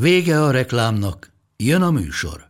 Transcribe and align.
Vége 0.00 0.42
a 0.42 0.50
reklámnak, 0.50 1.32
jön 1.56 1.82
a 1.82 1.90
műsor. 1.90 2.46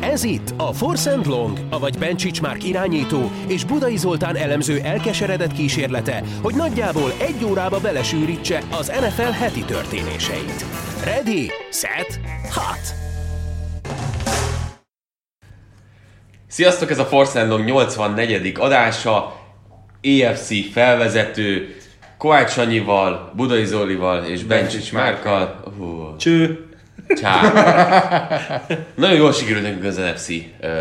Ez 0.00 0.24
itt 0.24 0.54
a 0.56 0.72
Force 0.72 1.20
Long, 1.24 1.58
avagy 1.70 1.98
Bencsics 1.98 2.40
Márk 2.40 2.64
irányító 2.64 3.30
és 3.46 3.64
Budai 3.64 3.96
Zoltán 3.96 4.36
elemző 4.36 4.80
elkeseredett 4.80 5.52
kísérlete, 5.52 6.22
hogy 6.42 6.54
nagyjából 6.54 7.12
egy 7.18 7.44
órába 7.44 7.80
belesűrítse 7.80 8.62
az 8.70 8.86
NFL 8.86 9.22
heti 9.22 9.64
történéseit. 9.64 10.64
Ready, 11.04 11.50
set, 11.70 12.20
hot! 12.50 12.94
Sziasztok, 16.46 16.90
ez 16.90 16.98
a 16.98 17.04
Force 17.04 17.44
Long 17.44 17.64
84. 17.64 18.52
adása, 18.58 19.40
EFC 20.00 20.72
felvezető, 20.72 21.82
Kovács 22.24 22.50
Sanyival, 22.50 23.32
Budai 23.36 23.64
Zolival 23.64 24.24
és 24.24 24.44
Bencsics 24.44 24.92
Márkkal. 24.92 25.60
Uh, 25.78 26.16
Cső. 26.16 26.66
Csá. 27.20 27.40
Nagyon 28.94 29.16
jól 29.16 29.32
sikerült 29.32 29.62
nekünk 29.62 29.84
az 29.84 29.96
NFC 29.96 30.28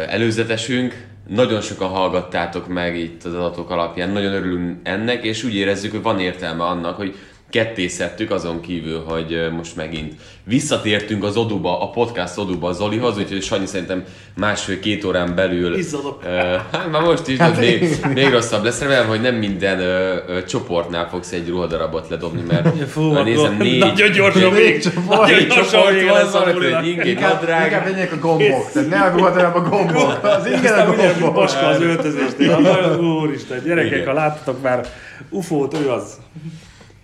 előzetesünk. 0.08 1.06
Nagyon 1.28 1.62
sokan 1.62 1.90
hallgattátok 1.90 2.68
meg 2.68 2.98
itt 2.98 3.24
az 3.24 3.34
adatok 3.34 3.70
alapján. 3.70 4.10
Nagyon 4.10 4.34
örülünk 4.34 4.80
ennek, 4.84 5.24
és 5.24 5.44
úgy 5.44 5.56
érezzük, 5.56 5.92
hogy 5.92 6.02
van 6.02 6.20
értelme 6.20 6.64
annak, 6.64 6.96
hogy 6.96 7.16
ketté 7.54 7.88
szedtük 7.88 8.32
azon 8.32 8.62
kívül, 8.62 9.04
hogy 9.08 9.48
most 9.52 9.76
megint 9.76 10.14
visszatértünk 10.44 11.24
az 11.24 11.38
Oduba, 11.38 11.82
a 11.82 11.90
podcast 11.90 12.38
Oduba 12.38 12.68
a 12.68 12.72
Zolihoz, 12.72 13.18
úgyhogy 13.18 13.44
Sanyi 13.44 13.66
szerintem 13.66 14.04
másfél-két 14.36 15.04
órán 15.04 15.36
belül... 15.36 15.78
Izzadok. 15.78 16.22
Ö, 16.26 16.30
hát 16.72 16.92
már 16.92 17.02
most 17.02 17.28
is, 17.28 17.38
de 17.38 17.54
még, 17.60 18.06
még 18.14 18.30
rosszabb 18.30 18.64
lesz. 18.64 18.80
Remélem, 18.80 19.08
hogy 19.08 19.22
nem 19.22 19.36
minden 19.36 19.80
ö, 19.80 20.16
ö, 20.28 20.44
csoportnál 20.44 21.10
fogsz 21.10 21.32
egy 21.32 21.50
ruhadarabot 21.50 22.10
ledobni, 22.10 22.42
mert 22.48 22.90
Fú, 22.90 23.02
akkor 23.02 23.24
nézem, 23.24 23.58
nagyon 23.58 24.12
gyorsan 24.12 24.54
még, 24.54 24.90
nagyon 25.08 25.26
négy 25.26 25.48
csoport 25.48 26.02
van, 26.04 26.22
a 26.22 26.26
szóval, 26.26 26.54
hogy 26.54 26.88
ingét 26.88 27.06
Inkább, 27.06 27.34
nadrág. 27.34 27.66
inkább 27.66 27.86
legyenek 27.86 28.12
a 28.12 28.18
gombok, 28.20 28.72
tehát 28.72 28.90
ne 28.90 29.00
a 29.00 29.12
ruhadarab 29.18 29.56
a 29.56 29.70
gombok, 29.70 30.20
az 30.24 30.48
Aztán 30.54 30.88
a 30.88 30.96
gombok. 30.96 31.34
Baska 31.34 31.68
az 31.68 31.82
öltözésnél. 31.82 32.62
Hát, 32.64 32.98
Úristen, 32.98 33.62
gyerekek, 33.66 34.06
ha 34.06 34.14
láttatok 34.14 34.62
már 34.62 34.86
ufót, 35.30 35.78
ő 35.86 35.90
az. 35.90 36.18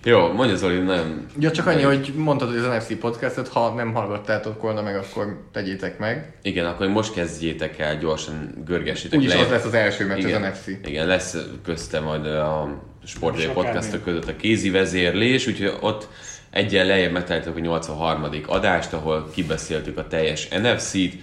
Jó, 0.04 0.32
mondja 0.32 0.56
Zoli, 0.56 0.80
nagyon... 0.80 1.26
Ja, 1.40 1.52
csak 1.52 1.68
annyi, 1.68 1.82
hogy 1.82 2.14
mondtad, 2.16 2.50
hogy 2.50 2.58
az 2.58 2.66
NFC 2.66 3.00
podcastot, 3.00 3.48
ha 3.48 3.74
nem 3.74 3.94
hallgattátok 3.94 4.62
volna 4.62 4.82
meg, 4.82 4.96
akkor 4.96 5.46
tegyétek 5.52 6.00
meg. 6.00 6.34
Igen, 6.42 6.66
akkor 6.66 6.88
most 6.88 7.14
kezdjétek 7.14 7.80
el, 7.80 7.98
gyorsan 7.98 8.54
görgessétek 8.66 9.20
Úgyis 9.20 9.34
az 9.34 9.50
lesz 9.50 9.66
az 9.66 9.74
első 9.74 10.08
meccs 10.08 10.24
Igen, 10.24 10.44
az 10.44 10.50
NFC. 10.50 10.88
igen, 10.88 11.08
lesz 11.08 11.38
közte 11.64 12.00
majd 12.00 12.26
a 12.26 12.82
sportolói 13.06 13.48
podcastok 13.48 14.04
között 14.04 14.28
a 14.28 14.36
kézi 14.36 14.70
vezérlés, 14.70 15.48
úgyhogy 15.48 15.74
ott 15.80 16.08
egyen 16.50 16.86
lejjebb 16.86 17.12
megtaláltok 17.12 17.56
a 17.56 17.60
83. 17.60 18.26
adást, 18.48 18.94
ahol 18.94 19.30
kibeszéltük 19.34 19.98
a 19.98 20.08
teljes 20.08 20.48
NFC-t. 20.48 21.14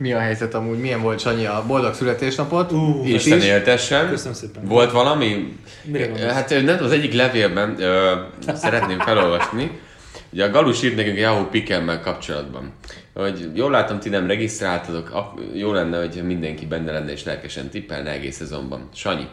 Mi 0.00 0.12
a 0.12 0.18
helyzet 0.18 0.54
amúgy? 0.54 0.78
Milyen 0.78 1.00
volt 1.02 1.20
Sanyi 1.20 1.46
a 1.46 1.64
boldog 1.66 1.94
születésnapot? 1.94 2.72
Ú, 2.72 3.02
és 3.04 3.12
Isten 3.14 3.38
is. 3.38 3.44
éltessen. 3.44 4.08
Köszönöm 4.08 4.32
szépen. 4.32 4.64
Volt 4.64 4.92
valami? 4.92 5.56
Mire? 5.84 6.32
Hát 6.32 6.50
nem, 6.64 6.78
az 6.82 6.90
egyik 6.92 7.12
levélben 7.14 7.80
ö, 7.80 8.12
szeretném 8.54 8.98
felolvasni. 8.98 9.80
Ugye 10.32 10.44
a 10.44 10.50
Galus 10.50 10.82
írt 10.82 10.96
nekünk 10.96 11.18
Yahoo 11.18 11.44
Pikemmel 11.44 12.00
kapcsolatban, 12.00 12.72
hogy 13.14 13.50
jól 13.54 13.70
látom, 13.70 13.98
ti 14.00 14.08
nem 14.08 14.26
regisztráltatok, 14.26 15.34
jó 15.54 15.72
lenne, 15.72 15.98
hogy 15.98 16.22
mindenki 16.24 16.66
benne 16.66 16.92
lenne 16.92 17.12
és 17.12 17.24
lelkesen 17.24 17.68
tippelne 17.68 18.10
egész 18.10 18.36
szezonban. 18.36 18.88
Sanyi. 18.94 19.26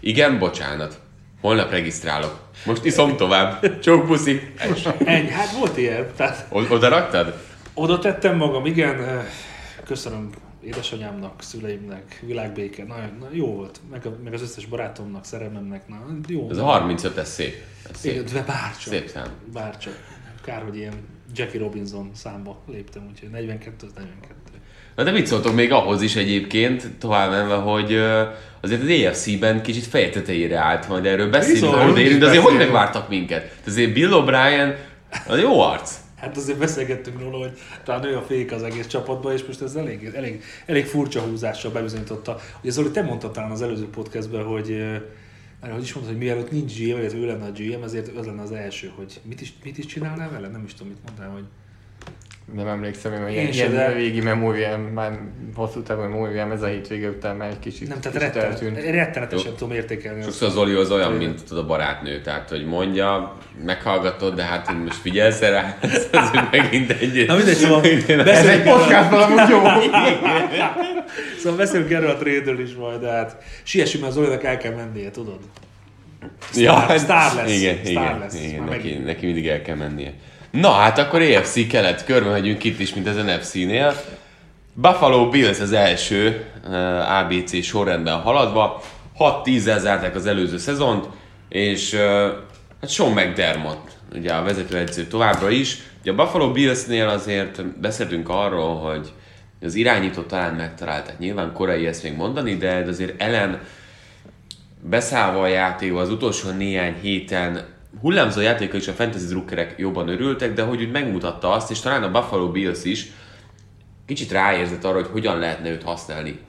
Igen, 0.00 0.38
bocsánat. 0.38 0.98
Holnap 1.40 1.70
regisztrálok. 1.70 2.38
Most 2.64 2.84
iszom 2.84 3.16
tovább. 3.16 3.78
Csók 3.80 4.06
puszi. 4.06 4.40
Ennyi, 5.04 5.28
hát 5.30 5.50
volt 5.58 5.76
ilyen. 5.76 6.06
Tehát 6.16 6.46
O- 6.50 6.70
oda 6.70 6.88
raktad? 6.88 7.34
oda 7.74 7.98
tettem 7.98 8.36
magam, 8.36 8.66
igen. 8.66 9.26
Köszönöm 9.88 10.30
édesanyámnak, 10.64 11.42
szüleimnek, 11.42 12.22
világbéke. 12.26 12.84
Nagyon, 12.84 13.16
na, 13.20 13.28
jó 13.30 13.54
volt. 13.54 13.80
Meg, 13.90 14.06
a, 14.06 14.16
meg 14.24 14.32
az 14.32 14.42
összes 14.42 14.66
barátomnak, 14.66 15.24
szerelmemnek. 15.24 15.88
Na, 15.88 15.96
jó. 16.26 16.50
Ez 16.50 16.56
a 16.56 16.64
35, 16.64 17.16
ez 17.16 17.28
szép. 17.28 17.54
Ez 17.90 17.98
szép. 17.98 18.32
de 18.32 18.42
bárcsak. 18.42 18.92
Szép 18.92 19.08
szám. 19.08 19.28
Bárcsak. 19.52 19.92
Kár, 20.44 20.62
hogy 20.62 20.76
ilyen 20.76 20.94
Jackie 21.34 21.60
Robinson 21.60 22.10
számba 22.14 22.62
léptem, 22.66 23.06
úgyhogy 23.10 23.30
42 23.30 23.86
az 23.86 23.92
42. 23.96 24.34
Na 24.96 25.02
de 25.02 25.10
mit 25.10 25.26
szóltok 25.26 25.54
még 25.54 25.72
ahhoz 25.72 26.02
is 26.02 26.16
egyébként, 26.16 26.98
tovább 26.98 27.30
menve, 27.30 27.54
hogy 27.54 27.94
azért 28.60 28.82
az 28.82 28.88
EFC-ben 28.88 29.62
kicsit 29.62 29.84
feje 29.84 30.10
tetejére 30.10 30.58
állt, 30.58 30.88
majd 30.88 31.06
erről 31.06 31.30
beszélünk, 31.30 32.18
de 32.18 32.26
azért 32.26 32.42
hogy 32.42 32.56
megvártak 32.56 33.08
minket? 33.08 33.56
Azért 33.66 33.92
Bill 33.92 34.10
O'Brien, 34.12 34.74
az 35.26 35.40
jó 35.40 35.60
arc. 35.60 35.94
Hát 36.18 36.36
azért 36.36 36.58
beszélgettünk 36.58 37.20
róla, 37.20 37.38
hogy 37.38 37.58
talán 37.84 38.04
ő 38.04 38.16
a 38.16 38.22
fék 38.22 38.52
az 38.52 38.62
egész 38.62 38.86
csapatban, 38.86 39.32
és 39.32 39.44
most 39.44 39.62
ez 39.62 39.74
elég, 39.74 40.04
elég, 40.14 40.42
elég 40.66 40.86
furcsa 40.86 41.20
húzással 41.20 41.70
bebizonyította. 41.70 42.38
Ugye 42.60 42.70
Zoli, 42.70 42.90
te 42.90 43.02
mondtad 43.02 43.32
talán 43.32 43.50
az 43.50 43.62
előző 43.62 43.88
podcastben, 43.88 44.44
hogy 44.44 44.70
eh, 44.70 45.00
hogy 45.60 45.82
is 45.82 45.92
mondtad, 45.92 46.14
hogy 46.14 46.24
mielőtt 46.24 46.50
nincs 46.50 46.78
GM, 46.78 47.00
vagy 47.00 47.14
ő 47.14 47.26
lenne 47.26 47.44
a 47.44 47.50
GM, 47.50 47.82
ezért 47.82 48.16
az 48.16 48.26
lenne 48.26 48.42
az 48.42 48.52
első, 48.52 48.92
hogy 48.96 49.20
mit 49.24 49.40
is, 49.40 49.52
mit 49.64 49.78
is 49.78 49.86
csinálnál 49.86 50.30
vele? 50.30 50.48
Nem 50.48 50.64
is 50.64 50.74
tudom, 50.74 50.92
mit 50.92 51.02
mondtál, 51.04 51.30
hogy 51.30 51.44
Nem 52.54 52.66
emlékszem, 52.66 53.22
hogy 53.22 53.32
ilyen, 53.32 53.52
se, 53.52 53.68
de- 53.68 53.74
ilyen 53.74 53.92
régi 53.92 54.20
memóriám, 54.20 54.80
már 54.80 55.18
hosszú 55.54 55.82
távon 55.82 56.08
memóriám, 56.08 56.50
ez 56.50 56.62
a 56.62 56.66
hétvége 56.66 57.08
után 57.08 57.36
már 57.36 57.48
egy 57.48 57.58
kicsit, 57.58 57.88
nem, 57.88 58.00
tehát 58.00 58.18
kicsit 58.18 58.34
retten, 58.34 58.50
eltűnt. 58.50 58.90
rettenetesen 58.90 59.52
tudom 59.52 59.74
értékelni. 59.74 60.22
Sokszor 60.22 60.50
Zoli 60.50 60.74
az 60.74 60.90
olyan, 60.90 61.12
mint 61.12 61.44
tudod, 61.44 61.64
a 61.64 61.66
barátnő, 61.66 62.20
tehát 62.20 62.48
hogy 62.48 62.64
mondja, 62.64 63.36
meghallgatod, 63.64 64.34
de 64.34 64.42
hát 64.42 64.66
hogy 64.66 64.82
most 64.82 65.00
figyelsz 65.00 65.40
rá, 65.40 65.78
ez 65.80 66.08
az 66.12 66.30
úgy 66.34 66.48
megint 66.50 66.90
egy... 66.90 67.26
Na 67.26 67.36
mindegy, 67.36 67.54
szóval 67.56 67.84
Ez 67.84 68.46
egy 68.46 68.62
podcastban 68.62 69.22
amúgy 69.22 69.48
jó. 69.48 69.60
Szóval 71.38 71.58
beszélünk 71.58 71.90
erről 71.90 72.10
a 72.10 72.16
trade 72.16 72.62
is 72.62 72.74
majd, 72.74 73.00
de 73.00 73.10
hát 73.10 73.42
siessünk, 73.62 74.02
mert 74.02 74.14
Zolinak 74.14 74.44
el 74.44 74.56
kell 74.56 74.74
mennie, 74.74 75.10
tudod? 75.10 75.38
Ja, 76.54 76.86
sztár 76.96 77.34
lesz, 77.34 77.50
Igen, 77.50 77.78
sztár 77.84 77.90
igen, 77.90 78.18
lesz, 78.18 78.34
igen 78.34 78.64
neki, 78.64 78.70
megint. 78.70 79.04
neki 79.04 79.26
mindig 79.26 79.46
el 79.48 79.62
kell 79.62 79.76
mennie. 79.76 80.12
Na 80.50 80.70
hát 80.70 80.98
akkor 80.98 81.22
EFC 81.22 81.66
kelet 81.66 82.04
körbe 82.04 82.30
megyünk 82.30 82.64
itt 82.64 82.80
is, 82.80 82.94
mint 82.94 83.06
az 83.08 83.16
NFC-nél. 83.16 83.94
Buffalo 84.72 85.28
Bills 85.28 85.60
az 85.60 85.72
első 85.72 86.44
uh, 86.64 87.18
ABC 87.18 87.64
sorrendben 87.64 88.20
haladva. 88.20 88.82
6-10-el 89.18 89.78
zárták 89.78 90.14
az 90.14 90.26
előző 90.26 90.58
szezont, 90.58 91.06
és 91.48 91.92
uh, 91.92 92.00
hát 92.80 92.90
Sean 92.90 93.12
McDermott, 93.12 93.90
ugye 94.14 94.32
a 94.32 94.42
vezetőedző 94.42 95.04
továbbra 95.04 95.50
is. 95.50 95.78
Ugye 96.00 96.10
a 96.10 96.14
Buffalo 96.14 96.52
Billsnél 96.52 97.08
azért 97.08 97.64
beszéltünk 97.80 98.28
arról, 98.28 98.76
hogy 98.76 99.12
az 99.62 99.74
irányító 99.74 100.22
talán 100.22 100.54
megtalálták. 100.54 101.18
Nyilván 101.18 101.52
korai 101.52 101.86
ezt 101.86 102.02
még 102.02 102.16
mondani, 102.16 102.56
de 102.56 102.84
azért 102.88 103.22
Ellen 103.22 103.60
beszállva 104.82 105.40
a 105.40 105.46
játékba 105.46 106.00
az 106.00 106.10
utolsó 106.10 106.50
néhány 106.50 106.94
héten 107.00 107.76
hullámzó 108.00 108.40
játéka 108.40 108.76
is 108.76 108.88
a 108.88 108.92
fantasy 108.92 109.26
drukkerek 109.26 109.74
jobban 109.78 110.08
örültek, 110.08 110.52
de 110.52 110.62
hogy 110.62 110.82
úgy 110.82 110.90
megmutatta 110.90 111.52
azt, 111.52 111.70
és 111.70 111.80
talán 111.80 112.02
a 112.02 112.10
Buffalo 112.10 112.50
Bills 112.50 112.84
is 112.84 113.06
kicsit 114.06 114.32
ráérzett 114.32 114.84
arra, 114.84 114.94
hogy 114.94 115.08
hogyan 115.12 115.38
lehetne 115.38 115.70
őt 115.70 115.82
használni 115.82 116.40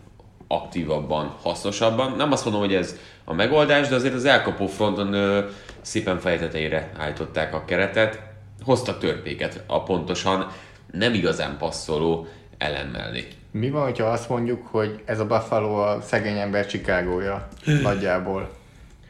aktívabban, 0.47 1.35
hasznosabban. 1.41 2.15
Nem 2.17 2.31
azt 2.31 2.43
mondom, 2.43 2.61
hogy 2.61 2.73
ez 2.73 2.95
a 3.23 3.33
megoldás, 3.33 3.87
de 3.87 3.95
azért 3.95 4.13
az 4.13 4.25
elkapó 4.25 4.67
fronton 4.67 5.13
ö, 5.13 5.45
szépen 5.81 6.19
fejtetejére 6.19 6.91
állították 6.97 7.53
a 7.53 7.65
keretet. 7.65 8.21
Hoztak 8.61 8.99
törpéket 8.99 9.63
a 9.67 9.83
pontosan 9.83 10.51
nem 10.91 11.13
igazán 11.13 11.57
passzoló 11.57 12.27
ellen 12.57 12.87
mellé. 12.87 13.27
Mi 13.51 13.69
van, 13.69 13.93
ha 13.97 14.03
azt 14.03 14.29
mondjuk, 14.29 14.67
hogy 14.71 15.01
ez 15.05 15.19
a 15.19 15.25
Buffalo 15.25 15.75
a 15.75 16.01
szegény 16.01 16.37
ember 16.37 16.65
Chicagója 16.65 17.47
nagyjából? 17.81 18.49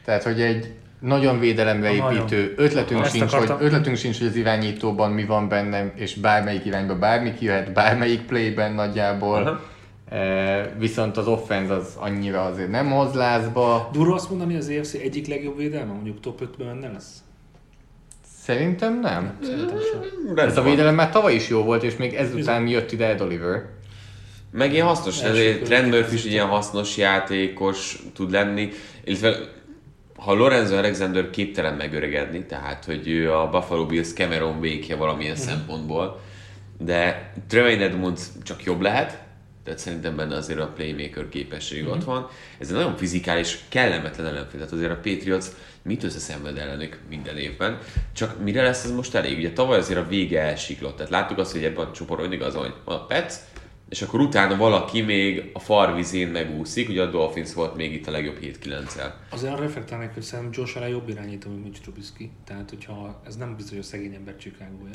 Tehát, 0.04 0.22
hogy 0.22 0.40
egy 0.40 0.74
nagyon 1.00 1.38
védelemre 1.38 1.92
építő 1.92 2.54
ötletünk 2.56 3.04
Ezt 3.04 3.14
sincs, 3.14 3.32
akartam. 3.32 3.56
hogy, 3.56 3.66
ötletünk 3.66 3.96
sincs, 3.96 4.18
hogy 4.18 4.26
az 4.26 4.36
irányítóban 4.36 5.10
mi 5.10 5.24
van 5.24 5.48
bennem, 5.48 5.92
és 5.94 6.14
bármelyik 6.14 6.64
irányba 6.64 6.98
bármi 6.98 7.34
kijöhet, 7.34 7.72
bármelyik 7.72 8.20
playben 8.20 8.72
nagyjából. 8.72 9.42
Aha. 9.42 9.60
E, 10.08 10.74
viszont 10.78 11.16
az 11.16 11.26
offense 11.26 11.74
az 11.74 11.94
annyira 11.98 12.44
azért 12.44 12.70
nem 12.70 12.90
hoz 12.90 13.14
lázba. 13.14 13.88
Durva 13.92 14.14
azt 14.14 14.30
mondani, 14.30 14.56
az 14.56 14.68
EFC 14.68 14.94
egyik 14.94 15.26
legjobb 15.26 15.56
védelme, 15.56 15.92
mondjuk 15.92 16.20
top 16.20 16.40
5-ben 16.40 16.66
benne 16.66 16.92
lesz? 16.92 17.22
Szerintem 18.42 19.00
nem. 19.00 19.38
Szerintem 19.42 19.78
sem. 19.78 20.36
Ez 20.48 20.56
a 20.56 20.62
védelem 20.62 20.94
már 20.94 21.10
tavaly 21.10 21.34
is 21.34 21.48
jó 21.48 21.62
volt, 21.62 21.82
és 21.82 21.96
még 21.96 22.14
ezután 22.14 22.66
jött 22.66 22.92
ide 22.92 23.06
Ed 23.06 23.20
Oliver. 23.20 23.62
Meg 24.52 24.72
ilyen 24.72 24.86
hasznos, 24.86 25.22
ezért 25.22 25.62
Trent 25.62 25.90
Murphy 25.90 26.14
is 26.14 26.24
ilyen 26.24 26.46
hasznos 26.46 26.96
játékos 26.96 27.98
tud 28.14 28.30
lenni, 28.30 28.68
illetve 29.04 29.36
ha 30.16 30.34
Lorenzo 30.34 30.76
Alexander 30.76 31.30
képtelen 31.30 31.74
megöregedni, 31.74 32.44
tehát 32.46 32.84
hogy 32.84 33.08
ő 33.08 33.32
a 33.32 33.48
Buffalo 33.48 33.86
Bills 33.86 34.12
Cameron 34.12 34.60
békje 34.60 34.96
valamilyen 34.96 35.36
Mhm. 35.36 35.42
szempontból, 35.42 36.20
de 36.78 37.32
Tremaine 37.48 37.84
Edmonds 37.84 38.22
csak 38.42 38.64
jobb 38.64 38.80
lehet, 38.80 39.18
tehát 39.64 39.78
szerintem 39.78 40.16
benne 40.16 40.36
azért 40.36 40.58
a 40.60 40.66
playmaker 40.76 41.28
képesség 41.28 41.82
Mhm. 41.82 41.90
ott 41.90 42.04
van. 42.04 42.28
Ez 42.58 42.68
egy 42.68 42.74
nagyon 42.74 42.96
fizikális, 42.96 43.58
kellemetlen 43.68 44.26
ellenfél, 44.26 44.58
tehát 44.58 44.72
azért 44.72 44.90
a 44.90 44.94
Patriots 45.02 45.44
mit 45.82 46.02
összeszenved 46.04 46.56
ellenük 46.58 46.98
minden 47.08 47.36
évben, 47.36 47.78
csak 48.12 48.42
mire 48.42 48.62
lesz 48.62 48.84
ez 48.84 48.90
most 48.90 49.14
elég? 49.14 49.38
Ugye 49.38 49.52
tavaly 49.52 49.78
azért 49.78 49.98
a 49.98 50.06
vége 50.08 50.40
elsiklott, 50.40 50.96
tehát 50.96 51.10
láttuk 51.10 51.38
azt, 51.38 51.52
hogy 51.52 51.64
ebben 51.64 51.86
a 51.86 51.92
csoportban 51.92 52.28
mindig 52.28 52.46
az, 52.46 52.54
hogy 52.54 52.74
van 52.84 52.96
a 52.96 53.06
Pets, 53.06 53.34
és 53.90 54.02
akkor 54.02 54.20
utána 54.20 54.56
valaki 54.56 55.00
még 55.00 55.50
a 55.52 55.58
farvizén 55.58 56.28
megúszik, 56.28 56.88
ugye 56.88 57.02
a 57.02 57.06
Dolphins 57.06 57.54
volt 57.54 57.76
még 57.76 57.92
itt 57.92 58.06
a 58.06 58.10
legjobb 58.10 58.38
7-9-el. 58.42 59.12
Azért 59.30 59.52
arra 59.52 59.62
reflektálnék, 59.62 60.10
hogy 60.14 60.22
szerintem 60.22 60.52
Josh 60.62 60.76
Allen 60.76 60.88
jobb 60.88 61.08
irányító, 61.08 61.50
mint 61.50 61.64
Mitch 61.64 61.80
Trubisky. 61.80 62.30
Tehát, 62.44 62.70
hogyha 62.70 63.20
ez 63.26 63.36
nem 63.36 63.54
biztos, 63.56 63.70
hogy 63.70 63.80
a 63.80 63.86
szegény 63.86 64.14
ember 64.14 64.36
Chicagója. 64.36 64.94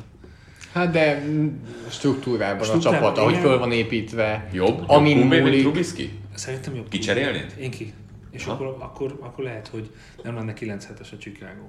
Hát 0.74 0.92
de 0.92 1.24
mm, 1.26 1.48
struktúrában 1.90 2.62
a 2.62 2.64
Struktúrában, 2.64 3.02
csapat, 3.02 3.18
ahogy 3.18 3.38
föl 3.38 3.58
van 3.58 3.72
építve, 3.72 4.50
Jobb? 4.54 4.84
amin 4.88 5.18
jobb 5.18 5.42
múlik. 5.42 5.62
Trubisky? 5.62 6.20
Szerintem 6.34 6.76
jobb. 6.76 6.88
Kicserélnéd? 6.88 7.56
Én 7.60 7.72
ki. 7.72 7.94
És 8.32 8.46
Ha? 8.46 8.52
akkor, 8.52 8.76
akkor, 8.80 9.18
akkor, 9.22 9.44
lehet, 9.44 9.68
hogy 9.68 9.92
nem 10.24 10.36
lenne 10.36 10.54
9 10.54 10.86
hetes 10.86 11.12
a 11.12 11.18
Chicago. 11.18 11.66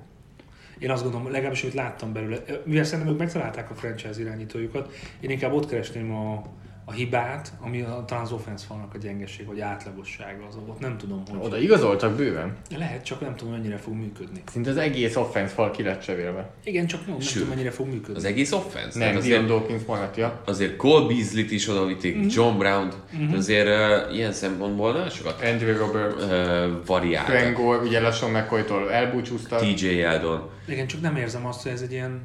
Én 0.79 0.91
azt 0.91 1.03
gondolom, 1.03 1.31
legalábbis 1.31 1.63
amit 1.63 1.75
láttam 1.75 2.13
belőle, 2.13 2.37
mivel 2.65 2.85
szerintem 2.85 3.13
ők 3.13 3.19
megtalálták 3.19 3.71
a 3.71 3.75
franchise 3.75 4.21
irányítójukat, 4.21 4.95
én 5.21 5.31
inkább 5.31 5.53
ott 5.53 5.69
keresném 5.69 6.13
a, 6.13 6.43
a 6.89 6.93
hibát, 6.93 7.53
ami 7.61 7.81
a, 7.81 8.05
talán 8.07 8.25
az 8.25 8.33
offense 8.33 8.67
falnak 8.67 8.95
a 8.95 8.99
gyengeség, 8.99 9.47
vagy 9.47 9.61
átlagossága, 9.61 10.47
az 10.47 10.57
ott 10.69 10.79
nem 10.81 10.99
tudom, 10.99 11.23
hogy... 11.31 11.39
Oda 11.47 11.59
igazoltak 11.59 12.17
bőven. 12.17 12.57
Lehet, 12.77 13.05
csak 13.05 13.21
nem 13.21 13.37
tudom, 13.37 13.53
mennyire 13.53 13.77
fog 13.77 13.95
működni. 13.95 14.43
Szinte 14.53 14.71
az 14.71 14.77
egész 14.77 15.17
offense 15.17 15.55
fal 15.55 15.71
ki 15.71 15.83
lett 15.83 16.01
cserélve. 16.01 16.51
Igen, 16.65 16.87
csak 16.87 17.07
nem, 17.07 17.17
nem 17.17 17.27
tudom, 17.33 17.49
mennyire 17.49 17.71
fog 17.71 17.87
működni. 17.87 18.15
Az 18.15 18.25
egész 18.25 18.53
offense? 18.53 18.99
Nem, 18.99 19.19
Dion 19.21 19.47
Dawkins 19.47 19.83
maradt, 19.87 20.17
ja. 20.17 20.43
azért 20.45 20.77
Cole 20.77 21.07
Beasley-t 21.07 21.51
is 21.51 21.69
oda 21.69 21.87
vitték, 21.87 22.17
Mhm. 22.17 22.27
John 22.31 22.59
Brown-t, 22.59 22.97
azért 23.37 23.67
uh, 24.09 24.15
ilyen 24.17 24.33
szempontból 24.33 24.93
nagyon 24.93 25.11
sokat 25.11 25.43
Andrew 25.43 25.77
Robert, 25.77 26.23
uh, 26.23 26.87
variáltak. 26.87 27.35
Frank 27.37 27.57
Gore, 27.57 27.79
ugye 27.79 28.01
lassan 28.01 28.31
McCoy-tól 28.31 28.91
elbúcsúztak. 28.93 29.61
TJ 29.61 30.03
Eldon. 30.03 30.51
Igen, 30.69 30.87
csak 30.87 31.01
nem 31.01 31.17
érzem 31.17 31.47
azt, 31.47 31.63
hogy 31.63 31.73
ez 31.73 31.81
egy 31.81 31.93
ilyen, 31.93 32.21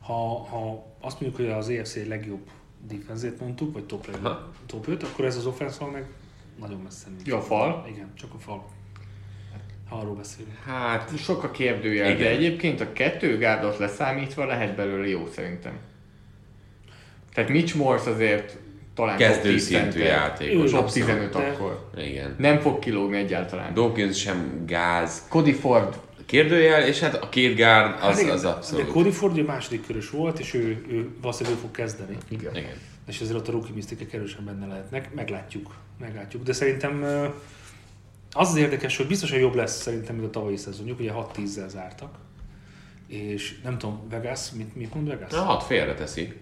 ha, 0.00 0.14
ha 0.44 0.86
azt 1.00 1.20
mondjuk, 1.20 1.36
hogy 1.46 1.58
az 1.58 1.68
EFC 1.68 2.06
legjobb 2.08 2.40
defenzét 2.88 3.40
mondtuk, 3.40 3.72
vagy 3.72 3.84
top, 3.84 4.08
Aha. 4.22 4.50
top 4.66 4.88
5, 4.88 5.02
akkor 5.02 5.24
ez 5.24 5.36
az 5.36 5.46
offense 5.46 5.84
meg 5.84 6.04
nagyon 6.60 6.80
messze 6.80 7.06
nincs. 7.08 7.26
Jó, 7.26 7.36
a 7.36 7.40
fal? 7.40 7.86
Igen, 7.90 8.12
csak 8.14 8.34
a 8.34 8.38
fal. 8.38 8.64
Ha 9.88 9.96
arról 9.96 10.14
beszélünk. 10.14 10.56
Hát, 10.64 11.18
Sok 11.18 11.42
a 11.42 11.50
kérdőjel, 11.50 12.06
Igen. 12.10 12.18
de 12.18 12.28
egyébként 12.28 12.80
a 12.80 12.92
kettő 12.92 13.38
gárdot 13.38 13.78
leszámítva 13.78 14.44
lehet 14.44 14.76
belőle 14.76 15.08
jó 15.08 15.26
szerintem. 15.32 15.72
Tehát 17.34 17.50
Mitch 17.50 17.76
Morse 17.76 18.10
azért 18.10 18.56
talán 18.94 19.16
kezdő 19.16 19.50
10 19.52 19.62
szintű 19.64 19.98
játékos. 20.00 20.70
Top 20.70 20.80
abszolút. 20.80 21.06
15 21.08 21.32
De- 21.32 21.50
akkor. 21.50 21.90
Igen. 21.96 22.34
Nem 22.38 22.58
fog 22.58 22.78
kilógni 22.78 23.16
egyáltalán. 23.16 23.74
Dawkins 23.74 24.18
sem 24.18 24.62
gáz. 24.66 25.26
Cody 25.28 25.52
Ford, 25.52 26.00
Kérdőjel, 26.26 26.82
és 26.86 27.00
hát 27.00 27.14
a 27.14 27.28
két 27.28 27.56
gárd 27.56 27.94
az, 27.94 28.00
Hát 28.00 28.20
igen, 28.20 28.32
az 28.32 28.42
De 28.42 28.48
abszolút. 28.48 28.86
Cody 28.86 29.10
Ford 29.10 29.44
második 29.44 29.86
körös 29.86 30.10
volt, 30.10 30.38
és 30.38 30.54
ő, 30.54 30.84
ő 30.88 31.08
valószínűleg 31.20 31.58
ő 31.58 31.60
fog 31.60 31.70
kezdeni. 31.70 32.16
igen. 32.28 32.56
Igen. 32.56 32.76
És 33.08 33.20
ezért 33.20 33.38
ott 33.38 33.48
a 33.48 33.52
rookie 33.52 33.74
misztikek 33.74 34.12
erősen 34.12 34.44
benne 34.44 34.66
lehetnek. 34.66 35.14
Meglátjuk. 35.14 35.74
Meglátjuk. 36.00 36.42
De 36.42 36.52
szerintem 36.52 37.02
az 38.32 38.48
az 38.48 38.56
érdekes, 38.56 38.96
hogy 38.96 39.06
biztos, 39.06 39.30
hogy 39.30 39.40
jobb 39.40 39.54
lesz 39.54 39.80
szerintem, 39.82 40.14
mint 40.14 40.26
a 40.26 40.30
tavalyi 40.30 40.56
szezonjuk. 40.56 40.98
Ugye 40.98 41.12
6-10-zel 41.14 41.68
zártak. 41.68 42.14
És 43.08 43.54
nem 43.64 43.78
tudom, 43.78 44.08
Vegas, 44.08 44.50
mit, 44.56 44.76
mit 44.76 44.94
mond 44.94 45.08
Vegas? 45.08 45.30
Na, 45.30 45.40
hat 45.42 45.62
félre 45.62 45.94
teszi. 45.94 46.32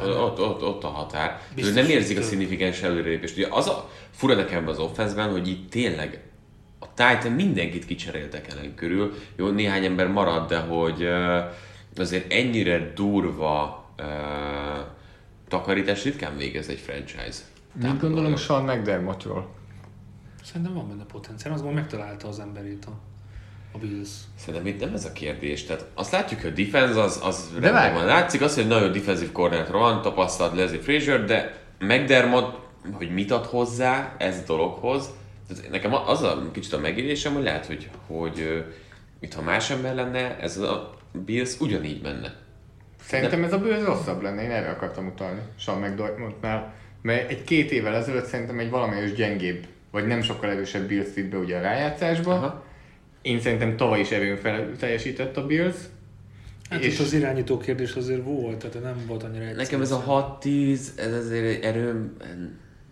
Ott, 0.00 0.40
ott, 0.40 0.62
ott 0.62 0.84
a 0.84 0.88
határ. 0.88 1.40
Biztos, 1.54 1.74
nem 1.74 1.88
érzik 1.88 2.18
a 2.18 2.22
szignifikáns 2.22 2.82
előrelépést. 2.82 3.36
Ugye 3.36 3.46
az 3.50 3.66
a 3.68 3.90
fura 4.10 4.34
nekem 4.34 4.68
az 4.68 4.78
offenszben, 4.78 5.30
hogy 5.30 5.48
itt 5.48 5.70
tényleg 5.70 6.20
a 6.78 6.86
Titan 6.94 7.32
mindenkit 7.32 7.84
kicseréltek 7.84 8.52
ellen 8.52 8.74
körül. 8.74 9.14
Jó, 9.36 9.48
néhány 9.48 9.84
ember 9.84 10.08
marad, 10.08 10.48
de 10.48 10.58
hogy 10.58 11.08
azért 11.96 12.32
ennyire 12.32 12.92
durva 12.94 13.84
uh, 13.98 14.04
takarítás 15.48 16.04
ritkán 16.04 16.36
végez 16.36 16.68
egy 16.68 16.78
franchise. 16.78 17.42
Mit 17.72 18.00
gondolom 18.00 18.36
Sean 18.36 18.64
McDermottról? 18.64 19.56
Szerintem 20.44 20.74
van 20.74 20.88
benne 20.88 21.04
potenciál. 21.04 21.52
Gondolom, 21.52 21.74
megtalálta 21.74 22.28
az 22.28 22.38
emberét 22.38 22.84
a, 22.84 22.90
a 23.72 23.78
Bills. 23.78 24.08
Szerintem 24.36 24.66
itt 24.66 24.80
nem 24.80 24.94
ez 24.94 25.04
a 25.04 25.12
kérdés. 25.12 25.64
Tehát 25.64 25.86
azt 25.94 26.12
látjuk, 26.12 26.40
hogy 26.40 26.50
a 26.50 26.54
defense 26.54 27.02
az, 27.02 27.20
az 27.22 27.50
De 27.54 27.60
rendben 27.60 27.94
van. 27.94 28.04
Látszik 28.04 28.40
az, 28.40 28.54
hogy 28.54 28.66
nagyon 28.66 28.92
defensív 28.92 29.32
koordinátor 29.32 29.74
van, 29.74 30.02
tapasztalt 30.02 30.54
Leslie 30.54 30.80
Frazier, 30.80 31.24
de 31.24 31.62
McDermott, 31.78 32.58
hogy 32.92 33.10
mit 33.10 33.30
ad 33.30 33.44
hozzá 33.44 34.14
ez 34.18 34.38
a 34.38 34.42
dologhoz. 34.46 35.10
Tehát 35.48 35.70
nekem 35.70 35.94
az 35.94 36.22
a 36.22 36.50
kicsit 36.52 36.72
a 36.72 36.78
megélésem, 36.78 37.34
hogy 37.34 37.42
lehet, 37.42 37.66
hogy, 37.66 37.88
hogy 38.06 38.64
itt 39.20 39.34
ha 39.34 39.42
más 39.42 39.70
ember 39.70 39.94
lenne, 39.94 40.38
ez 40.38 40.56
a 40.58 40.94
Bills 41.24 41.60
ugyanígy 41.60 42.02
menne. 42.02 42.34
Szerintem 43.02 43.44
ez 43.44 43.52
a 43.52 43.58
bőz 43.58 43.84
rosszabb 43.84 44.22
lenne, 44.22 44.42
én 44.42 44.50
erre 44.50 44.70
akartam 44.70 45.06
utalni 45.06 45.40
Sean 45.58 45.80
McDermottnál. 45.80 46.74
Mert 47.02 47.30
egy-két 47.30 47.70
évvel 47.70 47.94
ezelőtt 47.94 48.24
szerintem 48.24 48.58
egy 48.58 48.70
valamelyes 48.70 49.12
gyengébb, 49.12 49.66
vagy 49.90 50.06
nem 50.06 50.22
sokkal 50.22 50.50
erősebb 50.50 50.88
Bills 50.88 51.14
vitt 51.14 51.30
be 51.30 51.36
ugye 51.36 51.56
a 51.56 51.60
rájátszásba. 51.60 52.32
Aha. 52.34 52.64
Én 53.22 53.40
szerintem 53.40 53.76
tavaly 53.76 54.00
is 54.00 54.10
erőn 54.10 54.36
fel 54.36 54.76
teljesített 54.78 55.36
a 55.36 55.46
Bills. 55.46 55.76
Hát 56.70 56.84
És- 56.84 56.98
az 57.00 57.12
irányító 57.12 57.58
kérdés 57.58 57.94
azért 57.94 58.24
volt, 58.24 58.56
tehát 58.58 58.82
nem 58.82 59.04
volt 59.06 59.22
annyira 59.22 59.44
egyszerű. 59.44 59.62
Nekem 59.62 59.80
ez 59.80 59.90
a 59.90 60.02
6-10, 60.42 60.80
ez 60.96 61.12
azért 61.12 61.44
egy 61.44 61.62
erőm, 61.62 62.16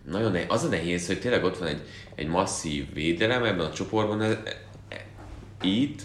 nagyon 0.09 0.31
nehéz. 0.31 0.45
Az 0.49 0.63
a 0.63 0.67
nehéz, 0.67 1.07
hogy 1.07 1.19
tényleg 1.19 1.43
ott 1.43 1.57
van 1.57 1.67
egy, 1.67 1.81
egy 2.15 2.27
masszív 2.27 2.93
védelem 2.93 3.43
ebben 3.43 3.65
a 3.65 3.71
csoportban, 3.71 4.21
ez, 4.21 4.37
e- 4.89 5.05
itt 5.61 6.01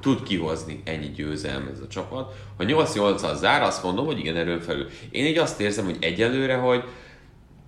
tud 0.00 0.22
kihozni 0.22 0.82
ennyi 0.84 1.10
győzelem 1.10 1.70
ez 1.72 1.80
a 1.80 1.88
csapat. 1.88 2.34
Ha 2.56 2.64
8-8-al 2.66 3.36
zár, 3.36 3.62
azt 3.62 3.82
mondom, 3.82 4.06
hogy 4.06 4.18
igen, 4.18 4.36
erőn 4.36 4.60
felül. 4.60 4.88
Én 5.10 5.26
így 5.26 5.38
azt 5.38 5.60
érzem, 5.60 5.84
hogy 5.84 5.96
egyelőre, 6.00 6.54
hogy 6.54 6.84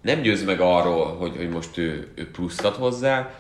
nem 0.03 0.21
győz 0.21 0.45
meg 0.45 0.61
arról, 0.61 1.17
hogy, 1.17 1.37
hogy 1.37 1.49
most 1.49 1.79
ő, 1.79 2.13
ő 2.15 2.31
pluszt 2.31 2.65
ad 2.65 2.75
hozzá, 2.75 3.35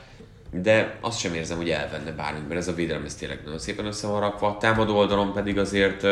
de 0.50 0.98
azt 1.00 1.18
sem 1.18 1.34
érzem, 1.34 1.56
hogy 1.56 1.70
elvenne 1.70 2.12
bármit, 2.12 2.48
mert 2.48 2.60
ez 2.60 2.68
a 2.68 2.74
védelem 2.74 3.04
ez 3.04 3.14
tényleg 3.14 3.40
nagyon 3.44 3.58
szépen 3.58 3.86
össze 3.86 4.06
van 4.06 4.20
rakva. 4.20 4.48
A 4.48 4.56
támadó 4.56 4.96
oldalon 4.96 5.32
pedig 5.32 5.58
azért 5.58 6.04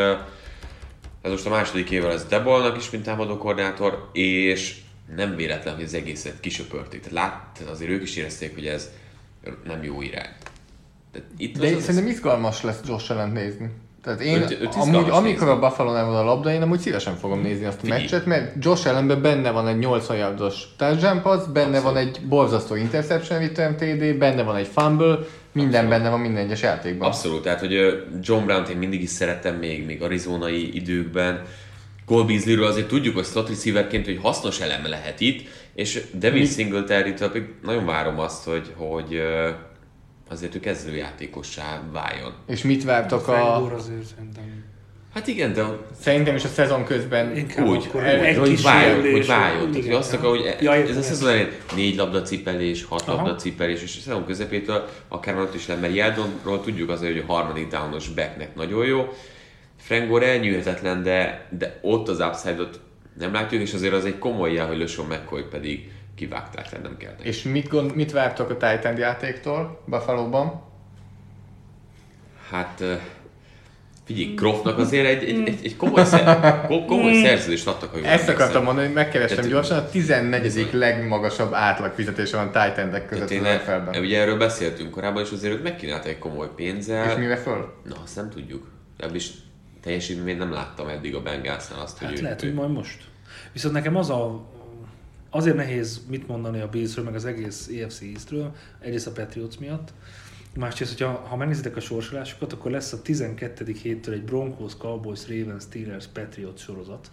ez 1.22 1.30
most 1.30 1.46
a 1.46 1.50
második 1.50 1.90
évvel 1.90 2.12
ez 2.12 2.25
Debolnak 2.25 2.76
is, 2.76 2.90
mint 2.90 3.04
támadó 3.04 3.37
koordinátor, 3.37 4.08
és 4.12 4.76
nem 5.16 5.36
véletlen, 5.36 5.75
hogy 5.75 5.84
az 5.84 5.94
egészet 5.94 6.40
kisöpörték. 6.40 7.00
Tehát 7.00 7.14
lát, 7.16 7.68
azért 7.70 7.90
ők 7.90 8.02
is 8.02 8.16
érezték, 8.16 8.54
hogy 8.54 8.66
ez 8.66 8.90
nem 9.66 9.82
jó 9.82 10.02
irány. 10.02 10.28
Tehát 11.12 11.28
itt 11.36 11.58
De 11.58 11.64
az, 11.64 11.70
én 11.70 11.76
az, 11.76 11.82
szerintem 11.82 12.10
izgalmas 12.10 12.62
lesz 12.62 12.80
Josh 12.86 13.10
Allen 13.10 13.30
nézni. 13.30 13.70
Tehát 14.02 14.20
én, 14.20 14.36
Őt- 14.40 14.60
őt 14.60 14.75
amúgy, 14.75 14.94
amikor 14.96 15.22
nézni. 15.22 15.48
a 15.48 15.58
buffalo 15.58 15.90
van 15.92 16.16
a 16.16 16.25
labda, 16.25 16.52
én 16.52 16.62
amúgy 16.62 16.78
szívesen 16.78 17.16
fogom 17.16 17.40
nézni 17.40 17.64
azt 17.64 17.82
a 17.82 17.86
meccset, 17.86 18.26
mert 18.26 18.64
Josh 18.64 18.88
Allenben 18.88 19.22
benne 19.22 19.50
van 19.50 19.68
egy 19.68 19.78
80 19.78 20.16
yardos 20.16 20.62
touchdown 20.76 21.22
pass, 21.22 21.46
benne 21.52 21.80
van 21.80 21.96
egy 21.96 22.20
borzasztó 22.28 22.75
interception 22.75 23.38
return 23.38 23.75
TD, 23.76 24.18
benne 24.18 24.42
van 24.42 24.56
egy 24.56 24.66
fumble, 24.66 25.18
minden 25.52 25.84
Abszolút. 25.84 25.88
benne 25.88 26.10
van 26.10 26.20
minden 26.20 26.44
egyes 26.44 26.62
játékban. 26.62 27.08
Abszolút, 27.08 27.42
tehát 27.42 27.60
hogy 27.60 28.04
John 28.20 28.44
Brown-t 28.44 28.68
én 28.68 28.76
mindig 28.76 29.02
is 29.02 29.10
szerettem 29.10 29.54
még, 29.54 29.86
még 29.86 30.02
arizonai 30.02 30.76
időkben. 30.76 31.42
Cole 32.06 32.25
Beasley-ről 32.25 32.66
azért 32.66 32.88
tudjuk, 32.88 33.14
hogy 33.14 33.25
slot 33.25 33.48
receiverként, 33.48 34.04
hogy 34.04 34.18
hasznos 34.22 34.60
elem 34.60 34.86
lehet 34.86 35.20
itt, 35.20 35.48
és 35.75 36.02
Devin 36.12 36.46
Singletary-től 36.46 37.30
pedig 37.30 37.48
nagyon 37.62 37.86
várom 37.86 38.18
azt, 38.18 38.44
hogy, 38.44 38.72
hogy 38.76 39.22
azért 40.28 40.54
ő 40.54 40.60
kezdőjátékossá 40.60 41.82
váljon. 41.92 42.32
És 42.46 42.62
mit 42.62 42.84
vártok 42.84 43.28
a... 43.28 43.58
Gore 43.60 43.75
azért 43.75 44.04
szerintem. 44.16 44.64
Hát 45.14 45.26
igen, 45.26 45.52
de 45.52 45.64
Szerintem 46.00 46.34
is 46.34 46.44
a 46.44 46.48
szezon 46.48 46.84
közben 46.84 47.36
Inkább 47.36 47.66
úgy, 47.66 47.84
akkor 47.88 48.04
el- 48.04 48.20
egy 48.25 48.36
hogy 48.36 48.48
kis 48.48 48.62
váljon, 48.62 49.00
hogy 49.12 49.26
váljon. 49.26 49.70
Tehát, 49.70 49.86
hogy 49.86 49.94
azt 49.94 50.12
akar, 50.12 50.28
hogy 50.28 50.56
Ja, 50.60 50.72
ez 50.75 50.96
a 50.96 51.02
szezon 51.02 51.28
elején 51.28 51.48
négy 51.75 51.96
labda 51.96 52.22
cipelés, 52.22 52.84
hat 52.84 53.02
Aha. 53.02 53.16
labda 53.16 53.34
cipelés, 53.34 53.82
és 53.82 53.96
a 53.96 54.00
szezon 54.00 54.26
közepétől 54.26 54.88
akár 55.08 55.38
ott 55.38 55.54
is 55.54 55.66
lenne, 55.66 55.80
mert 55.80 55.94
Yeldonról 55.94 56.60
tudjuk 56.60 56.90
azért, 56.90 57.12
hogy 57.12 57.25
a 57.28 57.32
harmadik 57.32 57.68
downos 57.68 58.08
backnek 58.08 58.54
nagyon 58.54 58.86
jó. 58.86 59.12
Frank 59.86 60.08
Gore 60.08 60.26
elnyűhetetlen, 60.26 61.02
de, 61.02 61.46
de 61.58 61.78
ott 61.82 62.08
az 62.08 62.20
upside-ot 62.20 62.80
nem 63.18 63.32
látjuk, 63.32 63.62
és 63.62 63.74
azért 63.74 63.92
az 63.92 64.04
egy 64.04 64.18
komoly 64.18 64.52
jel, 64.52 64.66
hogy 64.66 64.78
LeSean 64.78 65.06
McCoy 65.06 65.42
pedig 65.42 65.90
kivágták, 66.14 66.68
tehát 66.68 66.82
nem 66.84 66.96
kell 66.96 67.12
neki. 67.16 67.28
És 67.28 67.42
mit, 67.42 67.68
gond, 67.68 67.94
mit 67.94 68.12
vártok 68.12 68.50
a 68.50 68.56
Titan 68.56 68.96
játéktól 68.98 69.82
Buffalo-ban? 69.86 70.62
Hát 72.50 72.82
figyelj, 74.04 74.34
Croftnak 74.34 74.78
azért 74.78 75.06
egy, 75.06 75.28
egy, 75.28 75.48
egy, 75.48 75.58
egy 75.64 75.76
komoly, 75.76 76.04
szer, 76.04 76.66
ko- 76.66 76.84
komoly 76.86 77.14
szerződést 77.22 77.66
adtak, 77.66 77.90
ha 77.90 77.96
jól 77.96 78.06
Ezt 78.06 78.12
emlékszem. 78.14 78.34
akartam 78.34 78.64
mondani, 78.64 78.86
hogy 78.86 78.94
megkerestem 78.94 79.36
Tehát- 79.36 79.50
gyorsan, 79.52 79.78
a 79.78 79.88
14. 79.88 80.68
legmagasabb 80.72 81.52
átlag 81.52 81.92
fizetése 81.92 82.36
van 82.36 82.46
Titan-ek 82.46 83.06
között 83.06 83.28
Tehát 83.28 83.42
az 83.44 83.50
én, 83.50 83.54
NFL-ben. 83.74 84.02
ugye 84.02 84.20
erről 84.20 84.36
beszéltünk 84.38 84.90
korábban, 84.90 85.22
és 85.22 85.30
azért 85.30 85.52
ők 85.54 85.62
megkínálták 85.62 86.08
egy 86.12 86.18
komoly 86.18 86.48
pénzzel. 86.56 87.10
És 87.10 87.16
mire 87.16 87.36
föl? 87.36 87.72
Na, 87.84 87.94
azt 88.04 88.16
nem 88.16 88.30
tudjuk. 88.30 88.66
Ebbis 88.98 89.30
teljesítményt 89.86 90.38
nem 90.38 90.52
láttam 90.52 90.88
eddig 90.88 91.14
a 91.14 91.22
Bengalsnál 91.22 91.80
azt, 91.80 91.98
hogy 91.98 92.08
Hát 92.08 92.18
ő- 92.18 92.22
lehet, 92.22 92.42
ő- 92.42 92.46
hogy 92.46 92.54
majd 92.56 92.70
most. 92.70 93.04
Viszont 93.52 93.74
nekem 93.74 93.96
az 93.96 94.10
a 94.10 94.44
azért 95.30 95.56
nehéz 95.56 96.00
mit 96.08 96.26
mondani 96.28 96.60
a 96.60 96.68
Billsről, 96.68 97.04
meg 97.04 97.14
az 97.14 97.24
egész 97.24 97.68
EFC 97.68 98.00
Eastről, 98.02 98.54
egyrészt 98.80 99.06
a 99.06 99.12
Patriots 99.12 99.58
miatt, 99.58 99.92
másrészt, 100.54 100.98
hogyha 100.98 101.12
ha 101.28 101.36
megnézitek 101.36 101.76
a 101.76 101.80
sorsolásokat, 101.80 102.52
akkor 102.52 102.70
lesz 102.70 102.92
a 102.92 103.02
12. 103.02 103.72
héttől 103.82 104.14
egy 104.14 104.22
Broncos, 104.24 104.76
Cowboys, 104.76 105.28
Ravens, 105.28 105.62
Steelers, 105.62 106.06
Patriots 106.06 106.60
sorozat 106.60 107.10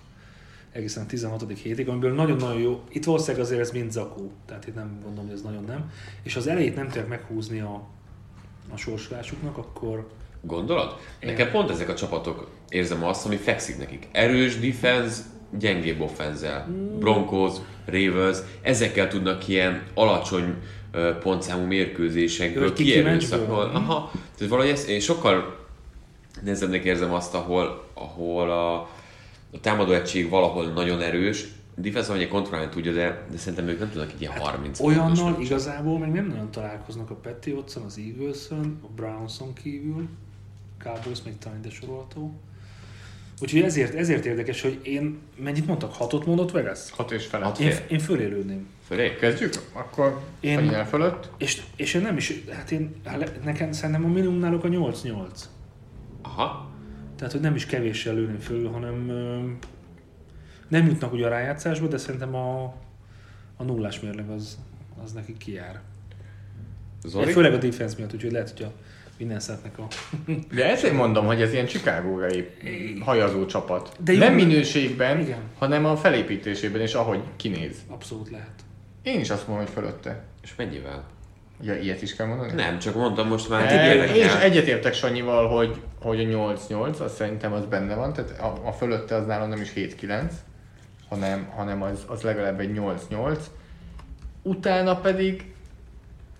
egészen 0.71 1.03
a 1.03 1.05
16. 1.05 1.57
hétig, 1.57 1.89
amiből 1.89 2.13
nagyon-nagyon 2.13 2.61
jó, 2.61 2.83
itt 2.89 3.03
valószínűleg 3.05 3.45
azért 3.45 3.59
ez 3.59 3.71
mind 3.71 3.91
zakó, 3.91 4.31
tehát 4.45 4.67
itt 4.67 4.75
nem 4.75 4.99
gondolom, 5.03 5.25
hogy 5.25 5.35
ez 5.35 5.41
nagyon 5.41 5.63
nem, 5.63 5.91
és 6.23 6.35
az 6.35 6.47
elejét 6.47 6.75
nem 6.75 6.85
tudják 6.85 7.07
meghúzni 7.07 7.59
a, 7.59 7.87
a 8.73 8.77
sorsolásuknak, 8.77 9.57
akkor 9.57 10.09
Gondolod? 10.47 10.97
Igen. 11.19 11.33
Nekem 11.33 11.51
pont 11.51 11.69
ezek 11.69 11.89
a 11.89 11.93
csapatok 11.93 12.49
érzem 12.69 13.03
azt, 13.03 13.25
ami 13.25 13.35
fekszik 13.35 13.77
nekik. 13.77 14.07
Erős 14.11 14.59
defense, 14.59 15.21
gyengébb 15.59 16.01
offenzel. 16.01 16.67
Broncos, 16.99 17.53
Ravens, 17.85 18.37
ezekkel 18.61 19.07
tudnak 19.07 19.47
ilyen 19.47 19.83
alacsony 19.93 20.55
pontszámú 21.19 21.65
mérkőzésekből 21.65 22.73
kierőszakolni. 22.73 23.49
meccsből. 23.51 23.81
Aha, 23.81 24.11
tehát 24.37 24.51
valahogy 24.51 24.71
ezt, 24.71 24.89
én 24.89 24.99
sokkal 24.99 25.65
nehezebbnek 26.41 26.83
érzem 26.83 27.13
azt, 27.13 27.33
ahol, 27.33 27.83
ahol 27.93 28.51
a, 28.51 28.75
a 29.51 29.59
támadó 29.61 29.91
egység 29.91 30.29
valahol 30.29 30.65
nagyon 30.65 31.01
erős, 31.01 31.47
defense 31.75 32.07
valami 32.07 32.27
kontrollálni 32.27 32.69
tudja, 32.71 32.91
de, 32.91 33.25
de 33.31 33.37
szerintem 33.37 33.67
ők 33.67 33.79
nem 33.79 33.89
tudnak 33.89 34.11
egy 34.11 34.21
ilyen 34.21 34.33
30 34.37 34.79
pontos 34.79 34.95
Olyannal 34.95 35.29
meccset. 35.29 35.45
igazából 35.45 35.99
még 35.99 36.11
nem 36.11 36.27
nagyon 36.27 36.51
találkoznak 36.51 37.09
a 37.09 37.15
Patriotson, 37.15 37.83
az 37.83 37.97
Eagleson, 37.97 38.79
a 38.83 38.87
Brownson 38.95 39.53
kívül, 39.53 40.07
Cowboys 40.83 41.23
még 41.23 41.37
talán 41.37 41.57
ide 41.57 41.69
sorolható. 41.69 42.39
Úgyhogy 43.41 43.61
ezért, 43.61 43.93
ezért 43.95 44.25
érdekes, 44.25 44.61
hogy 44.61 44.79
én, 44.83 45.19
mennyit 45.35 45.67
mondtak? 45.67 45.93
Hatot 45.93 46.25
mondott 46.25 46.51
Vegas? 46.51 46.91
6 46.91 47.11
és 47.11 47.25
felett. 47.25 47.47
Hat 47.47 47.59
Én, 47.59 47.73
én 47.89 47.99
fölélődném. 47.99 48.67
Fölé? 48.87 49.15
Kezdjük? 49.15 49.53
Akkor 49.73 50.21
Én- 50.39 50.85
fölött. 50.85 51.29
És, 51.37 51.61
és 51.75 51.93
én 51.93 52.01
nem 52.01 52.17
is, 52.17 52.43
hát 52.51 52.71
én, 52.71 52.95
nekem 53.43 53.71
szerintem 53.71 54.05
a 54.05 54.07
minimum 54.07 54.39
náluk 54.39 54.63
a 54.63 54.67
8-8. 54.67 55.27
Aha. 56.21 56.71
Tehát, 57.15 57.31
hogy 57.31 57.41
nem 57.41 57.55
is 57.55 57.65
kevéssel 57.65 58.13
lőném 58.13 58.39
föl, 58.39 58.69
hanem 58.69 58.95
nem 60.67 60.85
jutnak 60.85 61.13
ugye 61.13 61.25
a 61.25 61.29
rájátszásba, 61.29 61.87
de 61.87 61.97
szerintem 61.97 62.35
a, 62.35 62.63
a 63.57 63.63
nullás 63.63 63.99
mérleg 63.99 64.29
az, 64.29 64.57
az 65.03 65.11
nekik 65.11 65.37
kijár. 65.37 65.81
Zoli? 67.03 67.31
Főleg 67.31 67.53
a 67.53 67.57
defense 67.57 67.95
miatt, 67.97 68.13
úgyhogy 68.13 68.31
lehet, 68.31 68.49
hogy 68.49 68.65
a 68.65 68.71
minden 69.23 69.39
szetnek 69.39 69.77
a... 69.79 69.87
De 70.55 70.69
ezért 70.69 70.93
mondom, 70.93 71.25
hogy 71.25 71.41
ez 71.41 71.53
ilyen 71.53 71.65
Chicago-ra 71.65 72.29
épp 72.29 72.49
hajazó 73.01 73.45
csapat. 73.45 73.95
De 74.03 74.11
jó, 74.11 74.19
nem 74.19 74.33
minőségben, 74.33 75.19
Igen. 75.19 75.39
hanem 75.57 75.85
a 75.85 75.95
felépítésében 75.95 76.81
és 76.81 76.93
ahogy 76.93 77.19
kinéz. 77.35 77.77
Abszolút 77.87 78.29
lehet. 78.29 78.53
Én 79.03 79.19
is 79.19 79.29
azt 79.29 79.47
mondom, 79.47 79.65
hogy 79.65 79.73
fölötte. 79.73 80.23
És 80.43 80.55
mennyivel? 80.55 81.03
Ja, 81.61 81.75
ilyet 81.75 82.01
is 82.01 82.15
kell 82.15 82.27
mondani? 82.27 82.51
Nem, 82.53 82.79
csak 82.79 82.95
mondtam 82.95 83.27
most 83.27 83.49
már. 83.49 83.71
E, 83.71 84.05
én 84.15 84.25
is 84.25 84.33
egyetértek 84.33 84.93
Sanyival, 84.93 85.47
hogy, 85.47 85.81
hogy 86.01 86.19
a 86.19 86.23
8-8, 86.23 86.99
az 86.99 87.15
szerintem 87.15 87.53
az 87.53 87.65
benne 87.65 87.95
van, 87.95 88.13
tehát 88.13 88.39
a, 88.39 88.67
a 88.67 88.71
fölötte 88.71 89.15
az 89.15 89.25
nálam 89.25 89.49
nem 89.49 89.61
is 89.61 89.71
7-9, 89.75 90.31
hanem, 91.09 91.47
hanem 91.55 91.81
az, 91.81 92.03
az 92.07 92.21
legalább 92.21 92.59
egy 92.59 92.79
8-8. 93.09 93.37
Utána 94.41 94.95
pedig 94.95 95.53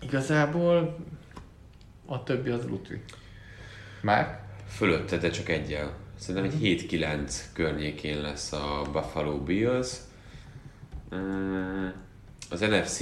igazából 0.02 0.96
a 2.06 2.24
többi 2.24 2.50
az 2.50 2.66
lutri. 2.66 3.02
Már? 4.02 4.42
Fölötte, 4.68 5.18
de 5.18 5.30
csak 5.30 5.50
egyel. 5.50 5.94
Szerintem 6.20 6.52
egy 6.52 6.88
7-9 6.92 7.34
környékén 7.54 8.22
lesz 8.22 8.52
a 8.52 8.82
Buffalo 8.92 9.38
Bills. 9.38 9.98
Az 12.50 12.60
NFC 12.60 13.00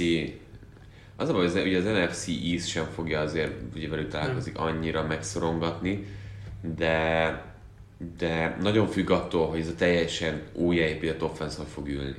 az 1.16 1.28
a 1.28 1.32
baj, 1.32 1.46
hogy 1.48 1.56
az- 1.58 1.64
ugye 1.66 1.78
az 1.78 1.84
NFC 1.84 2.26
East 2.28 2.68
sem 2.68 2.84
fogja 2.84 3.20
azért, 3.20 3.52
ugye 3.74 3.88
velük 3.88 4.08
találkozik 4.08 4.58
annyira 4.58 5.06
megszorongatni, 5.06 6.06
de, 6.76 7.44
de 8.18 8.56
nagyon 8.60 8.86
függ 8.86 9.10
attól, 9.10 9.48
hogy 9.48 9.60
ez 9.60 9.68
a 9.68 9.74
teljesen 9.74 10.42
újjáépített 10.52 11.22
offense 11.22 11.56
hogy 11.56 11.66
fog 11.66 11.88
ülni. 11.88 12.14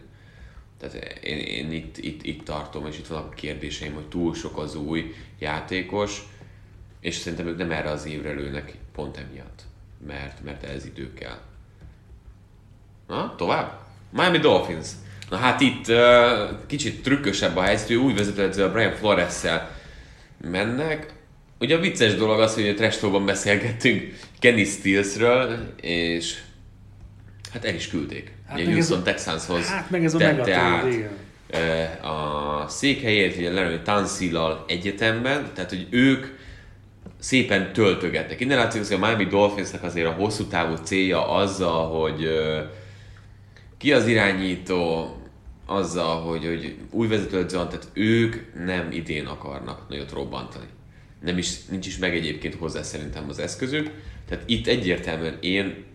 Tehát 0.77 1.19
én, 1.23 1.37
én 1.37 1.71
itt, 1.71 1.97
itt, 1.97 2.23
itt 2.23 2.43
tartom, 2.43 2.85
és 2.85 2.97
itt 2.97 3.07
vannak 3.07 3.31
a 3.31 3.35
kérdéseim, 3.35 3.93
hogy 3.93 4.07
túl 4.07 4.33
sok 4.33 4.57
az 4.57 4.75
új 4.75 5.13
játékos, 5.39 6.21
és 7.03 7.15
szerintem 7.15 7.47
ők 7.47 7.57
nem 7.57 7.71
erre 7.71 7.89
az 7.89 8.05
évre 8.05 8.31
lőnek 8.31 8.73
pont 8.95 9.17
emiatt, 9.17 9.61
mert, 10.07 10.43
mert 10.43 10.63
ez 10.63 10.85
idő 10.85 11.13
kell. 11.13 11.37
Na, 13.07 13.35
tovább? 13.37 13.79
Miami 14.09 14.37
Dolphins. 14.37 14.87
Na 15.29 15.37
hát 15.37 15.61
itt 15.61 15.87
uh, 15.87 16.65
kicsit 16.67 17.03
trükkösebb 17.03 17.55
a 17.57 17.61
helyzet, 17.61 17.87
hogy 17.87 17.95
új 17.95 18.13
vezetőedző 18.13 18.63
a 18.63 18.71
Brian 18.71 18.93
Flores-szel 18.93 19.71
mennek. 20.51 21.13
Ugye 21.59 21.75
a 21.75 21.79
vicces 21.79 22.15
dolog 22.15 22.39
az, 22.39 22.53
hogy 22.53 22.67
a 22.67 22.73
Trash 22.73 23.07
beszélgettünk 23.25 24.13
Kenny 24.39 24.65
Stillsről, 24.65 25.73
és 25.81 26.41
hát 27.53 27.65
el 27.65 27.75
is 27.75 27.87
küldték. 27.89 28.31
Hát 28.47 28.57
Ugye 28.57 28.67
ez 28.67 28.73
Houston 28.73 28.99
a- 28.99 29.03
Texanshoz 29.03 29.67
hát 29.67 29.89
meg 29.89 30.03
ez 30.03 30.13
a 30.13 30.17
tette 30.17 30.55
át 30.55 30.85
igen. 30.85 31.11
a 32.01 32.67
székhelyét, 32.67 33.37
ugye 33.37 33.51
Larry 33.51 33.79
Tansillal 33.83 34.65
egyetemben, 34.67 35.51
tehát 35.53 35.69
hogy 35.69 35.87
ők 35.89 36.32
szépen 37.23 37.73
töltögetnek. 37.73 38.39
Innen 38.39 38.57
látszik, 38.57 38.87
hogy 38.87 38.95
a 38.95 39.05
Miami 39.05 39.25
Dolphinsnak 39.25 39.83
azért 39.83 40.07
a 40.07 40.11
hosszú 40.11 40.43
távú 40.43 40.75
célja 40.75 41.29
azzal, 41.29 42.01
hogy 42.01 42.27
ki 43.77 43.93
az 43.93 44.07
irányító, 44.07 45.15
azzal, 45.65 46.21
hogy, 46.21 46.45
hogy 46.45 46.77
új 46.91 47.07
vezetőedző 47.07 47.57
van, 47.57 47.69
tehát 47.69 47.87
ők 47.93 48.65
nem 48.65 48.91
idén 48.91 49.25
akarnak 49.25 49.89
nagyot 49.89 50.11
robbantani. 50.11 50.65
Nem 51.21 51.37
is, 51.37 51.65
nincs 51.65 51.87
is 51.87 51.97
meg 51.97 52.15
egyébként 52.15 52.55
hozzá 52.55 52.81
szerintem 52.81 53.25
az 53.29 53.39
eszközük. 53.39 53.91
Tehát 54.27 54.43
itt 54.47 54.67
egyértelműen 54.67 55.37
én 55.41 55.85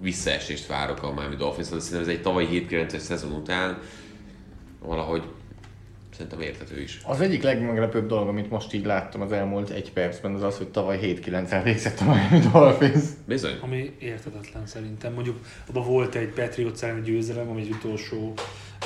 visszaesést 0.00 0.66
várok 0.66 1.02
a 1.02 1.12
Miami 1.12 1.36
dolphins 1.36 1.66
szerintem 1.66 2.00
ez 2.00 2.08
egy 2.08 2.22
tavalyi 2.22 2.66
7-9-es 2.70 2.98
szezon 2.98 3.32
után 3.32 3.78
valahogy 4.78 5.22
szerintem 6.20 6.40
érthető 6.40 6.80
is. 6.80 7.00
Az 7.04 7.20
egyik 7.20 7.42
legmeglepőbb 7.42 8.06
dolog, 8.06 8.28
amit 8.28 8.50
most 8.50 8.72
így 8.72 8.84
láttam 8.84 9.20
az 9.20 9.32
elmúlt 9.32 9.70
egy 9.70 9.92
percben, 9.92 10.34
az 10.34 10.42
az, 10.42 10.56
hogy 10.56 10.68
tavaly 10.68 10.98
7-9-en 11.02 11.60
végzett 11.64 12.00
a 12.00 12.04
Miami 12.04 12.46
Dolphins. 12.52 13.04
Bizony. 13.26 13.58
Ami 13.60 13.92
értetetlen 13.98 14.66
szerintem. 14.66 15.12
Mondjuk 15.12 15.38
abban 15.68 15.86
volt 15.86 16.14
egy 16.14 16.28
Patriot 16.28 16.82
elleni 16.82 17.00
győzelem, 17.00 17.48
ami 17.48 17.60
egy 17.60 17.70
utolsó 17.70 18.34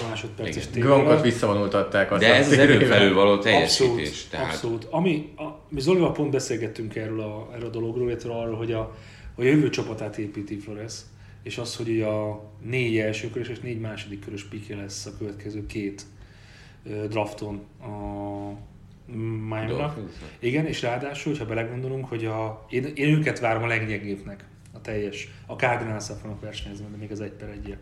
másodperces 0.09 0.67
tévére. 0.67 0.87
Gronkot 0.87 1.23
visszavonultatták. 1.23 2.12
azt 2.12 2.21
De 2.21 2.35
ez 2.35 2.47
az 2.47 2.59
erőn 2.59 2.87
felül 2.87 3.14
való 3.14 3.38
teljesítés. 3.38 3.88
Abszolút, 3.88 4.31
tehát 4.31 4.47
abszolút. 4.47 4.87
Ami, 4.91 5.33
a, 5.37 5.43
mi 5.69 5.81
Zolival 5.81 6.12
pont 6.12 6.31
beszélgettünk 6.31 6.97
erről 6.97 7.21
a, 7.21 7.50
erről 7.55 7.67
a 7.67 7.71
dologról, 7.71 8.09
illetve 8.09 8.33
arról, 8.33 8.57
hogy 8.57 8.73
a, 8.73 8.97
a 9.35 9.43
jövő 9.43 9.69
csapatát 9.69 10.19
építi 10.19 10.59
Flores, 10.59 10.95
és 11.43 11.59
az, 11.59 11.76
hogy 11.76 12.00
a 12.00 12.50
négy 12.62 12.99
első 12.99 13.31
körös 13.31 13.49
és 13.49 13.61
négy 13.61 13.81
második 13.81 14.25
körös 14.25 14.45
pikje 14.45 14.76
lesz 14.76 15.07
a 15.07 15.11
következő 15.19 15.67
két 15.67 16.03
drafton 17.09 17.64
a. 17.81 18.73
Dolphinsnak. 19.76 20.29
Igen, 20.38 20.67
és 20.67 20.83
ráadásul, 20.83 21.33
hogyha 21.33 21.47
belegondolunk, 21.47 22.09
hogy 22.09 22.25
a, 22.25 22.67
én, 22.71 22.85
én 22.95 23.14
őket 23.14 23.41
várom 23.41 23.62
a 23.62 23.67
leggyengébbnek, 23.67 24.45
a 24.73 24.81
teljes, 24.81 25.29
a 25.47 25.53
cardinals 25.53 26.07
fognak 26.21 26.41
versenyezni, 26.41 26.87
de 26.91 26.97
még 26.97 27.11
az 27.11 27.21
egy 27.21 27.33
per 27.33 27.49
egyért. 27.49 27.79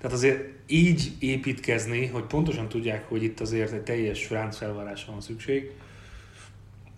Tehát 0.00 0.16
azért 0.16 0.48
így 0.66 1.12
építkezni, 1.18 2.06
hogy 2.06 2.22
pontosan 2.22 2.68
tudják, 2.68 3.08
hogy 3.08 3.22
itt 3.22 3.40
azért 3.40 3.72
egy 3.72 3.82
teljes 3.82 4.30
ránc 4.30 4.56
felvárásra 4.56 5.12
van 5.12 5.20
szükség, 5.20 5.70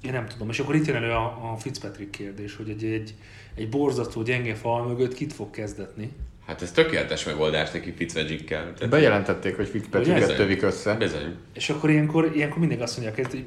én 0.04 0.12
nem 0.12 0.26
tudom. 0.26 0.49
És 0.49 0.58
akkor 0.58 0.75
itt 0.75 0.87
jön 0.87 0.96
elő 0.96 1.11
a, 1.11 1.52
a 1.52 1.56
Fitzpatrick 1.56 2.11
kérdés, 2.11 2.56
hogy 2.56 2.68
egy, 2.68 2.84
egy, 2.84 3.14
egy 3.54 3.68
borzasztó 3.68 4.23
gyenge 4.23 4.54
fal 4.54 4.87
mögött 4.87 5.14
kit 5.14 5.32
fog 5.32 5.50
kezdetni. 5.50 6.11
Hát 6.46 6.62
ez 6.62 6.72
tökéletes 6.72 7.24
megoldás 7.24 7.70
neki 7.70 7.92
Fitzmagic-kel. 7.96 8.72
Tehát 8.74 8.88
Bejelentették, 8.88 9.56
hogy 9.56 9.82
Bizony. 9.90 10.36
tövik 10.36 10.62
össze. 10.62 10.94
Bizony. 10.94 11.36
És 11.52 11.70
akkor 11.70 11.90
ilyenkor, 11.90 12.30
ilyenkor 12.34 12.58
mindig 12.58 12.80
azt 12.80 12.98
mondják, 12.98 13.28
hogy 13.28 13.44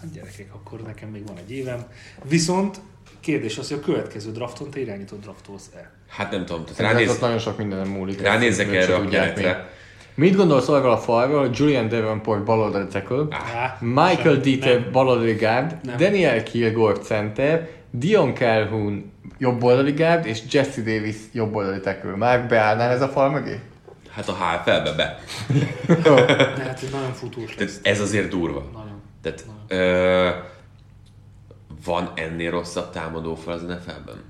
hát 0.00 0.12
gyerekek, 0.12 0.54
akkor 0.54 0.80
nekem 0.80 1.08
még 1.08 1.26
van 1.26 1.36
egy 1.38 1.52
évem. 1.52 1.86
Viszont 2.28 2.80
kérdés 3.20 3.58
az, 3.58 3.68
hogy 3.68 3.78
a 3.82 3.84
következő 3.84 4.30
drafton 4.30 4.70
te 4.70 4.80
irányított 4.80 5.22
draftolsz-e? 5.22 5.90
Hát 6.08 6.30
nem 6.30 6.44
tudom, 6.44 6.64
tehát 6.64 6.92
Ránéz... 6.92 7.10
ott 7.10 7.20
nagyon 7.20 7.38
sok 7.38 7.58
mindenem 7.58 7.88
múlik. 7.88 8.20
ránézek 8.20 8.68
erre 8.68 8.82
sem 8.82 9.06
a 9.06 9.08
keretre, 9.08 9.70
Mit 10.14 10.36
gondolsz 10.36 10.68
arról 10.68 10.90
a 10.90 10.98
falról, 10.98 11.40
hogy 11.40 11.58
Julian 11.58 11.88
Davenport 11.88 12.44
baloldali 12.44 12.86
tackle, 12.86 13.26
Á, 13.30 13.78
Michael 13.80 14.36
Dieter 14.36 14.90
baloldali 14.90 15.34
guard. 15.34 15.74
Daniel 15.96 16.42
Kilgore 16.42 16.98
center, 16.98 17.68
Dion 17.90 18.34
Calhoun 18.34 19.12
jobboldali 19.38 19.92
guard, 19.92 20.26
és 20.26 20.42
Jesse 20.50 20.82
Davis 20.82 21.16
jobboldali 21.32 21.80
tackle. 21.80 22.16
Már 22.16 22.46
beállnál 22.48 22.90
ez 22.90 23.02
a 23.02 23.08
fal 23.08 23.30
mögé? 23.30 23.60
Hát 24.10 24.28
a 24.28 24.32
HFL-be 24.32 24.92
be. 24.92 25.18
De 26.02 26.62
hát 26.62 26.82
ez 26.82 26.90
nagyon 26.90 27.12
futós 27.12 27.56
lesz. 27.56 27.78
Tehát 27.82 27.98
ez 27.98 28.00
azért 28.00 28.28
durva. 28.28 28.70
Nagyon. 28.72 29.02
Tehát 29.22 29.44
ö, 29.68 30.28
van 31.84 32.10
ennél 32.14 32.50
rosszabb 32.50 32.90
támadó 32.90 33.34
fel 33.34 33.52
az 33.52 33.60
NFL-ben? 33.60 34.22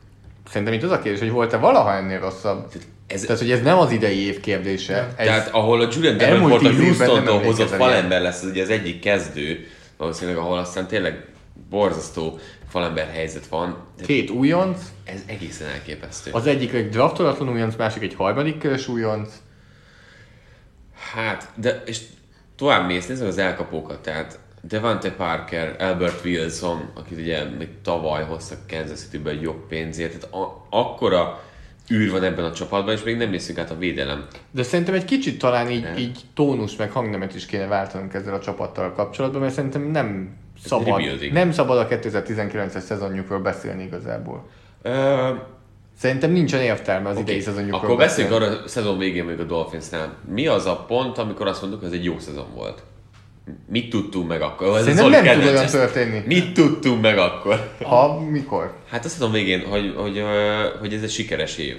Szerintem 0.49 0.77
itt 0.77 0.83
az 0.83 0.91
a 0.91 0.99
kérdés, 0.99 1.21
hogy 1.21 1.31
volt-e 1.31 1.57
valaha 1.57 1.95
ennél 1.95 2.21
rosszabb? 2.21 2.73
Ez, 3.07 3.21
Tehát, 3.21 3.39
hogy 3.39 3.51
ez 3.51 3.63
nem 3.63 3.79
az 3.79 3.91
idei 3.91 4.27
év 4.27 4.41
kérdése. 4.41 5.15
Ez, 5.17 5.27
Tehát 5.27 5.49
ahol 5.49 5.81
a 5.81 5.89
Julian 5.93 6.17
Davenport 6.17 6.65
a 6.65 6.73
Houston-tól 6.73 7.43
hozott 7.43 7.69
falember 7.69 8.23
lesz, 8.23 8.43
az 8.43 8.49
ugye 8.51 8.63
az 8.63 8.71
egyik 8.71 9.01
kezdő, 9.01 9.67
valószínűleg 9.97 10.39
ahol 10.39 10.59
aztán 10.59 10.87
tényleg 10.87 11.25
borzasztó 11.71 12.39
falember 12.69 13.09
helyzet 13.09 13.47
van. 13.47 13.77
De 13.97 14.05
két 14.05 14.31
újonc, 14.31 14.93
ez 15.05 15.23
egészen 15.27 15.69
elképesztő. 15.69 16.31
az 16.33 16.47
egyik 16.47 16.73
egy 16.73 16.89
draftolatlan 16.89 17.49
újonc, 17.49 17.77
másik 17.77 18.03
egy 18.03 18.15
harmadik 18.15 18.59
körös 18.59 18.89
újonc. 18.89 19.33
Hát, 21.15 21.51
de 21.55 21.83
és 21.87 22.01
tovább 22.57 22.87
mész, 22.87 23.07
nézd 23.07 23.21
meg 23.21 23.31
az 23.31 23.39
elkapókat, 23.39 24.03
tehát 24.03 24.39
Devante 24.61 25.11
Parker, 25.11 25.77
Albert 25.79 26.25
Wilson, 26.25 26.91
akit 26.95 27.19
ugye 27.19 27.45
még 27.45 27.69
tavaly 27.83 28.25
hoztak 28.25 28.59
Kansas 28.69 28.99
City-be 28.99 29.31
egy 29.31 29.43
jobb 29.43 29.67
pénzért, 29.69 30.19
tehát 30.19 30.35
a, 30.35 30.67
akkora 30.71 31.41
űr 31.93 32.11
van 32.11 32.23
ebben 32.23 32.45
a 32.45 32.53
csapatban, 32.53 32.95
és 32.95 33.03
még 33.03 33.17
nem 33.17 33.31
nézzük 33.31 33.59
át 33.59 33.71
a 33.71 33.79
védelem. 33.79 34.27
De 34.51 34.63
szerintem 34.63 34.95
egy 34.95 35.05
kicsit 35.05 35.39
talán 35.39 35.71
így, 35.71 35.83
Nem. 35.83 35.97
így 35.97 36.21
tónus 36.35 36.77
meg 36.77 36.91
hangnemet 36.91 37.35
is 37.35 37.47
kéne 37.47 37.67
váltanunk 37.67 38.15
ezzel 38.15 38.35
a 38.35 38.41
csapattal 38.41 38.93
kapcsolatban, 38.93 39.41
mert 39.41 39.55
szerintem 39.55 39.83
nem 39.83 40.37
szabad, 40.65 40.87
rebuilding. 40.87 41.33
nem 41.33 41.53
szabad 41.53 41.79
a 41.79 41.89
2019-es 41.89 42.79
szezonjukról 42.79 43.39
beszélni 43.39 43.83
igazából. 43.83 44.49
Ö, 44.83 45.31
Szerintem 45.99 46.31
nincsen 46.31 46.61
értelme 46.61 47.09
az 47.09 47.19
idei 47.19 47.35
Oké, 47.35 47.45
szezonjukról 47.45 47.81
Akkor 47.81 47.97
beszéljünk 47.97 48.35
arra 48.37 48.47
a 48.47 48.69
szezon 48.69 48.99
végén 48.99 49.25
még 49.25 49.41
a 49.41 49.45
Dolphinsnál. 49.45 50.17
Mi 50.35 50.47
az 50.47 50.67
a 50.67 50.85
pont, 50.89 51.19
amikor 51.19 51.47
azt 51.47 51.61
mondtuk, 51.61 51.83
hogy 51.83 51.93
ez 51.93 51.99
egy 51.99 52.05
jó 52.05 52.19
szezon 52.19 52.47
volt? 52.55 52.83
Mit 53.69 53.91
tudtunk 53.91 54.29
meg 54.29 54.41
akkor? 54.43 54.77
Ez 54.77 54.85
Szerintem 54.85 55.25
nem 55.25 55.41
tud 55.41 55.49
olyan 55.49 55.67
történni. 55.67 56.23
Mit 56.27 56.53
tudtunk 56.53 57.01
meg 57.03 57.19
akkor? 57.19 57.73
Ha, 57.83 58.21
mikor? 58.21 58.75
Hát 58.91 59.05
a 59.05 59.09
szezon 59.09 59.33
végén, 59.33 59.67
hogy, 59.67 59.95
hogy, 59.97 60.23
hogy 60.81 60.95
ez 60.95 61.03
egy 61.03 61.11
sikeres 61.11 61.59
év. 61.59 61.77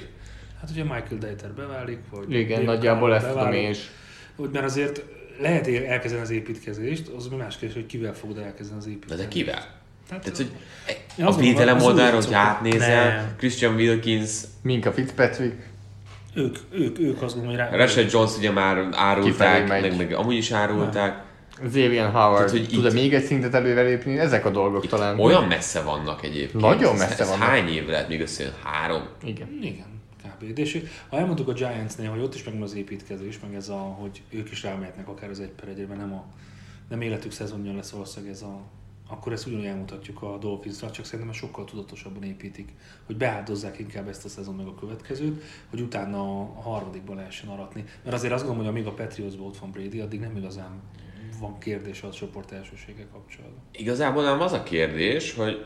Hát 0.62 0.70
ugye 0.70 0.84
Michael 0.84 1.18
Deiter 1.20 1.52
beválik, 1.52 2.00
vagy... 2.12 2.34
Igen, 2.34 2.64
nagyjából 2.64 3.16
ezt 3.16 3.30
tudom 3.30 3.52
én 3.52 3.70
is. 3.70 3.92
Hogy 4.36 4.50
mert 4.52 4.66
azért 4.66 5.04
lehet 5.40 5.68
elkezdeni 5.68 6.24
az 6.24 6.30
építkezést, 6.30 7.08
az 7.18 7.28
mi 7.28 7.36
más 7.36 7.58
kérdés, 7.58 7.76
hogy 7.76 7.86
kivel 7.86 8.14
fogod 8.14 8.38
elkezdeni 8.38 8.80
az 8.80 8.88
építkezést. 8.88 9.22
de 9.28 9.28
kivel? 9.34 9.66
Hát, 10.10 10.20
Tehát, 10.22 10.38
hogy 10.38 10.52
Én 11.18 11.26
a 11.26 11.32
védelem 11.36 11.82
oldalról, 11.82 12.22
hogy 12.22 12.34
átnézel, 12.34 13.08
Nem. 13.16 13.36
Christian 13.38 13.76
Wilkins, 13.76 14.32
Minka 14.62 14.92
Fitzpatrick, 14.92 15.56
ők, 16.34 16.56
ők, 16.72 17.00
ők 17.00 17.22
azt 17.22 17.36
gondolom, 17.36 17.58
hogy 17.60 17.70
rá... 17.70 17.76
Rashad 17.78 18.12
Jones 18.12 18.38
ugye 18.38 18.52
már 18.52 18.88
árulták, 18.92 19.68
meg, 19.68 19.98
meg 19.98 20.14
amúgy 20.14 20.36
is 20.36 20.52
árulták. 20.52 21.26
Xavier 21.64 22.12
Howard, 22.12 22.36
Tehát, 22.36 22.50
hogy 22.52 22.68
tud-e 22.68 22.88
itt- 22.88 22.94
még 22.94 23.14
egy 23.14 23.24
szintet 23.24 23.54
előre 23.54 23.82
lépni? 23.82 24.20
Ezek 24.20 24.46
a 24.46 24.50
dolgok 24.50 24.88
talán. 24.88 25.20
Olyan 25.20 25.44
messze 25.44 25.82
vannak 25.82 26.24
egyébként. 26.24 26.64
Nagyon 26.64 26.94
Ez- 26.94 27.00
messze 27.00 27.24
ez 27.24 27.30
vannak. 27.30 27.48
Hány 27.48 27.68
év 27.70 27.88
lehet 27.88 28.08
még 28.08 28.22
összejön? 28.22 28.54
Három? 28.64 29.02
Igen. 29.24 29.48
Igen, 29.62 29.86
és 30.42 30.84
ha 31.10 31.18
elmondtuk 31.18 31.48
a 31.48 31.54
Giantsnél, 31.54 32.10
hogy 32.10 32.22
ott 32.22 32.36
is 32.36 32.44
megvan 32.44 32.62
az 32.62 32.76
építkezés, 32.76 33.40
meg 33.40 33.56
ez 33.56 33.70
a, 33.70 33.78
hogy 33.78 34.22
ők 34.30 34.52
is 34.52 34.64
rámehetnek 34.64 35.08
akár 35.08 35.30
az 35.30 35.40
egy 35.40 35.50
per 35.50 35.70
egyre, 35.70 35.96
nem, 35.96 36.14
a, 36.14 36.26
nem 36.90 37.02
életük 37.02 37.32
szezonja 37.32 37.74
lesz 37.74 37.90
valószínűleg 37.90 38.34
ez 38.34 38.42
a 38.42 38.62
akkor 39.10 39.32
ezt 39.32 39.48
ugyanúgy 39.48 39.66
elmutatjuk 39.66 40.22
a 40.22 40.38
Dolphinsra, 40.38 40.92
csak 40.92 41.06
szerintem 41.06 41.34
sokkal 41.34 41.66
tudatosabban 41.66 42.24
építik, 42.24 42.74
hogy 43.06 43.18
beáldozzák 43.18 43.80
inkább 43.80 44.08
ezt 44.08 44.26
a 44.26 44.30
szezon 44.30 44.56
meg 44.56 44.66
a 44.66 44.76
következőt, 44.76 45.44
hogy 45.70 45.82
utána 45.82 46.42
a 46.42 46.62
harmadikban 46.62 47.16
lehessen 47.16 47.50
aratni. 47.50 47.84
Mert 48.04 48.16
azért 48.16 48.34
azt 48.34 48.46
gondolom, 48.46 48.68
hogy 48.68 48.78
amíg 48.78 48.92
a 48.92 48.94
Patriotsban 48.94 49.48
ott 49.48 49.58
van 49.58 49.72
Brady, 49.72 50.00
addig 50.00 50.20
nem 50.20 50.36
igazán 50.36 50.82
van 51.40 51.58
kérdés 51.60 52.04
a 52.04 52.12
csoport 52.12 52.52
elsősége 52.52 53.08
kapcsolatban. 53.12 53.62
Igazából 53.72 54.24
nem 54.24 54.42
az 54.42 54.52
a 54.52 54.64
kérdés, 54.64 55.34
hogy 55.34 55.66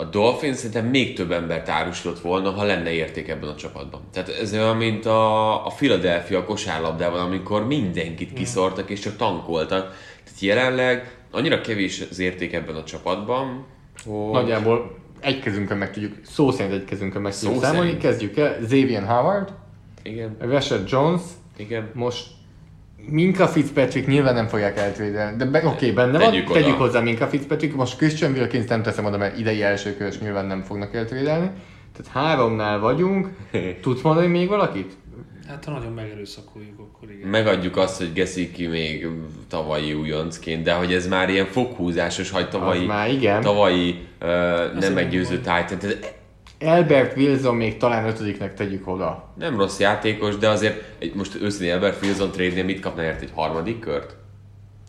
a 0.00 0.04
Dolphins 0.04 0.56
szerintem 0.56 0.86
még 0.86 1.14
több 1.14 1.30
embert 1.32 1.68
árusított 1.68 2.20
volna, 2.20 2.50
ha 2.50 2.64
lenne 2.64 2.90
érték 2.90 3.28
ebben 3.28 3.48
a 3.48 3.54
csapatban. 3.54 4.00
Tehát 4.12 4.28
ez 4.28 4.52
olyan, 4.52 4.76
mint 4.76 5.06
a, 5.06 5.66
a 5.66 5.70
Philadelphia 5.76 6.44
kosárlabdában, 6.44 7.20
amikor 7.20 7.66
mindenkit 7.66 8.32
kiszortak 8.32 8.90
és 8.90 9.00
csak 9.00 9.16
tankoltak. 9.16 9.82
Tehát 10.24 10.40
jelenleg 10.40 11.18
annyira 11.30 11.60
kevés 11.60 12.02
az 12.10 12.18
érték 12.18 12.52
ebben 12.52 12.74
a 12.74 12.84
csapatban, 12.84 13.66
hogy... 14.04 14.30
Nagyjából 14.32 14.96
egy 15.20 15.40
kezünkön 15.40 15.78
meg 15.78 15.92
tudjuk, 15.92 16.12
szó 16.22 16.50
szerint 16.50 16.74
egy 16.74 16.84
kezünkön 16.84 17.22
meg 17.22 17.38
tudjuk 17.38 17.62
számolni. 17.62 17.96
Kezdjük 17.96 18.36
el. 18.36 18.56
Xavier 18.58 19.06
Howard, 19.06 19.52
Igen, 20.02 20.36
Rashad 20.40 20.90
Jones, 20.90 21.22
igen. 21.56 21.90
most 21.94 22.26
Minka 23.10 23.46
Fitzpatrick 23.46 24.06
nyilván 24.06 24.34
nem 24.34 24.46
fogják 24.46 24.78
eltvédelni, 24.78 25.36
de 25.36 25.44
be, 25.44 25.58
oké, 25.58 25.66
okay, 25.68 25.90
benne 25.90 26.18
van, 26.18 26.30
Tegyük 26.30 26.50
oda. 26.50 26.60
tegyük 26.60 26.76
hozzá 26.76 27.00
Minka 27.00 27.26
Fitzpatrick, 27.26 27.74
most 27.74 27.96
Christian 27.96 28.32
Wilkins 28.32 28.66
nem 28.66 28.82
teszem 28.82 29.04
oda, 29.04 29.16
mert 29.16 29.38
idei 29.38 29.62
első 29.62 29.96
körös 29.96 30.18
nyilván 30.18 30.46
nem 30.46 30.62
fognak 30.62 30.94
eltvédelni. 30.94 31.50
Tehát 31.96 32.12
háromnál 32.12 32.78
vagyunk. 32.78 33.28
Tudsz 33.82 34.02
mondani 34.02 34.26
még 34.26 34.48
valakit? 34.48 34.96
Hát 35.48 35.64
ha 35.64 35.70
nagyon 35.70 35.92
megerőszakoljuk, 35.92 36.78
akkor 36.78 37.10
igen. 37.10 37.28
Megadjuk 37.28 37.76
azt, 37.76 37.98
hogy 37.98 38.12
Gesicki 38.12 38.66
még 38.66 39.06
tavalyi 39.48 39.92
újoncként, 39.92 40.62
de 40.62 40.72
hogy 40.72 40.92
ez 40.92 41.08
már 41.08 41.28
ilyen 41.28 41.46
foghúzásos, 41.46 42.30
hogy 42.30 42.48
tavalyi, 42.48 42.80
Az 42.80 42.86
már 42.86 43.10
igen. 43.10 43.40
tavalyi 43.40 44.06
uh, 44.20 44.28
nem 44.80 44.92
meggyőző. 44.92 45.36
Titan. 45.36 45.78
Tehát 45.78 46.17
Albert 46.60 47.16
Wilson 47.16 47.54
még 47.56 47.76
talán 47.76 48.06
ötödiknek 48.06 48.54
tegyük 48.54 48.88
oda. 48.88 49.32
nem 49.38 49.58
rossz 49.58 49.78
játékos, 49.78 50.36
de 50.36 50.48
azért 50.48 50.82
egy, 50.98 51.14
most 51.14 51.34
őszintén 51.42 51.72
Albert 51.74 52.02
Wilson 52.04 52.30
trade 52.30 52.62
mit 52.62 52.80
kapna 52.80 53.02
érte 53.02 53.20
egy 53.20 53.32
harmadik 53.34 53.78
kört? 53.80 54.16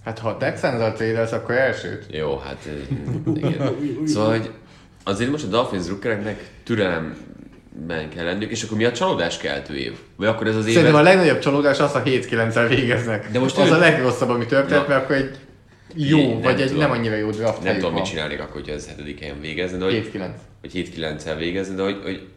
Hát 0.06 0.20
ha 0.20 0.30
a 0.30 0.38
Texans-al 0.38 0.94
trédelsz, 0.94 1.32
akkor 1.32 1.56
elsőt. 1.56 2.06
Jó, 2.12 2.38
hát 2.38 2.58
eh, 2.66 3.34
igen. 3.36 3.76
Szóval, 4.06 4.30
hogy 4.30 4.52
azért 5.04 5.32
most 5.32 5.44
a 5.44 5.48
Dolphins 5.48 5.88
rookereknek 5.88 6.50
türelemben 6.64 8.10
kell 8.16 8.26
lenniük, 8.26 8.52
és 8.52 8.64
akkor 8.64 8.78
mi 8.78 8.86
a 8.86 8.92
csalódás 8.92 9.38
keltő 9.38 9.76
év? 9.76 9.98
Vagy 10.16 10.28
akkor 10.28 10.48
ez 10.48 10.56
az 10.56 10.66
év... 10.66 10.74
Szerintem 10.74 11.00
a 11.00 11.02
legnagyobb 11.02 11.40
csalódás 11.40 11.80
az, 11.80 11.92
ha 11.92 12.02
7-9-el 12.06 12.66
végeznek. 12.70 13.32
De 13.32 13.40
most 13.40 13.58
az 13.58 13.70
ő- 13.70 13.74
a 13.74 13.78
legrosszabb, 13.78 14.30
ami 14.30 14.46
történt, 14.46 14.82
Na. 14.82 14.88
mert 14.88 15.04
akkor 15.04 15.16
egy 15.16 15.38
jó, 16.08 16.30
Nem 16.30 16.42
vagy 16.42 16.62
egy 16.62 16.68
tudom. 16.68 16.82
nem 16.82 16.92
annyira 16.92 17.16
jó 17.16 17.30
draft 17.32 17.64
nem 17.64 17.76
tudom, 17.76 17.92
van. 17.94 18.02
mit 18.02 18.10
csinálnék 18.10 18.40
akkor, 18.40 18.54
hogyha 18.54 18.74
ez 18.74 18.88
hetedik 18.88 19.20
helyen 19.20 19.40
végezne, 19.42 19.78
de 19.78 19.84
hogy, 19.86 20.10
7-9. 20.14 20.30
vagy 20.62 20.72
7-9-el 20.96 21.36
végezni, 21.38 21.76
de 21.76 21.84
hogy, 21.84 22.00
hogy 22.04 22.28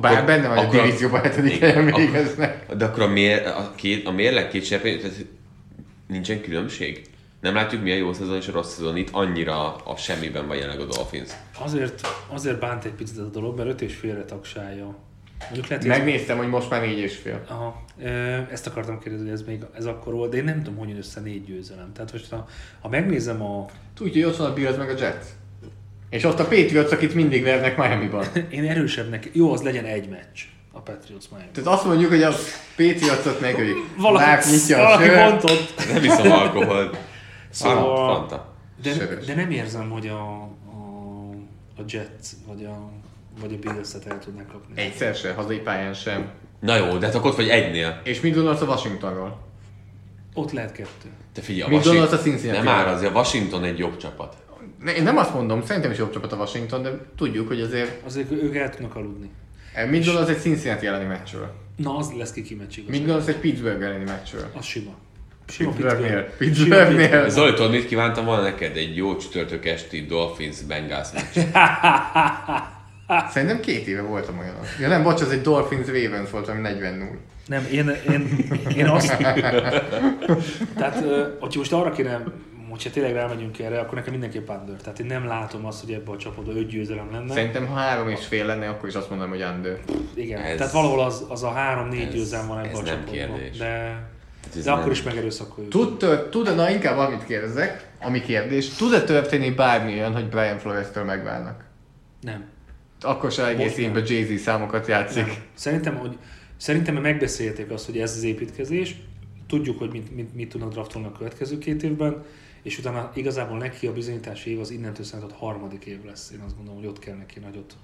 Bár 0.00 0.26
benne 0.26 0.48
van, 0.48 0.56
hogy 0.56 0.64
a 0.64 0.68
akkor- 0.68 0.82
divízióban 0.84 1.20
hetedik 1.20 1.58
helyen 1.58 1.86
akkor- 1.88 2.00
végeznek. 2.00 2.74
De 2.76 2.84
akkor 2.84 3.02
a, 3.02 3.08
mér, 3.08 3.46
a, 3.46 3.72
két, 3.74 4.06
a 4.06 4.10
mérleg 4.10 4.48
két 4.48 4.64
serpény, 4.64 5.00
tehát 5.00 5.16
nincsen 6.08 6.40
különbség? 6.40 7.02
Nem 7.40 7.54
látjuk 7.54 7.82
mi 7.82 7.90
a 7.90 7.94
jó 7.94 8.12
szezon 8.12 8.36
és 8.36 8.48
a 8.48 8.52
rossz 8.52 8.74
szezon 8.74 8.96
itt 8.96 9.08
annyira 9.12 9.76
a 9.76 9.96
semmiben 9.96 10.46
van 10.46 10.56
jelenleg 10.56 10.80
a 10.80 10.94
Dolphins. 10.94 11.30
Azért, 11.58 12.06
azért 12.28 12.58
bánt 12.60 12.84
egy 12.84 12.92
picit 12.92 13.18
ez 13.18 13.24
a 13.24 13.28
dolog, 13.30 13.56
mert 13.56 13.68
öt 13.68 13.80
és 13.80 13.94
félre 13.94 14.24
tagsálja. 14.24 14.98
Mondjuk 15.40 15.66
lehet, 15.66 15.82
hogy 15.84 15.92
ez- 15.92 15.98
Megnéztem, 15.98 16.36
hogy 16.36 16.48
most 16.48 16.70
már 16.70 16.80
négy 16.80 16.98
és 16.98 17.16
fél. 17.16 17.44
Aha, 17.48 17.82
ezt 18.50 18.66
akartam 18.66 18.98
kérdezni, 18.98 19.24
hogy 19.30 19.34
ez 19.40 19.46
még 19.46 19.62
ez 19.76 19.86
akkor 19.86 20.12
volt, 20.14 20.30
de 20.30 20.36
én 20.36 20.44
nem 20.44 20.62
tudom, 20.62 20.78
hogy 20.78 20.88
jön 20.88 20.98
össze 20.98 21.20
négy 21.20 21.44
győzelem. 21.44 21.92
Tehát 21.92 22.12
most 22.12 22.30
ha, 22.30 22.46
ha 22.80 22.88
megnézem 22.88 23.42
a... 23.42 23.66
Tudja, 23.94 24.24
hogy 24.24 24.32
ott 24.32 24.38
van 24.38 24.50
a 24.50 24.52
Bills 24.54 24.76
meg 24.76 24.88
a 24.88 24.98
Jets. 24.98 25.24
És 26.10 26.24
ott 26.24 26.38
a 26.38 26.44
Patriots, 26.44 26.92
akit 26.92 27.14
mindig 27.14 27.42
vernek 27.42 27.76
Miami-ban. 27.76 28.24
Én 28.50 28.68
erősebbnek, 28.68 29.30
jó, 29.32 29.52
az 29.52 29.62
legyen 29.62 29.84
egy 29.84 30.08
meccs 30.08 30.38
a 30.72 30.80
Patriots 30.80 31.24
Miami. 31.30 31.48
Tehát 31.52 31.70
azt 31.70 31.84
mondjuk, 31.84 32.10
hogy 32.10 32.22
a 32.22 32.32
Patriots-ot 32.76 33.40
megölik. 33.40 33.76
Valaki, 33.96 34.24
Márk 34.24 34.44
nyitja 34.50 34.78
a 34.78 34.82
valaki 34.98 35.08
mondott. 35.14 35.74
Nem 35.92 36.04
iszom 36.04 36.32
alkoholt. 36.32 36.96
Szóval-. 37.50 38.14
Fanta. 38.14 38.54
De, 38.82 38.92
de 39.26 39.34
nem 39.34 39.50
érzem, 39.50 39.90
hogy 39.90 40.06
a, 40.06 40.20
a, 40.42 41.30
a 41.76 41.82
Jets 41.88 42.28
vagy 42.46 42.64
a, 42.64 42.90
vagy 43.40 43.52
a 43.62 43.70
Bills-et 43.72 44.06
el 44.06 44.18
tudnak 44.18 44.46
kapni. 44.48 44.80
Egyszer 44.82 45.14
se, 45.14 45.32
hazai 45.32 45.58
pályán 45.58 45.94
sem. 45.94 46.28
Na 46.60 46.76
jó, 46.76 46.96
de 46.98 47.06
hát 47.06 47.14
akkor 47.14 47.30
ott 47.30 47.36
vagy 47.36 47.48
egynél. 47.48 48.00
És 48.04 48.20
mit 48.20 48.34
gondolsz 48.34 48.60
a 48.60 48.64
Washingtonról? 48.66 49.38
Ott 50.34 50.52
lehet 50.52 50.72
kettő. 50.72 51.08
Te 51.32 51.40
figyelj, 51.40 51.62
a 51.62 51.68
Mit 51.68 51.76
Washington... 51.76 52.00
gondolsz 52.00 52.20
a 52.20 52.24
Cincinnati-ról? 52.24 52.72
Nem 52.74 52.84
már, 52.84 52.94
azért 52.94 53.14
a 53.14 53.14
Washington 53.18 53.64
egy 53.64 53.78
jobb 53.78 53.96
csapat. 53.96 54.36
Ne, 54.82 54.94
én 54.94 55.02
nem 55.02 55.16
azt 55.16 55.34
mondom, 55.34 55.64
szerintem 55.64 55.90
is 55.90 55.98
jobb 55.98 56.12
csapat 56.12 56.32
a 56.32 56.36
Washington, 56.36 56.82
de 56.82 56.90
tudjuk, 57.16 57.48
hogy 57.48 57.60
azért... 57.60 58.06
Azért 58.06 58.30
ők 58.30 58.56
el 58.56 58.70
tudnak 58.70 58.96
aludni. 58.96 59.30
eh, 59.74 59.88
Mit 59.90 60.04
gondolsz 60.04 60.28
egy 60.28 60.40
Cincinnati 60.40 60.86
elleni 60.86 61.04
meccsről? 61.04 61.54
Na, 61.76 61.96
az 61.96 62.12
lesz 62.18 62.32
ki 62.32 62.42
kimecsig. 62.42 62.88
Mit 62.88 62.98
gondolsz 63.00 63.26
egy 63.26 63.36
Pittsburgh 63.36 63.84
elleni 63.84 64.04
meccsről? 64.04 64.50
Az 64.56 64.64
sima. 64.64 64.90
Sima 65.48 65.70
Pittsburghnél. 65.70 66.22
Pittsburgh. 66.38 66.86
Pittsburghnél. 66.86 67.28
Zoli, 67.28 67.54
tudod, 67.54 67.70
mit 67.70 67.86
kívántam 67.86 68.24
volna 68.24 68.42
neked? 68.42 68.76
Egy 68.76 68.96
jó 68.96 69.16
csütörtök 69.16 69.66
esti 69.66 70.06
Dolphins 70.06 70.60
Bengals 70.62 71.08
meccs. 71.12 71.44
Szerintem 73.30 73.60
két 73.60 73.86
éve 73.86 74.02
voltam 74.02 74.38
olyan. 74.38 74.54
Ja 74.80 74.88
nem, 74.88 75.02
bocs, 75.02 75.20
az 75.20 75.30
egy 75.30 75.40
Dolphins 75.40 75.86
Ravens 75.86 76.30
volt, 76.30 76.48
ami 76.48 76.60
40-0. 76.64 77.08
Nem, 77.46 77.66
én, 77.72 77.90
én, 78.10 78.46
én 78.76 78.86
azt... 78.86 79.16
Tehát, 80.76 81.04
hogyha 81.38 81.58
most 81.58 81.72
arra 81.72 81.90
kéne, 81.90 82.22
hogyha 82.70 82.90
tényleg 82.90 83.12
rámegyünk 83.14 83.58
erre, 83.58 83.80
akkor 83.80 83.94
nekem 83.94 84.12
mindenképp 84.12 84.48
under. 84.48 84.76
Tehát 84.82 84.98
én 84.98 85.06
nem 85.06 85.26
látom 85.26 85.66
azt, 85.66 85.80
hogy 85.84 85.92
ebben 85.92 86.14
a 86.14 86.16
csapatban 86.16 86.56
öt 86.56 86.68
győzelem 86.68 87.08
lenne. 87.12 87.32
Szerintem 87.32 87.66
ha 87.66 87.74
három 87.74 88.08
és 88.08 88.26
fél 88.26 88.46
lenne, 88.46 88.68
akkor 88.68 88.88
is 88.88 88.94
azt 88.94 89.10
mondom, 89.10 89.28
hogy 89.28 89.42
under. 89.56 89.78
Igen, 90.14 90.40
Ez- 90.40 90.56
tehát 90.56 90.72
valahol 90.72 91.00
az, 91.00 91.24
az 91.28 91.42
a 91.42 91.50
három-négy 91.50 92.08
győzelem 92.08 92.46
van 92.46 92.58
ebben 92.58 92.70
ez 92.70 92.78
a 92.78 92.82
nem 92.82 92.86
csapatban. 93.04 93.14
kérdés. 93.14 93.56
De, 93.56 94.02
ez 94.56 94.64
de 94.64 94.70
akkor 94.70 94.90
is 94.90 95.02
megerőszakoljuk. 95.02 95.72
Tud, 95.72 95.98
tört, 95.98 96.30
tud 96.30 96.56
na 96.56 96.70
inkább 96.70 96.98
amit 96.98 97.24
kérdezek, 97.24 97.86
ami 98.00 98.20
kérdés, 98.20 98.68
tud-e 98.68 99.02
történni 99.02 99.50
bármi 99.50 99.92
olyan, 99.92 100.12
hogy 100.12 100.28
Brian 100.28 100.58
Flores-től 100.58 101.04
megválnak? 101.04 101.64
Nem. 102.20 102.44
Akkor 103.00 103.32
se 103.32 103.46
egész 103.46 103.76
évben 103.76 104.04
Jay-Z 104.06 104.40
számokat 104.42 104.86
játszik. 104.86 105.26
Nem. 105.26 105.34
Szerintem, 105.54 105.96
hogy 105.96 106.18
szerintem 106.56 106.96
megbeszélték 106.96 107.70
azt, 107.70 107.86
hogy 107.86 107.98
ez 107.98 108.16
az 108.16 108.22
építkezés, 108.22 108.96
tudjuk, 109.46 109.78
hogy 109.78 109.90
mit, 109.90 110.14
mit, 110.14 110.34
mit 110.34 110.48
tudnak 110.48 110.72
draftolni 110.72 111.08
a 111.08 111.12
következő 111.12 111.58
két 111.58 111.82
évben, 111.82 112.24
és 112.62 112.78
utána 112.78 113.10
igazából 113.14 113.58
neki 113.58 113.86
a 113.86 113.92
bizonyítási 113.92 114.50
év 114.50 114.60
az 114.60 114.70
innentől 114.70 115.04
szerintem 115.04 115.36
a 115.40 115.44
harmadik 115.44 115.84
év 115.84 116.04
lesz. 116.04 116.30
Én 116.34 116.40
azt 116.40 116.56
gondolom, 116.56 116.80
hogy 116.80 116.88
ott 116.88 116.98
kell 116.98 117.14
neki 117.16 117.38
nagyot 117.38 117.76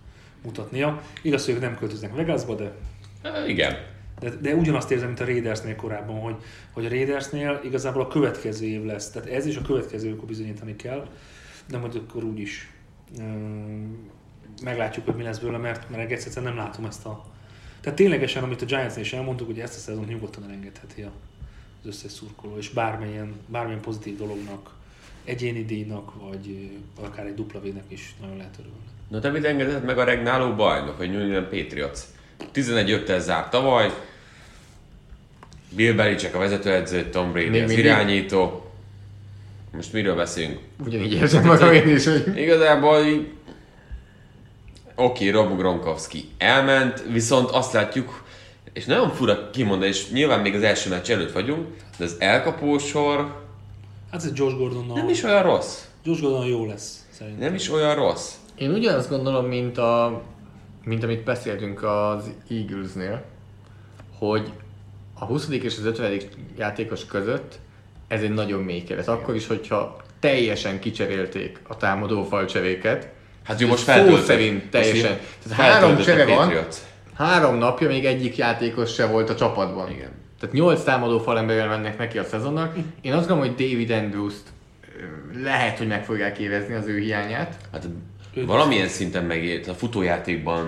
mutatnia. 0.43 1.03
Igaz, 1.23 1.45
hogy 1.45 1.55
ők 1.55 1.61
nem 1.61 1.77
költöznek 1.77 2.15
Vegasba, 2.15 2.55
de 2.55 2.73
Igen. 3.47 3.77
de, 4.21 4.31
de 4.31 4.55
ugyanazt 4.55 4.91
érzem, 4.91 5.07
mint 5.07 5.21
a 5.21 5.25
Raidersnél 5.25 5.77
korábban, 5.77 6.21
hogy, 6.21 6.37
hogy 6.73 6.87
a 6.87 6.89
Raidersnél 6.89 7.61
igazából 7.65 8.03
a 8.03 8.09
következő 8.09 8.67
év 8.67 8.85
lesz. 8.85 9.11
Tehát 9.11 9.29
ez 9.29 9.47
is 9.47 9.57
a 9.57 9.63
következő 9.63 10.09
évkor 10.09 10.27
bizonyítani 10.27 10.77
kell, 10.77 11.09
de 11.69 11.79
majd 11.79 11.95
akkor 11.95 12.25
úgy 12.25 12.39
is 12.39 12.73
um, 13.19 14.11
meglátjuk, 14.63 15.05
hogy 15.05 15.15
mi 15.15 15.23
lesz 15.23 15.39
belőle, 15.39 15.59
mert, 15.59 15.91
mert 15.91 16.03
egész 16.03 16.25
egyszerűen 16.27 16.55
nem 16.55 16.65
látom 16.65 16.85
ezt 16.85 17.07
a... 17.07 17.25
Tehát 17.81 17.99
ténylegesen, 17.99 18.43
amit 18.43 18.63
a 18.63 18.65
Giantsnél 18.65 19.05
is 19.05 19.13
elmondtuk, 19.13 19.47
hogy 19.47 19.59
ezt 19.61 19.77
a 19.77 19.79
szezont 19.79 20.09
nyugodtan 20.09 20.43
elengedheti 20.45 21.03
a- 21.03 21.11
az 21.83 21.89
összes 21.89 22.13
szurkoló, 22.13 22.57
és 22.59 22.69
bármilyen, 22.69 23.33
bármilyen 23.47 23.81
pozitív 23.81 24.17
dolognak, 24.17 24.71
egyéni 25.25 25.65
díjnak, 25.65 26.13
vagy 26.31 26.71
akár 27.01 27.27
egy 27.27 27.35
dupla 27.35 27.61
vének 27.61 27.85
is 27.89 28.15
nagyon 28.21 28.37
lehet 28.37 28.55
örülni. 28.59 28.77
Na 29.09 29.19
te 29.21 29.31
mit 29.31 29.45
engedett 29.45 29.85
meg 29.85 29.99
a 29.99 30.05
regnáló 30.05 30.55
bajnok, 30.55 31.01
a 31.01 31.05
New 31.07 31.21
England 31.21 31.47
Patriots? 31.47 32.01
11-5-tel 32.55 33.19
zárt 33.21 33.51
tavaly, 33.51 33.91
Bill 35.71 35.93
Belichick 35.95 36.35
a 36.35 36.39
vezetőedző, 36.39 37.09
Tom 37.11 37.33
Brady 37.33 37.49
Még 37.49 37.63
az 37.63 37.69
mindig? 37.69 37.85
irányító. 37.85 38.71
Most 39.73 39.93
miről 39.93 40.15
beszélünk? 40.17 40.59
Ugyanígy 40.85 41.13
érzem 41.13 41.45
magam 41.45 41.73
én 41.73 41.89
is, 41.89 42.05
hogy 42.05 42.37
Igazából 42.37 43.05
így... 43.05 43.33
Oké, 44.95 45.29
Rob 45.29 45.57
Gronkowski 45.57 46.29
elment, 46.39 47.05
viszont 47.13 47.51
azt 47.51 47.73
látjuk, 47.73 48.25
és 48.73 48.85
nagyon 48.85 49.11
fura 49.11 49.51
kimondani, 49.51 49.91
és 49.91 50.11
nyilván 50.11 50.41
még 50.41 50.55
az 50.55 50.63
első 50.63 50.91
meccs 50.91 51.11
előtt 51.11 51.33
vagyunk, 51.33 51.67
de 51.97 52.05
az 52.05 52.17
elkapósor 52.19 53.43
Hát 54.11 54.25
ez 54.25 54.31
Josh 54.35 54.57
Gordonnal, 54.57 54.97
nem 54.97 55.09
is 55.09 55.23
olyan 55.23 55.43
rossz. 55.43 55.83
Josh 56.05 56.21
Gordonnal 56.21 56.49
jó 56.49 56.67
lesz, 56.67 57.07
szerintem. 57.11 57.45
Nem 57.45 57.55
is 57.55 57.71
olyan 57.71 57.95
rossz. 57.95 58.35
Én 58.59 58.71
ugyanazt 58.71 59.09
gondolom, 59.09 59.47
mint, 59.47 59.79
a, 59.79 60.23
mint 60.85 61.03
amit 61.03 61.25
beszéltünk 61.25 61.83
az 61.83 62.31
Eaglesnél, 62.51 63.25
hogy 64.19 64.53
a 65.15 65.25
20. 65.25 65.49
és 65.49 65.77
az 65.79 65.85
50. 65.85 66.21
játékos 66.57 67.07
között 67.07 67.59
ez 68.09 68.23
egy 68.23 68.33
nagyon 68.35 68.63
mély 68.63 68.83
keret. 68.83 69.09
Akkor 69.09 69.35
is, 69.35 69.47
hogyha 69.47 69.97
teljesen 70.21 70.81
kicserélték 70.81 71.61
a 71.69 71.77
támadó 71.77 72.25
falcseréket, 72.25 73.14
Hát 73.45 73.61
ő 73.61 73.67
most 73.67 73.85
szó 73.85 73.93
feltöltött. 73.93 74.25
szerint 74.25 74.71
teljesen. 74.71 75.19
Tehát 75.49 75.73
három 75.73 75.99
csere 75.99 76.25
van, 76.25 76.53
három 77.15 77.57
napja 77.57 77.89
még 77.89 78.05
egyik 78.05 78.37
játékos 78.37 78.95
se 78.95 79.07
volt 79.07 79.31
a 79.31 79.35
csapatban. 79.35 79.91
Igen. 79.91 80.11
Tehát 80.41 80.55
nyolc 80.55 80.83
támadó 80.83 81.19
falemberrel 81.19 81.69
mennek 81.69 81.99
neki 81.99 82.19
a 82.19 82.25
szezonnak. 82.25 82.77
Én 83.01 83.13
azt 83.13 83.29
gondolom, 83.29 83.55
hogy 83.55 83.67
David 83.67 83.91
Andrews-t 83.91 84.53
lehet, 85.43 85.79
hogy 85.79 85.87
meg 85.87 86.05
fogják 86.05 86.39
érezni 86.39 86.75
az 86.75 86.87
ő 86.87 86.99
hiányát. 86.99 87.57
Hát 87.73 87.85
valamilyen 88.35 88.89
szinten 88.89 89.25
megért 89.25 89.67
a 89.69 89.75
futójátékban, 89.75 90.67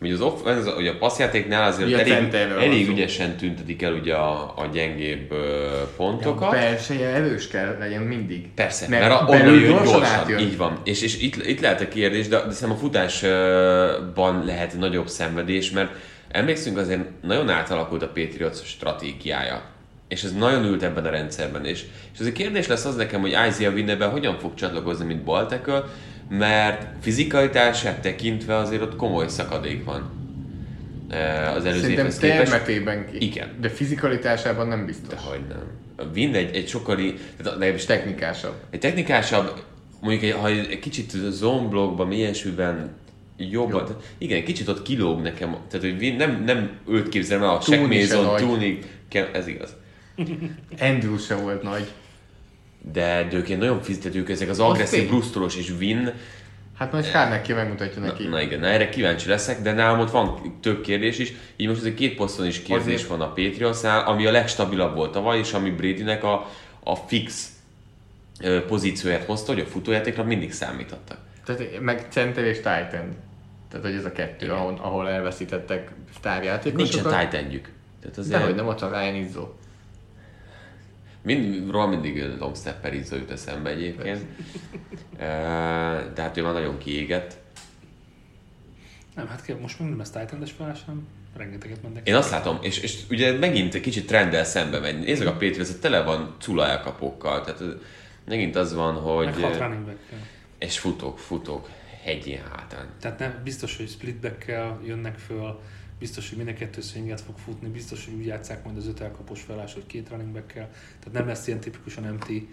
ugye 0.00 0.12
az 0.12 0.20
off, 0.20 0.46
ez, 0.46 0.66
ugye 0.76 0.90
a 0.90 0.96
passzjátéknál 0.98 1.68
azért 1.68 1.88
Ugye 1.88 1.96
a 1.96 2.00
elég, 2.00 2.34
elég 2.58 2.86
szó. 2.86 2.92
ügyesen 2.92 3.36
tüntetik 3.36 3.82
el 3.82 3.92
ugye 3.92 4.14
a, 4.14 4.52
a 4.56 4.68
gyengébb 4.72 5.30
A 5.30 5.92
pontokat. 5.96 6.50
belseje 6.50 7.08
erős 7.08 7.48
kell 7.48 7.76
legyen 7.78 8.02
mindig. 8.02 8.48
Persze, 8.54 8.88
mert, 8.88 9.08
mert, 9.08 9.28
mert 9.28 9.42
belül 9.42 9.60
jön 9.60 9.70
gyorsan, 9.72 9.92
gyorsan, 9.92 10.14
átjön. 10.18 10.38
így 10.38 10.56
van. 10.56 10.80
És, 10.84 11.02
és 11.02 11.22
itt, 11.22 11.46
itt 11.46 11.60
lehet 11.60 11.80
a 11.80 11.88
kérdés, 11.88 12.28
de, 12.28 12.36
de 12.36 12.52
szerintem 12.52 12.70
a 12.70 12.80
futásban 12.80 14.44
lehet 14.44 14.78
nagyobb 14.78 15.08
szenvedés, 15.08 15.70
mert 15.70 15.90
emlékszünk 16.28 16.76
azért 16.78 17.00
nagyon 17.22 17.48
átalakult 17.50 18.02
a 18.02 18.08
Patriots 18.14 18.56
stratégiája. 18.64 19.62
És 20.08 20.22
ez 20.22 20.32
nagyon 20.32 20.64
ült 20.64 20.82
ebben 20.82 21.04
a 21.04 21.10
rendszerben. 21.10 21.64
És, 21.64 21.84
és 22.14 22.20
az 22.20 22.26
a 22.26 22.32
kérdés 22.32 22.66
lesz 22.66 22.84
az 22.84 22.96
nekem, 22.96 23.20
hogy 23.20 23.36
Isaiah 23.48 23.74
Winnebe 23.74 24.04
hogyan 24.04 24.38
fog 24.38 24.54
csatlakozni, 24.54 25.04
mint 25.04 25.22
Baltekel, 25.24 25.88
mert 26.30 26.86
fizikalitását 27.00 28.00
tekintve 28.00 28.56
azért 28.56 28.82
ott 28.82 28.96
komoly 28.96 29.28
szakadék 29.28 29.84
van 29.84 30.10
eh, 31.08 31.54
az 31.54 31.64
előző 31.64 31.80
Szerintem 31.80 32.06
évhez 32.06 32.18
képest. 32.18 33.10
ki. 33.10 33.24
Igen. 33.24 33.48
De 33.60 33.68
fizikalitásában 33.68 34.68
nem 34.68 34.86
biztos. 34.86 35.18
Hogy 35.24 35.40
nem. 35.48 35.62
Win 36.14 36.34
egy, 36.34 36.56
egy 36.56 36.68
sokkal, 36.68 36.96
tehát 36.96 37.58
legalábbis 37.58 37.84
Technikásabb. 37.84 38.54
egy 38.70 38.80
technikásabb, 38.80 39.62
mondjuk 40.00 40.22
egy, 40.22 40.32
ha 40.40 40.48
egy 40.48 40.78
kicsit 40.78 41.10
zone 41.30 41.68
blockban, 41.68 42.06
mélyesülben 42.06 42.90
jobban, 43.36 43.84
tehát 43.84 44.02
igen, 44.18 44.44
kicsit 44.44 44.68
ott 44.68 44.82
kilóg 44.82 45.20
nekem, 45.20 45.56
tehát 45.70 45.86
hogy 45.86 46.14
nem, 46.16 46.42
nem 46.46 46.70
őt 46.88 47.08
képzelem 47.08 47.42
el, 47.42 47.48
a 47.48 47.60
Shaq 47.60 47.92
se 47.92 48.16
Mason. 48.16 48.36
Tunig, 48.36 48.86
ez 49.32 49.46
igaz. 49.46 49.76
Andrews 50.80 51.24
sem 51.24 51.42
volt 51.42 51.62
nagy. 51.62 51.88
De, 52.92 53.28
ilyen 53.46 53.58
nagyon 53.58 53.82
fizetők, 53.82 54.30
ezek 54.30 54.48
az 54.48 54.60
agresszív, 54.60 55.08
brusztolos 55.08 55.56
és 55.56 55.72
Win, 55.78 56.12
Hát 56.80 56.92
majd 56.92 57.10
Kárnek 57.10 57.54
megmutatja 57.54 58.00
na, 58.00 58.06
neki. 58.06 58.26
na, 58.26 58.40
igen, 58.40 58.60
na 58.60 58.66
erre 58.66 58.88
kíváncsi 58.88 59.28
leszek, 59.28 59.62
de 59.62 59.72
nálam 59.72 60.00
ott 60.00 60.10
van 60.10 60.56
több 60.60 60.80
kérdés 60.80 61.18
is, 61.18 61.32
így 61.56 61.66
most 61.68 61.80
azért 61.80 61.94
két 61.94 62.14
poszton 62.14 62.46
is 62.46 62.62
kérdés 62.62 62.94
Azért. 62.94 63.08
van 63.08 63.20
a 63.20 63.26
Patriotsnál, 63.26 64.06
ami 64.06 64.26
a 64.26 64.30
legstabilabb 64.30 64.94
volt 64.94 65.12
tavaly, 65.12 65.38
és 65.38 65.52
ami 65.52 65.70
Bradynek 65.70 66.24
a, 66.24 66.48
a 66.84 66.94
fix 66.94 67.48
pozícióját 68.66 69.24
hozta, 69.24 69.52
hogy 69.52 69.60
a 69.60 69.66
futójátékra 69.66 70.24
mindig 70.24 70.52
számítottak. 70.52 71.18
Tehát 71.44 71.80
meg 71.80 72.06
center 72.10 72.44
és 72.44 72.56
tight 72.56 72.92
end. 72.92 73.14
Tehát, 73.70 73.86
hogy 73.86 73.94
ez 73.94 74.04
a 74.04 74.12
kettő, 74.12 74.44
Igen. 74.44 74.56
ahol, 74.56 74.78
ahol 74.82 75.08
elveszítettek 75.08 75.90
sztárjátékosokat. 76.14 76.92
Nincsen 76.92 77.18
tight 77.18 77.42
endjük. 77.42 77.68
Tehát 78.00 78.18
azért 78.18 78.38
Dehogy 78.38 78.54
nem 78.54 78.66
ott 78.66 78.80
a 78.80 79.00
Ryan 79.00 79.14
Izzo. 79.14 79.48
Mind, 81.22 81.70
róla 81.70 81.86
mindig 81.86 82.24
Longstepper 82.38 82.94
Izzo 82.94 83.16
jut 83.16 83.30
eszembe 83.30 83.70
egyébként. 83.70 84.24
De 86.14 86.22
hát 86.22 86.36
ő 86.36 86.42
már 86.42 86.52
nagyon 86.52 86.78
kiégett. 86.78 87.38
Nem, 89.14 89.26
hát 89.26 89.60
most 89.60 89.78
még 89.78 89.88
nem 89.88 89.98
lesz 89.98 90.10
Titan-es 90.10 90.50
felállás, 90.50 90.82
hanem 90.86 91.06
rengeteget 91.36 91.82
mennek. 91.82 92.08
Én 92.08 92.14
azt 92.14 92.30
látom, 92.30 92.58
és, 92.60 92.78
és 92.78 92.98
ugye 93.10 93.38
megint 93.38 93.74
egy 93.74 93.80
kicsit 93.80 94.06
trenddel 94.06 94.44
szembe 94.44 94.78
megy. 94.78 94.98
Nézzük 94.98 95.26
a 95.26 95.32
Patriots, 95.32 95.66
hogy 95.66 95.80
tele 95.80 96.02
van 96.02 96.36
cula 96.40 96.66
elkapókkal. 96.66 97.44
Tehát 97.44 97.62
megint 98.24 98.56
az 98.56 98.74
van, 98.74 98.94
hogy... 98.94 99.24
Meg 99.24 99.34
hat 99.34 99.58
running 99.58 99.84
back 99.84 99.98
És 100.58 100.78
futók, 100.78 101.18
futók, 101.18 101.68
hegyi 102.02 102.34
hátán. 102.36 102.88
Tehát 103.00 103.18
nem, 103.18 103.40
biztos, 103.44 103.76
hogy 103.76 103.88
splitback 103.88 104.44
jönnek 104.84 105.18
föl, 105.18 105.60
biztos, 106.00 106.28
hogy 106.28 106.38
mind 106.38 106.48
a 106.50 106.54
kettő 106.54 106.80
swinget 106.80 107.20
fog 107.20 107.38
futni, 107.38 107.68
biztos, 107.68 108.04
hogy 108.04 108.14
úgy 108.14 108.26
játszák 108.26 108.64
majd 108.64 108.76
az 108.76 108.86
öt 108.86 109.00
elkapos 109.00 109.40
felállás, 109.40 109.74
hogy 109.74 109.86
két 109.86 110.08
running 110.08 110.32
back 110.32 110.52
Tehát 110.52 111.12
nem 111.12 111.26
lesz 111.26 111.46
ilyen 111.46 111.60
tipikusan 111.60 112.04
empty, 112.04 112.48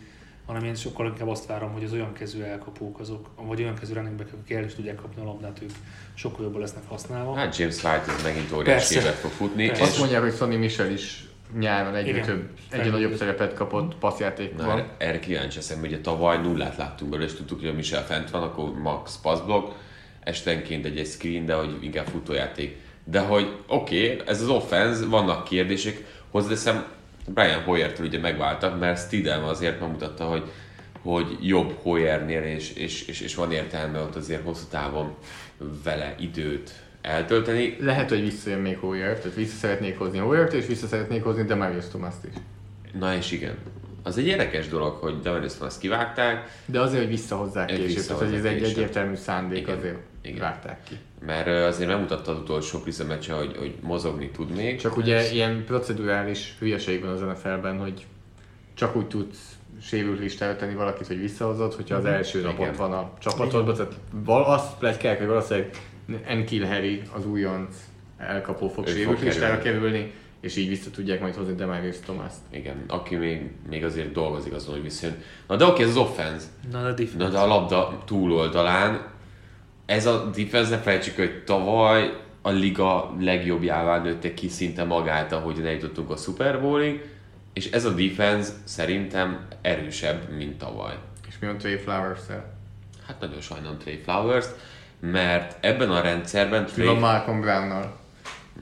hanem 0.46 0.64
én 0.64 0.76
sokkal 0.76 1.06
inkább 1.06 1.28
azt 1.28 1.46
várom, 1.46 1.72
hogy 1.72 1.84
az 1.84 1.94
olyan 1.94 2.14
kezű 2.14 2.42
elkapók 2.42 3.00
azok, 3.00 3.30
vagy 3.36 3.62
olyan 3.62 3.76
kezű 3.76 3.94
running 3.94 4.16
back 4.16 4.34
akik 4.34 4.56
el 4.56 4.64
is 4.64 4.74
tudják 4.74 4.96
kapni 4.96 5.22
a 5.22 5.26
labdát, 5.26 5.62
ők 5.62 5.72
sokkal 6.14 6.46
jobban 6.46 6.62
lesznek 6.62 6.88
használva. 6.88 7.36
Hát 7.36 7.58
James 7.58 7.84
White 7.84 8.12
ez 8.12 8.24
megint 8.24 8.52
óriási 8.52 8.94
Persze. 8.94 9.00
évet 9.00 9.20
fog 9.20 9.32
futni. 9.32 9.68
Persze. 9.68 9.84
Azt 9.84 9.94
És, 9.94 10.00
mondják, 10.00 10.22
hogy 10.22 10.36
Sonny 10.36 10.58
Michel 10.58 10.92
is 10.92 11.26
nyáron 11.58 11.96
egyre 11.96 12.10
Igen. 12.10 12.26
több, 12.26 12.50
egyre 12.70 12.90
nagyobb 12.90 13.16
szerepet 13.16 13.54
kapott 13.54 13.90
na, 13.90 13.98
passzjátékban. 13.98 14.70
erre, 14.70 14.96
erre 14.98 15.20
kíváncsi 15.20 15.56
leszem, 15.56 15.82
ugye 15.82 16.00
tavaly 16.00 16.38
nullát 16.38 16.78
láttunk 16.78 17.12
belőle, 17.12 17.30
és 17.30 17.36
tudtuk, 17.36 17.60
hogy 17.60 17.70
a 17.70 17.74
Michel 17.74 18.06
fent 18.06 18.30
van, 18.30 18.44
akkor 18.44 18.74
max 18.74 19.20
passblock, 19.22 19.76
estenként 20.20 20.86
egy, 20.86 20.98
egy 20.98 21.08
screen, 21.08 21.46
de 21.46 21.54
hogy 21.54 21.78
inkább 21.82 22.06
futójáték. 22.06 22.86
De 23.12 23.20
hogy 23.20 23.56
oké, 23.68 24.12
okay, 24.12 24.28
ez 24.28 24.42
az 24.42 24.50
offense, 24.50 25.06
vannak 25.06 25.44
kérdések, 25.44 26.04
hozzáteszem, 26.32 26.86
Brian 27.28 27.64
Hoyer-től 27.64 28.06
ugye 28.06 28.20
megváltak, 28.20 28.80
mert 28.80 29.00
Stidham 29.00 29.44
azért 29.44 29.80
megmutatta, 29.80 30.26
hogy, 30.26 30.44
hogy 31.02 31.38
jobb 31.42 31.74
Hoyernél, 31.82 32.42
és, 32.42 32.74
és, 32.74 33.08
és, 33.08 33.22
és, 33.22 33.36
van 33.36 33.52
értelme 33.52 34.00
ott 34.00 34.16
azért 34.16 34.44
hosszú 34.44 34.66
távon 34.70 35.16
vele 35.84 36.16
időt 36.20 36.72
eltölteni. 37.02 37.78
Lehet, 37.80 38.10
hogy 38.10 38.22
visszajön 38.22 38.60
még 38.60 38.78
Hoyer, 38.78 39.20
tehát 39.20 39.38
vissza 39.38 39.56
szeretnék 39.56 39.98
hozni 39.98 40.18
Hoyert, 40.18 40.54
és 40.54 40.66
vissza 40.66 40.88
szeretnék 40.88 41.24
hozni 41.24 41.44
Demarius 41.44 41.88
Thomas-t 41.88 42.24
is. 42.24 42.34
Na 43.00 43.16
és 43.16 43.32
igen. 43.32 43.56
Az 44.04 44.18
egy 44.18 44.28
érdekes 44.28 44.68
dolog, 44.68 44.94
hogy 44.94 45.20
Damaris 45.20 45.52
azt 45.60 45.80
kivágták. 45.80 46.62
De 46.66 46.80
azért, 46.80 47.02
hogy 47.02 47.12
visszahozzák 47.12 47.66
később, 47.66 48.06
tehát 48.06 48.22
hogy 48.22 48.34
ez 48.34 48.42
visszahozzák 48.42 48.52
egy 48.52 48.64
egyértelmű 48.64 49.16
szándék 49.16 49.62
Igen. 49.62 49.78
azért. 49.78 49.98
Igen. 50.28 50.42
vágták 50.42 50.84
ki. 50.84 50.98
Mert 51.26 51.48
azért 51.48 51.90
megmutatta 51.90 52.32
az 52.32 52.38
utolsó 52.38 52.80
Priza 52.80 53.06
meccse, 53.06 53.34
hogy, 53.34 53.56
hogy 53.58 53.76
mozogni 53.82 54.30
tud 54.30 54.56
még. 54.56 54.80
Csak 54.80 54.98
ugye 54.98 55.32
ilyen 55.32 55.64
procedurális 55.66 56.56
hülyeség 56.60 57.02
van 57.02 57.10
az 57.12 57.20
NFL-ben, 57.22 57.80
hogy 57.80 58.06
csak 58.74 58.96
úgy 58.96 59.08
tudsz 59.08 59.58
sérült 59.82 60.20
listára 60.20 60.56
tenni 60.56 60.74
valakit, 60.74 61.08
hogy 61.08 61.20
visszahozod, 61.20 61.74
hogyha 61.74 61.96
az 61.96 62.06
első 62.06 62.42
nap 62.42 62.58
Igen. 62.58 62.70
ott 62.70 62.76
van 62.76 62.94
a 62.94 63.12
csapatodban. 63.20 63.76
Tehát 63.76 63.94
val- 64.12 64.48
azt 64.48 64.78
plegykálják, 64.78 65.20
hogy 65.20 65.28
valószínűleg 65.28 65.70
Enkil 66.26 66.66
Harry, 66.66 67.02
az 67.16 67.26
újonc 67.26 67.76
elkapó 68.18 68.68
fog 68.70 68.88
sérült 68.88 69.22
listára 69.22 69.62
kerülni. 69.62 70.14
és 70.42 70.56
így 70.56 70.68
vissza 70.68 70.90
tudják 70.90 71.22
majd 71.22 71.36
hozni 71.36 71.56
Demarius 71.56 72.00
Thomas-t. 72.00 72.38
Igen, 72.50 72.84
aki 72.88 73.16
még, 73.16 73.52
még 73.70 73.84
azért 73.84 74.12
dolgozik 74.12 74.54
azon, 74.54 74.74
hogy 74.74 74.84
visszajön. 74.84 75.16
Na 75.48 75.56
de 75.56 75.66
oké, 75.66 75.84
ez 75.84 75.90
az 75.90 75.98
offense. 75.98 76.46
Na, 76.72 76.84
de 76.84 76.90
defense. 76.90 77.18
Na 77.18 77.30
de 77.30 77.38
a 77.38 77.48
labda 77.48 78.02
túloldalán, 78.06 79.08
ez 79.88 80.06
a 80.06 80.30
defense, 80.36 80.70
ne 80.70 80.82
felejtsük, 80.82 81.16
hogy 81.16 81.44
tavaly 81.44 82.14
a 82.42 82.50
liga 82.50 83.16
legjobbjává 83.20 84.02
nőtte 84.02 84.34
ki 84.34 84.50
szinte 84.50 84.84
magát, 84.84 85.32
ahogy 85.32 85.66
eljutottunk 85.66 86.10
a 86.10 86.16
Super 86.16 86.62
Bowlig, 86.62 87.06
és 87.54 87.72
ez 87.72 87.86
a 87.86 87.94
defense 87.94 88.52
szerintem 88.64 89.48
erősebb, 89.62 90.30
mint 90.38 90.58
tavaly. 90.58 90.94
És 91.28 91.36
mi 91.40 91.48
van 91.48 91.58
Trey 91.58 91.78
Flowers-szel? 91.78 92.54
Hát 93.08 93.20
nagyon 93.20 93.42
sajnálom 93.42 93.78
Trey 93.78 94.02
Flowers-t, 94.04 94.56
mert 95.00 95.66
ebben 95.66 95.92
a 95.92 96.02
rendszerben 96.02 96.66
Trey... 96.66 96.94
Malcolm 96.94 97.42
Brown-nal? 97.42 97.96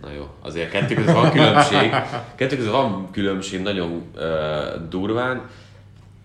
Na 0.02 0.12
jó, 0.12 0.30
azért 0.42 0.72
kettő 0.72 0.96
között 0.96 1.14
van 1.14 1.32
különbség. 1.32 1.90
Kettő 2.36 2.56
között 2.56 2.72
van 2.72 3.12
különbség 3.12 3.62
nagyon 3.62 4.12
uh, 4.16 4.90
durván. 4.90 5.50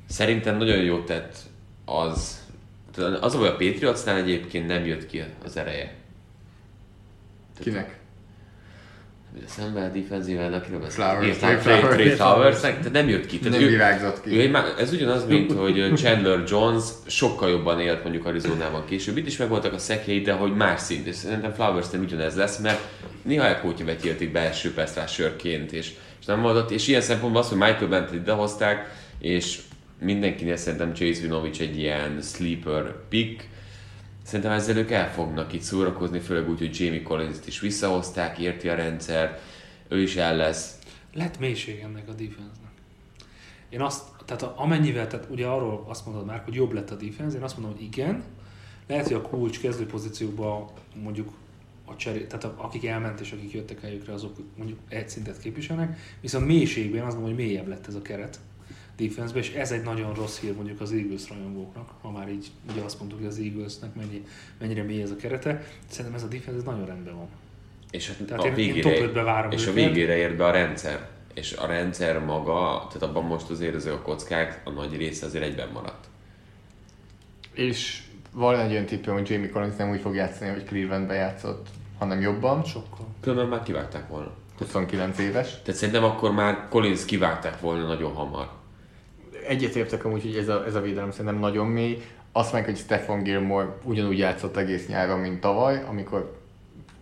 Szerintem 0.09 0.57
nagyon 0.57 0.77
jót 0.77 1.07
tett 1.07 1.37
az, 1.85 2.40
az, 3.21 3.35
hogy 3.35 3.47
a 3.47 3.57
Patriotsnál 3.57 4.17
egyébként 4.17 4.67
nem 4.67 4.87
jött 4.87 5.07
ki 5.07 5.23
az 5.45 5.57
ereje. 5.57 5.95
Kinek? 7.63 7.99
Ugye 9.37 9.47
szemben 9.47 9.91
a 9.91 9.93
defenzíven, 9.93 10.53
akiről 10.53 10.81
írták 11.25 11.61
Trey 11.61 11.79
Trey, 11.79 11.79
Flowers. 11.79 11.95
Trey 11.97 12.11
Flowersnek, 12.15 12.93
nem 12.93 13.09
jött 13.09 13.27
ki. 13.27 13.39
Tehát 13.39 13.59
Nem 13.59 13.67
ő, 13.67 13.71
virágzott 13.71 14.23
ki. 14.23 14.31
ő 14.31 14.41
egy, 14.41 14.75
ez 14.79 14.93
ugyanaz, 14.93 15.27
mint 15.27 15.53
hogy 15.53 15.93
Chandler 15.95 16.43
Jones 16.47 16.85
sokkal 17.07 17.51
jobban 17.51 17.81
élt 17.81 18.03
mondjuk 18.03 18.27
Arizonában 18.27 18.85
később. 18.85 19.17
Itt 19.17 19.27
is 19.27 19.37
megvoltak 19.37 19.73
a 19.73 19.79
szekjei, 19.79 20.21
de 20.21 20.33
hogy 20.33 20.55
más 20.57 20.81
szint. 20.81 21.07
És 21.07 21.15
szerintem 21.15 21.53
Flowers 21.53 21.91
nem 21.91 22.03
ugyanez 22.03 22.37
lesz, 22.37 22.59
mert 22.59 22.81
néha 23.23 23.45
elkótya 23.45 23.85
vetélték 23.85 24.33
belső 24.33 24.73
sörként, 25.07 25.73
és, 25.73 25.93
és 26.21 26.27
nem 26.27 26.43
volt 26.43 26.71
és 26.71 26.89
ilyen 26.89 27.01
szempontból 27.01 27.43
az, 27.43 27.49
hogy 27.49 27.59
Michael 27.59 27.89
Bentley 27.89 28.21
idehozták, 28.21 28.95
és 29.19 29.59
mindenkinél 30.01 30.57
szerintem 30.57 30.95
Chase 30.95 31.23
Winovich 31.23 31.61
egy 31.61 31.79
ilyen 31.79 32.21
sleeper 32.23 32.97
pick, 33.09 33.49
Szerintem 34.31 34.53
ezzel 34.53 34.77
ők 34.77 34.91
el 34.91 35.13
fognak 35.13 35.53
itt 35.53 35.61
szórakozni, 35.61 36.19
főleg 36.19 36.49
úgy, 36.49 36.59
hogy 36.59 36.81
Jamie 36.81 37.03
Collins-t 37.03 37.47
is 37.47 37.61
visszahozták, 37.61 38.39
érti 38.39 38.69
a 38.69 38.75
rendszer, 38.75 39.39
ő 39.89 40.03
is 40.03 40.17
el 40.17 40.37
lesz. 40.37 40.79
Lett 41.13 41.39
mélység 41.39 41.79
ennek 41.79 42.09
a 42.09 42.13
defense-nek. 42.13 42.71
Én 43.69 43.81
azt, 43.81 44.05
tehát 44.25 44.43
amennyivel, 44.43 45.07
tehát 45.07 45.27
ugye 45.31 45.47
arról 45.47 45.85
azt 45.89 46.07
mondod 46.07 46.27
már, 46.27 46.43
hogy 46.45 46.55
jobb 46.55 46.73
lett 46.73 46.91
a 46.91 46.95
defense, 46.95 47.37
én 47.37 47.43
azt 47.43 47.57
mondom, 47.57 47.77
hogy 47.77 47.85
igen, 47.85 48.23
lehet, 48.87 49.07
hogy 49.07 49.17
a 49.17 49.23
kulcs 49.23 49.61
kezdő 49.61 49.87
pozícióban 49.87 50.71
mondjuk 51.03 51.33
a 51.85 51.97
cseré, 51.97 52.27
tehát 52.27 52.45
akik 52.45 52.87
elment 52.87 53.21
és 53.21 53.33
akik 53.33 53.53
jöttek 53.53 53.81
helyükre, 53.81 54.13
azok 54.13 54.37
mondjuk 54.57 54.79
egy 54.89 55.09
szintet 55.09 55.41
képviselnek, 55.41 55.99
viszont 56.21 56.47
mélységben 56.47 57.05
azt 57.05 57.17
mondom, 57.17 57.35
hogy 57.35 57.45
mélyebb 57.45 57.69
lett 57.69 57.87
ez 57.87 57.95
a 57.95 58.03
keret 58.03 58.41
defense 59.09 59.39
és 59.39 59.53
ez 59.53 59.73
egy 59.73 59.83
nagyon 59.83 60.15
rossz 60.15 60.39
hír 60.41 60.55
mondjuk 60.55 60.81
az 60.81 60.93
Eagles 60.93 61.29
rajongóknak, 61.29 61.91
ha 62.01 62.11
már 62.11 62.29
így 62.29 62.51
ugye 62.73 62.83
azt 62.83 62.99
mondtuk, 62.99 63.19
hogy 63.21 63.29
az 63.29 63.39
Eaglesnek 63.39 63.95
mennyi, 63.95 64.25
mennyire 64.59 64.83
mély 64.83 65.03
ez 65.03 65.11
a 65.11 65.17
kerete. 65.17 65.63
Szerintem 65.89 66.15
ez 66.21 66.23
a 66.27 66.29
defense 66.29 66.57
ez 66.59 66.63
nagyon 66.63 66.87
rendben 66.87 67.15
van. 67.17 67.29
És 67.91 68.09
hát 68.09 68.17
Tehát 68.27 68.43
a 68.43 68.47
én- 68.47 68.51
én 68.51 68.55
végére, 68.73 68.91
top 68.95 69.03
ötbe 69.07 69.23
várom 69.23 69.51
és 69.51 69.67
a 69.67 69.71
őket. 69.71 69.85
végére 69.85 70.17
ért 70.17 70.37
be 70.37 70.45
a 70.45 70.51
rendszer. 70.51 71.09
És 71.35 71.53
a 71.53 71.67
rendszer 71.67 72.19
maga, 72.25 72.87
tehát 72.93 73.03
abban 73.03 73.25
most 73.25 73.51
azért 73.51 73.75
ezek 73.75 73.93
a 73.93 74.03
kockák, 74.03 74.61
a 74.65 74.71
nagy 74.71 74.97
része 74.97 75.27
azért 75.27 75.45
egyben 75.45 75.69
maradt. 75.73 76.07
És 77.55 78.03
van 78.33 78.59
egy 78.59 78.71
olyan 78.71 78.87
tippem, 78.87 79.15
hogy 79.15 79.31
Jamie 79.31 79.51
Collins 79.51 79.77
nem 79.77 79.91
úgy 79.91 80.01
fog 80.01 80.15
játszani, 80.15 80.51
hogy 80.51 80.65
Clevelandben 80.65 81.17
játszott, 81.17 81.67
hanem 81.99 82.21
jobban. 82.21 82.65
Sokkal. 82.65 83.07
Különben 83.21 83.47
már 83.49 83.63
kivágták 83.63 84.09
volna. 84.09 84.31
29 84.59 85.19
éves. 85.19 85.49
Tehát 85.63 85.81
szerintem 85.81 86.05
akkor 86.05 86.33
már 86.33 86.67
Collins 86.69 87.05
kivágták 87.05 87.61
volna 87.61 87.87
nagyon 87.87 88.13
hamar. 88.13 88.51
Egyetértek 89.51 90.05
amúgy, 90.05 90.23
hogy 90.23 90.37
ez 90.37 90.49
a, 90.49 90.65
ez 90.67 90.75
a 90.75 90.81
védelem 90.81 91.11
szerintem 91.11 91.39
nagyon 91.39 91.67
mély. 91.67 92.03
Azt 92.33 92.53
meg, 92.53 92.65
hogy 92.65 92.77
Stefan 92.77 93.23
Gilmore 93.23 93.77
ugyanúgy 93.83 94.19
játszott 94.19 94.57
egész 94.57 94.87
nyáron, 94.87 95.19
mint 95.19 95.41
tavaly, 95.41 95.83
amikor 95.89 96.39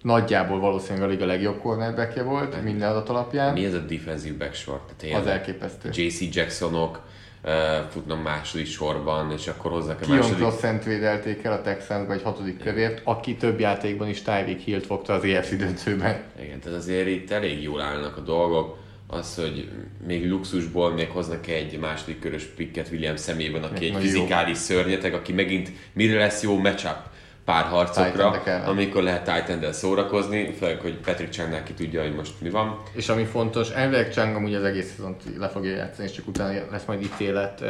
nagyjából 0.02 0.60
valószínűleg 0.60 1.08
a 1.08 1.10
liga 1.10 1.26
legjobb 1.26 1.60
cornerbackje 1.60 2.22
volt 2.22 2.62
minden 2.62 2.90
adat 2.90 3.08
alapján. 3.08 3.52
Mi 3.52 3.64
ez 3.64 3.74
a 3.74 3.78
defensive 3.78 4.36
back 4.36 4.54
sor? 4.54 4.80
Tehát 4.96 5.20
Az 5.20 5.26
elképesztő. 5.26 5.90
JC 5.92 6.34
Jacksonok 6.34 7.00
uh, 7.44 7.52
futnak 7.90 8.22
második 8.22 8.66
sorban, 8.66 9.32
és 9.32 9.46
akkor 9.46 9.70
hozzák 9.70 10.00
a 10.00 10.04
Kion 10.04 10.16
második... 10.16 10.36
Crossent 10.36 10.84
védelték 10.84 11.44
el 11.44 11.52
a 11.52 11.62
Texansba 11.62 12.12
egy 12.12 12.22
hatodik 12.22 12.62
körért, 12.62 13.00
aki 13.04 13.36
több 13.36 13.60
játékban 13.60 14.08
is 14.08 14.22
Tyreek 14.22 14.60
Hill-t 14.60 14.86
fogta 14.86 15.12
az 15.12 15.24
EFC 15.24 15.56
döntőben. 15.56 16.22
Igen, 16.42 16.60
tehát 16.60 16.78
azért 16.78 17.06
itt 17.06 17.30
elég 17.30 17.62
jól 17.62 17.80
állnak 17.80 18.16
a 18.16 18.20
dolgok. 18.20 18.86
Az, 19.10 19.34
hogy 19.34 19.68
még 20.06 20.28
luxusból 20.28 20.92
még 20.92 21.08
hoznak 21.08 21.46
egy 21.46 21.78
második 21.78 22.20
körös 22.20 22.44
pikket 22.44 22.88
William 22.90 23.16
szemében, 23.16 23.62
aki 23.62 23.84
egy 23.84 23.92
jó. 23.92 23.98
fizikális 23.98 24.56
szörnyeteg, 24.56 25.14
aki 25.14 25.32
megint 25.32 25.70
mire 25.92 26.18
lesz 26.18 26.42
jó 26.42 26.58
matchup 26.58 26.98
pár 27.44 27.64
harcokra, 27.64 28.10
Tight-endek 28.10 28.46
ellen. 28.46 28.68
amikor 28.68 29.02
lehet 29.02 29.46
tight 29.46 29.72
szórakozni, 29.72 30.52
főleg, 30.58 30.80
hogy 30.80 30.96
Patrick 30.96 31.32
Changnál 31.32 31.62
ki 31.62 31.72
tudja, 31.72 32.02
hogy 32.02 32.14
most 32.14 32.32
mi 32.40 32.50
van. 32.50 32.82
És 32.92 33.08
ami 33.08 33.24
fontos, 33.24 33.70
elvileg 33.70 34.12
Chang 34.12 34.36
amúgy 34.36 34.54
az 34.54 34.64
egész 34.64 34.92
szezont 34.96 35.22
le 35.38 35.48
fogja 35.48 35.76
játszani, 35.76 36.08
és 36.08 36.14
csak 36.14 36.28
utána 36.28 36.60
lesz 36.70 36.84
majd 36.84 37.02
ítélet, 37.02 37.64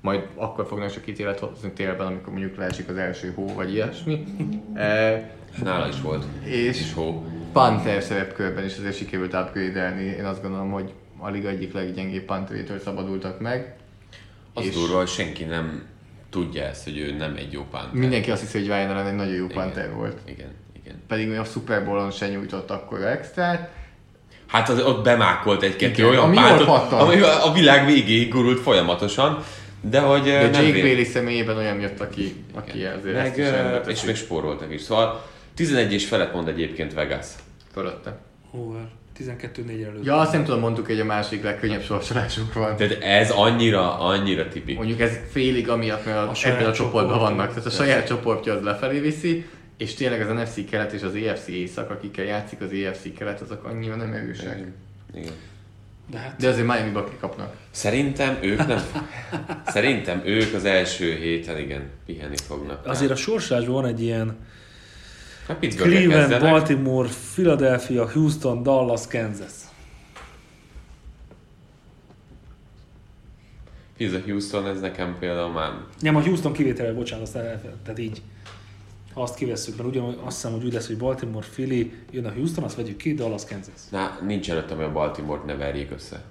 majd 0.00 0.22
akkor 0.34 0.66
fognak 0.66 0.90
csak 0.90 1.06
ítélet 1.06 1.38
hozni 1.38 1.72
télben, 1.72 2.06
amikor 2.06 2.32
mondjuk 2.32 2.56
leesik 2.56 2.88
az 2.88 2.96
első 2.96 3.32
hó, 3.34 3.54
vagy 3.54 3.72
ilyesmi. 3.72 4.24
És 5.54 5.60
nála 5.62 5.88
is 5.88 6.00
volt. 6.00 6.24
És- 6.44 6.80
És 6.80 6.92
hó. 6.94 7.24
Panther 7.52 8.02
szerepkörben 8.02 8.64
is 8.64 8.76
azért 8.76 8.96
sikerült 8.96 9.34
upgrade 9.34 10.00
Én 10.18 10.24
azt 10.24 10.42
gondolom, 10.42 10.70
hogy 10.70 10.92
a 11.18 11.30
liga 11.30 11.48
egyik 11.48 11.72
leggyengébb 11.72 12.22
Pantherétől 12.24 12.80
szabadultak 12.80 13.40
meg. 13.40 13.74
Az 14.54 14.64
És- 14.64 14.74
durva, 14.74 14.96
hogy 14.96 15.08
senki 15.08 15.44
nem 15.44 15.82
tudja 16.30 16.62
ezt, 16.62 16.84
hogy 16.84 16.98
ő 16.98 17.12
nem 17.12 17.34
egy 17.36 17.52
jó 17.52 17.62
pánter. 17.70 17.92
Mindenki 17.92 18.30
azt 18.30 18.40
hiszi, 18.40 18.58
hogy 18.58 18.66
Ryan 18.66 18.90
Allen 18.90 19.06
egy 19.06 19.14
nagyon 19.14 19.34
jó 19.34 19.44
Igen. 19.44 19.56
Panther 19.56 19.92
volt. 19.94 20.18
Igen, 20.24 20.48
igen. 20.82 20.94
Pedig 21.08 21.38
a 21.38 21.44
Super 21.44 21.84
Bowl-on 21.84 22.10
se 22.10 22.28
nyújtott 22.28 22.70
akkor 22.70 23.02
extrát. 23.02 23.70
Hát 24.46 24.68
az, 24.68 24.80
ott 24.82 25.04
bemákolt 25.04 25.62
egy-kettő 25.62 26.08
olyan 26.08 26.34
pántot, 26.34 26.92
ami 26.92 27.20
a 27.20 27.52
világ 27.52 27.86
végéig 27.86 28.28
gurult 28.32 28.60
folyamatosan, 28.60 29.42
de 29.80 30.00
hogy 30.00 30.22
De 30.22 30.40
Jake 30.40 30.80
Bailey 30.80 31.04
személyében 31.04 31.56
olyan 31.56 31.80
jött, 31.80 32.00
aki, 32.00 32.44
aki 32.54 32.84
ezért 32.84 33.14
meg, 33.16 33.38
ezt 33.38 33.88
is 33.88 33.94
és 34.00 34.04
még 34.04 34.14
spóroltak 34.16 34.72
is. 34.72 34.80
Szóval 34.80 35.24
11 35.54 35.92
és 35.92 36.06
felett 36.06 36.32
mond 36.32 36.48
egyébként 36.48 36.94
Vegas. 36.94 37.26
Fölötte. 37.72 38.18
Over. 38.50 38.88
12-4 39.18 39.84
előtt. 39.84 40.04
Ja, 40.04 40.16
azt 40.18 40.32
nem 40.32 40.44
tudom, 40.44 40.60
mondtuk, 40.60 40.86
hogy 40.86 41.00
a 41.00 41.04
másik 41.04 41.42
legkönnyebb 41.42 41.82
sorsolásunk 41.82 42.52
van. 42.52 42.76
Tehát 42.76 43.02
ez 43.02 43.30
annyira, 43.30 43.98
annyira 43.98 44.48
tipik. 44.48 44.76
Mondjuk 44.76 45.00
ez 45.00 45.18
félig 45.30 45.68
amiatt, 45.68 46.04
mert 46.04 46.44
A 46.44 46.48
ebben 46.48 46.66
a 46.66 46.72
csoportban 46.72 47.18
vannak. 47.18 47.48
Tehát 47.48 47.66
a 47.66 47.70
saját 47.70 48.06
csoportja 48.06 48.54
az 48.54 48.62
lefelé 48.62 49.00
viszi, 49.00 49.46
és 49.76 49.94
tényleg 49.94 50.20
az 50.20 50.28
NFC 50.28 50.70
kelet 50.70 50.92
és 50.92 51.02
az 51.02 51.14
EFC 51.14 51.48
észak, 51.48 51.90
akikkel 51.90 52.24
játszik 52.24 52.60
az 52.60 52.72
EFC 52.72 53.18
kelet, 53.18 53.40
azok 53.40 53.64
annyira 53.64 53.96
nem 53.96 54.12
erősek. 54.12 54.66
Igen. 55.14 55.32
De 56.10 56.18
hát 56.18 56.36
De 56.38 56.48
azért 56.48 56.66
Miami-ba 56.66 57.04
kikapnak. 57.04 57.56
Szerintem 57.70 58.38
ők 58.42 58.66
nem... 58.66 58.78
Szerintem 59.66 60.22
ők 60.24 60.54
az 60.54 60.64
első 60.64 61.14
héten 61.14 61.58
igen, 61.58 61.90
pihenni 62.06 62.36
fognak. 62.36 62.86
azért 62.86 63.10
a 63.10 63.16
sorsásban 63.16 63.74
van 63.74 63.86
egy 63.86 64.02
ilyen 64.02 64.26
Hát 64.26 64.36
Cleveland, 65.46 66.10
kezdenek. 66.10 66.50
Baltimore, 66.50 67.08
Philadelphia, 67.34 68.10
Houston, 68.10 68.62
Dallas, 68.62 69.06
Kansas. 69.08 69.52
Fiz 73.96 74.12
a 74.12 74.20
Houston, 74.26 74.66
ez 74.66 74.80
nekem 74.80 75.16
például 75.18 75.52
már... 75.52 75.70
Nem, 76.00 76.16
a 76.16 76.22
Houston 76.22 76.52
kivételel, 76.52 76.94
bocsánat, 76.94 77.24
aztán 77.26 77.44
elfe- 77.44 77.76
tehát 77.82 77.98
így, 77.98 78.22
ha 79.12 79.22
azt 79.22 79.34
kivesszük, 79.34 79.76
mert 79.76 79.88
ugyanúgy 79.88 80.18
azt 80.24 80.36
hiszem, 80.36 80.52
hogy 80.52 80.64
úgy 80.64 80.72
lesz, 80.72 80.86
hogy 80.86 80.96
Baltimore, 80.96 81.46
Philly, 81.52 81.92
jön 82.10 82.26
a 82.26 82.32
Houston, 82.32 82.64
azt 82.64 82.76
vegyük 82.76 82.96
ki, 82.96 83.14
Dallas, 83.14 83.44
Kansas. 83.44 83.88
Na, 83.90 84.18
nincs 84.26 84.50
előttem, 84.50 84.76
hogy 84.76 84.86
a 84.86 84.92
Baltimore-t 84.92 85.44
ne 85.44 85.54
verjék 85.54 85.90
össze. 85.90 86.22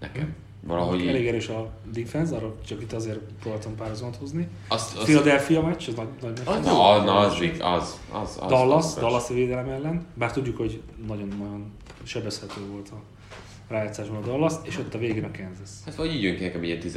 Nekem. 0.00 0.34
Valahogy 0.66 1.06
Elég 1.06 1.26
erős 1.26 1.48
a 1.48 1.70
defense, 1.92 2.36
arra 2.36 2.54
csak 2.66 2.80
itt 2.82 2.92
azért 2.92 3.18
próbáltam 3.40 3.74
párhuzamot 3.74 4.16
hozni. 4.16 4.48
Azt, 4.68 4.96
azt, 4.96 5.04
Philadelphia 5.04 5.62
meccs, 5.62 5.88
az 5.88 5.94
nagy, 5.94 6.06
nagy 6.20 6.40
meccs. 6.44 6.64
na, 6.64 7.02
na, 7.02 7.16
az, 7.16 7.32
az, 7.32 7.60
az, 7.60 7.98
az, 8.10 8.38
az, 8.40 8.48
Dallas, 8.48 8.84
az, 8.84 8.94
Dallas 8.94 9.28
védelem 9.28 9.68
ellen, 9.68 10.06
bár 10.14 10.32
tudjuk, 10.32 10.56
hogy 10.56 10.82
nagyon-nagyon 11.06 11.72
sebezhető 12.02 12.60
volt 12.70 12.88
a 12.88 13.02
rájátszásban 13.68 14.22
a 14.22 14.26
Dallas, 14.26 14.52
és 14.62 14.78
ott 14.78 14.94
a 14.94 14.98
végén 14.98 15.24
a 15.24 15.30
Kansas. 15.36 15.70
Hát 15.84 15.94
vagy 15.94 16.14
így 16.14 16.22
jön 16.22 16.36
ki 16.36 16.42
nekem 16.42 16.62
ilyen 16.62 16.78
13-3, 16.82 16.90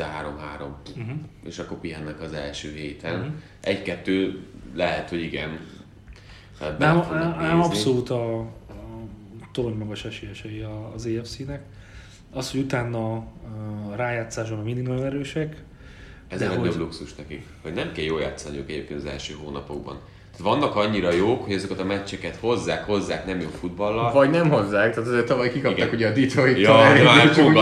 Uh-huh. 0.97 1.15
és 1.45 1.59
akkor 1.59 1.77
pihennek 1.77 2.21
az 2.21 2.33
első 2.33 2.71
héten. 2.71 3.19
Mhm. 3.19 3.29
Egy-kettő 3.61 4.45
lehet, 4.73 5.09
hogy 5.09 5.21
igen, 5.21 5.59
Tehát 6.59 6.79
Nem, 6.79 7.05
nem 7.39 7.61
abszolút 7.61 8.09
a, 8.09 8.39
a 8.39 8.47
torony 9.51 9.77
magas 9.77 10.05
esélyesei 10.05 10.65
az 10.95 11.05
EFC-nek. 11.05 11.63
Az, 12.35 12.51
hogy 12.51 12.59
utána 12.59 13.13
a 13.15 13.95
rájátszásban 13.95 14.59
mindig 14.63 14.83
nagyon 14.87 15.05
erősek, 15.05 15.55
Ez 16.27 16.41
a 16.41 16.45
legnagyobb 16.47 16.71
hogy- 16.73 16.81
luxus 16.81 17.15
nekik, 17.15 17.45
hogy 17.61 17.73
nem 17.73 17.91
kell 17.91 18.03
jól 18.03 18.21
játszaniuk 18.21 18.69
egyébként 18.69 18.99
az 18.99 19.05
első 19.05 19.33
hónapokban. 19.43 19.99
Tehát 20.37 20.55
vannak 20.55 20.75
annyira 20.75 21.11
jók, 21.11 21.43
hogy 21.43 21.53
ezeket 21.53 21.79
a 21.79 21.83
meccseket 21.85 22.35
hozzák, 22.35 22.83
hozzák 22.85 23.25
nem 23.25 23.39
jó 23.39 23.47
futballal. 23.59 24.11
Vagy 24.11 24.29
nem 24.29 24.49
hozzák, 24.49 24.93
tehát 24.93 25.09
azért 25.09 25.25
tavaly 25.25 25.51
kikaptak 25.51 25.77
Igen. 25.77 25.95
ugye 25.95 26.07
a 26.07 26.11
Detroit-tól 26.11 26.61
Ja, 26.61 26.93
de 26.93 27.03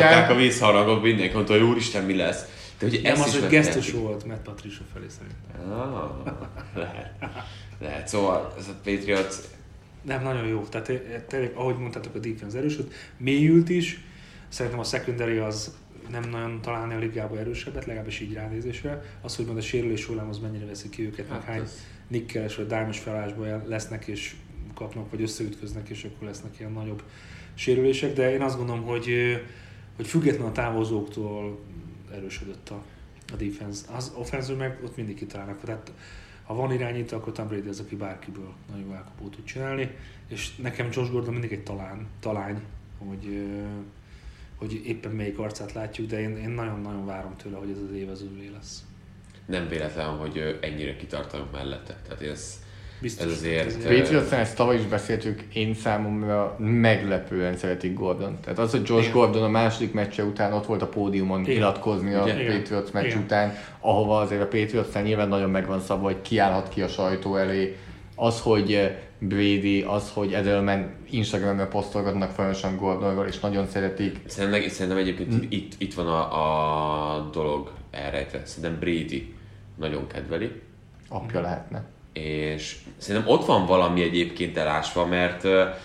már 0.02 0.32
a 0.32 0.36
vízharagot, 0.36 1.02
mindenki 1.02 1.34
mondta, 1.34 1.54
hogy 1.54 1.62
úristen, 1.62 2.04
mi 2.04 2.16
lesz. 2.16 2.46
De 2.80 2.86
ugye 2.86 3.02
nem 3.02 3.22
az, 3.22 3.40
hogy 3.40 3.50
gesztus 3.50 3.92
volt 3.92 4.26
Matt 4.26 4.42
Patricia 4.44 4.82
felé 4.94 5.06
szerintem. 5.10 5.72
Ah, 5.80 6.10
lehet. 6.84 7.12
lehet. 7.82 8.08
Szóval 8.08 8.54
ez 8.58 8.68
a 8.68 8.74
Patriots 8.84 9.36
Nem, 10.02 10.24
nagyon 10.24 10.48
jó. 10.48 10.62
Tehát 10.70 10.90
eh, 10.90 11.00
tényleg, 11.28 11.52
ahogy 11.56 11.78
mondtátok, 11.78 12.16
a 12.16 12.20
defense 12.20 12.58
erősöd, 12.58 12.92
mélyült 13.18 13.70
is. 13.70 14.04
Szerintem 14.54 14.80
a 14.80 14.84
secondary 14.84 15.38
az 15.38 15.76
nem 16.10 16.30
nagyon 16.30 16.62
találni 16.62 16.94
a 16.94 16.98
ligába 16.98 17.40
erősebbet, 17.40 17.86
legalábbis 17.86 18.20
így 18.20 18.34
ránézésre. 18.34 19.02
Az, 19.22 19.36
hogy 19.36 19.46
majd 19.46 19.58
a 19.58 19.62
sérülés 19.62 20.06
hullám 20.06 20.30
az 20.30 20.40
mennyire 20.40 20.66
veszi 20.66 20.90
ki 20.90 21.06
őket, 21.06 21.30
meg 21.30 21.38
Hát 21.38 21.48
hány 21.48 21.62
ez- 21.62 21.86
nikkeles 22.08 22.56
vagy 22.56 22.68
diamond 22.68 22.94
felállásban 22.96 23.64
lesznek 23.68 24.06
és 24.06 24.36
kapnak, 24.74 25.12
vagy 25.12 25.22
összeütköznek, 25.22 25.90
és 25.90 26.04
akkor 26.04 26.28
lesznek 26.28 26.60
ilyen 26.60 26.72
nagyobb 26.72 27.04
sérülések. 27.54 28.14
De 28.14 28.34
én 28.34 28.42
azt 28.42 28.58
gondolom, 28.58 28.84
hogy, 28.84 29.10
hogy 29.96 30.08
független 30.08 30.48
a 30.48 30.52
távozóktól 30.52 31.60
erősödött 32.14 32.70
a, 32.70 32.84
a 33.34 33.36
defense. 33.36 33.94
Az 33.96 34.12
offense 34.16 34.54
meg 34.54 34.80
ott 34.84 34.96
mindig 34.96 35.16
kitalálnak. 35.16 35.64
Tehát 35.64 35.92
ha 36.44 36.54
van 36.56 36.72
irányító, 36.74 37.18
akkor 37.18 37.34
Tom 37.34 37.48
Brady 37.48 37.68
az, 37.68 37.80
aki 37.80 37.96
bárkiből 37.96 38.54
nagyon 38.72 38.88
jó 38.88 38.94
elkapót 38.94 39.36
tud 39.36 39.46
csinálni, 39.46 39.92
és 40.28 40.56
nekem 40.56 40.90
Josh 40.92 41.12
Gordon 41.12 41.34
mindig 41.34 41.52
egy 41.52 41.64
talán, 41.64 42.08
talány, 42.20 42.62
hogy, 42.98 43.48
hogy 44.64 44.82
éppen 44.86 45.12
melyik 45.12 45.40
arcát 45.40 45.74
látjuk, 45.74 46.08
de 46.08 46.20
én, 46.20 46.38
én 46.38 46.50
nagyon-nagyon 46.50 47.06
várom 47.06 47.36
tőle, 47.44 47.58
hogy 47.58 47.70
ez 47.70 47.78
az 47.90 47.96
év 47.96 48.10
az 48.10 48.26
övé 48.34 48.50
lesz. 48.54 48.84
nem 49.46 49.68
véletlen, 49.68 50.06
hogy 50.06 50.58
ennyire 50.62 50.96
kitartanak 50.96 51.52
mellette. 51.52 51.98
Tehát 52.08 52.22
ez, 52.22 52.62
Biztos. 53.02 53.26
Ez 53.26 53.32
azért, 53.32 53.78
Patriots-en 53.78 54.40
ezt 54.40 54.56
tavaly 54.56 54.76
is 54.76 54.86
beszéltük, 54.86 55.42
én 55.54 55.74
számomra 55.74 56.56
meglepően 56.60 57.58
szeretik 57.58 57.94
Gordon. 57.94 58.38
Tehát 58.44 58.60
az, 58.60 58.72
hogy 58.72 58.82
Josh 58.86 59.12
Gordon 59.12 59.44
a 59.44 59.50
második 59.50 59.94
meccse 59.94 60.24
után 60.24 60.54
ott 60.54 60.66
volt 60.66 60.82
a 60.82 60.88
pódiumon 60.88 61.42
Igen. 61.42 61.54
nyilatkozni 61.54 62.14
a 62.14 62.28
Igen. 62.28 62.58
Patriots 62.58 62.92
meccs 62.92 63.06
Igen. 63.06 63.18
után, 63.18 63.54
ahova 63.80 64.20
azért 64.20 64.42
a 64.42 64.48
patriots 64.48 64.94
nyilván 65.04 65.28
nagyon 65.28 65.50
megvan 65.50 65.80
szabva, 65.80 66.06
hogy 66.06 66.22
kiállhat 66.22 66.70
ki 66.70 66.82
a 66.82 66.88
sajtó 66.88 67.36
elé. 67.36 67.78
Az, 68.16 68.40
hogy 68.40 68.92
Brady, 69.28 69.82
az, 69.82 70.12
hogy 70.14 70.34
Edelman 70.34 70.92
Instagramon 71.10 71.70
posztolgatnak 71.70 72.32
folyamatosan 72.32 72.78
Gordonról, 72.78 73.26
és 73.26 73.40
nagyon 73.40 73.68
szeretik. 73.68 74.20
Szerintem, 74.26 74.70
szerintem 74.70 74.98
egyébként 74.98 75.34
Hm. 75.34 75.42
itt, 75.50 75.74
itt 75.78 75.94
van 75.94 76.08
a, 76.08 77.18
a 77.18 77.30
dolog 77.30 77.72
elrejtve. 77.92 78.42
Szerintem 78.46 78.80
Brady 78.80 79.34
nagyon 79.76 80.08
kedveli, 80.08 80.52
Apja 81.10 81.42
lehetne. 81.42 81.84
és 82.14 82.76
szerintem 82.98 83.32
ott 83.32 83.46
van 83.46 83.66
valami 83.66 84.02
egyébként 84.02 84.58
elásva, 84.58 85.06
mert, 85.06 85.44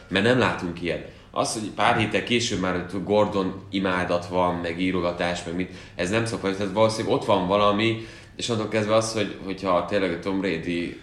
mert 0.09 0.25
nem 0.25 0.39
látunk 0.39 0.83
ilyet. 0.83 1.11
Az, 1.31 1.53
hogy 1.53 1.71
pár 1.71 1.97
héttel 1.97 2.23
később 2.25 2.61
már 2.61 2.87
Gordon 3.05 3.63
imádat 3.71 4.27
van, 4.27 4.55
meg 4.55 4.81
írogatás, 4.81 5.45
meg 5.45 5.55
mit, 5.55 5.75
ez 5.95 6.11
nem 6.11 6.25
szokott, 6.25 6.57
tehát 6.57 6.73
valószínűleg 6.73 7.17
ott 7.17 7.25
van 7.25 7.47
valami, 7.47 8.07
és 8.37 8.49
onnantól 8.49 8.73
kezdve 8.73 8.95
az, 8.95 9.13
hogy, 9.13 9.37
hogyha 9.45 9.85
tényleg 9.85 10.13
a 10.13 10.19
Tom 10.19 10.41
Brady 10.41 11.01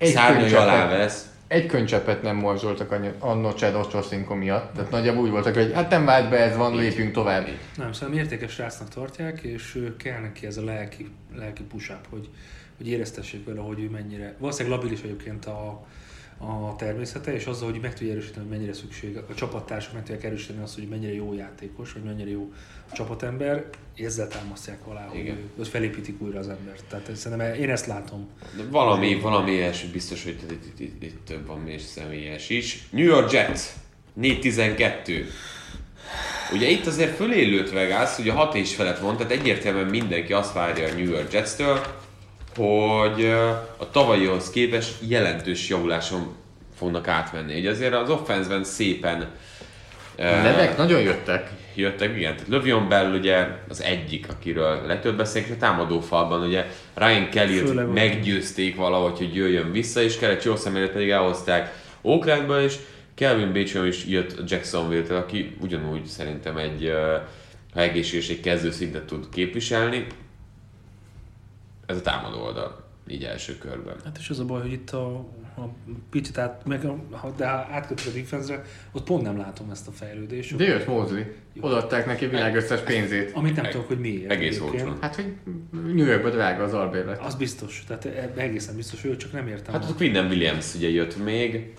szárnyai 0.00 0.52
alá 0.52 0.88
vesz, 0.88 1.26
Egy 1.48 1.66
könycsepet 1.66 2.22
nem 2.22 2.36
morzsoltak 2.36 2.96
annó 3.18 3.50
Chad 3.50 3.74
Ochocinco 3.74 4.34
miatt. 4.34 4.74
Tehát 4.74 4.90
nagyjából 4.90 5.22
úgy 5.22 5.30
voltak, 5.30 5.54
hogy 5.54 5.72
hát 5.72 5.90
nem 5.90 6.04
vált 6.04 6.30
be, 6.30 6.36
ez 6.36 6.56
van, 6.56 6.76
lépjünk 6.76 7.12
tovább. 7.12 7.46
Nem, 7.76 7.92
szerintem 7.92 8.24
értékes 8.24 8.52
srácnak 8.52 8.88
tartják, 8.88 9.40
és 9.40 9.88
kell 9.96 10.20
neki 10.20 10.46
ez 10.46 10.56
a 10.56 10.64
lelki, 10.64 11.10
lelki 11.36 11.62
push-up, 11.62 12.06
hogy, 12.10 12.28
hogy 12.76 12.88
éreztessék 12.88 13.46
vele, 13.46 13.60
hogy 13.60 13.80
ő 13.80 13.90
mennyire, 13.90 14.34
valószínűleg 14.38 14.78
labilis 14.78 15.02
egyébként 15.02 15.44
a, 15.44 15.86
a 16.38 16.76
természete, 16.76 17.34
és 17.34 17.44
azzal, 17.44 17.70
hogy 17.70 17.80
meg 17.80 17.94
tudja 17.94 18.12
erősíteni, 18.12 18.46
hogy 18.46 18.56
mennyire 18.56 18.72
szükség, 18.72 19.16
a 19.16 19.34
csapattársak 19.34 19.92
meg 19.92 20.02
tudják 20.02 20.24
erősíteni 20.24 20.62
azt, 20.62 20.74
hogy 20.74 20.88
mennyire 20.88 21.14
jó 21.14 21.34
játékos, 21.34 21.92
vagy 21.92 22.02
mennyire 22.02 22.30
jó 22.30 22.52
csapatember, 22.92 23.64
ezzel 23.96 24.28
támasztják 24.28 24.86
alá, 24.86 25.10
Igen. 25.14 25.38
hogy 25.56 25.68
felépítik 25.68 26.22
újra 26.22 26.38
az 26.38 26.48
embert. 26.48 26.84
Tehát 26.88 27.16
szerintem 27.16 27.54
én 27.54 27.70
ezt 27.70 27.86
látom. 27.86 28.28
De 28.56 28.62
valami, 28.70 29.20
valami 29.20 29.50
ilyesmi 29.50 29.90
biztos, 29.90 30.24
hogy 30.24 30.38
itt, 30.50 30.50
itt, 30.50 30.80
itt, 30.80 31.02
itt 31.02 31.24
több 31.24 31.46
van 31.46 31.68
és 31.68 31.82
személyes 31.82 32.48
is. 32.50 32.86
New 32.90 33.04
York 33.04 33.32
Jets, 33.32 33.60
4-12. 34.20 35.24
Ugye 36.52 36.68
itt 36.68 36.86
azért 36.86 37.16
fölé 37.16 37.44
lőtt 37.44 37.70
Vegas, 37.70 38.18
ugye 38.18 38.32
6 38.32 38.54
és 38.54 38.74
felett 38.74 38.98
van, 38.98 39.16
tehát 39.16 39.32
egyértelműen 39.32 39.86
mindenki 39.86 40.32
azt 40.32 40.52
várja 40.52 40.88
a 40.88 40.92
New 40.92 41.10
York 41.10 41.32
Jets-től, 41.32 41.80
hogy 42.56 43.24
a 43.76 43.90
tavalyihoz 43.90 44.50
képest 44.50 44.94
jelentős 45.08 45.68
javuláson 45.68 46.34
fognak 46.76 47.08
átmenni. 47.08 47.58
Ugye 47.58 47.70
azért 47.70 47.94
az 47.94 48.10
offenszben 48.10 48.64
szépen 48.64 49.30
ö, 50.16 50.22
Nevek 50.22 50.76
nagyon 50.76 51.00
jöttek. 51.00 51.50
jöttek, 51.74 52.16
igen, 52.16 52.34
tehát 52.34 52.48
Lövion 52.48 52.88
Bell 52.88 53.12
ugye 53.12 53.46
az 53.68 53.82
egyik, 53.82 54.26
akiről 54.30 54.86
legtöbb 54.86 55.16
beszélünk, 55.16 55.52
a 55.52 55.56
támadó 55.56 56.00
falban 56.00 56.42
ugye 56.42 56.66
Ryan 56.94 57.28
kelly 57.28 57.62
meggyőzték 57.94 58.76
valahogy, 58.76 59.18
hogy 59.18 59.34
jöjjön 59.34 59.72
vissza, 59.72 60.00
és 60.02 60.18
Keret 60.18 60.44
jó 60.44 60.56
személyet 60.56 60.90
pedig 60.90 61.10
elhozták 61.10 61.84
Oaklandba, 62.02 62.62
és 62.62 62.76
Kelvin 63.14 63.52
Beecham 63.52 63.86
is 63.86 64.04
jött 64.06 64.50
Jacksonville-től, 64.50 65.16
aki 65.16 65.56
ugyanúgy 65.60 66.04
szerintem 66.06 66.56
egy, 66.56 66.92
ha 67.74 67.80
egészséges, 67.80 68.28
egy 68.28 68.40
kezdőszintet 68.40 69.04
tud 69.04 69.28
képviselni. 69.28 70.06
Ez 71.86 71.96
a 71.96 72.00
támadó 72.00 72.42
oldal, 72.42 72.84
így 73.08 73.24
első 73.24 73.58
körben. 73.58 73.96
Hát 74.04 74.18
és 74.18 74.30
az 74.30 74.38
a 74.38 74.44
baj, 74.44 74.60
hogy 74.60 74.72
itt 74.72 74.90
a, 74.90 75.16
a 75.56 75.68
picit 76.10 76.38
át, 76.38 76.62
meg 76.66 76.84
a, 76.84 76.96
ha, 77.10 77.30
de 77.36 77.48
ha 77.48 77.66
átkötök 77.70 78.06
a 78.06 78.16
defense 78.16 78.62
ott 78.92 79.04
pont 79.04 79.22
nem 79.22 79.38
látom 79.38 79.70
ezt 79.70 79.88
a 79.88 79.90
fejlődést. 79.90 80.56
De 80.56 80.64
jött 80.64 80.86
Mosley. 80.86 81.22
Odaadták 81.60 82.06
neki 82.06 82.26
világ 82.26 82.56
összes 82.56 82.80
pénzét. 82.80 83.30
Amit 83.34 83.56
nem 83.56 83.70
tudok, 83.70 83.86
hogy 83.86 83.98
miért. 83.98 84.30
egész 84.30 84.60
olcsón. 84.60 84.96
Hát, 85.00 85.14
hogy 85.14 85.34
New 85.70 86.06
Yorkba 86.06 86.30
drága 86.30 86.62
az 86.62 86.74
albérlet. 86.74 87.20
Az 87.20 87.34
biztos, 87.34 87.84
tehát 87.86 88.04
ebben 88.04 88.44
egészen 88.44 88.76
biztos, 88.76 89.02
hogy 89.02 89.16
csak 89.16 89.32
nem 89.32 89.48
értem. 89.48 89.74
Hát 89.74 89.90
a 89.90 89.94
Quinnen 89.94 90.26
Williams 90.26 90.74
ugye 90.74 90.88
jött 90.88 91.24
még. 91.24 91.74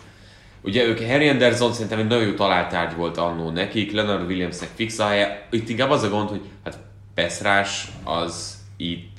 Ugye 0.62 0.86
ők 0.86 1.00
Harry 1.00 1.28
Anderson 1.28 1.74
szerintem 1.74 2.00
egy 2.00 2.08
nagyon 2.08 2.28
jó 2.28 2.34
találtárgy 2.34 2.96
volt 2.96 3.17
annó 3.17 3.50
nekik, 3.50 3.91
Leonard 3.91 4.30
Williamsnek 4.30 4.70
fix 4.74 5.00
a 5.00 5.08
helye. 5.08 5.48
Itt 5.52 5.70
inkább 5.70 5.89
az 5.89 6.04
a 6.04 6.10
gond, 6.10 6.30
hogy 6.30 6.41
hát 6.63 6.80
Peszrás 7.13 7.91
az 8.04 8.58
itt 8.78 9.16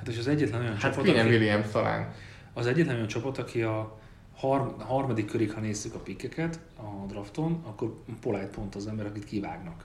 Hát 0.00 0.08
és 0.08 0.18
az 0.18 0.28
egyetlen 0.28 0.60
olyan 0.60 0.72
Hát 0.72 0.80
csapat, 0.80 1.08
aki, 1.08 1.28
Williams 1.28 1.66
talán. 1.72 2.12
az 2.52 2.66
egyetlen 2.66 2.94
olyan 2.94 3.06
csapat, 3.06 3.38
aki 3.38 3.62
a 3.62 3.98
har- 4.36 4.82
harmadik 4.82 5.26
körig, 5.26 5.52
ha 5.52 5.60
nézzük 5.60 5.94
a 5.94 5.98
pikkeket 5.98 6.58
a 6.78 7.06
drafton, 7.08 7.62
akkor 7.66 7.94
Polite 8.20 8.46
pont 8.54 8.74
az 8.74 8.86
ember, 8.86 9.06
akit 9.06 9.24
kivágnak. 9.24 9.84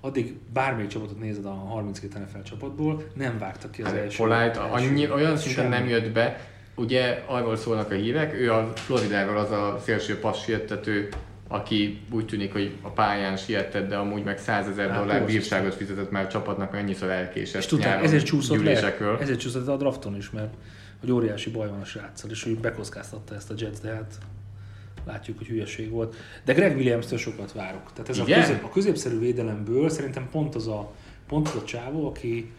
Addig 0.00 0.36
bármelyik 0.52 0.90
csapatot 0.90 1.18
nézed 1.20 1.44
a 1.46 1.50
32 1.50 2.18
NFL 2.18 2.42
csapatból, 2.42 3.04
nem 3.14 3.38
vágtak 3.38 3.70
ki 3.70 3.82
az 3.82 3.88
Hát 3.88 3.96
első. 3.96 4.22
Polite 4.22 4.60
annyi, 4.60 5.10
olyan 5.10 5.36
szinten 5.36 5.68
nem 5.68 5.88
jött 5.88 6.10
be, 6.12 6.40
ugye 6.74 7.22
arról 7.26 7.56
szólnak 7.56 7.90
a 7.90 7.94
hírek, 7.94 8.34
ő 8.34 8.52
a 8.52 8.72
Floridával 8.74 9.36
az 9.38 9.50
a 9.50 9.80
szélső 9.84 10.18
passz 10.18 10.42
siettető, 10.42 11.08
aki 11.48 12.00
úgy 12.10 12.26
tűnik, 12.26 12.52
hogy 12.52 12.76
a 12.82 12.88
pályán 12.88 13.36
sietett, 13.36 13.88
de 13.88 13.96
amúgy 13.96 14.24
meg 14.24 14.38
100 14.38 14.68
ezer 14.68 14.90
Hát, 14.90 14.98
dollár 14.98 15.24
bírságot 15.26 15.74
fizetett 15.74 16.10
már 16.10 16.24
a 16.24 16.28
csapatnak, 16.28 16.70
mert 16.70 16.82
annyiszor 16.82 17.10
elkésett 17.10 17.60
És 17.60 17.66
tudták, 17.66 18.02
ezért 18.04 18.24
csúszott 18.24 18.56
le, 18.56 18.62
gyűlésekről. 18.62 19.18
ezért 19.20 19.38
csúszott 19.38 19.66
le 19.66 19.72
a 19.72 19.76
drafton 19.76 20.16
is, 20.16 20.30
mert 20.30 20.54
hogy 21.00 21.10
óriási 21.10 21.50
baj 21.50 21.68
van 21.68 21.80
a 21.80 21.84
sráccal, 21.84 22.30
és 22.30 22.42
hogy 22.42 22.58
bekockáztatta 22.58 23.34
ezt 23.34 23.50
a 23.50 23.54
Jets, 23.58 23.78
de 23.78 23.92
hát 23.92 24.18
látjuk, 25.06 25.38
hogy 25.38 25.46
hülyeség 25.46 25.90
volt. 25.90 26.16
De 26.44 26.52
Greg 26.52 26.76
Williams-től 26.76 27.18
sokat 27.18 27.52
várok. 27.52 27.92
Tehát 27.92 28.08
ez 28.08 28.18
a, 28.18 28.22
Igen? 28.26 28.40
közép, 28.40 28.64
a 28.64 28.68
középszerű 28.68 29.18
védelemből 29.18 29.88
szerintem 29.88 30.28
pont 30.30 30.54
az 30.54 30.66
a, 30.66 30.92
pont 31.26 31.48
az 31.48 31.54
a 31.54 31.64
csávó, 31.64 32.08
aki, 32.08 32.50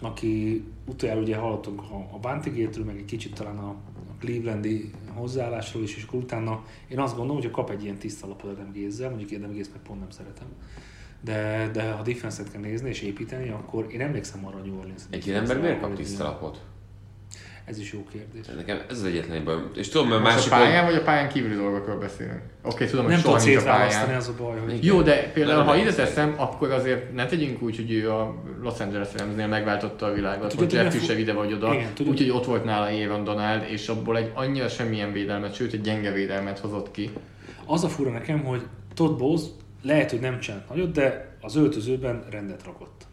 aki 0.00 0.64
utoljára 0.86 1.20
ugye 1.20 1.36
hallottunk 1.36 1.80
a, 1.80 2.08
a 2.12 2.18
Bantigétről, 2.18 2.84
meg 2.84 2.96
egy 2.96 3.04
kicsit 3.04 3.34
talán 3.34 3.58
a, 3.58 3.68
a 3.68 4.14
Clevelandi 4.18 4.90
hozzáállásról 5.14 5.82
is, 5.82 5.96
és 5.96 6.02
akkor 6.02 6.18
utána 6.18 6.64
én 6.88 6.98
azt 6.98 7.16
gondolom, 7.16 7.42
hogy 7.42 7.50
ha 7.50 7.56
kap 7.56 7.70
egy 7.70 7.82
ilyen 7.82 7.96
tiszta 7.98 8.26
lapot 8.26 8.50
Adam 8.50 8.72
Gézzel, 8.72 9.08
mondjuk 9.10 9.42
Adam 9.42 9.52
Géz 9.52 9.70
meg 9.72 9.82
pont 9.82 10.00
nem 10.00 10.10
szeretem, 10.10 10.46
de, 11.20 11.70
de 11.72 11.90
ha 11.90 12.02
defense-et 12.02 12.50
kell 12.50 12.60
nézni 12.60 12.88
és 12.88 13.00
építeni, 13.00 13.48
akkor 13.48 13.86
én 13.92 14.00
emlékszem 14.00 14.46
arra 14.46 14.56
a 14.56 14.60
New 14.64 14.78
Orleans. 14.78 15.02
egy 15.10 15.26
ilyen 15.26 15.40
ember 15.40 15.60
miért 15.60 15.80
kap 15.80 15.94
tiszta 15.94 16.24
lapot? 16.24 16.64
Ez 17.66 17.78
is 17.78 17.92
jó 17.92 18.04
kérdés. 18.12 18.54
Nekem 18.56 18.80
ez 18.88 18.98
az 18.98 19.04
egyetlen 19.04 19.44
baj. 19.44 19.56
És 19.74 19.88
tudom, 19.88 20.08
mert 20.08 20.22
Most 20.22 20.34
másik, 20.34 20.52
a 20.52 20.56
pályán 20.56 20.84
vagy 20.84 20.94
a 20.94 21.02
pályán 21.02 21.28
kívüli 21.28 21.54
dolgokról 21.54 21.98
beszélünk? 21.98 22.40
Oké, 22.62 22.74
okay, 22.74 22.86
tudom, 22.86 23.04
hogy 23.04 23.12
Nem 23.12 23.22
soha 23.22 23.44
nincs 23.44 23.56
a 23.56 23.62
pályán. 23.62 24.14
az 24.14 24.28
a 24.28 24.42
baj, 24.42 24.58
hogy 24.58 24.84
Jó, 24.84 25.02
de 25.02 25.30
például, 25.30 25.56
Nem 25.56 25.66
ha 25.66 25.76
ide 25.76 25.94
teszem, 25.94 26.34
akkor 26.36 26.70
azért 26.70 27.14
ne 27.14 27.26
tegyünk 27.26 27.62
úgy, 27.62 27.76
hogy 27.76 27.92
ő 27.92 28.10
a 28.10 28.34
Los 28.62 28.80
Angeles 28.80 29.08
Ramsnél 29.16 29.46
megváltotta 29.46 30.06
a 30.06 30.12
világot, 30.12 30.50
Tudod, 30.50 30.70
hogy 30.70 30.80
Jeff 30.82 30.94
is 30.94 31.08
ide 31.08 31.32
vagy 31.32 31.52
oda, 31.52 31.76
úgyhogy 32.06 32.30
ott 32.30 32.44
volt 32.44 32.64
nála 32.64 32.86
Aaron 32.86 33.24
Donald, 33.24 33.62
és 33.70 33.88
abból 33.88 34.16
egy 34.16 34.30
annyira 34.34 34.68
semmilyen 34.68 35.12
védelmet, 35.12 35.54
sőt 35.54 35.72
egy 35.72 35.80
gyenge 35.80 36.12
védelmet 36.12 36.58
hozott 36.58 36.90
ki. 36.90 37.10
Az 37.66 37.84
a 37.84 37.88
fura 37.88 38.10
nekem, 38.10 38.44
hogy 38.44 38.62
Todd 38.94 39.18
Bowles 39.18 39.42
lehet, 39.82 40.10
hogy 40.10 40.20
nem 40.20 40.40
csinált 40.40 40.68
nagyot, 40.68 40.92
de 40.92 41.36
az 41.40 41.56
öltözőben 41.56 42.24
rendet 42.30 42.64
rakott. 42.64 43.05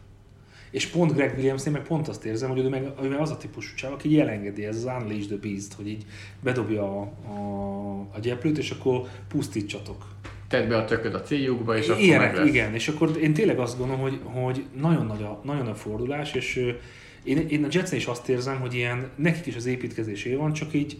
És 0.74 0.86
pont 0.86 1.12
Greg 1.12 1.34
Williamsnél 1.36 1.72
meg 1.72 1.82
pont 1.82 2.08
azt 2.08 2.24
érzem, 2.24 2.50
hogy 2.50 2.58
ő 2.58 2.68
meg, 2.68 2.86
ő 3.02 3.08
meg 3.08 3.20
az 3.20 3.30
a 3.30 3.36
típusú 3.36 3.74
csáv, 3.74 3.92
aki 3.92 4.08
így 4.08 4.18
elengedi, 4.18 4.64
ez 4.64 4.76
az 4.76 4.84
Unleash 4.84 5.26
the 5.26 5.36
Beast, 5.36 5.72
hogy 5.72 5.88
így 5.88 6.04
bedobja 6.42 6.82
a, 6.82 7.00
a, 7.02 7.98
a 8.14 8.18
gyeplőt, 8.20 8.58
és 8.58 8.70
akkor 8.70 9.08
pusztítsatok. 9.28 10.04
Tedd 10.48 10.68
be 10.68 10.76
a 10.76 10.84
tököd 10.84 11.14
a 11.14 11.20
céljukba, 11.22 11.76
és 11.76 11.84
akkor 11.84 11.96
meg 11.96 12.04
Ilyenek, 12.04 12.36
lesz. 12.36 12.48
igen, 12.48 12.74
és 12.74 12.88
akkor 12.88 13.18
én 13.20 13.32
tényleg 13.32 13.58
azt 13.58 13.78
gondolom, 13.78 14.02
hogy, 14.02 14.20
hogy 14.24 14.64
nagyon, 14.80 15.06
nagy 15.06 15.22
a, 15.22 15.40
nagyon 15.44 15.66
a 15.66 15.74
fordulás, 15.74 16.32
és 16.32 16.74
én, 17.22 17.48
én 17.48 17.64
a 17.64 17.68
Jetsnél 17.70 17.98
is 18.00 18.06
azt 18.06 18.28
érzem, 18.28 18.60
hogy 18.60 18.74
ilyen, 18.74 19.10
nekik 19.16 19.46
is 19.46 19.56
az 19.56 19.66
építkezésé 19.66 20.34
van, 20.34 20.52
csak 20.52 20.74
így 20.74 20.98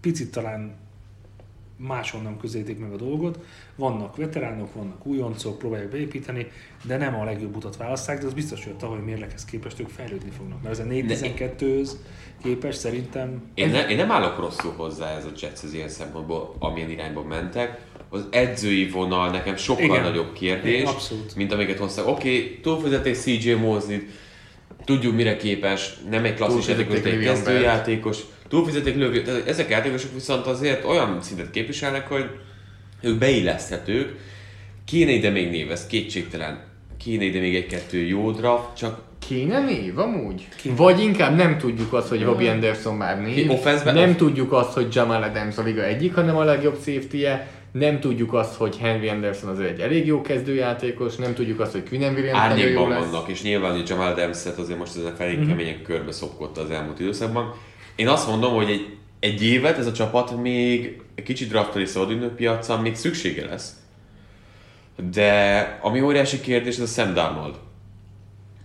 picit 0.00 0.30
talán 0.30 0.74
máshonnan 1.86 2.38
közelítik 2.38 2.78
meg 2.78 2.92
a 2.92 2.96
dolgot. 2.96 3.38
Vannak 3.76 4.16
veteránok, 4.16 4.74
vannak 4.74 5.06
újoncok, 5.06 5.58
próbálják 5.58 5.90
beépíteni, 5.90 6.46
de 6.82 6.96
nem 6.96 7.14
a 7.14 7.24
legjobb 7.24 7.56
utat 7.56 7.76
választák, 7.76 8.20
de 8.20 8.26
az 8.26 8.34
biztos, 8.34 8.64
hogy 8.64 8.72
a 8.76 8.80
tavalyi 8.80 9.02
mérlekhez 9.02 9.44
képest 9.44 9.80
ők 9.80 9.88
fejlődni 9.88 10.30
fognak. 10.30 10.62
Mert 10.62 10.78
ez 10.78 10.86
a 10.86 10.88
4-12-höz 10.90 11.90
képest 12.42 12.78
szerintem 12.78 13.42
Én, 13.54 13.70
ne, 13.70 13.88
én 13.88 13.96
nem 13.96 14.10
állok 14.10 14.38
rosszul 14.38 14.72
hozzá 14.76 15.16
ez 15.16 15.24
a 15.24 15.30
Jets 15.40 15.62
az 15.62 15.72
ilyen 15.72 15.88
szempontból, 15.88 16.54
amilyen 16.58 16.90
irányba 16.90 17.22
mentek. 17.22 17.80
Az 18.08 18.26
edzői 18.30 18.88
vonal 18.88 19.30
nekem 19.30 19.56
sokkal 19.56 19.84
Igen. 19.84 20.02
nagyobb 20.02 20.32
kérdés, 20.32 20.80
Igen, 20.80 20.86
abszolút. 20.86 21.34
mint 21.34 21.52
amiket 21.52 21.78
hoztak. 21.78 22.06
Oké, 22.06 22.36
okay, 22.36 22.60
túlfizették 22.60 23.14
CJ 23.14 23.52
mosley 23.52 23.98
tudjuk 24.84 25.14
mire 25.14 25.36
képes, 25.36 25.94
nem 26.10 26.24
egy 26.24 26.34
klasszis 26.34 26.68
játékos, 26.68 27.00
egy 27.00 27.24
kezdőjátékos. 27.24 28.18
Túlfizették 28.52 28.96
Lövi, 28.96 29.22
tehát 29.22 29.48
ezek 29.48 29.66
a 29.66 29.70
játékosok 29.70 30.10
viszont 30.14 30.46
azért 30.46 30.84
olyan 30.84 31.18
szintet 31.22 31.50
képviselnek, 31.50 32.08
hogy 32.08 32.24
ők 33.00 33.18
beilleszthetők. 33.18 34.16
Kéne 34.84 35.10
ide 35.10 35.30
még 35.30 35.50
név, 35.50 35.70
ez 35.70 35.86
kétségtelen. 35.86 36.60
Kéne 37.04 37.24
ide 37.24 37.40
még 37.40 37.54
egy-kettő 37.54 37.98
jó 37.98 38.30
draft, 38.30 38.76
csak 38.76 39.00
Kéne 39.28 39.60
név 39.64 39.98
amúgy? 39.98 40.48
Vagy 40.76 41.00
inkább 41.00 41.36
nem 41.36 41.58
tudjuk 41.58 41.92
azt, 41.92 42.08
hogy 42.08 42.22
Robbie 42.22 42.50
Anderson 42.50 42.96
már 42.96 43.20
név, 43.20 43.50
offense-ben- 43.50 43.94
nem 43.94 44.16
tudjuk 44.16 44.52
azt, 44.52 44.72
hogy 44.72 44.86
Jamal 44.94 45.22
Adams 45.22 45.56
a 45.58 45.62
liga 45.62 45.84
egyik, 45.84 46.14
hanem 46.14 46.36
a 46.36 46.44
legjobb 46.44 46.76
safety 46.84 47.24
-e. 47.24 47.48
nem 47.72 48.00
tudjuk 48.00 48.32
azt, 48.34 48.54
hogy 48.54 48.76
Henry 48.78 49.08
Anderson 49.08 49.50
az 49.50 49.60
egy 49.60 49.80
elég 49.80 50.06
jó 50.06 50.20
kezdőjátékos, 50.20 51.16
nem 51.16 51.34
tudjuk 51.34 51.60
azt, 51.60 51.72
hogy 51.72 51.82
Quinnen 51.88 52.14
Williams 52.14 52.38
nagyon 52.40 52.56
jó 52.58 52.62
árnyékban 52.64 52.88
lesz. 52.88 53.00
vannak, 53.10 53.28
és 53.28 53.42
nyilván 53.42 53.72
hogy 53.72 53.88
Jamal 53.88 54.12
Adams-et 54.12 54.58
azért 54.58 54.78
most 54.78 54.96
ezek 54.96 55.14
felé 55.16 55.34
Mhm. 55.34 55.48
keményen 55.48 55.82
körbe 55.82 56.12
szopkodta 56.12 56.60
az 56.60 56.70
elmúlt 56.70 57.00
időszakban. 57.00 57.54
Én 57.96 58.08
azt 58.08 58.28
mondom, 58.28 58.54
hogy 58.54 58.70
egy, 58.70 58.96
egy 59.20 59.44
évet 59.44 59.78
ez 59.78 59.86
a 59.86 59.92
csapat 59.92 60.42
még 60.42 61.00
egy 61.14 61.24
kicsit 61.24 61.48
draftoli 61.48 61.86
szabadidő 61.86 62.28
piacon 62.34 62.80
még 62.80 62.94
szüksége 62.96 63.44
lesz. 63.44 63.76
De 65.12 65.62
ami 65.82 66.00
óriási 66.00 66.40
kérdés, 66.40 66.74
ez 66.76 66.82
a 66.82 66.86
Sam 67.02 67.14
Darnold. 67.14 67.54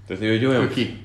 Tehát 0.08 0.24
ő 0.24 0.32
egy 0.32 0.46
olyan, 0.46 0.62
Ő 0.62 0.70
ki? 0.70 0.98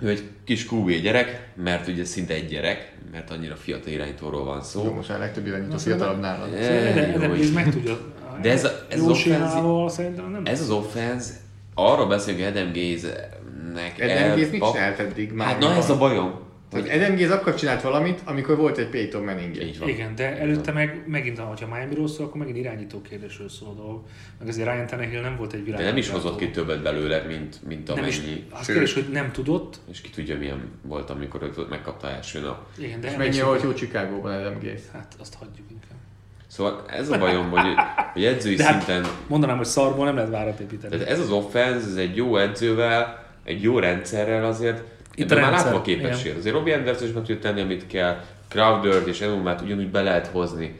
ő 0.00 0.08
egy 0.08 0.22
kis 0.44 0.66
QB 0.70 0.90
gyerek, 0.90 1.48
mert 1.56 1.88
ugye 1.88 2.04
szinte 2.04 2.34
egy 2.34 2.48
gyerek, 2.48 2.96
mert 3.12 3.30
annyira 3.30 3.56
fiatal 3.56 3.92
irányítóról 3.92 4.44
van 4.44 4.56
Jó, 4.56 4.62
szó. 4.62 4.92
most 4.94 5.08
már 5.08 5.18
a 5.18 5.20
legtöbb 5.20 5.46
irányító 5.46 5.76
fiatalabb 5.76 6.20
nálad. 6.20 6.48
Jó, 6.50 7.28
Gaze 7.28 7.52
meg 7.52 7.70
tudja. 7.70 7.98
De 8.42 8.50
ez 8.50 8.64
a- 8.64 8.86
ez 8.88 9.00
az 9.02 9.24
jó 9.24 9.88
nem. 10.28 10.42
Ez 10.44 10.60
az 10.60 10.70
offense, 10.70 11.32
arról 11.74 12.06
beszélünk, 12.06 12.42
hogy 12.44 12.56
Adam 12.56 12.72
Gaze-nek 12.72 13.94
Adam 14.00 14.36
Gaze 14.36 14.50
mit 14.50 14.64
csinált 14.72 14.98
eddig 14.98 15.32
már? 15.32 15.46
Hát 15.46 15.58
na 15.58 15.74
ez 15.74 15.90
a 15.90 15.98
bajom. 15.98 16.46
Hogy 16.70 16.88
Adam 16.88 17.16
Gaze 17.16 17.34
akkor 17.34 17.54
csinált 17.54 17.82
valamit, 17.82 18.20
amikor 18.24 18.56
volt 18.56 18.78
egy 18.78 18.88
Peyton 18.88 19.24
manning 19.24 19.62
Így 19.62 19.78
van. 19.78 19.88
Igen, 19.88 20.14
de 20.14 20.38
előtte 20.38 20.72
meg 20.72 21.04
megint, 21.06 21.38
ha 21.38 21.56
Miami-ról 21.70 22.08
szól, 22.08 22.26
akkor 22.26 22.38
megint 22.38 22.56
irányító 22.56 23.00
kérdésről 23.02 23.48
szól 23.48 23.68
a 23.68 23.72
dolog. 23.72 24.02
Meg 24.38 24.48
azért 24.48 24.68
Ryan 24.72 24.86
Tannehill 24.86 25.20
nem 25.20 25.36
volt 25.36 25.52
egy 25.52 25.64
világ. 25.64 25.80
De 25.80 25.86
nem 25.86 25.96
is 25.96 26.10
hozott 26.10 26.38
ki 26.38 26.50
többet 26.50 26.82
belőle, 26.82 27.22
mint, 27.22 27.66
mint 27.66 27.94
Nem 27.94 28.04
is, 28.04 28.18
amennyi. 28.18 28.46
az 28.50 28.64
Sőt. 28.64 28.66
kérdés, 28.66 28.94
hogy 28.94 29.08
nem 29.12 29.32
tudott. 29.32 29.78
És 29.90 30.00
ki 30.00 30.10
tudja 30.10 30.38
milyen 30.38 30.70
volt, 30.82 31.10
amikor 31.10 31.42
őt 31.42 31.68
megkapta 31.68 32.10
első 32.10 32.40
nap. 32.40 32.66
Igen, 32.78 33.00
de 33.00 33.08
És 33.08 33.16
mennyire 33.16 33.44
volt 33.44 33.62
jó 33.62 33.72
Chicagóban 33.72 34.32
Adam 34.32 34.54
Gaze? 34.54 34.88
Hát 34.92 35.14
azt 35.18 35.34
hagyjuk 35.34 35.66
inkább. 35.70 35.98
Szóval 36.46 36.84
ez 36.88 37.10
a 37.10 37.18
bajom, 37.18 37.50
hogy, 37.50 37.74
hogy 38.12 38.24
edzői 38.24 38.54
De 38.54 38.64
hát 38.64 38.82
szinten... 38.82 39.10
mondanám, 39.26 39.56
hogy 39.56 39.66
szarból 39.66 40.04
nem 40.04 40.14
lehet 40.14 40.30
várat 40.30 40.60
építeni. 40.60 40.96
Tehát 40.96 41.12
ez 41.12 41.20
az 41.20 41.30
offense, 41.30 41.86
ez 41.86 41.96
egy 41.96 42.16
jó 42.16 42.36
edzővel, 42.36 43.26
egy 43.44 43.62
jó 43.62 43.78
rendszerrel 43.78 44.44
azért, 44.44 44.82
Itt 45.18 45.34
már 45.34 45.52
látom 45.52 45.74
a 45.74 45.82
képesség. 45.82 46.36
Azért 46.36 46.54
Robbie 46.54 46.76
Anderson 46.76 47.08
is 47.08 47.14
meg 47.14 47.24
tudja 47.24 47.40
tenni, 47.40 47.60
amit 47.60 47.86
kell, 47.86 48.20
Crowder 48.48 49.02
és 49.06 49.20
Enumát 49.20 49.60
ugyanúgy 49.60 49.90
be 49.90 50.02
lehet 50.02 50.26
hozni, 50.26 50.78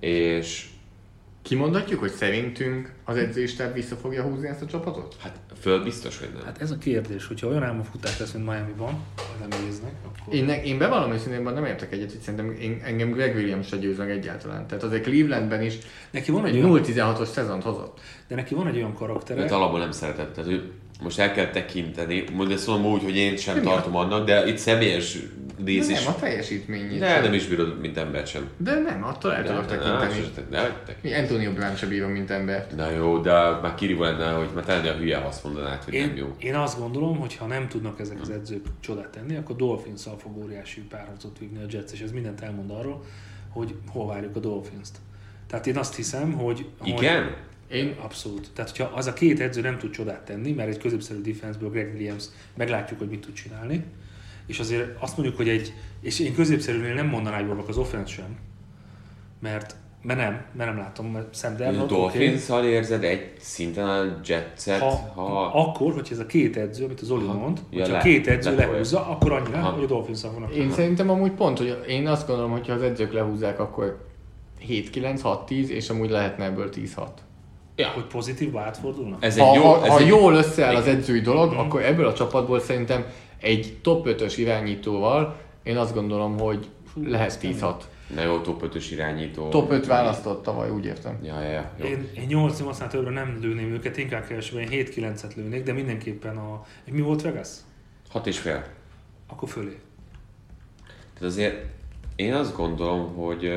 és 0.00 0.66
Kimondhatjuk, 1.46 2.00
hogy 2.00 2.10
szerintünk 2.10 2.92
az 3.04 3.16
edzőistáb 3.16 3.74
vissza 3.74 3.96
fogja 3.96 4.22
húzni 4.22 4.48
ezt 4.48 4.62
a 4.62 4.66
csapatot? 4.66 5.16
hát 5.22 5.38
föl 5.60 5.82
biztos, 5.82 6.18
hogy 6.18 6.28
nem. 6.34 6.44
Hát 6.44 6.60
ez 6.60 6.70
a 6.70 6.78
kérdés, 6.78 7.26
hogyha 7.26 7.46
olyan 7.46 7.62
álmafutás 7.62 8.18
lesz, 8.18 8.32
mint 8.32 8.44
Miami-ban, 8.46 9.04
néznek, 9.64 9.92
akkor... 10.04 10.34
Én, 10.34 10.44
ne, 10.44 10.62
én 10.62 10.78
bevallom 10.78 11.12
őszintén, 11.12 11.42
nem 11.42 11.64
értek 11.64 11.92
egyet, 11.92 12.10
hogy 12.10 12.20
szerintem 12.20 12.50
én, 12.50 12.80
engem 12.84 13.10
Greg 13.10 13.34
Williams 13.34 13.66
se 13.66 13.76
győz 13.76 13.98
meg 13.98 14.10
egyáltalán. 14.10 14.66
Tehát 14.66 14.84
azért 14.84 15.02
Clevelandben 15.02 15.62
is 15.62 15.78
Neki 16.10 16.30
van 16.30 16.44
egy 16.44 16.56
egy 16.56 16.62
olyan, 16.62 16.82
0-16-os 16.84 17.26
szezont 17.26 17.62
hozott. 17.62 18.00
de 18.28 18.34
neki 18.34 18.54
van 18.54 18.66
egy 18.66 18.76
olyan 18.76 18.94
karaktere, 18.94 19.42
Őt 19.42 19.50
alapból 19.50 19.78
nem 19.78 19.90
szeretett, 19.90 20.34
tehát 20.34 20.50
ő 20.50 20.72
most 21.02 21.18
el 21.18 21.32
kell 21.32 21.50
tekinteni, 21.50 22.24
mondja 22.32 22.56
ezt 22.56 22.66
mondom 22.66 22.92
úgy, 22.92 23.02
hogy 23.02 23.16
én 23.16 23.36
sem 23.36 23.54
De 23.54 23.60
mi 23.60 23.66
tartom 23.66 23.96
annak, 23.96 24.26
de 24.26 24.46
itt 24.46 24.56
személyes 24.58 25.18
is, 25.64 25.86
nem, 25.86 26.06
a 26.06 26.14
teljesítményét. 26.14 26.98
de 26.98 27.08
sem. 27.08 27.22
nem 27.22 27.32
is 27.32 27.46
bírod, 27.46 27.80
mint 27.80 27.96
ember 27.96 28.26
sem. 28.26 28.48
De 28.56 28.78
nem, 28.78 29.04
attól 29.04 29.32
el 29.34 29.44
tudok 29.44 29.66
tekinteni. 29.66 30.20
de- 30.50 30.82
de- 30.86 30.96
Mi 31.00 31.14
Antonio 31.14 31.52
Brown 31.52 31.76
se 31.76 31.86
bírom, 31.86 32.10
mint 32.10 32.30
embert. 32.30 32.76
Na 32.76 32.90
jó, 32.90 33.18
de 33.18 33.32
már 33.32 33.74
kirívó 33.74 34.02
lenne, 34.02 34.30
hogy 34.30 34.48
már 34.54 34.64
tenni 34.64 34.88
a 34.88 34.94
hülye, 34.94 35.18
azt 35.18 35.44
mondanád, 35.44 35.82
hogy 35.84 35.92
nem 35.92 36.08
én, 36.08 36.16
jó. 36.16 36.34
én 36.38 36.54
azt 36.54 36.78
gondolom, 36.78 37.18
hogy 37.18 37.36
ha 37.36 37.46
nem 37.46 37.68
tudnak 37.68 38.00
ezek 38.00 38.20
az 38.20 38.30
edzők 38.30 38.64
csodát 38.80 39.08
tenni, 39.08 39.36
akkor 39.36 39.56
dolphins 39.56 40.02
fog 40.18 40.36
óriási 40.36 40.80
párharcot 40.80 41.38
vívni 41.38 41.58
a 41.58 41.66
Jets, 41.70 41.92
és 41.92 42.00
ez 42.00 42.12
mindent 42.12 42.40
elmond 42.40 42.70
arról, 42.70 43.04
hogy 43.48 43.74
hol 43.88 44.06
várjuk 44.06 44.36
a 44.36 44.40
Dolphins-t. 44.40 44.96
Tehát 45.46 45.66
én 45.66 45.76
azt 45.76 45.96
hiszem, 45.96 46.32
hogy... 46.32 46.66
Igen? 46.84 47.22
Hogy 47.22 47.32
Én, 47.70 47.94
Abszolút. 48.02 48.50
Tehát, 48.54 48.70
hogyha 48.70 48.92
az 48.94 49.06
a 49.06 49.12
két 49.12 49.40
edző 49.40 49.60
nem 49.60 49.78
tud 49.78 49.90
csodát 49.90 50.20
tenni, 50.24 50.52
mert 50.52 50.68
egy 50.68 50.78
középszerű 50.78 51.20
defenseből 51.20 51.70
Greg 51.70 51.90
Williams 51.94 52.24
meglátjuk, 52.56 52.98
hogy 52.98 53.08
mit 53.08 53.20
tud 53.20 53.32
csinálni, 53.34 53.84
és 54.46 54.58
azért 54.58 55.02
azt 55.02 55.16
mondjuk, 55.16 55.36
hogy 55.38 55.48
egy, 55.48 55.72
és 56.00 56.20
én 56.20 56.34
középszerűnél 56.34 56.94
nem 56.94 57.06
mondanám 57.06 57.46
jobbak 57.48 57.68
az 57.68 57.76
offense 57.76 58.12
sem, 58.14 58.36
mert, 59.40 59.76
mert 60.02 60.18
nem, 60.18 60.44
mert 60.56 60.70
nem 60.70 60.78
látom, 60.78 61.06
mert 61.06 61.34
Sam 61.36 61.52
A 61.52 61.56
Darnold, 61.56 61.88
dolphins 61.88 62.48
érzed 62.64 63.04
egy 63.04 63.32
szinten 63.38 63.88
a 63.88 64.20
Jetset, 64.26 64.80
ha, 64.80 64.90
ha, 65.14 65.22
ha, 65.22 65.44
akkor, 65.62 65.92
hogyha 65.92 66.14
ez 66.14 66.20
a 66.20 66.26
két 66.26 66.56
edző, 66.56 66.84
amit 66.84 67.00
az 67.00 67.10
Oli 67.10 67.24
mond, 67.24 67.60
Ja, 67.70 67.78
hogyha 67.78 67.92
le- 67.92 67.98
a 67.98 68.02
két 68.02 68.26
edző 68.26 68.50
letolja. 68.50 68.70
lehúzza, 68.72 69.06
akkor 69.06 69.32
annyira, 69.32 69.58
Aha. 69.58 69.70
hogy 69.70 69.84
a 69.84 69.86
dolphins 69.86 70.20
fognak. 70.20 70.54
én 70.54 70.70
szerintem 70.70 71.10
amúgy 71.10 71.32
pont, 71.32 71.58
hogy 71.58 71.82
én 71.88 72.06
azt 72.06 72.26
gondolom, 72.26 72.50
hogy 72.50 72.66
ha 72.66 72.72
az 72.72 72.82
edzők 72.82 73.12
lehúzzák, 73.12 73.58
akkor 73.60 74.06
7-9, 74.68 75.20
6-10, 75.22 75.48
és 75.68 75.90
amúgy 75.90 76.10
lehetne 76.10 76.44
ebből 76.44 76.68
10-6. 76.72 77.06
Ja. 77.76 77.88
Hogy 77.88 78.04
pozitívba 78.04 78.60
átfordulnak? 78.60 79.24
ez 79.24 79.36
egy 79.36 79.42
Ha, 79.42 79.54
jó, 79.54 79.62
ha, 79.62 79.84
ez 79.84 79.90
ha 79.90 79.98
egy, 79.98 80.06
jól 80.06 80.34
összeáll 80.34 80.74
az 80.74 80.86
edzői 80.86 81.20
dolog, 81.20 81.52
akkor 81.52 81.82
ebből 81.82 82.06
a 82.06 82.12
csapatból 82.12 82.60
szerintem 82.60 83.04
egy 83.40 83.78
top 83.82 84.06
5-ös 84.08 84.34
irányítóval 84.36 85.36
én 85.66 85.76
azt 85.76 85.94
gondolom, 85.94 86.38
hogy 86.38 86.68
lehet 87.04 87.38
10-6. 87.42 87.74
Na 88.14 88.22
jó, 88.22 88.40
top 88.40 88.62
5-ös 88.64 88.86
irányító. 88.90 89.48
Top 89.48 89.70
5 89.70 89.86
választott 89.86 90.42
tavaly, 90.42 90.70
úgy 90.70 90.84
értem. 90.84 91.18
Ja, 91.22 91.42
ja, 91.42 91.50
ja. 91.50 91.70
Jó. 91.76 91.84
Én, 91.84 92.08
én 92.14 92.26
8-8-nál 92.30 92.88
többre 92.88 93.10
nem 93.10 93.38
lőném 93.40 93.72
őket, 93.72 93.96
inkább 93.96 94.26
kevesebben 94.26 94.68
7-9-et 94.70 95.34
lőnék, 95.36 95.62
de 95.62 95.72
mindenképpen 95.72 96.36
a... 96.36 96.64
Mi 96.90 97.00
volt 97.00 97.22
Vegas? 97.22 97.48
Hat 98.10 98.26
és 98.26 98.38
fél. 98.38 98.64
Akkor 99.28 99.48
fölé. 99.48 99.78
Tehát 101.14 101.32
azért 101.32 101.64
én 102.16 102.34
azt 102.34 102.56
gondolom, 102.56 103.14
hogy 103.14 103.52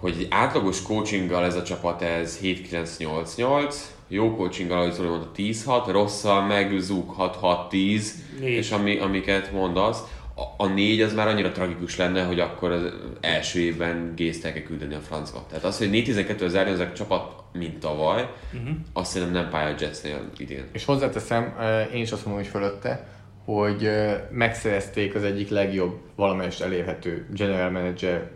hogy 0.00 0.14
egy 0.18 0.26
átlagos 0.30 0.82
coachinggal 0.82 1.44
ez 1.44 1.56
a 1.56 1.62
csapat 1.62 2.02
ez 2.02 2.38
7-9-8-8, 2.42 3.74
jó 4.08 4.36
coachinggal, 4.36 4.78
ahogy 4.78 4.92
Zoli 4.92 5.08
mondta, 5.08 5.30
10-6, 5.36 5.82
rosszal 5.90 6.46
meg 6.46 6.78
zúg 6.78 7.14
6-6-10, 7.18 7.70
Négy. 7.70 8.06
és 8.40 8.70
ami, 8.70 8.98
amiket 8.98 9.52
mondasz, 9.52 10.02
a, 10.34 10.64
a 10.64 10.66
négy 10.66 11.00
az 11.00 11.14
már 11.14 11.28
annyira 11.28 11.52
tragikus 11.52 11.96
lenne, 11.96 12.24
hogy 12.24 12.40
akkor 12.40 12.70
az 12.70 12.82
első 13.20 13.60
évben 13.60 14.12
gézt 14.16 14.44
el 14.44 14.52
kell 14.52 14.62
küldeni 14.62 14.94
a 14.94 15.00
francba. 15.00 15.44
Tehát 15.48 15.64
az, 15.64 15.78
hogy 15.78 15.88
4-12 15.92 16.46
zárja 16.48 16.72
az 16.72 16.78
a 16.78 16.92
csapat, 16.92 17.42
mint 17.52 17.78
tavaly, 17.78 18.30
uh-huh. 18.52 18.76
azt 18.92 19.10
szerintem 19.10 19.42
nem 19.42 19.50
pálya 19.50 19.74
a 19.74 19.76
Jetsnél 19.80 20.30
idén. 20.36 20.64
És 20.72 20.84
hozzáteszem, 20.84 21.54
eh, 21.58 21.94
én 21.94 22.02
is 22.02 22.12
azt 22.12 22.24
mondom, 22.24 22.42
hogy 22.42 22.52
fölötte, 22.52 23.08
hogy 23.44 23.84
ö, 23.84 24.14
megszerezték 24.30 25.14
az 25.14 25.22
egyik 25.22 25.48
legjobb 25.48 26.00
valamelyest 26.16 26.60
elérhető 26.60 27.26
general 27.30 27.70
manager 27.70 28.30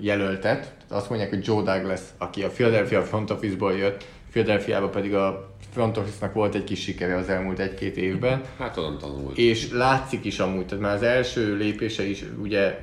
jelöltet. 0.00 0.76
Azt 0.88 1.08
mondják, 1.08 1.30
hogy 1.30 1.46
Joe 1.46 1.62
Douglas, 1.62 2.00
aki 2.18 2.42
a 2.42 2.48
Philadelphia 2.48 3.02
front 3.02 3.30
office-ból 3.30 3.72
jött, 3.72 4.04
Philadelphia 4.30 4.88
pedig 4.88 5.14
a 5.14 5.54
front 5.72 5.96
office-nak 5.96 6.32
volt 6.34 6.54
egy 6.54 6.64
kis 6.64 6.80
sikere 6.82 7.16
az 7.16 7.28
elmúlt 7.28 7.58
egy-két 7.58 7.96
évben, 7.96 8.42
Hát 8.58 8.76
onnan 8.76 8.98
tanult. 8.98 9.36
és 9.38 9.70
látszik 9.72 10.24
is 10.24 10.38
amúgy, 10.38 10.66
tehát 10.66 10.84
már 10.84 10.94
az 10.94 11.02
első 11.02 11.56
lépése 11.56 12.02
is 12.08 12.24
ugye 12.42 12.78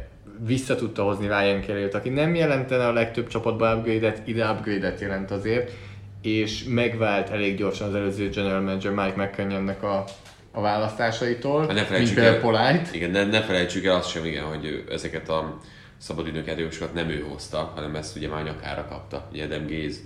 vissza 0.46 0.76
tudta 0.76 1.04
hozni 1.04 1.28
Ryan 1.28 1.62
kelly 1.62 1.84
aki 1.92 2.10
nem 2.10 2.36
jelentene 2.36 2.88
a 2.88 2.94
legtöbb 2.94 3.28
csapatban 3.28 3.78
upgrade-et, 3.78 4.28
ide 4.28 4.50
upgrade-et 4.50 5.00
jelent 5.00 5.32
azért, 5.32 5.72
és 6.22 6.64
megvált 6.68 7.30
elég 7.30 7.58
gyorsan 7.58 7.88
az 7.88 7.96
előző 7.96 8.30
general 8.30 8.62
manager 8.62 8.92
Mike 8.92 9.24
McCannonnek 9.24 9.84
a, 9.84 10.04
a 10.52 10.62
választásaitól, 10.62 11.68
Hát 11.68 11.90
ne 11.90 11.98
mint 11.98 12.14
például 12.14 12.40
Polite. 12.40 12.90
igen, 12.92 13.10
ne, 13.10 13.24
ne 13.26 13.42
felejtsük 13.42 13.86
el 13.86 13.96
azt 13.96 14.10
sem, 14.10 14.26
igen, 14.26 14.44
hogy 14.44 14.84
ezeket 14.90 15.30
a 15.30 15.60
szabadügynök 15.98 16.48
játékosokat 16.48 16.94
nem 16.94 17.10
ő 17.10 17.22
hozta, 17.22 17.72
hanem 17.76 17.96
ezt 17.96 18.16
ugye 18.16 18.28
már 18.28 18.44
nyakára 18.44 18.88
kapta. 18.88 19.28
Ugye 19.32 19.46
Adam 19.46 19.68
Gaze 19.68 20.00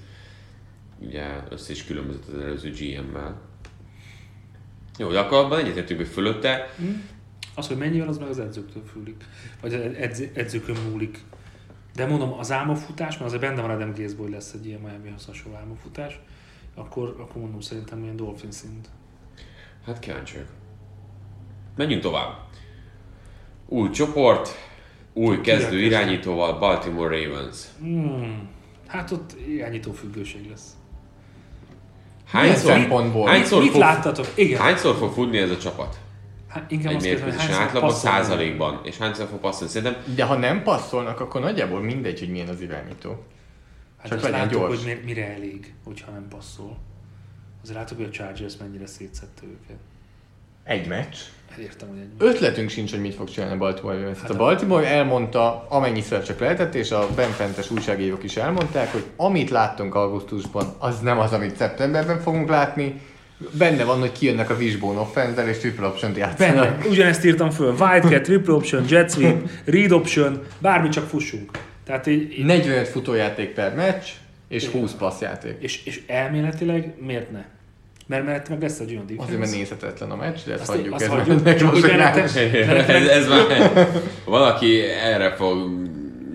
ugye 0.99 1.25
össze 1.49 1.71
is 1.71 1.85
különbözött 1.85 2.27
az 2.27 2.33
előző 2.33 2.71
GM-mel. 2.71 3.41
Jó, 4.97 5.11
de 5.11 5.19
akkor 5.19 5.37
abban 5.37 5.59
egyetértünk, 5.59 5.99
hogy 5.99 6.09
fölötte 6.09 6.73
Az, 7.55 7.67
hogy 7.67 7.77
mennyivel, 7.77 8.07
az 8.07 8.17
meg 8.17 8.29
az 8.29 8.39
edzőktől 8.39 8.83
fülik. 8.85 9.23
Vagy 9.61 9.73
edz, 9.73 10.23
edzőkön 10.33 10.75
múlik. 10.89 11.23
De 11.95 12.05
mondom, 12.05 12.33
az 12.33 12.51
álmafutás, 12.51 13.17
mert 13.17 13.25
azért 13.25 13.41
benne 13.41 13.61
van 13.61 13.69
Adam 13.69 13.93
gaze 13.93 14.15
hogy 14.17 14.29
lesz 14.29 14.53
egy 14.53 14.65
ilyen 14.65 14.79
Miami-hoz 14.79 15.25
hasonló 15.25 15.57
álmafutás, 15.57 16.19
akkor, 16.75 17.15
akkor 17.19 17.41
mondom 17.41 17.59
szerintem 17.59 18.03
ilyen 18.03 18.15
Dolphin 18.15 18.51
szint. 18.51 18.89
Hát 19.85 19.99
kíváncsiak. 19.99 20.47
Menjünk 21.75 22.01
tovább. 22.01 22.37
Új 23.65 23.89
csoport, 23.89 24.49
új 25.20 25.41
kezdő 25.41 25.80
irányítóval, 25.80 26.59
Baltimore 26.59 27.17
Ravens. 27.24 27.57
Hmm. 27.80 28.49
Hát 28.88 29.11
ott 29.11 29.36
irányító 29.47 29.91
függőség 29.91 30.49
lesz. 30.49 30.67
Hányszor, 32.26 32.72
szempontból? 32.72 33.28
hányszor, 33.28 33.61
Mit 33.61 33.72
fog, 33.72 33.80
láttatok? 33.80 34.28
Igen. 34.36 34.59
hányszor 34.61 34.95
fog 34.95 35.11
futni 35.13 35.38
ez 35.38 35.49
a 35.51 35.57
csapat? 35.57 35.99
Hát 36.47 36.72
inkább 36.72 36.93
Egy 36.93 37.01
mérkőzésen 37.01 37.39
hányszor 37.39 37.61
átlagban 37.61 37.91
százalékban. 37.93 38.80
És 38.84 38.97
hányszor 38.97 39.28
fog 39.28 39.39
passzolni? 39.39 39.74
Szerintem 39.74 40.01
De 40.15 40.24
ha 40.24 40.36
nem 40.36 40.63
passzolnak, 40.63 41.20
akkor 41.20 41.41
nagyjából 41.41 41.82
mindegy, 41.82 42.20
hogy 42.20 42.30
milyen 42.30 42.47
az 42.47 42.61
irányító. 42.61 43.24
Hát 43.97 44.07
Csak 44.07 44.17
azt 44.17 44.24
legyen 44.24 44.39
láttuk, 44.39 44.59
gyors. 44.59 44.84
hogy 44.84 44.86
mi- 44.86 45.05
mire 45.05 45.34
elég, 45.34 45.74
hogyha 45.84 46.11
nem 46.11 46.28
passzol. 46.30 46.78
Azért 47.63 47.78
láttuk, 47.78 47.97
hogy 47.97 48.05
a 48.05 48.09
Chargers 48.09 48.57
mennyire 48.57 48.86
szétszette 48.88 49.41
őket. 49.43 49.78
Egy 50.63 50.88
meccs. 50.88 51.15
Hát 51.50 51.58
értem, 51.60 51.88
hogy 51.89 51.97
egy... 52.00 52.28
Ötletünk 52.28 52.70
sincs, 52.70 52.91
hogy 52.91 53.02
mit 53.02 53.16
fog 53.16 53.30
csinálni 53.30 53.56
a 53.56 53.58
Baltimore 53.58 53.97
Ravens. 53.97 54.20
Hát 54.22 54.30
a 54.30 54.34
a- 54.34 54.38
Baltimore 54.38 54.88
elmondta, 54.88 55.66
amennyiszer 55.70 56.24
csak 56.24 56.39
lehetett, 56.39 56.76
és 56.76 56.91
a 56.91 57.08
benfentes 57.16 57.72
újságírók 57.72 58.24
is 58.24 58.38
elmondták, 58.38 58.91
hogy 58.91 59.04
amit 59.16 59.50
láttunk 59.50 59.95
augusztusban, 59.95 60.76
az 60.78 61.00
nem 61.00 61.20
az, 61.20 61.34
amit 61.34 61.56
szeptemberben 61.56 62.20
fogunk 62.20 62.50
látni. 62.50 63.02
Benne 63.52 63.84
van, 63.84 64.00
hogy 64.00 64.12
kijönnek 64.12 64.50
a 64.50 64.54
wishbone 64.56 65.00
offense 65.00 65.47
és 65.47 65.58
triple 65.58 65.88
option 65.88 66.16
játszanak. 66.18 66.56
Benne, 66.56 66.86
ugyanezt 66.89 67.26
írtam 67.26 67.50
föl. 67.50 67.76
Wildcat, 67.80 68.22
triple 68.22 68.54
option, 68.54 68.86
jet 68.89 69.12
sweep, 69.12 69.50
read 69.66 69.91
option, 69.91 70.43
bármi 70.60 70.89
csak 70.89 71.08
fussunk. 71.08 71.52
Tehát 71.86 72.08
így, 72.08 72.39
így 72.39 72.45
45 72.45 72.88
futójáték 72.88 73.54
per 73.54 73.76
meccs, 73.76 74.04
és 74.47 74.64
Igen. 74.68 74.82
20 74.82 74.91
passzjáték. 74.93 75.56
és, 75.60 75.86
és 75.86 76.02
elméletileg 76.08 76.93
miért 77.06 77.32
ne? 77.32 77.45
Mert, 78.10 78.26
mert 78.26 78.49
meg 78.49 78.62
lesz 78.62 78.80
egy 78.80 78.91
olyan 78.91 79.05
defense. 79.05 79.24
Azért, 79.24 79.39
mert 79.39 79.51
nézhetetlen 79.51 80.12
a 80.12 80.16
meccs, 80.16 80.38
de 80.45 80.51
ezt 80.51 80.62
Azt- 80.62 80.70
hagyjuk. 80.70 80.93
azt 80.93 81.03
ez 81.03 81.10
hagyjuk. 81.10 81.43
meg 81.43 81.62
most 81.64 81.82
benne- 81.82 82.16
másik. 82.16 82.53
ez, 82.88 83.07
ez 83.07 83.28
már 83.28 83.88
valaki 84.26 84.82
erre 84.82 85.32
fog 85.32 85.70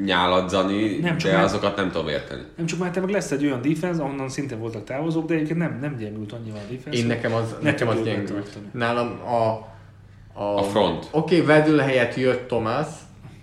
nyáladzani, 0.05 0.99
Nem, 0.99 1.16
csak 1.18 1.31
de 1.31 1.37
már- 1.37 1.45
azokat 1.47 1.77
nem 1.77 1.91
tudom 1.91 2.09
érteni. 2.09 2.43
Nem 2.57 2.66
csak 2.66 2.79
mert 2.79 3.01
meg 3.01 3.09
lesz 3.09 3.31
egy 3.31 3.45
olyan 3.45 3.61
defense, 3.62 4.03
ahonnan 4.03 4.29
szintén 4.29 4.59
voltak 4.59 4.85
távozók, 4.85 5.27
de 5.27 5.35
egyébként 5.35 5.59
nem, 5.59 5.79
nem 5.81 5.97
gyengült 5.97 6.33
annyira 6.33 6.57
a 6.57 6.72
defense. 6.72 6.99
Én 6.99 7.07
nekem 7.07 7.35
az, 7.35 7.55
Ne 7.62 7.70
nekem 7.70 7.89
az 7.89 8.03
gyengült. 8.03 8.59
Nálam 8.72 9.20
a, 9.25 9.66
a, 10.43 10.59
A 10.59 10.62
front. 10.62 11.09
Oké, 11.11 11.35
okay, 11.41 11.47
Vedül 11.47 11.79
helyett 11.79 12.14
jött 12.14 12.47
Thomas, 12.49 12.87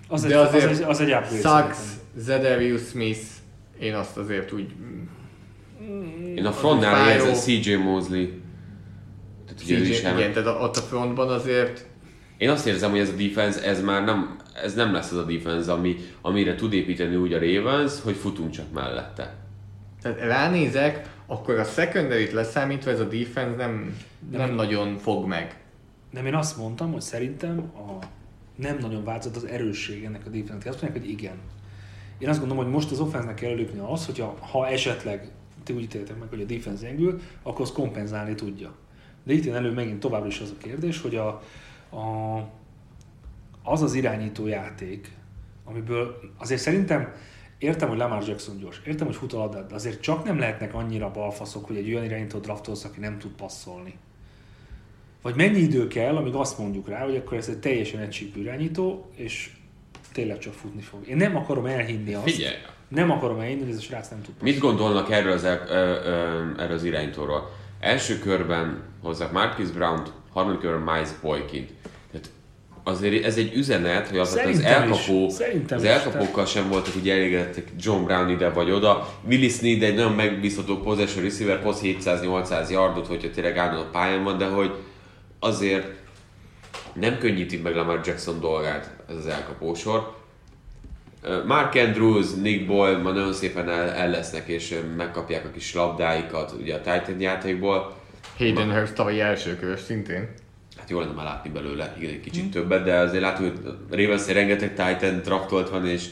az, 0.08 0.22
de 0.22 0.28
egy, 0.28 0.34
azért 0.34 0.70
az, 0.70 0.80
egy, 0.80 0.86
az 0.90 1.00
egy 1.02 1.08
szerintem. 1.24 1.72
Zedarius 2.16 2.82
Smith, 2.90 3.20
én 3.80 3.94
azt 3.96 4.18
azért 4.18 4.52
úgy... 4.52 4.68
Én 6.42 6.48
a 6.48 6.52
frontnál 6.52 7.12
érzem 7.12 7.34
CJ 7.34 7.74
Mosley. 7.76 8.26
Tehát, 9.46 9.62
is 9.88 9.98
CJ, 9.98 10.04
nem- 10.04 10.18
igen, 10.18 10.34
tehát 10.34 10.48
a- 10.48 10.60
ott 10.64 10.78
a 10.78 10.82
frontban 10.82 11.30
azért 11.30 11.86
Én 12.38 12.50
azt 12.50 12.68
érzem, 12.68 12.90
hogy 12.90 13.00
ez 13.00 13.10
a 13.10 13.16
defense, 13.16 13.64
ez 13.64 13.82
már 13.82 14.04
nem, 14.04 14.38
ez 14.64 14.74
nem 14.74 14.94
lesz 14.94 15.12
az 15.12 15.18
a 15.18 15.24
defense, 15.24 15.72
ami, 15.72 15.96
amire 16.22 16.56
tud 16.56 16.74
építeni 16.74 17.16
úgy 17.16 17.34
a 17.34 17.40
Ravens, 17.40 17.94
hogy 18.04 18.16
futunk 18.16 18.50
csak 18.50 18.72
mellette. 18.74 19.36
tehát 20.02 20.20
ránézek, 20.20 21.10
akkor 21.26 21.60
a 21.60 21.64
secondary 21.64 22.32
leszámítva 22.34 22.92
ez 22.92 23.00
a 23.00 23.04
defense 23.08 23.56
nem, 23.56 23.98
nem 24.32 24.54
nagyon 24.54 24.98
fog 24.98 25.28
meg. 25.28 25.60
Nem, 26.12 26.26
én 26.26 26.36
azt 26.36 26.58
mondtam, 26.58 26.92
hogy 26.92 27.02
szerintem 27.02 27.72
a 27.76 28.06
nem 28.56 28.78
nagyon 28.82 29.04
változott 29.04 29.36
az 29.36 29.46
erősség 29.46 30.04
ennek 30.04 30.22
a 30.26 30.30
defense 30.30 30.70
Azt 30.70 30.82
mondják, 30.82 31.04
hogy 31.04 31.12
igen. 31.12 31.36
Én 32.18 32.30
azt 32.30 32.40
gondolom, 32.40 32.64
hogy 32.64 32.74
most 32.74 32.92
az 32.92 33.00
offense 33.00 33.34
kell 33.34 33.50
előlépni 33.50 33.80
az, 33.92 34.06
hogyha 34.06 34.38
ha 34.52 34.68
esetleg 34.68 35.32
ti 35.64 35.74
úgy 35.74 35.82
ítéltek 35.82 36.20
meg, 36.20 36.30
hogy 36.30 36.42
a 36.42 36.46
defense 36.46 36.86
gyengül, 36.88 37.20
akkor 37.44 37.62
az 37.62 37.72
kompenzálni 37.72 38.36
tudja. 38.36 38.74
De 39.24 39.34
itt 39.34 39.46
jön 39.46 39.56
elő 39.56 39.72
megint 39.72 40.00
továbbra 40.00 40.28
is 40.28 40.40
az 40.40 40.54
a 40.58 40.64
kérdés, 40.64 41.02
hogy 41.02 41.16
a, 41.16 41.28
a, 41.90 42.38
az 43.64 43.82
az 43.82 43.94
irányító 43.94 44.48
játék, 44.48 45.12
amiből 45.66 46.20
azért 46.38 46.62
szerintem 46.62 47.14
értem, 47.58 47.90
hogy 47.90 47.98
Lamar 47.98 48.28
Jackson 48.28 48.58
gyors, 48.58 48.82
értem, 48.86 49.08
hogy 49.08 49.16
fut 49.16 49.50
de 49.50 49.76
azért 49.76 50.02
csak 50.02 50.24
nem 50.24 50.40
lehetnek 50.40 50.74
annyira 50.74 51.12
balfaszok, 51.12 51.66
hogy 51.66 51.78
egy 51.78 51.94
olyan 51.94 52.04
irányító 52.04 52.40
draftolsz, 52.40 52.84
aki 52.84 53.00
nem 53.00 53.18
tud 53.18 53.32
passzolni. 53.32 53.98
Vagy 55.22 55.36
mennyi 55.36 55.60
idő 55.60 55.88
kell, 55.88 56.16
amíg 56.16 56.34
azt 56.34 56.58
mondjuk 56.58 56.88
rá, 56.88 57.04
hogy 57.04 57.16
akkor 57.16 57.38
ez 57.38 57.48
egy 57.48 57.60
teljesen 57.60 58.00
egysípű 58.00 58.42
irányító, 58.42 59.10
és 59.16 59.52
tényleg 60.14 60.38
csak 60.40 60.54
futni 60.54 60.82
fog. 60.82 61.08
Én 61.08 61.16
nem 61.18 61.36
akarom 61.38 61.66
elhinni 61.66 62.14
azt. 62.14 62.30
Figyelj! 62.32 62.56
Nem 62.88 63.12
akarom 63.12 63.40
elhinni, 63.40 63.62
hogy 63.62 63.70
ez 63.70 63.78
a 63.78 63.82
srác 63.82 64.10
nem 64.10 64.22
tud 64.22 64.34
Mit 64.42 64.60
gondolnak 64.60 65.12
erről 65.12 65.32
az, 65.32 65.44
el, 65.44 65.64
ö, 65.68 65.74
ö, 65.74 66.62
erről 66.62 66.76
az 66.76 66.84
irányítóról? 66.84 67.52
Első 67.80 68.20
körben 68.20 68.82
hozzák 69.02 69.32
Marcus 69.32 69.70
Brown-t, 69.70 70.12
harmadik 70.34 70.60
körben 70.60 70.82
Miles 70.82 71.10
Boykint. 71.22 71.70
Tehát 72.12 72.30
azért 72.84 73.26
ez 73.26 73.38
egy 73.38 73.54
üzenet, 73.56 74.08
hogy 74.08 74.18
az, 74.18 74.40
az 74.46 74.58
is. 74.58 74.64
elkapó, 74.66 75.30
Szerintem 75.30 75.78
az 75.78 75.84
is. 75.84 75.90
elkapókkal 75.90 76.46
sem 76.46 76.70
voltak 76.70 76.96
ugye 76.96 77.14
elégedettek 77.14 77.68
John 77.80 78.04
Brown 78.04 78.30
ide 78.30 78.50
vagy 78.50 78.72
oda. 78.72 79.14
Willis 79.28 79.54
Snead 79.54 79.82
egy 79.84 79.96
nagyon 79.96 80.12
megbízható 80.14 80.78
possession 80.78 81.24
receiver, 81.24 81.62
hoz 81.64 81.80
700-800 81.84 82.70
yardot, 82.72 83.08
hogyha 83.08 83.30
tényleg 83.30 83.58
állandóan 83.58 83.88
a 83.88 83.90
pályán 83.90 84.24
van, 84.24 84.38
de 84.38 84.46
hogy 84.46 84.72
azért 85.40 85.88
nem 86.94 87.18
könnyíti 87.18 87.58
meg 87.58 87.76
Lamar 87.76 88.02
Jackson 88.04 88.40
dolgát 88.40 88.96
ez 89.10 89.16
az 89.16 89.28
elkapósor. 89.28 90.20
Mark 91.46 91.76
Andrews, 91.76 92.34
Nick 92.34 92.68
Boyle 92.68 92.98
ma 92.98 93.12
nagyon 93.12 93.34
szépen 93.34 93.70
el, 93.70 93.90
el 93.90 94.10
lesznek 94.10 94.48
és 94.48 94.80
megkapják 94.98 95.46
a 95.46 95.52
kis 95.52 95.74
labdáikat 95.74 96.52
ugye 96.60 96.76
a 96.76 96.82
Titan 96.82 97.20
játékból. 97.20 97.96
Hayden 98.38 98.74
Hurst 98.74 98.94
tavalyi 98.94 99.20
első 99.20 99.56
körös 99.56 99.80
szintén. 99.80 100.30
Hát 100.78 100.90
jó 100.90 101.00
lenne 101.00 101.12
már 101.12 101.26
látni 101.26 101.50
belőle 101.50 101.96
igen, 101.98 102.14
egy 102.14 102.20
kicsit 102.20 102.52
többet, 102.52 102.84
de 102.84 102.96
azért 102.96 103.22
látjuk, 103.22 103.54
hogy 103.90 104.00
ravens 104.00 104.28
rengeteg 104.28 104.70
Titan 104.70 105.22
draftolt 105.22 105.70
van, 105.70 105.88
és 105.88 106.06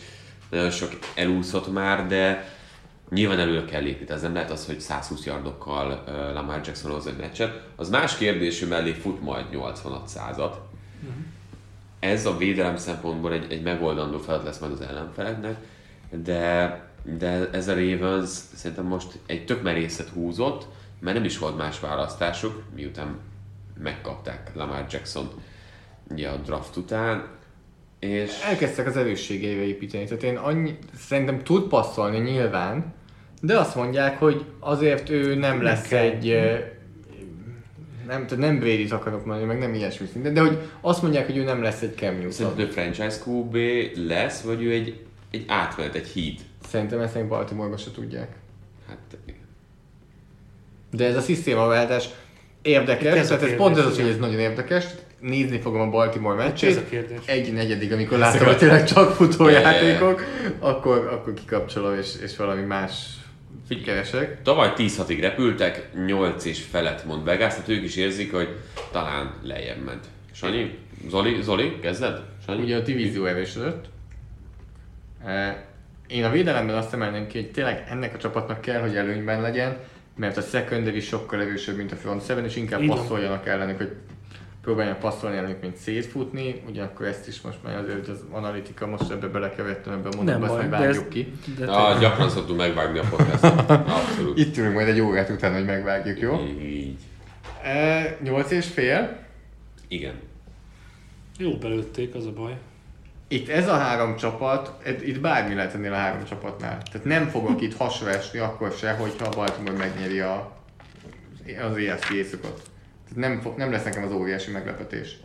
nagyon 0.49 0.71
sok 0.71 0.89
elúszott 1.15 1.73
már, 1.73 2.07
de 2.07 2.53
nyilván 3.09 3.39
előre 3.39 3.65
kell 3.65 3.81
lépni, 3.81 4.05
tehát 4.05 4.21
ez 4.21 4.27
nem 4.27 4.33
lehet 4.33 4.51
az, 4.51 4.65
hogy 4.65 4.79
120 4.79 5.25
yardokkal 5.25 6.03
Lamar 6.33 6.61
Jackson 6.65 6.91
hoz 6.91 7.07
egy 7.07 7.17
meccset. 7.17 7.61
Az 7.75 7.89
más 7.89 8.17
kérdés, 8.17 8.59
hogy 8.59 8.69
mellé 8.69 8.91
fut 8.91 9.21
majd 9.21 9.45
86 9.51 10.07
százat. 10.07 10.68
Ez 11.99 12.25
a 12.25 12.37
védelem 12.37 12.77
szempontból 12.77 13.33
egy, 13.33 13.51
egy 13.51 13.61
megoldandó 13.61 14.17
feladat 14.17 14.45
lesz 14.45 14.59
majd 14.59 14.71
az 14.71 14.81
ellenfeleknek, 14.81 15.55
de, 16.23 16.81
de 17.17 17.49
ez 17.51 17.67
a 17.67 17.73
Ravens 17.73 18.29
szerintem 18.55 18.85
most 18.85 19.19
egy 19.25 19.45
tök 19.45 19.61
merészet 19.61 20.09
húzott, 20.09 20.67
mert 20.99 21.15
nem 21.15 21.25
is 21.25 21.37
volt 21.37 21.57
más 21.57 21.79
választásuk, 21.79 22.63
miután 22.75 23.17
megkapták 23.83 24.51
Lamar 24.55 24.85
Jackson 24.89 25.29
ugye 26.09 26.29
a 26.29 26.35
draft 26.35 26.75
után, 26.75 27.27
és 27.99 28.31
Elkezdtek 28.49 28.87
az 28.87 28.97
erősségeire 28.97 29.61
építeni, 29.61 30.05
tehát 30.05 30.23
én 30.23 30.37
annyi, 30.37 30.77
szerintem 30.95 31.43
tud 31.43 31.67
passzolni 31.67 32.19
nyilván, 32.19 32.93
de 33.41 33.59
azt 33.59 33.75
mondják, 33.75 34.19
hogy 34.19 34.45
azért 34.59 35.09
ő 35.09 35.35
nem 35.35 35.61
lesz 35.61 35.91
egy 35.91 36.35
nem, 38.09 38.27
tehát 38.27 38.43
nem 38.43 38.59
brady 38.59 38.87
akarok 38.89 39.25
mondani, 39.25 39.47
meg 39.47 39.59
nem 39.59 39.73
ilyesmi 39.73 40.07
szinten, 40.11 40.33
de 40.33 40.41
hogy 40.41 40.57
azt 40.81 41.01
mondják, 41.01 41.25
hogy 41.25 41.37
ő 41.37 41.43
nem 41.43 41.61
lesz 41.61 41.81
egy 41.81 41.95
Cam 41.95 42.13
Newton. 42.13 42.31
Szerinted 42.31 42.71
franchise 42.71 43.17
QB 43.25 43.55
lesz, 44.07 44.41
vagy 44.41 44.63
ő 44.63 44.71
egy, 44.71 45.05
egy 45.31 45.45
átmenet, 45.47 45.95
egy 45.95 46.07
híd? 46.07 46.39
Szerintem 46.67 46.99
ezt 46.99 47.15
még 47.15 47.27
Baltimore-ba 47.27 47.77
se 47.77 47.91
tudják. 47.91 48.35
Hát 48.87 48.97
igen. 49.25 49.47
De 50.91 51.05
ez 51.05 51.15
a 51.15 51.21
szisztémaváltás, 51.21 52.09
Érdekes, 52.61 53.15
ez 53.15 53.27
tehát 53.27 53.43
ez 53.43 53.55
pont 53.55 53.77
ez 53.77 53.85
az, 53.85 53.95
hogy 53.95 54.09
ez 54.09 54.17
nagyon 54.17 54.39
érdekes. 54.39 54.85
Nézni 55.19 55.59
fogom 55.59 55.81
a 55.81 55.89
Baltimore 55.89 56.41
ez 56.41 56.47
meccsét. 56.47 56.77
a 56.77 56.83
kérdés. 56.89 57.17
Egy 57.25 57.53
negyedik, 57.53 57.91
amikor 57.91 58.17
látom, 58.17 58.47
hogy 58.47 58.57
tényleg 58.57 58.83
csak 58.83 59.11
futójátékok, 59.11 60.23
akkor, 60.59 60.97
akkor 60.97 61.33
kikapcsolom 61.33 61.97
és, 61.97 62.13
és 62.23 62.35
valami 62.35 62.61
más 62.61 63.18
keresek. 63.77 64.41
Tavaly 64.41 64.73
10-6-ig 64.77 65.17
repültek, 65.21 65.89
8 66.05 66.45
és 66.45 66.61
felett 66.63 67.05
mond 67.05 67.23
Vegas, 67.23 67.53
tehát 67.53 67.69
ők 67.69 67.83
is 67.83 67.95
érzik, 67.95 68.33
hogy 68.33 68.49
talán 68.91 69.33
lejjebb 69.43 69.83
ment. 69.83 70.05
Sanyi? 70.31 70.77
Zoli? 71.09 71.41
Zoli? 71.41 71.79
Kezded? 71.79 72.21
Sanyi? 72.45 72.61
Ugye 72.61 72.75
a 72.75 72.79
divízió 72.79 73.25
erősödött. 73.25 73.85
Eh, 75.25 75.55
Én 76.07 76.23
a 76.23 76.29
védelemben 76.29 76.75
azt 76.75 76.93
emelném 76.93 77.27
ki, 77.27 77.37
hogy 77.41 77.51
tényleg 77.51 77.85
ennek 77.89 78.13
a 78.13 78.17
csapatnak 78.17 78.61
kell, 78.61 78.81
hogy 78.81 78.95
előnyben 78.95 79.41
legyen, 79.41 79.77
mert 80.15 80.37
a 80.37 80.41
secondary 80.41 80.99
sokkal 80.99 81.41
erősebb, 81.41 81.75
mint 81.77 81.91
a 81.91 81.95
front 81.95 82.25
seven, 82.25 82.45
és 82.45 82.55
inkább 82.55 82.85
passzoljanak 82.85 83.47
ellenük, 83.47 83.77
hogy 83.77 83.91
próbáljanak 84.61 84.99
passzolni 84.99 85.37
ellenük, 85.37 85.61
mint 85.61 85.75
szétfutni. 85.75 86.61
Ugyanakkor 86.67 87.05
ezt 87.05 87.27
is 87.27 87.41
most 87.41 87.57
már 87.63 87.77
azért 87.77 88.07
az 88.07 88.23
analitika, 88.31 88.87
most 88.87 89.11
ebbe 89.11 89.27
belekevertem 89.27 89.93
ebbe 89.93 90.07
a 90.07 90.09
Nem 90.09 90.17
mondatba, 90.17 90.47
baj, 90.47 90.57
majd 90.57 90.69
de 90.69 90.75
ez, 90.77 90.81
vágjuk 90.85 91.09
ki. 91.09 91.33
de 91.57 91.71
Ah, 91.71 91.99
gyakran 91.99 92.29
szoktunk 92.29 92.59
megvágni 92.59 92.99
a 92.99 93.03
podcastot. 93.09 93.69
Abszolút. 93.69 94.37
Itt 94.37 94.57
ülünk 94.57 94.73
majd 94.73 94.87
egy 94.87 94.99
órát 94.99 95.29
után, 95.29 95.53
hogy 95.53 95.65
megvágjuk, 95.65 96.19
jó? 96.19 96.39
Így. 96.61 96.97
E, 97.63 98.17
8 98.23 98.51
és 98.51 98.65
fél. 98.67 99.17
Igen. 99.87 100.13
jó 101.37 101.57
belőtték, 101.57 102.15
az 102.15 102.25
a 102.25 102.31
baj. 102.31 102.57
Itt 103.27 103.49
ez 103.49 103.67
a 103.67 103.73
három 103.77 104.15
csapat, 104.15 104.87
itt 105.05 105.19
bármi 105.19 105.53
lehet 105.55 105.73
ennél 105.73 105.93
a 105.93 105.95
három 105.95 106.25
csapatnál. 106.25 106.81
Tehát 106.91 107.07
nem 107.07 107.27
fogok 107.27 107.61
itt 107.61 107.75
hasra 107.77 108.09
esni 108.09 108.39
akkor 108.39 108.71
se, 108.71 108.91
hogyha 108.91 109.25
a 109.25 109.29
Baltimore 109.29 109.77
megnyeri 109.77 110.19
a, 110.19 110.51
az 111.69 111.77
EFC 111.77 112.09
éjszakot. 112.09 112.61
Nem, 113.15 113.39
fog, 113.41 113.57
nem 113.57 113.71
lesz 113.71 113.83
nekem 113.83 114.03
az 114.03 114.11
óriási 114.11 114.51
meglepetés. 114.51 115.15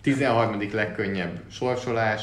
13. 0.00 0.68
legkönnyebb 0.72 1.40
sorsolás. 1.50 2.22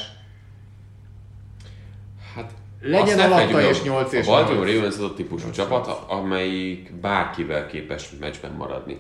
Hát 2.36 2.52
Legyen 2.82 3.20
alatta 3.20 3.48
felejtjük, 3.48 3.70
és 3.76 3.80
a- 3.80 3.84
nyolc 3.84 4.14
és 4.14 4.28
A 4.28 4.32
Baltimore. 4.32 4.74
Ravens 4.74 4.96
az 4.96 5.02
a 5.04 5.14
típusú 5.14 5.50
csapat, 5.50 5.88
amelyik 6.08 6.94
bárkivel 6.94 7.68
képes 7.68 8.10
meccsben 8.20 8.52
maradni. 8.52 8.98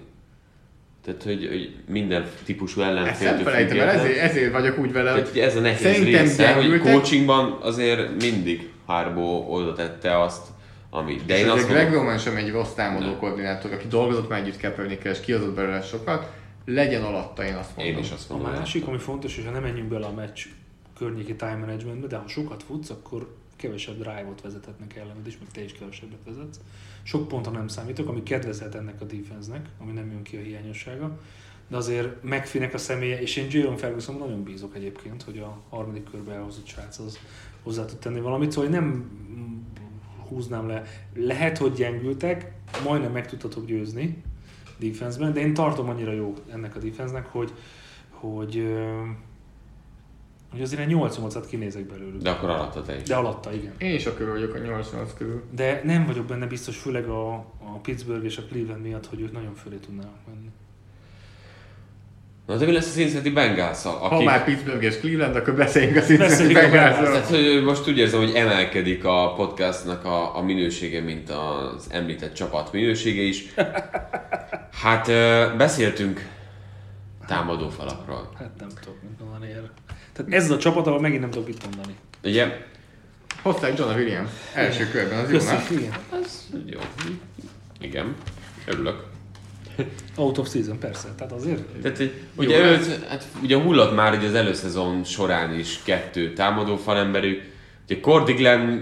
Tehát, 1.05 1.23
hogy, 1.23 1.47
hogy 1.47 1.75
minden 1.87 2.25
típusú 2.45 2.81
Ezt 2.81 3.23
nem 3.23 3.47
el, 3.47 3.89
ezért, 3.89 4.17
ezért 4.17 4.51
vagyok 4.51 4.77
úgy 4.77 4.91
vele, 4.91 5.11
Tehát 5.13 5.29
hogy 5.29 5.39
ez 5.39 5.55
a 5.55 5.59
nehéz 5.59 5.79
szerintem 5.79 6.21
része, 6.23 6.53
hogy 6.53 6.63
gyengültek. 6.63 6.91
coachingban 6.93 7.57
azért 7.61 8.21
mindig 8.21 8.69
Harbo 8.85 9.45
oda 9.49 9.73
tette 9.73 10.21
azt, 10.21 10.47
amit. 10.89 11.25
De 11.25 11.35
és 11.37 11.41
én 11.43 11.49
azt 11.49 11.67
Greg 11.67 11.93
Roman 11.93 12.17
sem 12.17 12.35
egy 12.35 12.51
rossz 12.51 12.73
támadó 12.73 13.05
Nem. 13.05 13.17
koordinátor, 13.17 13.71
aki 13.73 13.87
dolgozott 13.87 14.29
már 14.29 14.39
együtt 14.41 14.59
kaepernick 14.59 15.03
és 15.03 15.19
kihozott 15.19 15.55
belőle 15.55 15.81
sokat, 15.81 16.31
legyen 16.65 17.03
alatta, 17.03 17.45
én 17.45 17.55
azt 17.55 17.75
mondom. 17.75 17.95
én 17.95 17.99
is 17.99 18.11
azt 18.11 18.29
A 18.29 18.33
mondom. 18.35 18.51
másik, 18.53 18.87
ami 18.87 18.97
fontos, 18.97 19.35
hogy 19.35 19.45
ha 19.45 19.51
nem 19.51 19.61
menjünk 19.61 19.89
bele 19.89 20.05
a 20.05 20.13
meccs 20.13 20.45
környéki 20.97 21.35
time 21.35 21.55
managementbe, 21.55 22.07
de 22.07 22.17
ha 22.17 22.27
sokat 22.27 22.63
futsz, 22.63 22.89
akkor 22.89 23.35
kevesebb 23.55 23.95
drive-ot 23.95 24.41
vezethetnek 24.41 24.95
ellened 24.95 25.27
is, 25.27 25.37
meg 25.37 25.47
te 25.53 25.63
is 25.63 25.71
kevesebbet 25.73 26.17
vezetsz. 26.25 26.59
Sok 27.03 27.27
pontra 27.27 27.51
nem 27.51 27.67
számítok, 27.67 28.07
ami 28.09 28.23
kedvezhet 28.23 28.75
ennek 28.75 29.01
a 29.01 29.05
defense-nek, 29.05 29.65
ami 29.81 29.91
nem 29.91 30.11
jön 30.11 30.21
ki 30.23 30.37
a 30.37 30.39
hiányossága. 30.41 31.19
De 31.67 31.77
azért 31.77 32.23
megfinek 32.23 32.73
a 32.73 32.77
személye, 32.77 33.21
és 33.21 33.35
én 33.35 33.47
Jalen 33.49 33.77
Ferguson 33.77 34.15
nagyon 34.17 34.43
bízok 34.43 34.75
egyébként, 34.75 35.23
hogy 35.23 35.37
a 35.37 35.61
harmadik 35.69 36.09
körbe 36.11 36.33
elhozott 36.33 36.67
srác 36.67 36.97
az 36.99 37.19
hozzá 37.63 37.85
tud 37.85 37.97
tenni 37.97 38.19
valamit, 38.19 38.51
szóval 38.51 38.69
nem 38.69 39.09
húznám 40.27 40.67
le. 40.67 40.83
Lehet, 41.15 41.57
hogy 41.57 41.73
gyengültek, 41.73 42.51
majdnem 42.83 43.11
meg 43.11 43.27
tudtatok 43.27 43.65
győzni 43.65 44.23
defenseben, 44.77 45.33
de 45.33 45.39
én 45.39 45.53
tartom 45.53 45.89
annyira 45.89 46.11
jó 46.11 46.33
ennek 46.51 46.75
a 46.75 46.79
defense-nek, 46.79 47.25
hogy, 47.25 47.53
hogy, 48.09 48.75
hogy 50.51 50.61
azért 50.61 50.81
egy 50.81 50.95
8-8-at 50.95 51.45
kinézek 51.49 51.85
belőlük. 51.85 52.21
De 52.21 52.29
akkor 52.29 52.49
alatta 52.49 52.81
te 52.81 52.95
is. 52.95 53.03
De 53.03 53.15
alatta, 53.15 53.53
igen. 53.53 53.73
Én 53.77 53.93
is 53.93 54.05
akkor 54.05 54.27
vagyok 54.27 54.53
a 54.53 54.57
88 54.57 55.13
körül. 55.13 55.43
De 55.51 55.81
nem 55.83 56.05
vagyok 56.05 56.25
benne 56.25 56.45
biztos, 56.45 56.77
főleg 56.77 57.07
a, 57.07 57.33
a 57.59 57.79
Pittsburgh 57.81 58.25
és 58.25 58.37
a 58.37 58.43
Cleveland 58.43 58.81
miatt, 58.81 59.05
hogy 59.05 59.21
ők 59.21 59.31
nagyon 59.31 59.53
fölé 59.53 59.75
tudnának 59.75 60.19
menni. 60.27 60.49
Na 62.47 62.55
de 62.57 62.65
mi 62.65 62.71
lesz 62.71 62.87
a 62.87 62.91
Cincinnati 62.91 63.29
bengals 63.29 63.83
Ha 63.83 63.89
akik... 63.89 64.25
már 64.25 64.43
Pittsburgh 64.43 64.83
és 64.83 64.97
Cleveland, 64.97 65.35
akkor 65.35 65.55
beszéljünk 65.55 65.97
a 65.97 66.01
Cincinnati 66.01 66.53
Bengalsról. 66.53 67.11
Tehát, 67.11 67.27
hogy 67.27 67.63
most 67.63 67.87
úgy 67.87 67.97
érzem, 67.97 68.19
hogy 68.19 68.35
emelkedik 68.35 69.05
a 69.05 69.33
podcastnak 69.33 70.05
a, 70.05 70.37
a 70.37 70.41
minősége, 70.41 71.01
mint 71.01 71.29
az 71.29 71.87
említett 71.89 72.33
csapat 72.33 72.71
minősége 72.71 73.21
is. 73.21 73.45
Hát 74.81 75.05
beszéltünk 75.57 76.27
támadó 77.27 77.69
falakról. 77.69 78.29
Hát 78.37 78.51
nem 78.59 78.69
tudok 78.81 79.01
mit 79.01 79.19
mondani 79.19 79.51
erre. 79.51 79.71
Tehát 80.13 80.33
ez 80.33 80.43
az 80.43 80.49
a 80.49 80.57
csapat, 80.57 80.87
ahol 80.87 80.99
megint 80.99 81.21
nem 81.21 81.29
tudok 81.29 81.47
mit 81.47 81.65
mondani. 81.65 81.95
Ugye? 82.23 82.57
Hozták 83.41 83.77
John 83.77 83.93
Williams 83.93 84.29
első 84.53 84.87
körben, 84.89 85.19
az 85.19 85.31
jó, 85.31 85.37
nem? 85.37 85.55
Köszönjük, 85.57 85.81
igen. 85.81 85.93
Ez 86.21 86.47
jó. 86.65 86.79
Igen. 87.79 88.15
Örülök. 88.65 89.13
Out 90.15 90.37
of 90.37 90.49
season, 90.49 90.79
persze. 90.79 91.07
Tehát 91.17 91.33
azért 91.33 91.61
Tehát, 91.81 91.97
hogy 91.97 92.11
ugye, 92.35 92.57
Jó 92.57 92.63
őt, 92.63 93.05
hát, 93.05 93.27
ugye 93.43 93.57
hullott 93.57 93.95
már 93.95 94.17
ugye 94.17 94.27
az 94.27 94.33
előszezon 94.33 95.03
során 95.03 95.59
is 95.59 95.79
kettő 95.83 96.33
támadó 96.33 96.75
falemberük. 96.75 97.53
Ugye 97.85 97.99
Cordy 97.99 98.33
Glenn 98.33 98.79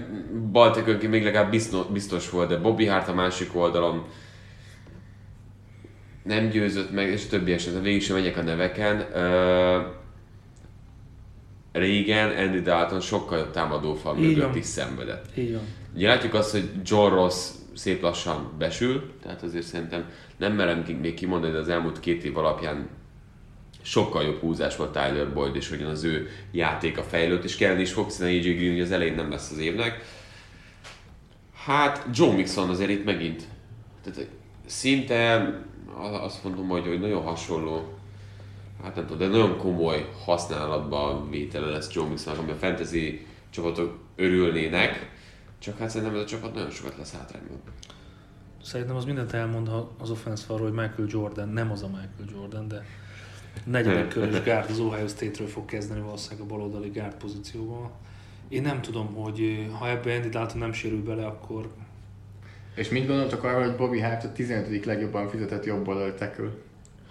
Baltikönki 0.52 1.06
még 1.06 1.24
legalább 1.24 1.50
biztos, 1.50 1.86
biztos 1.86 2.30
volt, 2.30 2.48
de 2.48 2.56
Bobby 2.56 2.86
Hart 2.86 3.08
a 3.08 3.14
másik 3.14 3.56
oldalon 3.56 4.04
nem 6.22 6.48
győzött 6.48 6.92
meg, 6.92 7.08
és 7.08 7.26
többi 7.26 7.52
esetben 7.52 7.82
végig 7.82 8.02
sem 8.02 8.16
megyek 8.16 8.36
a 8.36 8.42
neveken. 8.42 8.96
Uh, 8.96 9.82
régen 11.72 12.36
Andy 12.36 12.60
Dalton 12.60 13.00
sokkal 13.00 13.38
jobb 13.38 13.50
támadófal 13.50 14.14
mögött 14.14 14.54
is 14.54 14.64
szenvedett. 14.64 15.24
így 15.36 15.52
van. 15.52 15.62
Ugye 15.94 16.08
látjuk 16.08 16.34
azt, 16.34 16.50
hogy 16.50 16.70
John 16.84 17.14
Ross 17.14 17.48
szép 17.74 18.02
lassan 18.02 18.52
besül, 18.58 19.12
tehát 19.22 19.42
azért 19.42 19.66
szerintem 19.66 20.04
nem 20.36 20.52
merem 20.52 20.84
még 21.00 21.14
kimondani, 21.14 21.52
de 21.52 21.58
az 21.58 21.68
elmúlt 21.68 22.00
két 22.00 22.24
év 22.24 22.36
alapján 22.36 22.88
sokkal 23.82 24.22
jobb 24.24 24.40
húzás 24.40 24.76
volt 24.76 24.92
Tyler 24.92 25.32
Boyd, 25.32 25.56
és 25.56 25.68
hogyan 25.68 25.90
az 25.90 26.04
ő 26.04 26.28
játéka 26.50 27.02
fejlődött, 27.02 27.44
és 27.44 27.56
kellene 27.56 27.80
is 27.80 27.92
fog, 27.92 28.04
hiszen 28.04 28.26
AJ 28.26 28.38
Green 28.38 28.82
az 28.82 28.90
elején 28.90 29.14
nem 29.14 29.30
lesz 29.30 29.50
az 29.50 29.58
évnek. 29.58 30.04
Hát 31.64 32.06
Joe 32.12 32.34
Mixon 32.34 32.68
azért 32.68 32.90
itt 32.90 33.04
megint, 33.04 33.42
tehát 34.02 34.28
szinte 34.66 35.52
azt 36.22 36.44
mondom, 36.44 36.68
hogy, 36.68 36.86
hogy 36.86 37.00
nagyon 37.00 37.22
hasonló, 37.22 37.94
hát 38.82 38.94
nem 38.94 39.06
tudom, 39.06 39.18
de 39.18 39.36
nagyon 39.36 39.58
komoly 39.58 40.08
használatban 40.24 41.30
vétele 41.30 41.70
lesz 41.70 41.92
Joe 41.92 42.08
Mixonnak, 42.08 42.40
ami 42.40 42.50
a 42.50 42.54
fantasy 42.54 43.26
csapatok 43.50 43.98
örülnének, 44.16 45.10
csak 45.58 45.78
hát 45.78 45.90
szerintem 45.90 46.16
ez 46.16 46.22
a 46.22 46.26
csapat 46.26 46.54
nagyon 46.54 46.70
sokat 46.70 46.96
lesz 46.98 47.12
hátrányban. 47.12 47.60
Szerintem 48.64 48.96
az 48.96 49.04
mindent 49.04 49.32
elmond 49.32 49.68
ha 49.68 49.90
az 49.98 50.10
offense 50.10 50.44
falról, 50.44 50.68
hogy 50.68 50.76
Michael 50.78 51.08
Jordan 51.10 51.48
nem 51.48 51.70
az 51.70 51.82
a 51.82 51.86
Michael 51.86 52.28
Jordan, 52.32 52.68
de 52.68 52.84
negyedik 53.64 54.08
körös 54.08 54.42
gárd 54.42 54.70
az 54.70 54.78
Ohio 54.78 55.06
State-ről 55.06 55.46
fog 55.46 55.64
kezdeni 55.64 56.00
valószínűleg 56.00 56.44
a 56.44 56.54
baloldali 56.54 56.88
gárd 56.88 57.14
pozícióban. 57.14 57.90
Én 58.48 58.62
nem 58.62 58.80
tudom, 58.80 59.14
hogy 59.14 59.66
ha 59.78 59.88
ebbe 59.88 60.14
Andy 60.14 60.28
Dalton 60.28 60.58
nem 60.58 60.72
sérül 60.72 61.02
bele, 61.02 61.26
akkor 61.26 61.68
És 62.74 62.88
mit 62.88 63.06
gondoltok 63.06 63.44
arról, 63.44 63.62
hogy 63.62 63.76
Bobby 63.76 64.00
Hart 64.00 64.24
a 64.24 64.32
15. 64.32 64.84
legjobban 64.84 65.28
fizetett 65.28 65.64
jobb 65.64 65.88
oldali 65.88 66.12
tackle? 66.14 66.50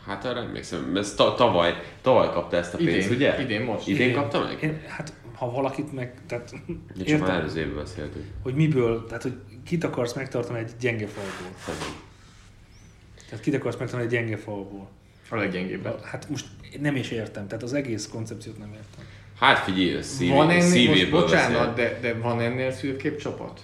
Hát 0.06 0.26
arra 0.26 0.40
emlékszem, 0.40 0.96
ez 0.96 1.14
ta- 1.14 1.36
tavaly, 1.36 1.74
tavaly 2.02 2.30
kapta 2.30 2.58
ezt 2.58 2.74
a 2.74 2.78
pénzt, 2.78 3.10
Idén, 3.10 3.16
ugye? 3.16 3.42
idén, 3.42 3.62
most. 3.62 3.88
Idén 3.88 4.10
Igen. 4.10 4.22
kapta 4.22 4.40
meg? 4.44 4.62
Én, 4.62 4.82
hát 4.88 5.14
ha 5.44 5.52
valakit 5.52 5.94
meg, 5.94 6.14
tehát 6.28 6.54
Ja, 6.96 7.06
csak 7.06 7.20
már 7.20 7.30
előző 7.30 7.60
évben 7.60 7.76
beszéltünk. 7.76 8.26
hogy 8.44 8.56
miből, 8.56 9.06
tehát 9.06 9.24
hogy 9.24 9.34
kit 9.66 9.84
akarsz 9.84 10.14
megtartani 10.14 10.60
egy 10.60 10.72
gyenge 10.80 11.08
falból. 11.08 11.56
Tehát 13.30 13.44
kit 13.44 13.56
akarsz 13.56 13.76
megtartani 13.78 14.04
egy 14.04 14.10
gyenge 14.20 14.38
falból. 14.38 14.90
A 15.30 15.36
leggyengébben. 15.36 15.96
Hát 16.04 16.30
most 16.30 16.46
nem 16.82 16.96
is 16.96 17.10
értem, 17.12 17.48
tehát 17.48 17.64
az 17.64 17.74
egész 17.74 18.08
koncepciót 18.08 18.58
nem 18.58 18.68
értem. 18.68 19.06
Hát 19.40 19.58
figyelj, 19.58 20.02
szívé, 20.02 20.32
van 20.32 20.50
ennél, 20.50 20.58
most 20.64 20.70
szívéből 20.72 21.22
bocsánat, 21.22 21.76
beszél. 21.76 22.00
de, 22.02 22.14
de 22.14 22.20
van 22.20 22.40
ennél 22.42 22.72
szürkébb 22.72 23.18
csapat? 23.18 23.62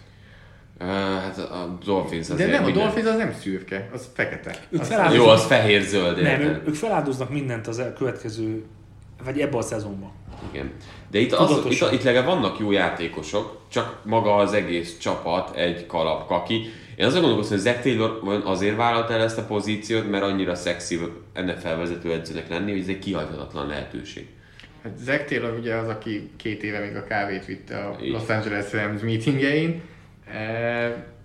Uh, 0.82 0.88
hát 0.88 1.38
a 1.38 1.77
Dolphins 1.86 2.27
De 2.27 2.45
nem, 2.45 2.61
a 2.63 2.65
minden- 2.65 2.84
Dolphins 2.84 3.07
az 3.07 3.15
nem 3.17 3.34
szürke, 3.34 3.89
az 3.93 4.09
fekete. 4.13 4.55
Ők 4.69 4.82
Az, 4.82 4.88
feláldoznak- 4.88 5.25
Jó, 5.25 5.32
az 5.32 5.45
fehér-zöld, 5.45 6.21
Nem, 6.21 6.25
érted? 6.41 6.47
ők, 6.55 6.67
ők 6.67 6.75
feláldoznak 6.75 7.30
mindent 7.30 7.67
az 7.67 7.80
el- 7.80 7.93
következő, 7.93 8.63
vagy 9.23 9.39
ebbe 9.39 9.57
a 9.57 9.61
szezonban. 9.61 10.11
Igen. 10.52 10.72
De 11.12 11.20
itt, 11.20 11.32
az, 11.32 11.66
itt, 11.70 11.92
itt 11.92 12.04
legalább 12.04 12.28
vannak 12.28 12.60
jó 12.60 12.72
játékosok, 12.72 13.62
csak 13.72 14.02
maga 14.06 14.36
az 14.36 14.54
egész 14.54 14.98
csapat 14.98 15.56
egy 15.56 15.86
kalap 15.86 16.28
kaki. 16.28 16.70
Én 16.96 17.06
azon 17.06 17.22
gondolkozom, 17.22 17.58
hogy 17.58 17.66
Zach 17.66 17.82
Taylor 17.82 18.42
azért 18.46 18.76
vállalta 18.76 19.14
el 19.14 19.22
ezt 19.22 19.38
a 19.38 19.44
pozíciót, 19.44 20.10
mert 20.10 20.24
annyira 20.24 20.56
szexi 20.56 21.00
NFL 21.34 21.76
vezető 21.78 22.12
edzőnek 22.12 22.50
lenni, 22.50 22.72
hogy 22.72 22.80
ez 22.80 22.88
egy 22.88 23.00
kihagyhatatlan 23.00 23.68
lehetőség. 23.68 24.28
hát 24.84 24.98
Zach 24.98 25.26
Taylor 25.26 25.58
ugye 25.60 25.76
az, 25.76 25.88
aki 25.88 26.30
két 26.36 26.64
éve 26.64 26.80
még 26.80 26.96
a 26.96 27.04
kávét 27.04 27.46
vitte 27.46 27.78
a 27.78 27.98
Így. 28.02 28.12
Los 28.12 28.28
Angeles 28.28 28.74
Rams 28.74 29.02
meetingein. 29.02 29.82
E, 30.34 31.18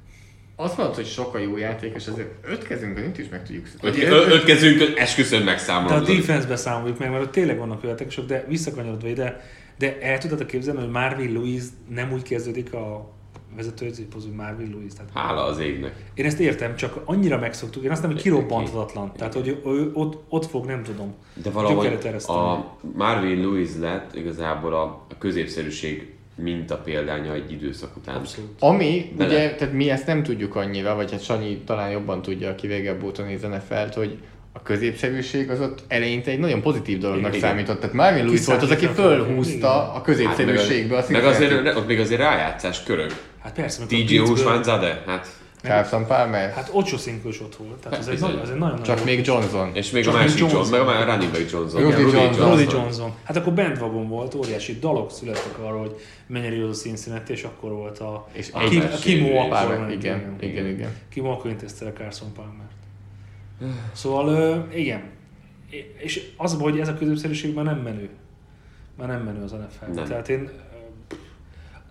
azt 0.57 0.76
mondod, 0.76 0.94
hogy 0.94 1.07
sokkal 1.07 1.40
jó 1.40 1.57
játékos, 1.57 2.09
azért 2.09 2.28
öt 2.42 2.62
kezünkön 2.62 3.05
itt 3.05 3.18
is 3.18 3.28
meg 3.28 3.42
tudjuk 3.46 3.66
Öt, 3.80 3.96
ö- 3.96 4.32
öt 4.32 4.44
kezünkön 4.44 4.92
esküszöm 4.96 5.44
De 5.44 5.94
a 5.94 6.00
defense-be 6.00 6.57
számoljuk 6.57 6.98
meg, 6.98 7.11
mert 7.11 7.22
ott 7.22 7.32
tényleg 7.32 7.59
vannak 7.59 7.76
olyan 7.76 7.88
játékosok, 7.88 8.26
de 8.26 8.44
visszakanyarodva 8.48 9.09
ide, 9.09 9.40
de 9.78 10.00
el 10.00 10.18
tudod 10.18 10.46
képzelni, 10.46 10.80
hogy 10.80 10.90
Marvin 10.90 11.32
Lewis 11.32 11.62
nem 11.88 12.12
úgy 12.12 12.22
kezdődik 12.22 12.72
a 12.72 13.12
vezetőedzői 13.57 14.07
pozú 14.07 14.32
Marvin 14.34 14.70
Lewis. 14.70 14.92
Tehát 14.92 15.11
Hála 15.14 15.44
az 15.44 15.59
égnek. 15.59 15.94
én 16.14 16.24
ezt 16.24 16.38
értem, 16.40 16.76
csak 16.76 17.00
annyira 17.05 17.38
megszoktuk, 17.38 17.84
én 17.84 17.90
azt 17.90 18.02
nem, 18.02 18.11
hogy 18.11 18.22
kirobbanthatatlan. 18.22 19.12
Tehát, 19.12 19.34
hogy 19.34 19.61
ő 19.66 19.90
ott, 19.92 20.22
ott 20.28 20.46
fog, 20.46 20.66
nem 20.66 20.82
tudom. 20.82 21.14
De 21.34 21.50
valahogy 21.50 21.98
a 22.26 22.76
Marvin 22.94 23.40
Lewis 23.40 23.70
lett 23.80 24.14
igazából 24.14 24.74
a, 24.74 24.82
a 24.82 25.18
középszerűség 25.18 26.14
minta 26.37 26.76
példánya 26.76 27.35
egy 27.35 27.53
időszak 27.53 27.97
után. 27.97 28.14
Abszolút. 28.14 28.51
Ami, 28.59 29.12
Bele. 29.16 29.28
ugye, 29.28 29.55
tehát 29.55 29.74
mi 29.74 29.91
ezt 29.91 30.07
nem 30.07 30.22
tudjuk 30.22 30.57
annyira, 30.57 30.95
vagy 30.95 31.11
hát 31.11 31.24
Sanyi 31.24 31.57
talán 31.66 31.91
jobban 31.91 32.22
tudja, 32.22 32.51
aki 32.51 32.66
végebb 32.66 33.03
óta 33.03 33.22
néz 33.22 33.43
NFL-t, 33.43 33.95
hogy 33.95 34.18
a 34.53 34.62
középszerűség 34.62 35.51
az 35.51 35.61
ott 35.61 35.82
eleinte 35.89 36.30
egy 36.30 36.39
nagyon 36.39 36.61
pozitív 36.62 36.99
dolognak 36.99 37.35
Igen. 37.35 37.49
számított. 37.49 37.80
Tehát 37.80 37.95
Marvin 37.95 38.24
Lewis 38.24 38.45
volt 38.47 38.62
az, 38.62 38.70
aki 38.70 38.87
fölhúzta 38.87 39.93
a 39.93 40.01
középszerűségből 40.01 40.97
a 40.97 41.01
Hát 41.01 41.11
meg, 41.11 41.22
meg 41.22 41.30
azért, 41.30 41.76
ott 41.76 41.87
még 41.87 42.01
azért 42.01 42.20
rájátszás 42.20 42.82
körök. 42.82 43.11
Hát 43.43 43.53
persze, 43.53 43.87
TJ 43.87 43.95
Pittsburgh- 43.97 44.28
Husmanzade, 44.28 45.03
hát 45.07 45.28
Carson 45.65 46.07
Palmer, 46.07 46.51
Hát 46.53 46.71
Ocho 46.73 46.97
Cinco 46.97 47.29
is 47.29 47.41
ott 47.41 47.57
volt. 47.57 47.77
Tehát 47.81 47.99
ez 47.99 48.07
egy, 48.07 48.12
Bizony. 48.15 48.31
nagy, 48.35 48.43
ez 48.43 48.49
egy 48.49 48.59
nagyon 48.59 48.83
csak 48.83 49.05
még 49.05 49.27
Johnson. 49.27 49.71
és 49.75 49.91
még 49.91 50.05
Csak 50.05 50.15
a 50.15 50.17
másik 50.17 50.39
Johnson, 50.39 50.59
Johnson. 50.61 50.87
meg 50.87 50.97
a 50.97 51.05
running 51.12 51.33
back 51.33 51.51
Johnson. 51.51 51.83
Rudy 51.83 52.03
Igen, 52.03 52.23
Johnson. 52.25 52.51
Rudy 52.51 52.67
Johnson. 52.71 53.12
Hát 53.25 53.37
akkor 53.37 53.55
bandwagon 53.55 54.09
volt, 54.09 54.35
óriási 54.35 54.79
dalok 54.79 55.11
születtek 55.11 55.59
arról, 55.59 55.81
hogy 55.81 55.97
mennyire 56.27 56.55
jó 56.57 56.69
az 56.69 56.79
a 56.79 56.81
Cincinnati, 56.81 57.33
és 57.33 57.43
akkor 57.43 57.73
volt 57.73 57.99
a, 57.99 58.29
És 58.33 58.51
a, 58.53 58.61
egy 58.61 58.69
Kim, 58.69 59.25
a 59.25 59.27
rész. 59.27 59.53
akkor 59.53 59.79
ment, 59.79 59.93
igen, 59.93 60.37
igen, 60.41 60.67
igen. 60.67 60.91
Kimo 61.11 61.31
akkor 61.31 61.51
intézte 61.51 61.93
Carson 61.93 62.33
Palmer. 62.33 62.67
Szóval 63.93 64.69
igen. 64.75 65.03
És 65.99 66.31
az 66.37 66.53
a 66.53 66.57
baj, 66.57 66.71
hogy 66.71 66.81
ez 66.81 66.89
a 66.89 66.95
középszerűség 66.95 67.55
már 67.55 67.65
nem 67.65 67.79
menő. 67.79 68.09
Már 68.99 69.09
nem 69.09 69.21
menő 69.23 69.43
az 69.43 69.51
NFL. 69.51 69.91
Nem. 69.95 70.05
Tehát 70.05 70.29
én, 70.29 70.51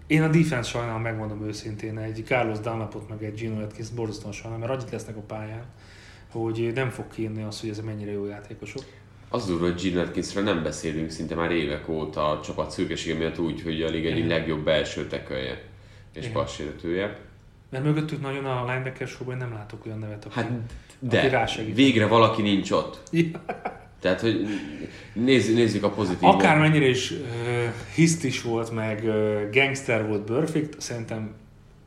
én 0.07 0.23
a 0.23 0.27
defense 0.27 0.69
sajnálom, 0.69 1.01
megmondom 1.01 1.47
őszintén, 1.47 1.97
egy 1.97 2.23
Carlos 2.25 2.59
Dunlapot 2.59 3.09
meg 3.09 3.23
egy 3.23 3.33
Gino 3.33 3.61
Atkins 3.61 3.89
borzasztóan 3.89 4.33
sajnálom, 4.33 4.59
mert 4.65 4.79
annyit 4.79 4.91
lesznek 4.91 5.15
a 5.17 5.21
pályán, 5.21 5.63
hogy 6.31 6.71
nem 6.75 6.89
fog 6.89 7.05
kiírni 7.07 7.43
azt, 7.43 7.59
hogy 7.61 7.69
ezek 7.69 7.85
mennyire 7.85 8.11
jó 8.11 8.25
játékosok. 8.25 8.83
Az 9.29 9.45
durva, 9.45 9.65
hogy 9.65 9.81
Gene 9.81 10.01
Atkinsről 10.01 10.43
nem 10.43 10.63
beszélünk 10.63 11.09
szinte 11.09 11.35
már 11.35 11.51
évek 11.51 11.89
óta 11.89 12.29
a 12.31 12.41
csapat 12.41 12.71
szürkesége 12.71 13.17
miatt 13.17 13.39
úgy, 13.39 13.61
hogy 13.61 13.81
a 13.81 13.89
liga 13.89 14.09
egyik 14.09 14.27
legjobb 14.27 14.63
belső 14.63 15.07
tekölje 15.07 15.61
és 16.13 16.27
passértője. 16.27 17.17
Mert 17.69 17.83
mögöttük 17.83 18.21
nagyon 18.21 18.45
a 18.45 18.65
linebacker 18.65 19.07
sorban 19.07 19.37
nem 19.37 19.53
látok 19.53 19.85
olyan 19.85 19.99
nevet, 19.99 20.25
aki, 20.25 20.35
Hát, 20.35 20.45
aki 20.45 20.55
de 20.99 21.29
rásegít. 21.29 21.75
végre 21.75 22.07
valaki 22.07 22.41
nincs 22.41 22.71
ott. 22.71 23.01
Ja. 23.11 23.43
Tehát, 24.03 24.21
hogy 24.21 24.47
nézzük, 25.13 25.55
nézzük 25.55 25.83
a 25.83 25.89
pozitív. 25.89 26.23
Akármennyire 26.29 26.87
is 26.87 27.11
uh, 27.11 27.17
hisztis 27.95 28.41
volt, 28.41 28.71
meg 28.71 29.01
uh, 29.03 29.39
gangster 29.51 30.07
volt 30.07 30.21
Perfect, 30.21 30.81
szerintem 30.81 31.33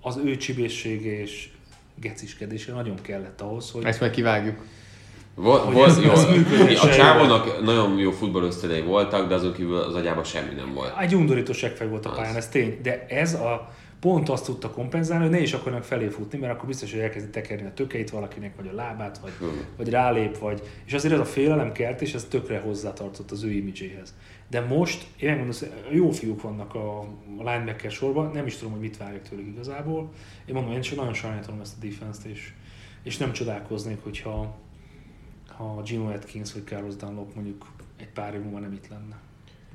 az 0.00 0.20
ő 0.24 0.36
csibészsége 0.36 1.20
és 1.20 1.48
geciskedése 2.00 2.72
nagyon 2.72 2.94
kellett 3.02 3.40
ahhoz, 3.40 3.70
hogy 3.70 3.84
Ezt 3.84 4.00
meg 4.00 4.10
kivágjuk. 4.10 4.64
Volt, 5.34 5.62
Hogy 5.62 5.74
volt, 5.74 5.88
ez- 5.88 6.02
jó, 6.04 6.10
ez 6.10 6.82
a 6.82 6.88
csávónak 6.90 7.62
nagyon 7.64 7.98
jó 7.98 8.10
futballösztedei 8.10 8.80
voltak, 8.82 9.28
de 9.28 9.34
azon 9.34 9.52
kívül 9.52 9.76
az 9.76 9.94
agyában 9.94 10.24
semmi 10.24 10.54
nem 10.54 10.72
volt. 10.74 10.94
egy 11.00 11.14
undorító 11.14 11.52
seggfej 11.52 11.88
volt 11.88 12.06
a 12.06 12.10
Az. 12.10 12.16
pályán, 12.16 12.36
ez 12.36 12.48
tény. 12.48 12.78
De 12.82 13.06
ez 13.08 13.34
a 13.34 13.72
pont 14.06 14.28
azt 14.28 14.44
tudta 14.44 14.70
kompenzálni, 14.70 15.24
hogy 15.24 15.32
ne 15.32 15.40
is 15.40 15.52
akarnak 15.52 15.84
felé 15.84 16.08
futni, 16.08 16.38
mert 16.38 16.52
akkor 16.52 16.66
biztos, 16.66 16.92
hogy 16.92 17.00
elkezdi 17.00 17.30
tekerni 17.30 17.66
a 17.66 17.72
tökeit 17.74 18.10
valakinek, 18.10 18.56
vagy 18.56 18.68
a 18.68 18.74
lábát, 18.74 19.18
vagy, 19.18 19.30
Hmm. 19.38 19.64
vagy 19.76 19.88
rálép, 19.88 20.38
vagy... 20.38 20.62
És 20.84 20.92
azért 20.92 21.14
ez 21.14 21.20
a 21.20 21.24
félelem 21.24 21.72
kelt, 21.72 22.00
és 22.00 22.14
ez 22.14 22.24
tökre 22.24 22.58
hozzátartott 22.58 23.30
az 23.30 23.42
ő 23.42 23.50
imidzséhez. 23.50 24.14
De 24.50 24.60
most, 24.60 25.06
én 25.20 25.28
megmondom, 25.28 25.58
hogy 25.58 25.96
jó 25.96 26.10
fiúk 26.10 26.42
vannak 26.42 26.74
a 26.74 27.00
a 27.38 27.50
linebacker 27.50 27.90
sorban, 27.90 28.30
nem 28.32 28.46
is 28.46 28.56
tudom, 28.56 28.72
hogy 28.72 28.80
mit 28.80 28.96
várjak 28.96 29.22
tőlük 29.22 29.46
igazából. 29.46 30.10
Én 30.46 30.54
mondom, 30.54 30.72
én 30.72 30.80
csak 30.80 30.96
nagyon 30.96 31.14
sajnálom 31.14 31.60
ezt 31.60 31.74
a 31.80 31.86
defense-t, 31.86 32.24
és, 32.24 32.52
és 33.02 33.16
nem 33.16 33.32
csodálkoznék, 33.32 34.02
hogyha 34.02 34.56
ha 35.46 35.82
Gino 35.82 36.12
Atkins 36.12 36.52
vagy 36.52 36.64
Carlos 36.64 36.96
Dunlop 36.96 37.34
mondjuk 37.34 37.66
egy 38.00 38.08
pár 38.08 38.34
év 38.34 38.40
múlva 38.40 38.58
nem 38.58 38.72
itt 38.72 38.88
lenne. 38.88 39.18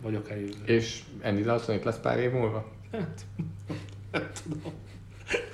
Vagy 0.02 0.16
akár 0.16 0.38
jövőre. 0.38 0.74
És 0.74 1.04
Andy 1.24 1.42
Dalton 1.42 1.76
itt 1.76 1.84
lesz 1.84 2.00
pár 2.00 2.20
év 2.20 2.32
múlva? 2.32 2.72
Hát, 2.92 3.26
nem 4.12 4.24
tudom. 4.44 4.74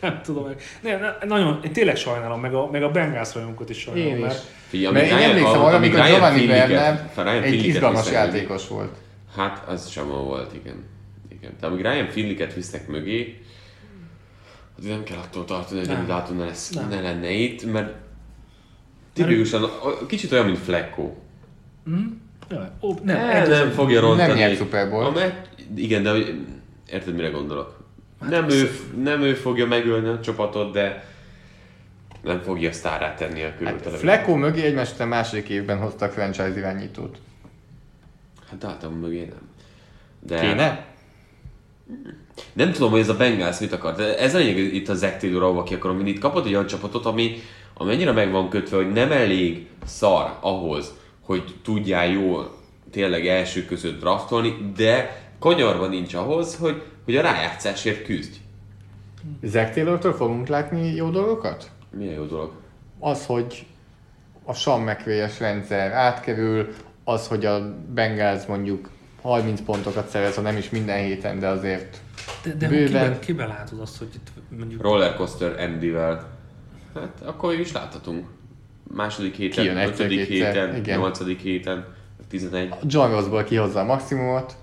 Nem 0.02 0.22
tudom 0.24 0.46
meg. 0.46 0.62
Nem, 0.82 1.00
nem, 1.00 1.14
nagyon, 1.28 1.60
én 1.64 1.74
tényleg 1.74 1.96
sajnálom, 1.96 2.40
meg 2.42 2.54
a, 2.54 2.70
meg 2.72 2.84
a 2.84 2.92
Bengals 2.92 3.34
rajongót 3.34 3.70
is 3.70 3.78
sajnálom, 3.80 4.10
Én 4.10 4.16
is. 4.18 4.22
mert 4.22 4.44
Figyelj, 4.68 4.94
Mert 4.94 5.06
én 5.06 5.18
emlékszem 5.30 5.62
arra, 5.62 5.76
amikor 5.76 6.02
Giovanni 6.06 6.46
Bernard 6.48 7.44
egy 7.44 7.66
izgalmas 7.66 8.12
játékos 8.12 8.68
volt. 8.68 8.96
Hát, 9.36 9.68
az 9.68 9.90
sem 9.90 10.08
volt, 10.08 10.54
igen. 10.54 10.84
igen. 11.30 11.52
De 11.60 11.68
amíg 11.68 11.82
Ryan 11.82 12.08
Finliket 12.10 12.54
visznek 12.54 12.88
mögé, 12.88 13.42
addig 14.78 14.90
nem 14.90 15.04
kell 15.04 15.18
attól 15.18 15.46
tartani, 15.46 15.80
hogy 15.80 15.88
Nem. 15.88 15.98
nem 15.98 16.08
látom, 16.08 16.38
ne, 16.38 16.46
lesz, 16.46 16.70
Nem. 16.70 16.90
ne 16.90 17.02
lenne 17.02 17.30
itt, 17.30 17.72
mert 17.72 17.94
tipikusan 19.14 19.70
kicsit 20.08 20.32
olyan, 20.32 20.46
mint 20.46 20.58
Flecko. 20.58 21.14
Jaj, 22.50 22.68
ó, 22.82 22.94
nem, 23.04 23.16
Nem, 23.28 23.30
egy- 23.42 23.50
nem 23.50 23.70
fogja 23.70 24.00
rontani. 24.02 24.28
Nem 24.28 24.38
nyert 24.38 24.58
Super 24.58 24.90
Bowl. 24.90 25.22
Igen, 25.76 26.04
de 26.04 26.12
érted, 26.92 27.16
mire 27.16 27.30
gondolok? 27.30 27.77
Hát 28.22 28.30
nem, 28.30 28.50
ő, 28.50 28.72
nem 29.04 29.22
ő 29.22 29.34
fogja 29.34 29.68
megölni 29.68 30.08
a 30.08 30.20
csapatot, 30.20 30.72
de 30.72 31.06
nem 32.24 32.42
fogja 32.42 32.72
sztárát 32.72 33.18
tenni 33.18 33.42
a 33.42 33.46
Hát 33.46 33.58
körülbelül. 33.58 33.98
Flecko 33.98 34.36
mögé 34.36 34.62
egymás 34.62 34.92
után 34.92 35.08
második 35.08 35.50
évben 35.50 35.78
hoztak 35.78 36.12
franchise 36.12 36.58
irányítót. 36.58 37.18
Hát 38.50 38.58
Dalton 38.60 38.94
mögé 38.94 39.20
nem. 39.20 39.50
De 40.20 40.40
Kéne? 40.40 40.86
Nem 42.54 42.72
tudom, 42.72 42.92
hogy 42.92 43.00
ez 43.00 43.10
a 43.10 43.16
Bengals 43.16 43.60
mit 43.60 43.74
akar, 43.74 43.96
de 43.96 44.18
ez 44.18 44.36
a 44.36 44.38
lényeg 44.38 44.58
itt 44.58 44.90
a 44.90 44.94
Zack 44.94 45.18
Taylor, 45.18 45.44
ahova 45.44 45.64
ki 45.64 45.74
akarom 45.74 45.98
vinni. 45.98 46.10
Itt 46.10 46.20
kapott 46.20 46.46
egy 46.46 46.54
olyan 46.54 46.68
csapatot, 46.68 47.06
ami 47.06 47.42
amennyire 47.74 48.12
meg 48.12 48.32
van 48.32 48.50
kötve, 48.50 48.78
hogy 48.78 48.92
nem 48.92 49.12
elég 49.12 49.68
szar 49.86 50.38
ahhoz, 50.40 50.94
hogy 51.22 51.56
tudjál 51.64 52.08
jól 52.08 52.56
tényleg 52.92 53.28
első 53.28 53.66
között 53.66 54.00
draftolni, 54.00 54.72
de 54.76 55.22
kanyarban 55.40 55.90
nincs 55.90 56.14
ahhoz, 56.14 56.56
hogy, 56.56 56.82
hogy 57.08 57.16
a 57.16 57.22
rájátszásért 57.22 58.04
küzdj. 58.04 58.38
Zack 59.44 59.74
Taylor-től 59.74 60.14
fogunk 60.14 60.48
látni 60.48 60.96
jó 60.96 61.10
dolgokat? 61.10 61.72
Milyen 61.90 62.14
jó 62.14 62.24
dolog. 62.26 62.52
Az, 63.00 63.26
hogy 63.26 63.66
a 64.44 64.54
Sean 64.54 64.98
rendszer 65.40 65.92
átkerül, 65.92 66.74
az, 67.04 67.28
hogy 67.28 67.46
a 67.46 67.76
Bengals 67.94 68.46
mondjuk 68.46 68.90
30 69.22 69.62
pontokat 69.62 70.08
szerez, 70.08 70.36
ha 70.36 70.42
nem 70.42 70.58
is 70.58 70.70
minden 70.70 70.98
héten, 70.98 71.40
de 71.40 71.48
azért 71.48 72.02
de, 72.44 72.54
de 72.54 72.68
bőven. 72.68 72.86
kiben, 72.86 73.20
kiben 73.20 73.48
látod 73.48 73.80
azt, 73.80 73.98
hogy 73.98 74.10
itt 74.16 74.58
mondjuk 74.58 74.82
Rollercoaster 74.82 75.60
Andyvel. 75.60 76.30
Hát 76.94 77.22
akkor 77.26 77.54
is 77.54 77.72
láthatunk. 77.72 78.28
Második 78.94 79.36
héten, 79.36 79.64
Kijön 79.64 79.78
egyszer, 79.78 80.06
ötödik 80.06 80.28
kétszer, 80.28 80.54
héten, 80.54 80.76
igen. 80.76 81.00
nyolcadik 81.00 81.40
héten, 81.40 81.86
11. 82.30 82.74
John 82.84 83.12
Rossból 83.12 83.44
kihozza 83.44 83.80
a 83.80 83.84
maximumot, 83.84 84.56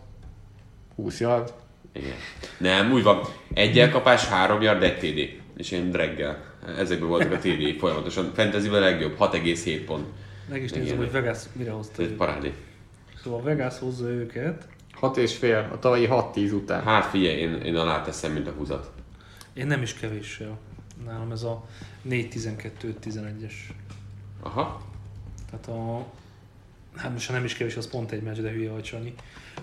20 0.95 1.21
yard, 1.21 1.53
Igen. 1.95 2.15
Nem, 2.59 2.93
úgy 2.93 3.03
van. 3.03 3.21
Egy 3.55 3.79
elkapás, 3.79 4.27
három 4.27 4.63
yard, 4.63 4.83
egy 4.83 4.99
TD. 4.99 5.43
És 5.57 5.71
én 5.71 5.93
reggel. 5.93 6.45
Ezekben 6.79 7.09
voltak 7.09 7.33
a 7.33 7.39
TD 7.39 7.79
folyamatosan. 7.79 8.33
Fantasyben 8.35 8.83
a 8.83 8.85
legjobb, 8.85 9.17
6,7 9.19 9.83
pont. 9.87 10.07
meg 10.49 10.63
is 10.63 10.71
nézem, 10.71 10.97
hogy 10.97 11.11
Vegas 11.11 11.39
mire 11.53 11.71
hozta. 11.71 12.03
Ez 12.03 12.09
parádé. 12.17 12.53
Szóval 13.23 13.43
Vegas 13.43 13.79
hozza 13.79 14.09
őket. 14.09 14.69
6 14.93 15.17
és 15.17 15.37
fél, 15.37 15.69
a 15.73 15.79
tavalyi 15.79 16.09
6-10 16.11 16.53
után. 16.53 16.83
Hát 16.83 17.05
figyelj, 17.05 17.37
én, 17.37 17.55
én 17.55 17.77
alá 17.77 18.03
teszem, 18.03 18.33
mint 18.33 18.49
a 18.49 18.51
húzat. 18.51 18.91
Én 19.53 19.67
nem 19.67 19.83
is 19.83 19.95
kevéssel. 19.95 20.59
Nálam 21.05 21.33
ez 21.33 21.43
a 21.43 21.65
4-12-11-es. 22.09 23.53
Aha. 24.43 24.83
Tehát 25.51 25.69
a... 25.69 26.07
Hát 26.97 27.13
most 27.13 27.27
ha 27.27 27.33
nem 27.33 27.45
is 27.45 27.55
kevés, 27.55 27.77
az 27.77 27.91
pont 27.91 28.11
egy 28.11 28.23
meccs, 28.23 28.39
de 28.39 28.51
hülye 28.51 28.71
vagy 28.71 28.85
Sanyi. 28.85 29.15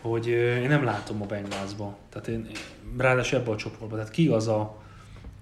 Hogy 0.01 0.27
én 0.27 0.67
nem 0.67 0.83
látom 0.83 1.21
a 1.21 1.25
Bengalsba. 1.25 1.97
Tehát 2.09 2.27
én, 2.27 2.47
ráadásul 2.97 3.39
ebbe 3.39 3.51
a 3.51 3.55
csoportba. 3.55 3.95
Tehát 3.95 4.11
ki 4.11 4.27
az 4.27 4.47
a 4.47 4.81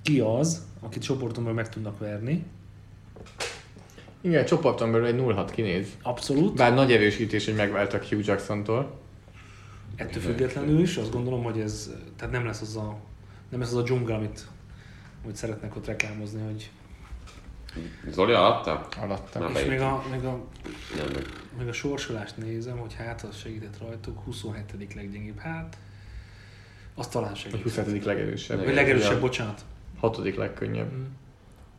ki 0.02 0.20
az, 0.20 0.66
akit 0.80 1.04
csoportomban 1.04 1.54
meg 1.54 1.70
tudnak 1.70 2.00
verni. 2.00 2.46
Igen, 4.22 4.46
csoporton 4.46 4.92
belül 4.92 5.08
egy 5.08 5.20
0-6 5.20 5.50
kinéz. 5.52 5.88
Abszolút. 6.02 6.56
Bár 6.56 6.74
nagy 6.74 6.92
erősítés, 6.92 7.46
hogy 7.46 7.56
megváltak 7.56 8.04
Hugh 8.04 8.26
Jackson-tól. 8.26 8.98
Ettől 9.96 10.22
függetlenül 10.22 10.80
is 10.80 10.98
azt 10.98 11.12
gondolom, 11.12 11.44
hogy 11.44 11.60
ez 11.60 11.92
tehát 12.16 12.34
nem 12.34 12.46
lesz 12.46 12.62
az 12.62 12.76
a, 12.76 12.98
nem 13.50 13.60
lesz 13.60 13.72
az 13.72 13.78
a 13.78 13.82
dzsungel, 13.82 14.16
amit, 14.16 14.48
amit 15.24 15.36
szeretnek 15.36 15.76
ott 15.76 15.86
reklámozni, 15.86 16.42
hogy 16.42 16.70
Zoli 18.12 18.34
alatta? 18.34 18.88
Alatta. 19.02 19.40
Nem. 19.40 19.52
és 19.56 19.66
még 19.66 19.80
a, 19.82 20.04
még 20.12 20.24
a, 20.26 20.40
Nem, 20.98 21.06
nem. 21.14 21.22
még 21.60 21.68
a 21.68 21.74
sorsolást 21.74 22.38
nézem, 22.38 22.78
hogy 22.78 22.94
hát 22.98 23.26
az 23.30 23.38
segített 23.38 23.78
rajtuk, 23.82 24.20
27. 24.26 24.64
leggyengébb, 24.96 25.40
hát 25.40 25.78
az 26.96 27.08
talán 27.08 27.36
segít. 27.36 27.62
27. 27.62 28.06
legerősebb. 28.06 28.64
Vagy 28.66 28.74
legerősebb, 28.74 29.20
bocsánat. 29.20 29.62
6. 30.00 30.36
legkönnyebb. 30.38 30.92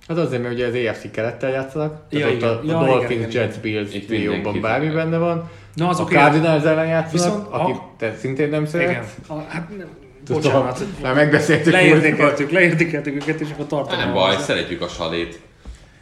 Hát 0.08 0.16
azért, 0.18 0.42
mert 0.42 0.54
ugye 0.54 0.66
az 0.66 0.74
AFC 0.74 1.10
kerettel 1.10 1.50
játszanak, 1.50 2.02
Ja, 2.10 2.18
tehát 2.18 2.32
ott 2.54 2.64
igen. 2.64 2.74
a, 2.76 2.78
a 2.78 2.82
Ja, 2.82 2.86
Dolphins, 2.86 3.10
igen, 3.10 3.30
igen, 3.30 3.42
Jets, 3.42 3.58
Bills 3.58 4.06
trióban 4.06 4.60
bármi 4.60 4.86
fel. 4.86 4.94
benne 4.94 5.16
van. 5.18 5.50
Na, 5.74 5.86
A 5.86 5.88
azok 5.88 6.10
Cardinals 6.10 6.62
ellen 6.64 6.86
játszanak, 6.86 7.12
Viszont 7.12 7.46
a- 7.52 7.62
akit 7.64 7.80
te 7.96 8.14
szintén 8.16 8.48
nem 8.48 8.66
szeretsz. 8.66 8.90
Igen. 8.90 9.38
A, 9.38 9.42
hát 9.48 9.76
nem, 9.76 9.88
bocsánat. 10.28 10.84
Már 11.02 11.14
megbeszéltük. 11.14 11.72
Leértékeltük, 11.72 12.50
leértékeltük 12.50 13.14
őket, 13.14 13.40
és 13.40 13.50
akkor 13.50 13.66
tartom. 13.66 13.98
Nem 13.98 14.12
baj, 14.12 14.36
szeretjük 14.36 14.80
a 14.80 14.88
salét. 14.88 15.40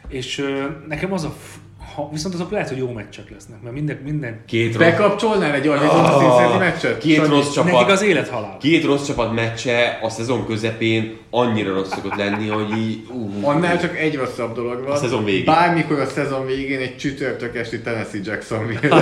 És 0.09 0.37
ö, 0.39 0.63
nekem 0.87 1.13
az 1.13 1.23
a... 1.23 1.33
f- 1.41 1.57
Ha, 1.95 2.09
viszont 2.11 2.33
azok 2.33 2.51
lehet, 2.51 2.69
hogy 2.69 2.77
jó 2.77 2.91
meccsek 2.91 3.29
lesznek, 3.29 3.61
mert 3.61 3.75
minden, 3.75 3.99
minden 4.03 4.41
Két 4.47 4.75
rossz, 4.75 4.85
Bekapcsolnál 4.87 5.53
egy 5.53 5.67
Arizona 5.67 6.03
Ah, 6.03 6.19
Cincinnati 6.19 6.57
meccset? 6.57 6.97
két 6.97 7.15
Sanyi? 7.15 7.27
rossz 7.29 7.55
nekik 7.55 7.71
csapat, 7.71 7.91
az 7.91 8.01
élet 8.01 8.29
halál. 8.29 8.57
két 8.59 8.83
rossz 8.83 9.05
csapat 9.07 9.33
meccse 9.33 9.99
a 10.01 10.09
szezon 10.09 10.45
közepén 10.45 11.17
annyira 11.29 11.73
rossz 11.73 11.89
szokott 11.89 12.15
lenni, 12.15 12.47
hogy 12.47 12.77
így... 12.77 13.03
Uh, 13.11 13.47
Annál 13.47 13.79
csak 13.79 13.97
egy 13.97 14.15
rosszabb 14.15 14.55
dolog 14.55 14.81
van. 14.83 14.91
A 14.91 14.95
szezon 14.95 15.23
végén. 15.25 15.45
Bármikor 15.45 15.99
a 15.99 16.05
szezon 16.05 16.45
végén 16.45 16.79
egy 16.79 16.97
csütörtök 16.97 17.55
esti 17.55 17.81
Tennessee 17.81 18.21
Jacksonville. 18.23 18.79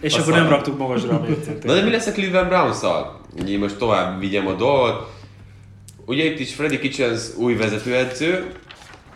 És 0.00 0.14
Aztán- 0.14 0.22
akkor 0.28 0.32
nem 0.42 0.48
raktuk 0.48 0.78
magasra 0.78 1.16
a 1.16 1.20
mércét. 1.28 1.64
Na 1.64 1.74
de 1.74 1.82
mi 1.82 1.90
lesz 1.90 2.06
a 2.06 2.12
Cleveland 2.12 2.48
Browns-szal? 2.48 3.20
Ugye 3.40 3.52
én 3.52 3.58
most 3.58 3.76
tovább 3.76 4.20
vigyem 4.20 4.46
a 4.46 4.52
dolgot. 4.52 5.12
Ugye 6.06 6.24
itt 6.24 6.38
is 6.38 6.54
Freddy 6.54 6.78
Kitchens 6.78 7.20
új 7.36 7.54
vezetőedző, 7.54 8.46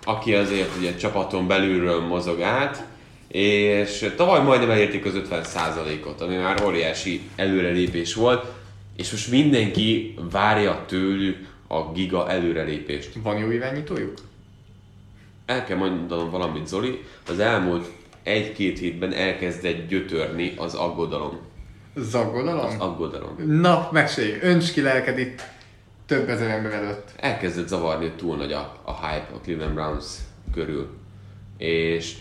aki 0.08 0.34
azért 0.34 0.76
ugye 0.76 0.94
csapaton 0.94 1.46
belülről 1.46 2.00
mozog 2.00 2.40
át, 2.40 2.86
és 3.28 4.10
tavaly 4.16 4.42
majdnem 4.42 4.70
elérték 4.70 5.04
az 5.04 5.20
50%-ot, 5.30 6.20
ami 6.20 6.36
már 6.36 6.62
óriási 6.64 7.20
előrelépés 7.36 8.14
volt, 8.14 8.44
és 8.96 9.10
most 9.10 9.30
mindenki 9.30 10.14
várja 10.30 10.84
tőlük 10.86 11.46
a 11.66 11.92
giga 11.92 12.30
előrelépést. 12.30 13.10
Van 13.22 13.38
jó 13.38 13.50
irányítójuk? 13.50 14.14
El 15.46 15.64
kell 15.64 15.76
mondanom 15.76 16.30
valamit, 16.30 16.66
Zoli, 16.66 17.04
az 17.28 17.38
elmúlt 17.38 17.90
egy-két 18.22 18.78
hétben 18.78 19.12
elkezdett 19.12 19.88
gyötörni 19.88 20.52
az 20.56 20.74
aggodalom. 20.74 21.38
Zaggodalom? 21.96 22.66
Az 22.66 22.74
aggodalom. 22.78 23.60
Na, 23.60 23.88
mesélj, 23.92 24.38
önts 24.42 24.72
ki 24.72 24.80
lelked 24.80 25.18
itt 25.18 25.42
több 26.08 26.28
ezer 26.28 26.50
ember 26.50 26.72
előtt. 26.72 27.12
elkezdett 27.16 27.68
zavarni, 27.68 28.04
hogy 28.04 28.16
túl 28.16 28.36
nagy 28.36 28.52
a, 28.52 28.80
a 28.84 29.06
hype 29.06 29.28
a 29.34 29.40
Cleveland 29.40 29.74
Browns 29.74 30.04
körül. 30.54 30.88
És, 31.58 32.14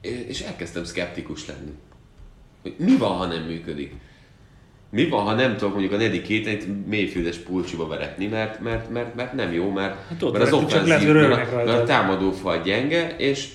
és 0.00 0.40
elkezdtem 0.40 0.84
szkeptikus 0.84 1.46
lenni. 1.46 1.70
Hogy 2.62 2.74
mi 2.78 2.96
van, 2.96 3.16
ha 3.16 3.26
nem 3.26 3.42
működik? 3.42 3.92
Mi 4.90 5.08
van, 5.08 5.24
ha 5.24 5.34
nem 5.34 5.56
tudok 5.56 5.70
mondjuk 5.70 5.92
a 5.92 5.96
negyedik 5.96 6.26
héten 6.26 6.54
egy 6.54 6.86
mélyföldes 6.86 7.36
pulcsiba 7.36 7.86
veretni, 7.86 8.26
mert, 8.26 8.60
mert, 8.60 8.90
mert, 8.90 9.14
mert 9.14 9.32
nem 9.32 9.52
jó, 9.52 9.70
mert, 9.70 10.06
Hát 10.08 10.20
mert 10.20 10.44
az 10.44 10.52
offenzív, 10.52 11.12
mert, 11.12 11.52
a, 11.52 11.56
mert 11.56 11.68
a 11.68 11.84
támadó 11.84 12.30
fal 12.30 12.62
gyenge, 12.62 13.16
és, 13.16 13.48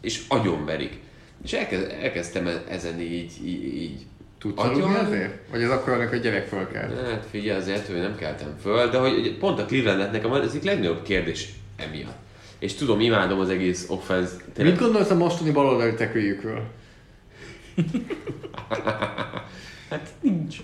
és 0.00 0.22
agyonverik. 0.28 0.98
És 1.44 1.52
elkezd, 1.52 1.96
elkezdtem 2.00 2.46
e- 2.46 2.64
ezen 2.68 3.00
így, 3.00 3.32
így, 3.44 3.74
így 3.74 4.06
Tudsz 4.54 4.68
aludni 4.68 4.94
azért? 4.94 5.38
Vagy 5.50 5.62
az 5.62 5.70
akkor, 5.70 5.92
amikor 5.92 6.14
a 6.14 6.20
gyerek 6.20 6.46
fölkel? 6.46 6.90
Hát 7.10 7.26
figyelj, 7.30 7.58
azért, 7.58 7.86
hogy 7.86 7.96
nem 8.00 8.16
keltem 8.16 8.56
föl, 8.62 8.90
de 8.90 8.98
hogy 8.98 9.36
pont 9.38 9.58
a 9.60 9.64
Cleveland 9.64 10.12
nekem 10.12 10.30
az 10.30 10.48
egyik 10.48 10.62
legnagyobb 10.62 11.02
kérdés 11.02 11.48
emiatt. 11.76 12.18
És 12.58 12.74
tudom, 12.74 13.00
imádom 13.00 13.40
az 13.40 13.48
egész 13.48 13.86
offense. 13.88 14.32
Mit 14.58 14.78
gondolsz 14.78 15.10
a 15.10 15.14
mostani 15.14 15.50
baloldali 15.50 15.94
tekőjükről? 15.94 16.62
Hát 19.90 20.08
nincs. 20.20 20.56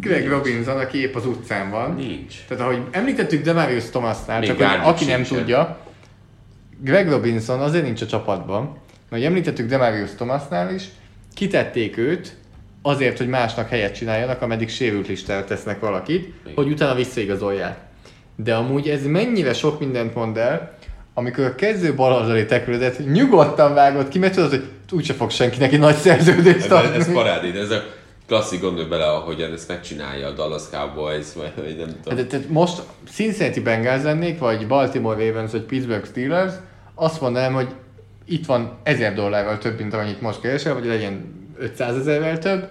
Greg 0.00 0.28
Robinson, 0.28 0.78
aki 0.78 0.98
épp 0.98 1.14
az 1.14 1.26
utcán 1.26 1.70
van. 1.70 1.94
Nincs. 1.94 2.34
Tehát 2.48 2.62
ahogy 2.62 2.82
említettük 2.90 3.44
Demarius 3.44 3.84
Thomasnál, 3.84 4.42
csak 4.42 4.56
hogy 4.56 4.66
aki 4.82 5.04
nem 5.04 5.16
sincsen. 5.16 5.38
tudja, 5.38 5.80
Greg 6.80 7.08
Robinson 7.08 7.60
azért 7.60 7.84
nincs 7.84 8.02
a 8.02 8.06
csapatban, 8.06 8.76
mert 9.08 9.24
említettük 9.24 9.68
Demarius 9.68 10.10
Thomasnál 10.10 10.74
is, 10.74 10.84
kitették 11.34 11.96
őt 11.96 12.36
azért, 12.82 13.18
hogy 13.18 13.28
másnak 13.28 13.68
helyet 13.68 13.94
csináljanak, 13.94 14.42
ameddig 14.42 14.68
sérült 14.68 15.08
listára 15.08 15.44
tesznek 15.44 15.80
valakit, 15.80 16.20
Igen. 16.42 16.54
hogy 16.54 16.70
utána 16.70 16.94
visszaigazolják. 16.94 17.78
De 18.36 18.54
amúgy 18.54 18.88
ez 18.88 19.06
mennyire 19.06 19.52
sok 19.52 19.80
mindent 19.80 20.14
mond 20.14 20.36
el, 20.36 20.74
amikor 21.14 21.44
a 21.44 21.54
kezdő 21.54 21.94
baloldali 21.94 22.44
tekülödet 22.46 23.12
nyugodtan 23.12 23.74
vágott 23.74 24.08
ki, 24.08 24.18
mert 24.18 24.34
tudod, 24.34 24.50
hogy 24.50 24.64
úgyse 24.90 25.14
fog 25.14 25.30
senki 25.30 25.58
neki 25.58 25.76
nagy 25.76 25.94
szerződést 25.94 26.64
Ez, 26.64 26.72
adni. 26.72 26.96
ez 26.96 27.12
parádi, 27.12 27.50
de 27.50 27.58
ez 27.58 27.70
a 27.70 27.82
klasszik 28.26 28.60
gondolj 28.60 28.88
bele, 28.88 29.04
ahogyan 29.10 29.52
ezt 29.52 29.68
megcsinálja 29.68 30.26
a 30.26 30.30
Dallas 30.30 30.62
Cowboys, 30.70 31.26
vagy, 31.34 31.76
nem 31.76 31.96
tudom. 32.02 32.18
Hát, 32.18 32.26
tehát 32.26 32.48
most 32.48 32.82
Cincinnati 33.10 33.60
Bengals 33.60 34.02
lennék, 34.02 34.38
vagy 34.38 34.66
Baltimore 34.66 35.26
Ravens, 35.26 35.52
vagy 35.52 35.62
Pittsburgh 35.62 36.06
Steelers, 36.06 36.52
azt 36.94 37.20
mondanám, 37.20 37.52
hogy 37.52 37.68
itt 38.26 38.46
van 38.46 38.78
1000 38.82 39.14
dollárral 39.14 39.58
több, 39.58 39.78
mint 39.78 39.94
amennyit 39.94 40.20
most 40.20 40.40
keresel, 40.40 40.74
vagy 40.74 40.84
legyen 40.84 41.40
500 41.62 41.96
ezerrel 41.96 42.38
több, 42.38 42.68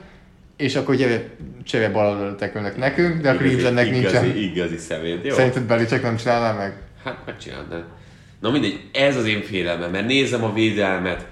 és 0.57 0.75
akkor 0.75 0.95
gyere, 0.95 1.29
csere 1.63 1.89
baloldalra 1.89 2.35
tekülnek 2.35 2.77
nekünk, 2.77 3.21
de 3.21 3.29
a 3.29 3.35
Clevelandnek 3.35 3.91
nincsen. 3.91 4.23
igazi, 4.25 4.43
igazi 4.51 4.77
szemét. 4.77 5.25
Jó? 5.25 5.33
Szerinted 5.33 5.63
Belicek 5.63 6.01
nem 6.01 6.15
csinálná 6.15 6.53
meg? 6.57 6.73
Hát 7.03 7.17
megcsinálnám. 7.25 7.83
Na 8.39 8.51
mindegy, 8.51 8.79
ez 8.93 9.15
az 9.17 9.25
én 9.25 9.41
félelmem, 9.41 9.91
mert 9.91 10.07
nézem 10.07 10.43
a 10.43 10.53
védelmet, 10.53 11.27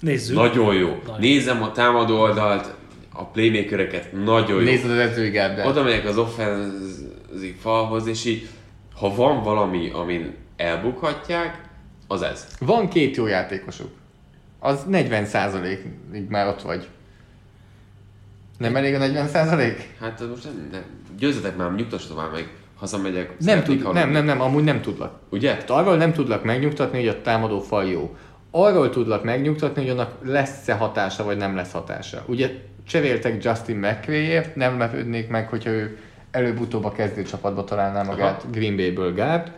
Nézzük. 0.00 0.36
nagyon 0.36 0.74
jó. 0.74 0.98
Nagyon. 1.04 1.20
Nézem 1.20 1.62
a 1.62 1.72
támadó 1.72 2.20
oldalt, 2.20 2.74
a 3.12 3.24
playmakereket, 3.24 4.12
nagyon 4.24 4.58
jó. 4.60 4.64
Nézd 4.66 4.90
az 4.90 4.98
edzői 4.98 5.30
gárdát. 5.30 5.66
Oda 5.66 5.82
megyek 5.82 6.06
az 6.08 6.18
offenzív 6.18 7.56
falhoz, 7.60 8.06
és 8.06 8.24
így, 8.24 8.48
ha 8.94 9.14
van 9.14 9.42
valami, 9.42 9.90
amin 9.90 10.34
elbukhatják, 10.56 11.60
az 12.06 12.22
ez. 12.22 12.46
Van 12.58 12.88
két 12.88 13.16
jó 13.16 13.26
játékosuk. 13.26 13.90
Az 14.58 14.86
40%-ig 14.90 16.28
már 16.28 16.46
ott 16.46 16.62
vagy. 16.62 16.88
Nem 18.58 18.76
elég 18.76 18.94
a 18.94 18.98
40%? 18.98 19.74
Hát 20.00 20.28
most 20.30 20.44
nem, 20.44 20.68
nem. 20.72 20.82
győzzetek 21.18 21.56
már, 21.56 21.74
nyugtassatok 21.74 22.16
már 22.16 22.30
meg, 22.30 22.48
hazamegyek. 22.76 23.38
Nem, 23.38 23.62
tud, 23.62 23.78
nem, 23.78 23.86
aludni. 23.86 24.12
nem, 24.12 24.24
nem, 24.24 24.40
amúgy 24.40 24.64
nem 24.64 24.80
tudlak. 24.80 25.18
Ugye? 25.28 25.50
Tehát 25.50 25.70
arról 25.70 25.96
nem 25.96 26.12
tudlak 26.12 26.44
megnyugtatni, 26.44 26.98
hogy 26.98 27.08
a 27.08 27.22
támadó 27.22 27.60
fal 27.60 27.84
jó. 27.84 28.16
Arról 28.50 28.90
tudlak 28.90 29.24
megnyugtatni, 29.24 29.82
hogy 29.82 29.90
annak 29.90 30.14
lesz-e 30.22 30.74
hatása, 30.74 31.24
vagy 31.24 31.36
nem 31.36 31.56
lesz 31.56 31.72
hatása. 31.72 32.24
Ugye 32.26 32.50
cseréltek 32.86 33.44
Justin 33.44 33.76
McRae-ért, 33.76 34.56
nem 34.56 34.78
lepődnék 34.78 35.28
meg, 35.28 35.48
hogyha 35.48 35.70
ő 35.70 35.98
előbb-utóbb 36.30 36.84
a 36.84 36.92
kezdőcsapatba 36.92 37.64
találná 37.64 38.02
magát 38.02 38.42
Aha. 38.42 38.50
Green 38.50 38.76
Bay-ből 38.76 39.14
Gárt, 39.14 39.50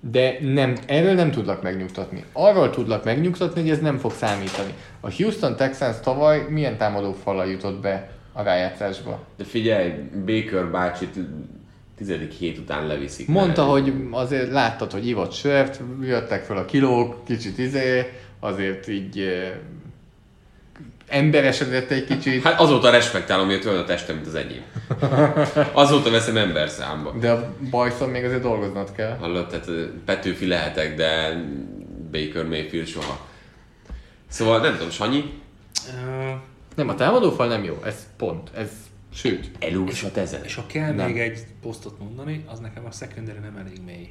de 0.00 0.38
nem, 0.40 0.76
erről 0.86 1.14
nem 1.14 1.30
tudlak 1.30 1.62
megnyugtatni. 1.62 2.24
Arról 2.32 2.70
tudlak 2.70 3.04
megnyugtatni, 3.04 3.60
hogy 3.60 3.70
ez 3.70 3.80
nem 3.80 3.98
fog 3.98 4.12
számítani. 4.12 4.74
A 5.00 5.12
Houston 5.16 5.56
Texans 5.56 5.96
tavaly 6.00 6.46
milyen 6.48 6.76
támadó 6.76 7.12
fallal 7.12 7.46
jutott 7.46 7.80
be 7.80 8.10
a 8.32 8.42
rájátszásba? 8.42 9.24
De 9.36 9.44
figyelj, 9.44 9.92
Baker 10.26 10.70
bácsit 10.70 11.18
tizedik 11.96 12.32
hét 12.32 12.58
után 12.58 12.86
leviszik. 12.86 13.28
Mondta, 13.28 13.72
mert- 13.72 13.72
hogy 13.72 13.94
azért 14.10 14.50
láttad, 14.50 14.92
hogy 14.92 15.06
ivott 15.06 15.32
sört, 15.32 15.80
jöttek 16.02 16.44
fel 16.44 16.56
a 16.56 16.64
kilók, 16.64 17.24
kicsit 17.24 17.58
izé, 17.58 18.12
azért 18.40 18.88
így 18.88 19.18
eh, 19.18 19.52
emberesedett 21.08 21.90
egy 21.90 22.04
kicsit, 22.04 22.42
Hát 22.42 22.60
azóta 22.60 22.90
respektálom, 22.90 23.46
hogy 23.46 23.62
olyan 23.66 23.82
a 23.82 23.84
testem, 23.84 24.14
mint 24.14 24.26
az 24.26 24.34
enyém. 24.34 24.62
Azóta 25.72 26.10
veszem 26.10 26.36
ember 26.36 26.68
számba. 26.68 27.14
de 27.20 27.30
a 27.30 27.54
bajszon 27.70 28.08
még 28.08 28.24
azért 28.24 28.42
dolgoznod 28.42 28.92
kell. 28.92 29.16
Hallott, 29.16 29.48
tehát 29.48 29.66
Petőfi 30.04 30.46
lehetek, 30.46 30.94
de 30.96 31.42
Baker 32.10 32.44
Mayfield 32.44 32.86
soha. 32.86 33.26
Szóval 34.28 34.60
nem 34.60 34.72
tudom, 34.72 34.90
Sanyi, 34.90 35.40
Ö, 36.06 36.30
Nem, 36.74 36.88
a 36.88 36.94
támadófal 36.94 37.46
nem 37.48 37.64
jó, 37.64 37.78
ez 37.84 38.06
pont, 38.16 38.50
ez 38.54 38.68
sőt. 39.14 39.50
elúszhat 39.60 40.16
ezen. 40.16 40.44
És 40.44 40.54
ha 40.54 40.64
kell 40.66 40.92
Nem. 40.92 41.06
még 41.06 41.18
egy 41.18 41.38
posztot 41.62 41.98
mondani, 41.98 42.44
az 42.46 42.58
nekem 42.58 42.84
a 42.84 42.90
secondary 42.90 43.38
nem 43.38 43.56
elég 43.56 43.80
mély. 43.86 44.08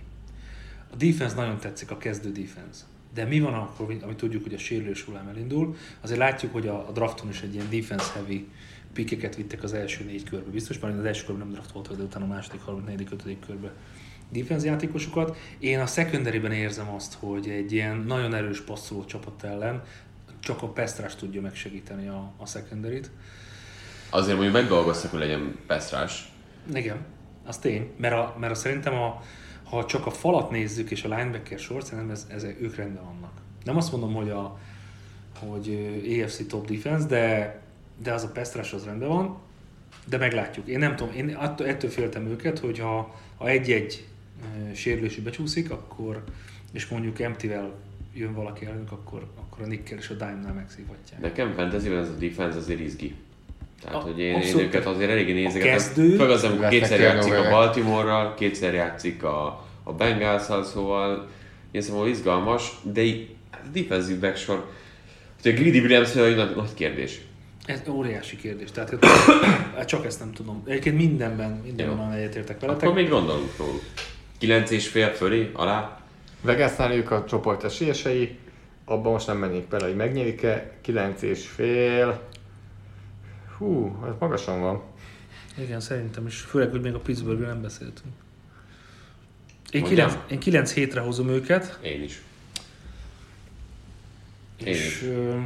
A 0.94 0.96
defense 0.96 1.36
nagyon 1.36 1.58
tetszik, 1.58 1.92
a 1.92 1.98
kezdő 1.98 2.30
defense. 2.32 2.82
De 3.16 3.26
mi 3.26 3.40
van 3.40 3.54
akkor, 3.54 3.98
amit 4.02 4.18
tudjuk, 4.18 4.44
hogy 4.44 4.54
a 4.54 4.58
sérülés 4.58 5.02
hullám 5.02 5.28
elindul, 5.28 5.76
azért 6.02 6.20
látjuk, 6.20 6.54
hogy 6.54 6.68
a, 6.68 6.88
a 6.88 6.92
drafton 6.92 7.30
is 7.30 7.42
egy 7.42 7.54
ilyen 7.54 7.70
defense 7.70 8.12
heavy 8.14 8.48
pikeket 8.94 9.36
vittek 9.36 9.64
az 9.64 9.74
első 9.74 10.04
négy 10.04 10.24
körbe. 10.24 10.50
Biztos, 10.52 10.80
mert 10.80 10.98
az 10.98 11.06
első 11.06 11.26
körben 11.26 11.46
nem 11.46 11.54
draft 11.54 11.72
volt, 11.72 11.98
de 11.98 12.04
utána 12.04 12.26
a 12.26 12.28
második, 12.28 12.62
harmadik, 12.62 12.86
negyedik, 12.88 13.12
ötödik 13.12 13.40
körbe 13.46 13.72
defense 14.30 14.66
játékosokat. 14.66 15.38
Én 15.60 15.80
a 15.80 15.86
secondary-ben 15.86 16.52
érzem 16.52 16.90
azt, 16.90 17.14
hogy 17.14 17.50
egy 17.50 17.72
ilyen 17.72 17.98
nagyon 17.98 18.34
erős 18.34 18.62
passzoló 18.62 19.06
csapat 19.06 19.44
ellen 19.44 19.84
csak 20.40 20.62
a 20.62 20.68
Pestrás 20.68 21.16
tudja 21.16 21.42
megsegíteni 21.42 22.08
a, 22.08 22.34
a 22.38 22.46
secondary-t. 22.46 23.12
Azért 24.10 24.36
mondjuk 24.36 24.56
megdolgoztak, 24.56 25.12
hogy 25.12 25.20
legyen 25.20 25.58
Pestrás. 25.68 26.32
Igen, 26.74 26.98
az 27.46 27.58
tény, 27.58 27.92
mert, 27.98 28.14
a, 28.14 28.36
mert 28.40 28.52
a, 28.52 28.56
szerintem 28.56 28.94
a, 28.94 29.22
ha 29.70 29.86
csak 29.86 30.06
a 30.06 30.12
falat 30.12 30.52
nézzük 30.52 30.92
és 30.92 31.04
a 31.04 31.16
linebacker 31.16 31.60
sort, 31.60 31.86
szerintem 31.86 32.12
ez, 32.12 32.28
ez, 32.30 32.44
ők 32.44 32.76
rendben 32.76 33.04
vannak. 33.04 33.32
Nem 33.64 33.78
azt 33.78 33.92
mondom, 33.92 34.14
hogy 34.14 34.30
a 34.30 34.60
hogy 35.40 36.22
AFC 36.22 36.48
top 36.48 36.68
defense, 36.68 37.08
de, 37.08 37.60
de 38.04 38.14
az 38.14 38.24
a 38.24 38.32
Pestrás 38.32 38.74
az 38.74 38.86
rendben 38.86 39.10
van, 39.10 39.38
de 40.08 40.18
meglátjuk. 40.18 40.68
Én 40.68 40.80
nem 40.80 40.96
tudom, 40.96 41.14
én 41.14 41.36
attól, 41.36 41.68
ettől 41.68 41.90
féltem 41.90 42.28
őket, 42.28 42.60
hogy 42.60 42.80
ha, 42.80 43.16
ha 43.38 43.48
egy-egy 43.48 44.08
ö, 44.42 44.74
sérülési 44.74 45.22
becsúszik, 45.22 45.72
akkor, 45.72 46.24
és 46.72 46.88
mondjuk 46.88 47.20
empty-vel 47.20 47.74
jön 48.14 48.34
valaki 48.34 48.66
ellenük, 48.66 48.92
akkor, 48.92 49.28
akkor 49.36 49.64
a 49.64 49.68
Nickel 49.68 49.98
és 49.98 50.10
a 50.10 50.14
Dime-nál 50.14 50.54
megszívhatják. 50.54 51.22
Nekem 51.22 51.54
fantasy 51.54 51.90
ez 51.90 52.10
a 52.10 52.16
defense 52.16 52.58
azért 52.58 52.80
izgi. 52.80 53.16
Tehát, 53.86 54.00
A- 54.00 54.02
hogy 54.04 54.20
én, 54.20 54.28
én 54.28 54.36
abszolút. 54.36 54.62
őket 54.62 54.86
azért 54.86 55.10
eléggé 55.10 55.34
nézegetem. 55.34 55.72
kezdő- 55.78 56.10
Főleg 56.16 56.30
az, 56.30 56.44
amikor 56.44 56.68
kétszer 56.68 57.00
játszik 57.00 57.34
a. 57.34 57.50
Baltimore-ral, 57.50 58.34
kétszer 58.34 58.74
játszik 58.74 59.24
a, 59.24 59.66
a 59.84 59.94
Bengals-szal, 59.94 60.64
szóval 60.64 61.28
én 61.72 61.82
szóval 61.82 62.08
izgalmas, 62.08 62.72
de 62.84 63.02
így 63.02 63.28
hát 63.52 63.62
a 63.66 63.70
defensive 63.74 64.28
backsor, 64.28 64.66
hogy 65.42 65.52
a 65.52 65.56
Greedy 65.56 65.80
Williams 65.80 66.14
hogy 66.14 66.36
nagy, 66.36 66.56
nagy 66.56 66.74
kérdés. 66.74 67.22
Ez 67.66 67.82
óriási 67.90 68.36
kérdés, 68.38 68.72
tehát 68.72 69.06
hát 69.76 69.88
csak 69.88 70.06
ezt 70.06 70.20
nem 70.20 70.32
tudom. 70.32 70.64
Egyébként 70.68 70.98
mindenben, 70.98 71.62
mindenben 71.66 72.12
egyetértek 72.12 72.60
veletek. 72.60 72.84
Akkor 72.84 72.96
még 73.02 73.10
gondolunk 73.10 73.58
róluk. 73.58 73.82
9 74.40 74.72
és 74.72 74.88
fél 74.88 75.10
fölé, 75.10 75.50
alá. 75.54 76.00
Vegasnál 76.42 76.92
ők 76.94 77.12
a 77.12 77.24
csoport 77.28 77.64
esélyesei, 77.64 78.38
abban 78.86 79.12
most 79.12 79.28
nem 79.28 79.38
mennék 79.38 79.68
bele, 79.68 79.86
hogy 79.86 79.96
megnyerik-e, 79.96 80.72
9 80.82 81.22
és 81.22 81.48
fél. 81.48 82.22
Hú, 83.58 83.98
ez 84.08 84.14
magasan 84.20 84.60
van. 84.62 84.82
Igen, 85.58 85.80
szerintem 85.80 86.26
is. 86.28 86.40
Főleg, 86.40 86.70
hogy 86.70 86.82
még 86.82 86.94
a 86.94 87.00
Pittsburghről 87.00 87.48
nem 87.48 87.62
beszéltünk. 87.62 88.14
Én 89.72 89.82
Mondjam. 89.82 90.08
9, 90.10 90.32
én 90.32 90.40
9 90.40 90.74
hétre 90.74 91.00
hozom 91.00 91.30
őket, 91.30 91.80
Én 91.82 92.04
is. 92.04 92.22
Én 94.60 94.68
és 94.68 94.86
is. 94.86 95.02
ö, 95.04 95.40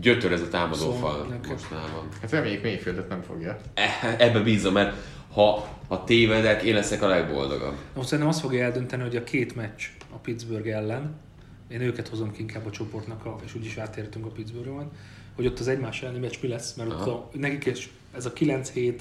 Gyötör 0.00 0.32
ez 0.32 0.40
a 0.40 0.48
támadó 0.48 0.74
Szóval 0.74 0.98
fal 0.98 1.38
mostanában. 1.48 2.08
Hát 2.20 2.30
reméljük 2.30 2.62
Mayfieldet 2.62 3.08
nem 3.08 3.22
fogja. 3.22 3.58
E- 3.74 4.14
Ebbe 4.18 4.40
bízom, 4.40 4.72
mert 4.72 4.96
ha, 5.32 5.68
ha 5.88 6.04
tévedek, 6.04 6.62
én 6.62 6.74
leszek 6.74 7.02
a 7.02 7.06
legboldogabb. 7.06 7.74
most 7.94 8.08
szerintem 8.08 8.28
azt 8.32 8.40
fogja 8.40 8.64
eldönteni, 8.64 9.02
hogy 9.02 9.16
a 9.16 9.24
két 9.24 9.54
meccs 9.56 9.82
a 10.12 10.16
Pittsburgh 10.16 10.68
ellen, 10.68 11.14
én 11.68 11.80
őket 11.80 12.08
hozom 12.08 12.32
ki 12.32 12.40
inkább 12.40 12.66
a 12.66 12.70
csoportnak, 12.70 13.42
és 13.44 13.54
úgyis 13.54 13.76
átértünk 13.76 14.26
a 14.26 14.30
Pittsburgh-on, 14.30 14.90
hogy 15.36 15.46
ott 15.46 15.58
az 15.58 15.68
egymás 15.68 16.02
elleni 16.02 16.18
meccs 16.18 16.34
mi 16.40 16.48
lesz, 16.48 16.74
mert 16.74 16.90
ott 16.90 17.06
a, 17.06 17.28
nekik 17.32 17.64
is 17.66 17.90
ez 18.16 18.26
a 18.26 18.32
9-7, 18.32 18.94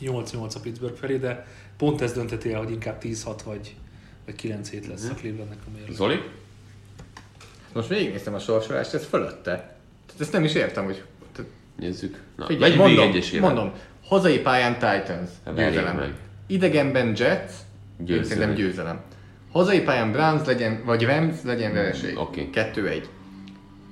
8-8 0.00 0.54
a 0.54 0.60
Pittsburgh 0.62 0.96
felé, 0.98 1.16
de 1.16 1.46
pont 1.76 2.00
ez 2.00 2.12
dönteti 2.12 2.52
el, 2.52 2.58
hogy 2.62 2.70
inkább 2.70 3.00
10-6 3.02 3.38
vagy, 3.44 3.74
vagy 4.24 4.34
9-7 4.42 4.88
lesz 4.88 5.08
a 5.10 5.14
Clevelandnek 5.14 5.58
a 5.66 5.70
mérleg. 5.76 5.92
Zoli? 5.94 6.20
Most 7.72 7.88
végignéztem 7.88 8.34
a 8.34 8.38
sorsolást, 8.38 8.94
ez 8.94 9.04
fölötte. 9.04 9.50
Tehát 10.06 10.20
ezt 10.20 10.32
nem 10.32 10.44
is 10.44 10.54
értem, 10.54 10.84
hogy... 10.84 11.02
Tehát, 11.32 11.50
Nézzük. 11.78 12.22
Na, 12.36 12.46
figyelj, 12.46 12.70
végig 12.72 12.86
mondom, 12.86 13.08
egyesével. 13.08 13.52
mondom, 13.52 13.72
hazai 14.04 14.38
pályán 14.38 14.72
Titans, 14.72 15.30
Hát 15.44 15.54
győzelem. 15.56 15.96
meg. 15.96 16.14
Idegenben 16.46 17.06
Jets, 17.16 17.52
Győzelem. 17.98 18.22
én 18.22 18.24
szerintem 18.28 18.54
győzelem. 18.54 19.00
Hazai 19.52 19.80
pályán 19.80 20.12
Browns 20.12 20.46
legyen, 20.46 20.82
vagy 20.84 21.04
Rams 21.04 21.36
legyen 21.42 21.72
vereség. 21.72 22.18
oké. 22.18 22.48
2-1. 22.52 23.04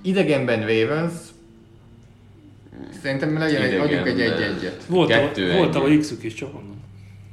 Idegenben 0.05 0.61
Ravens, 0.61 1.13
szerintem 3.03 3.39
legyen 3.39 3.63
egy, 3.63 3.75
adjunk 3.75 4.07
egy. 4.07 4.19
1-1-et. 4.19 4.83
Volt, 4.87 5.09
Kettő, 5.09 5.51
a, 5.51 5.57
volt 5.57 5.75
egy. 5.77 5.83
a 5.83 5.99
X-ük 5.99 6.23
is, 6.23 6.35
csak 6.35 6.53
mondom. 6.53 6.83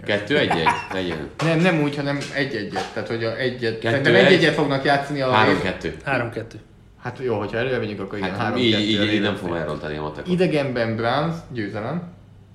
Kettő 0.05 0.37
egy 0.37 0.49
egy? 0.49 0.67
Legyen. 0.93 1.29
Nem, 1.43 1.59
nem 1.59 1.81
úgy, 1.81 1.95
hanem 1.95 2.19
egy-egyet. 2.33 2.93
Tehát, 2.93 3.09
hogy 3.09 3.23
a 3.23 3.37
egyet. 3.37 3.79
Kettő, 3.79 3.87
Szerintem 3.89 4.15
egy. 4.15 4.25
egy-egyet 4.25 4.53
fognak 4.53 4.83
játszani 4.85 5.21
a... 5.21 5.31
Három 5.31 5.61
kettő. 5.61 5.95
3-2. 6.05 6.43
Hát 7.01 7.19
jó, 7.23 7.37
hogyha 7.39 7.57
előre 7.57 7.77
megyünk, 7.77 7.99
akkor 7.99 8.17
igen, 8.17 8.29
Hát 8.29 8.39
három 8.39 8.57
így, 8.57 8.71
kettő 8.71 8.83
így, 8.83 9.13
így 9.13 9.21
nem 9.21 9.35
fogom 9.35 9.55
elrontani 9.55 9.97
a 9.97 10.01
matekot. 10.01 10.27
Idegenben 10.33 10.95
Browns, 10.95 11.35
győzelem. 11.53 12.03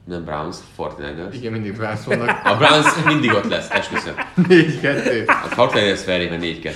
Nem 0.05 0.25
Browns, 0.25 0.57
49ers. 0.79 1.33
Igen, 1.33 1.53
mindig 1.53 1.77
Browns 1.77 2.05
vannak. 2.05 2.41
A 2.45 2.57
Browns 2.57 3.05
mindig 3.05 3.33
ott 3.33 3.49
lesz, 3.49 3.71
esküszöm. 3.71 4.15
4-2. 4.37 5.27
A 5.27 5.69
49ers 5.69 6.01
felében 6.05 6.41
4-2. 6.43 6.71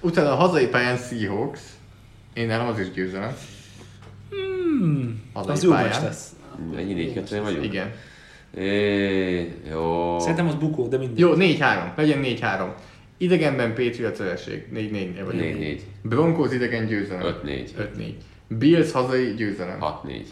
Utána 0.00 0.32
a 0.32 0.34
hazai 0.34 0.66
pályán 0.66 0.96
Seahawks. 0.96 1.60
Én 2.34 2.46
nálam 2.46 2.66
az 2.66 2.78
is 2.78 2.90
győzelem. 2.90 3.36
Hmm, 4.30 5.22
Hazai 5.32 5.52
az 5.52 5.62
jó 5.62 5.70
pályán. 5.70 5.88
meccs 5.90 6.02
lesz. 6.02 6.30
Ennyi 6.76 7.12
4-2 7.14 7.40
vagyunk? 7.42 7.64
Igen. 7.64 7.92
É, 8.56 9.38
jó. 9.70 10.18
Szerintem 10.18 10.46
az 10.46 10.54
bukó, 10.54 10.86
de 10.88 10.98
mindegy. 10.98 11.18
Jó, 11.18 11.32
4-3. 11.36 11.94
Legyen 11.96 12.20
4-3. 12.24 12.72
Idegenben 13.16 13.74
Patriots 13.74 14.16
vereség. 14.18 14.64
4-4 14.74 15.22
vagyunk. 15.24 15.56
4-4. 15.58 15.80
Broncos 16.02 16.52
idegen 16.52 16.86
győzelem. 16.86 17.34
5-4. 17.44 17.68
5-4. 17.98 18.12
Bills 18.48 18.92
hazai 18.92 19.34
győzelem. 19.34 19.78
6-4. 19.80 20.22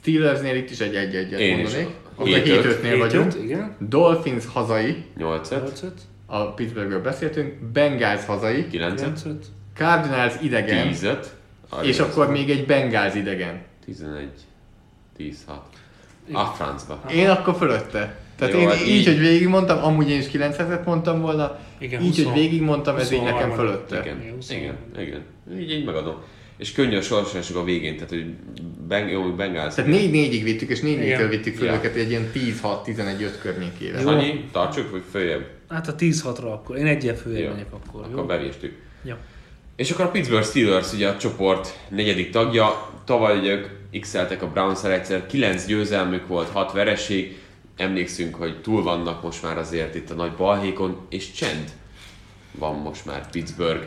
Steelersnél 0.00 0.56
itt 0.56 0.70
is 0.70 0.80
egy 0.80 0.94
1 0.94 1.14
1 1.14 1.32
Én 1.40 1.58
is. 1.58 1.62
mondanék. 1.62 1.88
Ott 2.16 2.26
a 2.26 2.30
7-5. 2.30 2.78
7-5-nél 2.80 2.96
vagyunk. 2.98 3.32
7-5, 3.32 3.36
igen. 3.42 3.76
Dolphins 3.78 4.46
hazai, 4.46 5.04
8-5. 5.18 5.40
8-5. 5.50 5.90
a 6.26 6.52
Pittsburghről 6.54 7.00
beszéltünk, 7.02 7.54
Bengals 7.72 8.24
hazai, 8.24 8.66
9-5. 8.72 8.72
9-5. 8.72 9.32
Cardinals 9.74 10.34
idegen, 10.42 10.92
10-5. 11.70 11.82
és 11.84 11.98
akkor 11.98 12.30
még 12.30 12.50
egy 12.50 12.66
Bengals 12.66 13.14
idegen. 13.14 13.60
11. 13.84 14.28
10-6. 15.18 15.32
A 16.32 16.44
francba. 16.44 17.02
Én 17.12 17.28
akkor 17.28 17.54
fölötte. 17.54 18.18
Tehát 18.36 18.54
Jó, 18.54 18.60
én 18.60 18.68
hát 18.68 18.80
így, 18.80 18.88
így- 18.88 19.06
hogy 19.06 19.18
végigmondtam, 19.18 19.84
amúgy 19.84 20.10
én 20.10 20.18
is 20.18 20.26
900-et 20.32 20.84
mondtam 20.84 21.20
volna, 21.20 21.58
Igen, 21.78 22.02
így, 22.02 22.14
hogy 22.16 22.24
20 22.24 22.34
végigmondtam, 22.34 22.96
ez 22.96 23.12
így 23.12 23.18
23 23.18 23.40
nekem 23.48 23.64
fölötte. 23.64 24.00
Igen, 24.00 24.16
Igen, 24.20 24.38
igen, 24.50 24.76
igen. 24.98 25.22
Így, 25.60 25.70
így 25.70 25.84
megadom. 25.84 26.14
És 26.56 26.72
könnyű 26.72 26.96
a 26.96 27.00
sorsolásuk 27.02 27.56
a 27.56 27.64
végén, 27.64 27.94
tehát 27.94 28.08
hogy 28.08 28.26
Beng, 28.88 29.10
jó, 29.10 29.22
Bengals. 29.34 29.74
Tehát 29.74 29.90
4-4-ig 29.90 30.40
vittük, 30.44 30.68
és 30.70 30.80
4 30.80 30.96
4 30.98 31.06
Igen. 31.06 31.28
vittük 31.28 31.56
föl 31.56 31.66
Ja. 31.66 31.74
őket 31.74 31.94
egy 31.94 32.10
ilyen 32.10 32.30
10-6-11-5 32.32 33.38
környékére. 33.42 33.98
Ez 33.98 34.06
annyi? 34.06 34.44
Tartsuk, 34.52 34.90
vagy 34.90 35.02
följebb? 35.10 35.46
Hát 35.68 35.88
a 35.88 35.94
10-6-ra 35.94 36.52
akkor. 36.52 36.76
Én 36.76 36.86
egyen 36.86 37.14
Jó. 37.14 37.20
följebb 37.20 37.52
megyek 37.52 37.72
akkor. 37.72 38.00
Akkor 38.04 38.16
Jó? 38.18 38.24
bevéstük. 38.24 38.76
Ja. 39.04 39.18
És 39.80 39.90
akkor 39.90 40.04
a 40.04 40.10
Pittsburgh 40.10 40.46
Steelers 40.46 40.92
ugye 40.92 41.08
a 41.08 41.16
csoport 41.16 41.78
negyedik 41.88 42.30
tagja. 42.30 42.90
Tavaly 43.04 43.38
ugye 43.38 43.52
ők 43.52 43.66
x 44.00 44.14
a 44.14 44.46
browns 44.52 44.84
egyszer, 44.84 45.26
9 45.26 45.66
győzelmük 45.66 46.26
volt, 46.26 46.48
6 46.48 46.72
vereség. 46.72 47.38
Emlékszünk, 47.76 48.34
hogy 48.34 48.60
túl 48.60 48.82
vannak 48.82 49.22
most 49.22 49.42
már 49.42 49.58
azért 49.58 49.94
itt 49.94 50.10
a 50.10 50.14
nagy 50.14 50.32
balhékon, 50.32 51.06
és 51.10 51.32
csend 51.32 51.64
van 52.52 52.74
most 52.74 53.06
már 53.06 53.30
Pittsburgh 53.30 53.86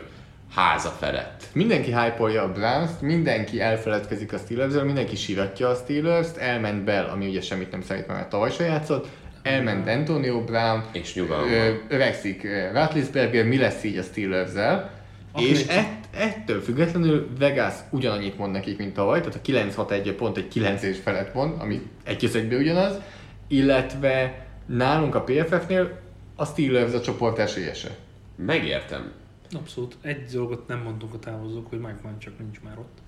háza 0.54 0.88
felett. 0.88 1.42
Mindenki 1.52 1.94
hype 1.94 2.40
a 2.40 2.52
browns 2.52 2.90
mindenki 3.00 3.60
elfeledkezik 3.60 4.32
a 4.32 4.38
Steelersről, 4.38 4.84
mindenki 4.84 5.16
síratja 5.16 5.68
a 5.68 5.74
Steelers-t, 5.74 6.36
elment 6.36 6.84
Bell, 6.84 7.04
ami 7.04 7.26
ugye 7.26 7.40
semmit 7.40 7.70
nem 7.70 7.82
számít, 7.82 8.06
mert 8.06 8.28
tavaly 8.28 8.50
se 8.50 8.64
játszott, 8.64 9.08
elment 9.42 9.88
Antonio 9.88 10.44
Brown, 10.44 10.84
És 10.92 11.14
nyugalom 11.14 11.48
ö, 11.48 11.72
öregszik 11.88 12.46
Ratlisberger, 12.72 13.44
mi 13.44 13.58
lesz 13.58 13.84
így 13.84 13.96
a 13.96 14.02
Steelers-zel, 14.02 15.02
És 15.38 15.66
ett, 15.66 16.08
ettől 16.10 16.60
függetlenül 16.60 17.28
Vegas 17.38 17.74
ugyanannyit 17.90 18.38
mond 18.38 18.52
nekik, 18.52 18.78
mint 18.78 18.94
tavaly, 18.94 19.20
tehát 19.20 19.34
a 19.34 19.84
9-6-1 19.84 20.14
pont 20.16 20.36
egy 20.36 20.48
9 20.48 20.82
és 20.82 20.98
felett 20.98 21.34
mond, 21.34 21.60
ami 21.60 21.82
egy 22.04 22.24
összegben 22.24 22.58
ugyanaz, 22.58 23.00
illetve 23.48 24.46
nálunk 24.66 25.14
a 25.14 25.22
PFF-nél 25.22 26.00
a 26.36 26.44
Steelers 26.44 26.92
a 26.92 27.00
csoport 27.00 27.38
esélyese. 27.38 27.96
Megértem. 28.36 29.12
Abszolút. 29.52 29.96
Egy 30.00 30.24
dolgot 30.32 30.68
nem 30.68 30.78
mondtunk 30.82 31.14
a 31.14 31.18
távozók, 31.18 31.68
hogy 31.68 31.78
Mike 31.78 31.98
Mann 32.02 32.18
csak 32.18 32.38
nincs 32.38 32.60
már 32.60 32.78
ott. 32.78 32.98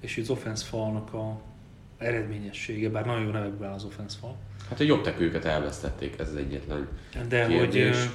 És 0.00 0.18
az 0.22 0.30
offense 0.30 0.64
falnak 0.64 1.14
a 1.14 1.40
eredményessége, 1.98 2.90
bár 2.90 3.06
nagyon 3.06 3.22
jó 3.22 3.30
nevekben 3.30 3.72
az 3.72 3.84
offense 3.84 4.16
fal. 4.20 4.36
Hát 4.68 4.80
a 4.80 4.84
jobb 4.84 5.02
tekőket 5.02 5.44
elvesztették, 5.44 6.18
ez 6.18 6.28
az 6.28 6.36
egyetlen. 6.36 6.88
De 7.28 7.44
hogy, 7.44 7.56
Kérdés. 7.56 7.96
ö, 7.96 8.08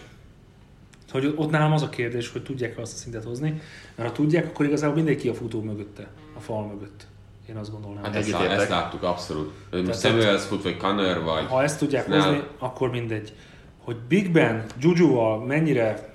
hogy 1.11 1.33
ott 1.35 1.49
nálam 1.49 1.71
az 1.71 1.81
a 1.81 1.89
kérdés, 1.89 2.29
hogy 2.29 2.43
tudják 2.43 2.77
azt 2.77 2.93
a 2.93 2.95
szintet 2.95 3.23
hozni, 3.23 3.61
mert 3.95 4.09
ha 4.09 4.15
tudják, 4.15 4.45
akkor 4.45 4.65
igazából 4.65 4.95
mindenki 4.95 5.27
a 5.27 5.33
futó 5.33 5.61
mögötte, 5.61 6.07
a 6.37 6.39
fal 6.39 6.65
mögött. 6.67 7.07
Én 7.49 7.55
azt 7.55 7.71
gondolnám. 7.71 8.03
Hát 8.03 8.15
ezt, 8.15 8.33
ezt 8.33 8.69
láttuk 8.69 9.03
abszolút. 9.03 9.53
Most 9.85 9.99
Samuels 9.99 10.45
fut, 10.45 10.63
vagy 10.63 10.77
Connor, 10.77 11.23
vagy... 11.23 11.45
ha 11.45 11.63
ezt 11.63 11.79
tudják 11.79 12.03
Snell. 12.03 12.21
hozni, 12.21 12.43
akkor 12.59 12.89
mindegy. 12.89 13.33
Hogy 13.77 13.95
Big 14.07 14.31
Ben 14.31 14.65
Juju-val 14.79 15.45
mennyire 15.45 16.11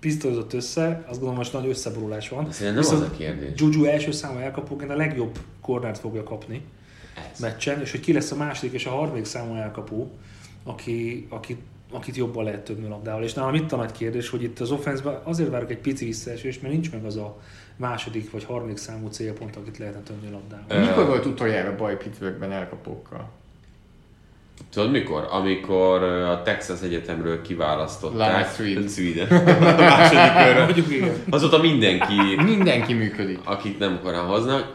pisztolyozott 0.00 0.52
össze, 0.52 1.04
azt 1.06 1.18
gondolom 1.18 1.34
most 1.34 1.52
nagy 1.52 1.66
összeborulás 1.66 2.28
van. 2.28 2.52
Szerintem 2.52 2.82
nem 2.82 2.94
az 2.94 3.00
a 3.00 3.10
kérdés. 3.10 3.50
Juju 3.56 3.84
első 3.84 4.10
számú 4.10 4.38
elkapóként 4.38 4.90
a 4.90 4.96
legjobb 4.96 5.38
kornert 5.60 5.98
fogja 5.98 6.22
kapni 6.22 6.64
Ez. 7.32 7.40
meccsen, 7.40 7.80
és 7.80 7.90
hogy 7.90 8.00
ki 8.00 8.12
lesz 8.12 8.30
a 8.30 8.36
második 8.36 8.72
és 8.72 8.86
a 8.86 8.90
harmadik 8.90 9.24
számú 9.24 9.54
elkapó, 9.54 10.10
aki, 10.64 11.26
aki, 11.30 11.56
akit 11.92 12.16
jobban 12.16 12.44
lehet 12.44 12.60
többni 12.64 12.88
labdával. 12.88 13.22
És 13.22 13.32
nálam 13.32 13.54
itt 13.54 13.72
a 13.72 13.76
nagy 13.76 13.92
kérdés, 13.92 14.28
hogy 14.28 14.42
itt 14.42 14.60
az 14.60 14.70
offenszben 14.70 15.20
azért 15.24 15.50
várok 15.50 15.70
egy 15.70 15.78
pici 15.78 16.04
visszaesés, 16.04 16.60
mert 16.60 16.72
nincs 16.72 16.92
meg 16.92 17.04
az 17.04 17.16
a 17.16 17.38
második 17.76 18.30
vagy 18.30 18.44
harmadik 18.44 18.76
számú 18.76 19.08
célpont, 19.08 19.56
akit 19.56 19.78
lehetne 19.78 20.00
többni 20.00 20.30
labdával. 20.30 20.64
Ö, 20.68 20.80
Mikor 20.88 21.06
volt 21.06 21.26
utoljára 21.26 21.76
baj 21.76 21.96
Pittsburghben 21.96 22.52
elkapókkal? 22.52 23.30
Tudod 24.72 24.90
mikor? 24.90 25.26
Amikor 25.30 26.02
a 26.02 26.42
Texas 26.42 26.82
Egyetemről 26.82 27.42
kiválasztották. 27.42 28.48
Sweden. 28.88 29.28
a 29.28 29.80
második 29.80 30.44
körre. 30.44 30.64
Mondjuk 30.64 30.90
igen. 30.90 31.14
Azóta 31.30 31.58
mindenki, 31.58 32.14
Mindenki 32.44 32.92
működik. 32.92 33.38
akit 33.44 33.78
nem 33.78 34.00
korán 34.02 34.24
hoznak. 34.26 34.74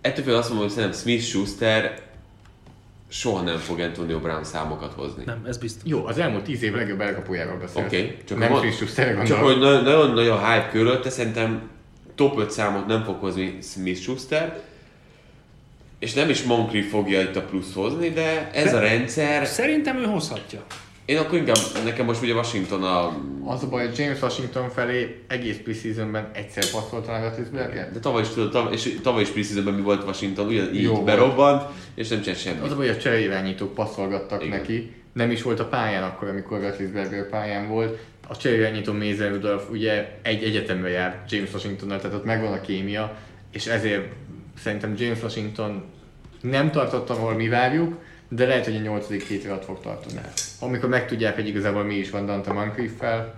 Ettől 0.00 0.24
például 0.24 0.38
azt 0.38 0.48
mondom, 0.48 0.66
hogy 0.66 0.76
szerintem 0.76 1.00
Smith 1.00 1.22
Schuster 1.22 2.00
soha 3.18 3.42
nem 3.42 3.56
fog 3.58 3.80
Antonio 3.80 4.18
Brown 4.18 4.44
számokat 4.44 4.92
hozni. 4.92 5.22
Nem, 5.24 5.44
ez 5.46 5.58
biztos. 5.58 5.82
Jó, 5.90 6.06
az 6.06 6.18
elmúlt 6.18 6.44
10 6.44 6.62
év 6.62 6.74
legjobb 6.74 7.00
elkapójáról 7.00 7.58
beszélsz. 7.58 7.86
Oké, 7.86 8.02
okay, 8.02 8.16
csak 8.24 8.38
nem 8.38 8.70
Schusterre 8.70 9.24
Csak 9.24 9.38
hogy 9.38 9.58
na- 9.58 9.80
nagyon 9.80 10.10
nagy 10.10 10.28
a 10.28 10.46
hype 10.46 10.68
körülötte, 10.70 11.10
szerintem 11.10 11.70
top 12.14 12.38
5 12.38 12.50
számot 12.50 12.86
nem 12.86 13.04
fog 13.04 13.16
hozni 13.20 13.58
Smith 13.62 14.00
Schuster, 14.00 14.60
és 15.98 16.12
nem 16.12 16.28
is 16.28 16.42
Moncrief 16.42 16.90
fogja 16.90 17.20
itt 17.20 17.36
a 17.36 17.42
plusz 17.42 17.74
hozni, 17.74 18.08
de 18.08 18.50
ez 18.52 18.70
De- 18.70 18.76
a 18.76 18.80
rendszer, 18.80 19.46
Szerintem 19.46 19.96
ő 19.96 20.04
hozhatja. 20.04 20.64
Én 21.06 21.16
akkor 21.18 21.38
inkább, 21.38 21.56
nekem 21.84 22.06
most 22.06 22.22
ugye 22.22 22.34
Washington 22.34 22.82
a, 22.82 23.06
Az 23.44 23.62
a 23.62 23.68
baj, 23.68 23.86
hogy 23.86 23.98
James 23.98 24.22
Washington 24.22 24.70
felé 24.70 25.22
egész 25.26 25.56
preseasonben 25.64 26.30
egyszer 26.34 26.70
passzolta 26.70 27.12
meg 27.12 27.24
a 27.24 27.34
Tisberger. 27.34 27.92
de 27.92 27.98
tavaly 27.98 28.22
is 28.22 28.28
tudod, 28.28 28.50
tavaly, 28.50 28.72
és 28.72 28.98
tavaly 29.02 29.22
is 29.22 29.28
preseasonben 29.28 29.74
mi 29.74 29.82
volt 29.82 30.04
Washington, 30.04 30.46
ugyanígy 30.46 30.82
Jó 30.82 30.92
volt. 30.92 31.04
berobbant, 31.04 31.62
és 31.94 32.08
nem 32.08 32.20
csinált 32.20 32.40
semmit. 32.40 32.62
Az 32.62 32.72
a 32.72 32.76
baj, 32.76 32.86
hogy 32.86 32.96
a 32.96 33.00
cseréirányítók 33.00 33.74
passzolgattak 33.74 34.44
Igen. 34.44 34.58
neki. 34.58 34.94
Nem 35.12 35.30
is 35.30 35.42
volt 35.42 35.60
a 35.60 35.64
pályán 35.66 36.02
akkor, 36.02 36.28
amikor 36.28 36.60
Gatlisberger 36.60 37.28
pályán 37.28 37.68
volt. 37.68 37.98
A 38.28 38.36
cseréirányító 38.36 38.92
Mason 38.92 39.28
Rudolph 39.28 39.70
ugye 39.70 40.18
egy 40.22 40.42
egyetemre 40.42 40.88
jár 40.88 41.24
James 41.28 41.52
Washingtonnal, 41.52 42.00
tehát 42.00 42.16
ott 42.16 42.24
megvan 42.24 42.52
a 42.52 42.60
kémia, 42.60 43.16
és 43.52 43.66
ezért 43.66 44.06
szerintem 44.62 44.94
James 44.98 45.22
Washington 45.22 45.84
nem 46.40 46.70
tartott, 46.70 47.10
ahol 47.10 47.34
mi 47.34 47.48
várjuk, 47.48 47.94
de 48.28 48.46
lehet, 48.46 48.64
hogy 48.64 48.76
a 48.76 48.80
nyolcadik 48.80 49.26
hétre 49.26 49.52
ott 49.52 49.64
fog 49.64 49.80
tartani. 49.80 50.20
Amikor 50.60 50.88
megtudják, 50.88 51.34
hogy 51.34 51.48
igazából 51.48 51.84
mi 51.84 51.94
is 51.94 52.10
van 52.10 52.26
Dante 52.26 52.52
Moncrief-fel, 52.52 53.34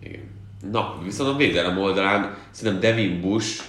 Igen. 0.00 0.32
Na, 0.70 0.98
viszont 1.04 1.34
a 1.34 1.36
védelem 1.36 1.78
oldalán 1.78 2.36
szerintem 2.50 2.80
Devin 2.80 3.20
Bush 3.20 3.62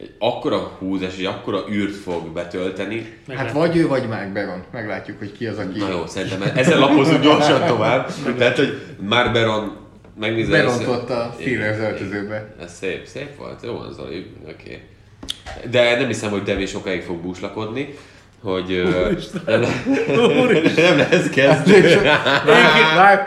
egy 0.00 0.14
akkora 0.18 0.58
húzás, 0.58 1.18
egy 1.18 1.24
akkora 1.24 1.64
űrt 1.70 1.94
fog 1.94 2.32
betölteni. 2.32 3.18
Meg 3.26 3.36
hát 3.36 3.52
vagy 3.52 3.76
ő, 3.76 3.86
vagy 3.86 4.08
Mark 4.08 4.32
Baron. 4.32 4.64
Meglátjuk, 4.72 5.18
hogy 5.18 5.32
ki 5.32 5.46
az, 5.46 5.58
aki... 5.58 5.78
Na 5.78 5.88
jó, 5.88 6.06
szerintem 6.06 6.42
ezzel 6.54 6.78
lapozunk 6.78 7.22
gyorsan 7.22 7.66
tovább. 7.66 8.12
Tehát, 8.36 8.56
hogy 8.56 8.82
már 9.08 9.32
Beron 9.32 9.76
megnézed... 10.20 10.50
Berontott 10.50 11.10
a 11.10 11.34
Steelers 11.40 11.78
öltözőbe. 11.78 12.54
Ez 12.60 12.74
szép, 12.74 13.06
szép 13.06 13.36
volt. 13.36 13.62
Jó 13.62 13.72
van, 13.72 13.92
Zoli. 13.92 14.26
Oké. 14.42 14.52
Okay. 14.52 15.70
De 15.70 15.98
nem 15.98 16.06
hiszem, 16.06 16.30
hogy 16.30 16.42
Devin 16.42 16.66
sokáig 16.66 17.02
fog 17.02 17.16
búslakodni, 17.16 17.94
hogy 18.42 18.72
ö, 18.72 19.10
nem, 19.58 19.60
nem 20.76 20.98
lesz 21.10 21.28
kezdő. 21.28 21.80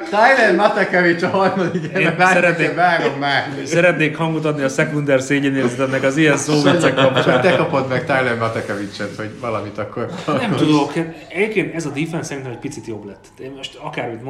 Tyler 0.10 0.56
Matekevics 0.56 1.22
a 1.22 1.28
harmadik 1.28 1.84
Én 1.98 2.08
ember, 2.08 2.28
szeretnék- 2.28 2.76
várom 2.76 3.20
már. 3.20 3.48
Szeretnék 3.64 4.18
hangot 4.18 4.46
adni 4.46 4.64
a 4.64 4.70
szekunder 4.70 5.22
szégyenérzetemnek 5.22 6.04
az 6.04 6.18
ilyen 6.18 6.38
szóviccek 6.38 6.94
kapcsán. 6.96 7.42
te 7.42 7.56
kapod 7.56 7.88
meg 7.90 8.06
Tyler 8.06 8.38
Matekevicset, 8.38 9.16
hogy 9.16 9.30
valamit 9.40 9.78
akkor... 9.78 10.08
Nem 10.26 10.56
tudok. 10.56 10.92
Egyébként 11.30 11.76
ez 11.76 11.86
a 11.86 11.90
defense 11.90 12.24
szerintem 12.24 12.52
egy 12.52 12.60
picit 12.60 12.88
jobb 12.88 13.06
lett. 13.06 13.26
Én 13.40 13.54
most 13.56 13.76
akármit 13.82 14.24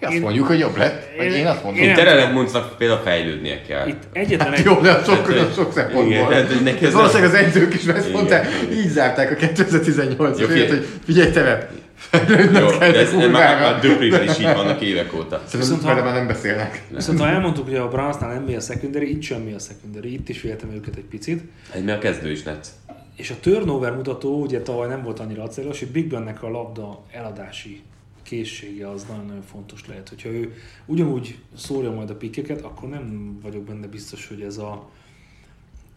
mondok, 0.00 0.08
Azt 0.08 0.14
Én- 0.14 0.20
mondjuk, 0.20 0.46
hogy 0.46 0.58
jobb 0.58 0.76
lett. 0.76 1.16
Vagy 1.16 1.26
Én- 1.26 1.32
én 1.32 1.46
azt 1.46 1.64
mondom. 1.64 1.82
én- 1.82 1.94
Terelem 1.94 2.32
Munznak 2.32 2.76
például 2.78 3.00
fejlődnie 3.00 3.62
kell. 3.62 3.88
itt 3.88 4.02
egyetlen 4.12 4.52
egy... 4.52 4.64
Jó, 4.64 4.74
de 4.80 4.90
a 4.90 5.02
sok, 5.04 5.14
Hát, 5.16 5.36
a 5.48 5.52
sok 5.52 5.58
igen, 5.60 5.72
szempontból. 5.72 6.30
hát, 6.32 6.52
hogy 6.52 6.62
neki 6.62 6.78
Ez 6.80 6.86
ez 6.86 6.92
valószínűleg 6.92 7.28
az 7.30 7.36
nem- 7.36 7.44
edzők 7.44 7.74
is 7.74 7.86
ezt 7.86 8.12
mondták, 8.12 8.46
így 8.72 8.88
zárták 8.88 9.30
a 9.30 9.34
2018 9.34 10.38
Jó, 10.38 10.44
évet, 10.46 10.56
figyelj. 10.58 10.68
hogy 10.78 10.86
figyelj 11.04 11.30
te, 11.30 11.68
Jó, 12.12 12.18
fejlődnöd 12.18 12.78
kell, 12.78 12.90
de 12.92 12.98
ez 12.98 13.10
de 13.16 13.28
már, 13.28 13.60
már 13.60 13.80
Döprivel 13.80 14.22
is 14.24 14.38
így 14.38 14.44
vannak 14.44 14.80
évek 14.80 15.14
óta. 15.14 15.42
Szerintem 15.46 15.76
Viszont 15.78 15.82
ha- 15.98 16.04
már 16.04 16.14
nem 16.14 16.26
beszélnek. 16.26 16.82
Viszont 16.94 17.18
ha 17.20 17.26
elmondtuk, 17.26 17.64
hogy 17.64 17.76
a 17.76 17.88
Brownsnál 17.88 18.32
nem 18.34 18.42
mi 18.42 18.54
a 18.54 18.60
secondary, 18.60 19.10
itt 19.10 19.22
sem 19.22 19.40
mi 19.40 19.52
a 19.52 19.58
secondary, 19.58 20.12
itt 20.12 20.28
is 20.28 20.38
féltem 20.40 20.70
őket 20.74 20.96
egy 20.96 21.04
picit. 21.10 21.42
Egy 21.74 21.84
mi 21.84 21.90
a 21.90 21.98
kezdő 21.98 22.30
is 22.30 22.42
netsz. 22.42 22.68
És 23.16 23.30
a 23.30 23.34
turnover 23.40 23.92
mutató 23.92 24.40
ugye 24.40 24.60
tavaly 24.60 24.88
nem 24.88 25.02
volt 25.02 25.20
annyira 25.20 25.42
acélos, 25.42 25.78
hogy 25.78 25.88
Big 25.88 26.08
Bennek 26.08 26.42
a 26.42 26.48
labda 26.50 27.04
eladási 27.12 27.82
készsége 28.30 28.90
az 28.90 29.04
nagyon-nagyon 29.08 29.42
fontos 29.42 29.86
lehet. 29.86 30.08
Hogyha 30.08 30.28
ő 30.28 30.54
ugyanúgy 30.86 31.38
szórja 31.56 31.90
majd 31.90 32.10
a 32.10 32.16
pikeket, 32.16 32.60
akkor 32.60 32.88
nem 32.88 33.38
vagyok 33.42 33.62
benne 33.62 33.86
biztos, 33.86 34.28
hogy 34.28 34.40
ez 34.40 34.58
a 34.58 34.90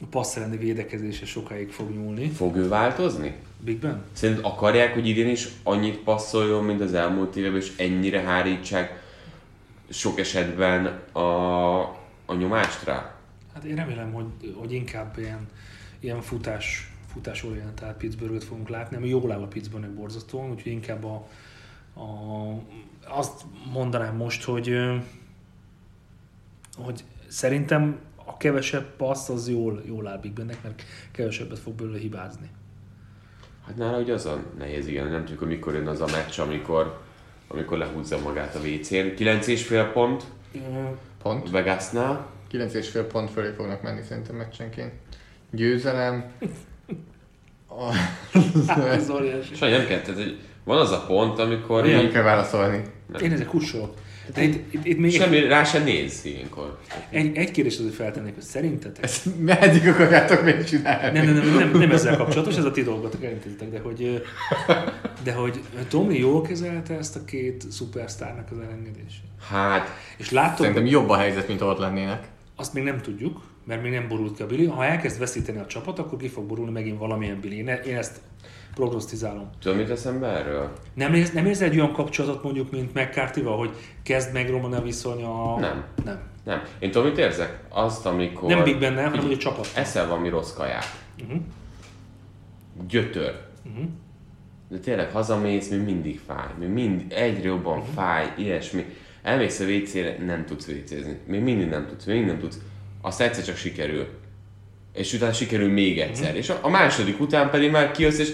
passzerendi 0.09 0.57
védekezése 0.57 1.25
sokáig 1.25 1.69
fog 1.69 1.89
nyúlni. 1.89 2.29
Fog 2.29 2.55
ő 2.55 2.67
változni? 2.67 3.36
Big 3.59 3.77
Ben? 3.77 4.03
Szerint 4.13 4.39
akarják, 4.41 4.93
hogy 4.93 5.07
idén 5.07 5.29
is 5.29 5.47
annyit 5.63 5.97
passzoljon, 5.97 6.63
mint 6.63 6.81
az 6.81 6.93
elmúlt 6.93 7.36
években, 7.36 7.61
és 7.61 7.71
ennyire 7.77 8.21
hárítsák 8.21 9.03
sok 9.89 10.19
esetben 10.19 10.86
a, 11.11 11.79
a 12.25 12.34
nyomást 12.38 12.84
rá? 12.84 13.15
Hát 13.53 13.63
én 13.63 13.75
remélem, 13.75 14.13
hogy, 14.13 14.55
hogy 14.55 14.71
inkább 14.71 15.17
ilyen, 15.17 15.47
ilyen 15.99 16.21
futás, 16.21 16.91
futás 17.13 17.43
orientált 17.43 17.97
Pittsburghet 17.97 18.43
fogunk 18.43 18.69
látni, 18.69 18.95
ami 18.95 19.07
jól 19.07 19.31
áll 19.31 19.41
a 19.41 19.47
Pittsburghnek 19.47 19.91
borzasztóan, 19.91 20.51
úgyhogy 20.51 20.71
inkább 20.71 21.03
a, 21.03 21.27
a, 21.95 22.01
azt 23.07 23.41
mondanám 23.71 24.15
most, 24.15 24.43
hogy, 24.43 24.77
hogy 26.77 27.03
szerintem 27.27 27.99
a 28.25 28.37
kevesebb 28.37 28.95
passz 28.95 29.29
az 29.29 29.49
jól, 29.49 29.81
jól 29.85 30.07
áll 30.07 30.19
Big 30.19 30.33
Bennek, 30.33 30.63
mert 30.63 30.83
kevesebbet 31.11 31.59
fog 31.59 31.73
belőle 31.73 31.97
hibázni. 31.97 32.49
Hát 33.65 33.75
nála 33.75 33.99
ugye 33.99 34.13
az 34.13 34.25
a 34.25 34.43
nehéz, 34.57 34.87
igen, 34.87 35.07
nem 35.07 35.25
tudjuk, 35.25 35.49
mikor 35.49 35.73
jön 35.73 35.87
az 35.87 36.01
a 36.01 36.05
meccs, 36.05 36.39
amikor, 36.39 37.01
amikor 37.47 37.77
lehúzza 37.77 38.19
magát 38.19 38.55
a 38.55 38.59
WC-n. 38.59 38.93
9,5 38.93 39.89
pont 39.93 40.25
Ö, 40.55 40.59
Pont. 41.21 41.49
Vegasnál. 41.49 42.25
9,5 42.51 43.05
pont 43.11 43.29
fölé 43.29 43.51
fognak 43.51 43.81
menni 43.81 44.01
szerintem 44.01 44.35
meccsenként. 44.35 44.91
Győzelem. 45.51 46.25
A... 47.67 47.93
Ez 48.77 49.09
óriási. 49.09 49.53
Kell, 49.53 49.85
tehát 49.85 50.05
hogy 50.05 50.39
van 50.64 50.78
az 50.78 50.91
a 50.91 51.03
pont, 51.07 51.39
amikor 51.39 51.84
Nem 51.86 52.05
így, 52.05 52.11
kell 52.11 52.24
válaszolni. 52.24 52.82
Én 53.22 53.32
ezek 53.32 53.47
kussolok. 53.47 53.93
Itt, 54.38 54.38
itt, 54.72 54.86
itt 54.86 54.97
még 54.97 55.11
semmi 55.11 55.39
rá 55.47 55.64
se 55.64 55.80
néz 55.80 56.22
ilyenkor. 56.26 56.78
egy, 57.09 57.38
egy 57.38 57.51
kérdést 57.51 57.80
azért 57.80 57.93
feltennék, 57.95 58.34
hogy 58.34 58.43
szerintetek 58.43 59.03
Ezt 59.03 59.39
meddig 59.39 59.88
akarjátok 59.88 60.43
még 60.43 60.64
csinálni? 60.64 61.20
Nem, 61.20 61.26
nem, 61.26 61.45
nem, 61.45 61.55
nem, 61.57 61.80
nem 61.80 61.91
ezzel 61.91 62.18
kapcsolatos, 62.18 62.57
ez 62.57 62.66
a 62.66 62.72
ti 62.72 62.84
dolgotok, 62.84 63.24
elintézitek, 63.24 63.70
de 63.72 63.80
hogy, 63.80 64.22
de 65.24 65.34
hogy 65.34 65.59
Tommy 65.89 66.18
jól 66.18 66.41
kezelte 66.41 66.97
ezt 66.97 67.16
a 67.16 67.26
két 67.26 67.66
szupersztárnak 67.72 68.47
az 68.51 68.57
elengedését. 68.57 69.24
Hát, 69.49 69.88
És 70.18 70.32
látod, 70.32 70.57
Szerintem 70.57 70.86
jobb 70.86 71.09
a 71.09 71.18
helyzet, 71.18 71.47
mint 71.47 71.61
ahol 71.61 71.78
lennének. 71.80 72.28
azt 72.55 72.74
még 72.74 72.84
nem 72.84 73.01
tudjuk, 73.01 73.41
mert 73.66 73.82
még 73.82 73.91
nem 73.91 74.07
borult 74.07 74.36
ki 74.36 74.41
a 74.41 74.45
Billy. 74.45 74.66
Ha 74.66 74.86
elkezd 74.86 75.20
veszíteni 75.20 75.59
a 75.59 75.66
csapat, 75.66 75.99
akkor 75.99 76.18
ki 76.18 76.28
fog 76.28 76.45
borulni 76.45 76.72
megint 76.72 76.99
valamilyen 76.99 77.39
Billy. 77.39 77.57
Én 77.57 77.97
ezt 77.97 78.20
prognosztizálom. 78.76 79.49
tudod 79.61 79.78
mit 79.78 79.89
eszembe 79.89 80.28
erről? 80.28 80.71
Nem, 80.93 81.13
érz, 81.13 81.32
nem 81.32 81.45
érzel 81.45 81.69
egy 81.69 81.80
olyan 81.80 81.93
kapcsolatot 81.93 82.43
mondjuk, 82.43 82.71
mint 82.71 82.93
mccarthy 82.93 83.41
hogy 83.41 83.71
kezd 84.03 84.34
megromlani 84.34 84.76
a 84.76 84.82
viszony 84.82 85.24
a... 85.24 85.59
Nem. 85.59 85.84
Nem. 86.05 86.19
Nem. 86.43 86.63
Én 86.80 86.91
tudom, 86.91 87.07
mit 87.07 87.17
érzek? 87.17 87.59
Azt, 87.69 88.05
amikor... 88.05 88.49
Nem 88.49 88.63
Big 88.63 88.80
Bennel, 88.80 89.09
hanem 89.09 89.26
hogy 89.26 89.34
a 89.34 89.38
csapat. 89.38 89.71
Eszel 89.76 90.07
valami 90.07 90.30
rossz 90.30 90.53
kaját. 90.53 90.86
Uh-huh. 91.21 91.41
Gyötör. 92.88 93.34
Uh-huh. 93.71 93.86
De 94.69 94.78
tényleg 94.78 95.11
hazamész, 95.11 95.69
mi 95.69 95.76
mindig 95.76 96.19
fáj. 96.28 96.47
Mi 96.59 96.65
mind, 96.65 97.03
egyre 97.09 97.47
jobban 97.47 97.78
Mhm. 97.78 97.88
fáj, 97.95 98.34
ilyesmi. 98.38 98.86
Elmész 99.21 99.59
a 99.59 99.63
WC-re, 99.63 100.15
nem 100.26 100.45
tudsz 100.45 100.67
WC-zni. 100.67 101.19
Még 101.28 101.41
mindig 101.41 101.67
nem 101.69 101.88
tudsz, 101.88 102.05
még 102.05 102.26
nem 102.26 102.39
tudsz. 102.39 102.57
Aztán 103.01 103.28
egyszer 103.28 103.43
csak 103.43 103.55
sikerül. 103.55 104.07
És 104.93 105.13
utána 105.13 105.34
sikerül 105.34 105.71
még 105.71 105.99
egyszer. 105.99 106.30
Mhm. 106.30 106.38
És 106.38 106.49
a, 106.49 106.57
a 106.61 106.69
második 106.69 107.19
után 107.19 107.49
pedig 107.49 107.71
már 107.71 107.91
kijössz, 107.91 108.17
és 108.19 108.34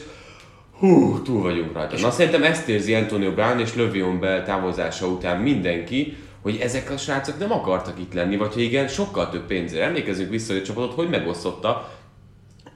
hú, 0.80 1.22
túl 1.22 1.42
vagyunk 1.42 1.74
rajta. 1.74 2.00
Na 2.00 2.12
szerintem 2.12 2.44
ezt 2.44 2.68
érzi 2.68 2.94
Antonio 2.94 3.32
Brown 3.32 3.60
és 3.60 3.76
Lövion 3.76 4.20
Bell 4.20 4.44
távozása 4.44 5.08
után 5.08 5.42
mindenki, 5.42 6.18
hogy 6.42 6.58
ezek 6.62 6.92
a 6.92 6.98
srácok 6.98 7.40
nem 7.40 7.52
akartak 7.52 8.00
itt 8.00 8.14
lenni, 8.14 8.38
vagy 8.38 8.54
ha 8.54 8.60
igen, 8.60 8.88
sokkal 8.88 9.30
több 9.30 9.46
pénzért. 9.46 9.84
Emlékezzünk 9.84 10.30
vissza, 10.30 10.54
hogy 10.54 10.62
a 10.62 10.66
csapatot 10.66 10.94
hogy 10.94 11.10
megosztotta, 11.10 11.92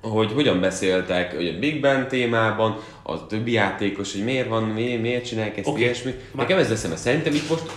hogy 0.01 0.31
hogyan 0.31 0.59
beszéltek 0.59 1.35
hogy 1.35 1.47
a 1.47 1.59
Big 1.59 1.81
Ben 1.81 2.07
témában, 2.07 2.77
a 3.03 3.25
többi 3.25 3.51
játékos, 3.51 4.11
hogy 4.13 4.23
miért 4.23 4.47
van, 4.47 4.63
miért, 4.63 5.01
miért 5.01 5.25
csinálják 5.25 5.57
ezt, 5.57 5.67
okay. 5.67 5.81
ilyesmi. 5.81 6.13
Nekem 6.35 6.57
ez 6.57 6.71
eszembe. 6.71 6.95
Szerintem 6.95 7.33
itt 7.33 7.49
most 7.49 7.71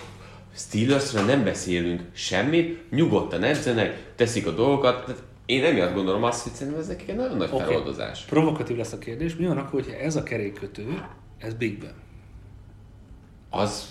Steelersről 0.56 1.24
nem 1.24 1.44
beszélünk 1.44 2.00
semmit, 2.12 2.90
nyugodtan 2.90 3.42
edzenek, 3.42 4.12
teszik 4.16 4.46
a 4.46 4.50
dolgokat. 4.50 5.04
Tehát 5.04 5.22
én 5.46 5.64
emiatt 5.64 5.94
gondolom 5.94 6.22
azt, 6.22 6.42
hogy 6.42 6.52
szerintem 6.52 6.80
ez 6.80 6.86
nekik 6.86 7.08
egy 7.08 7.16
nagyon 7.16 7.36
nagy 7.36 7.48
Oké. 7.52 7.64
feloldozás. 7.64 8.22
Provokatív 8.24 8.76
lesz 8.76 8.92
a 8.92 8.98
kérdés. 8.98 9.36
Mi 9.36 9.46
van 9.46 9.58
akkor, 9.58 9.82
hogyha 9.82 9.98
ez 9.98 10.16
a 10.16 10.22
kerékkötő, 10.22 11.02
ez 11.38 11.54
Big 11.54 11.78
Ben? 11.78 11.94
Az, 13.50 13.88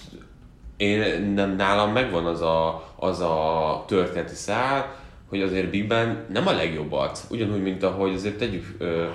én 0.77 1.21
nem, 1.21 1.55
nálam 1.55 1.91
megvan 1.91 2.25
az 2.25 2.41
a, 2.41 2.93
az 2.95 3.19
a 3.19 3.83
történeti 3.87 4.35
szál, 4.35 4.95
hogy 5.29 5.41
azért 5.41 5.69
Big 5.69 5.87
Ben 5.87 6.25
nem 6.29 6.47
a 6.47 6.51
legjobb 6.51 6.91
arc. 6.91 7.23
Ugyanúgy, 7.29 7.61
mint 7.61 7.83
ahogy 7.83 8.13
azért 8.13 8.37
tegyük 8.37 8.75
ö, 8.77 9.05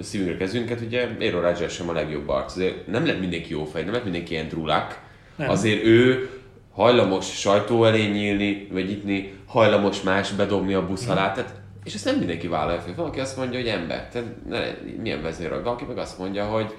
szívünkre 0.00 0.36
kezünket, 0.36 0.80
ugye 0.80 1.08
Aaron 1.20 1.40
Rodgers 1.40 1.74
sem 1.74 1.88
a 1.88 1.92
legjobb 1.92 2.28
arc. 2.28 2.52
Azért 2.52 2.86
nem 2.86 3.06
lett 3.06 3.20
mindenki 3.20 3.52
jó 3.52 3.64
fej, 3.64 3.84
nem 3.84 3.92
lett 3.92 4.04
mindenki 4.04 4.32
ilyen 4.32 4.48
drulák. 4.48 5.00
Azért 5.36 5.84
ő 5.84 6.30
hajlamos 6.72 7.38
sajtó 7.38 7.84
elé 7.84 8.06
nyílni, 8.06 8.68
vagy 8.72 8.86
nyitni, 8.86 9.32
hajlamos 9.46 10.02
más 10.02 10.32
bedobni 10.32 10.74
a 10.74 10.86
busz 10.86 11.08
alá. 11.08 11.32
Tehát 11.32 11.54
És 11.88 11.94
ezt 11.94 12.04
nem 12.04 12.16
mindenki 12.16 12.48
vállalja 12.48 12.80
fel. 12.80 12.94
Van, 12.94 13.06
aki 13.06 13.20
azt 13.20 13.36
mondja, 13.36 13.58
hogy 13.58 13.68
ember, 13.68 14.08
te 14.08 14.22
ne, 14.48 14.58
milyen 15.00 15.22
vezér, 15.22 15.62
valaki 15.62 15.84
meg 15.84 15.98
azt 15.98 16.18
mondja, 16.18 16.44
hogy 16.44 16.74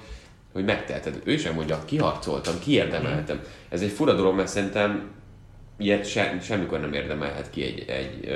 hogy 0.53 0.65
megteheted. 0.65 1.21
Ő 1.23 1.37
sem 1.37 1.53
mondja, 1.53 1.83
kiharcoltam, 1.85 2.53
kiérdemeltem. 2.59 3.41
Ez 3.69 3.81
egy 3.81 3.89
fura 3.89 4.13
dolog, 4.13 4.35
mert 4.35 4.47
szerintem 4.47 5.09
ilyet 5.77 6.05
se, 6.05 6.37
semmikor 6.41 6.79
nem 6.79 6.93
érdemelhet 6.93 7.49
ki 7.49 7.63
egy, 7.63 7.85
egy 7.87 8.29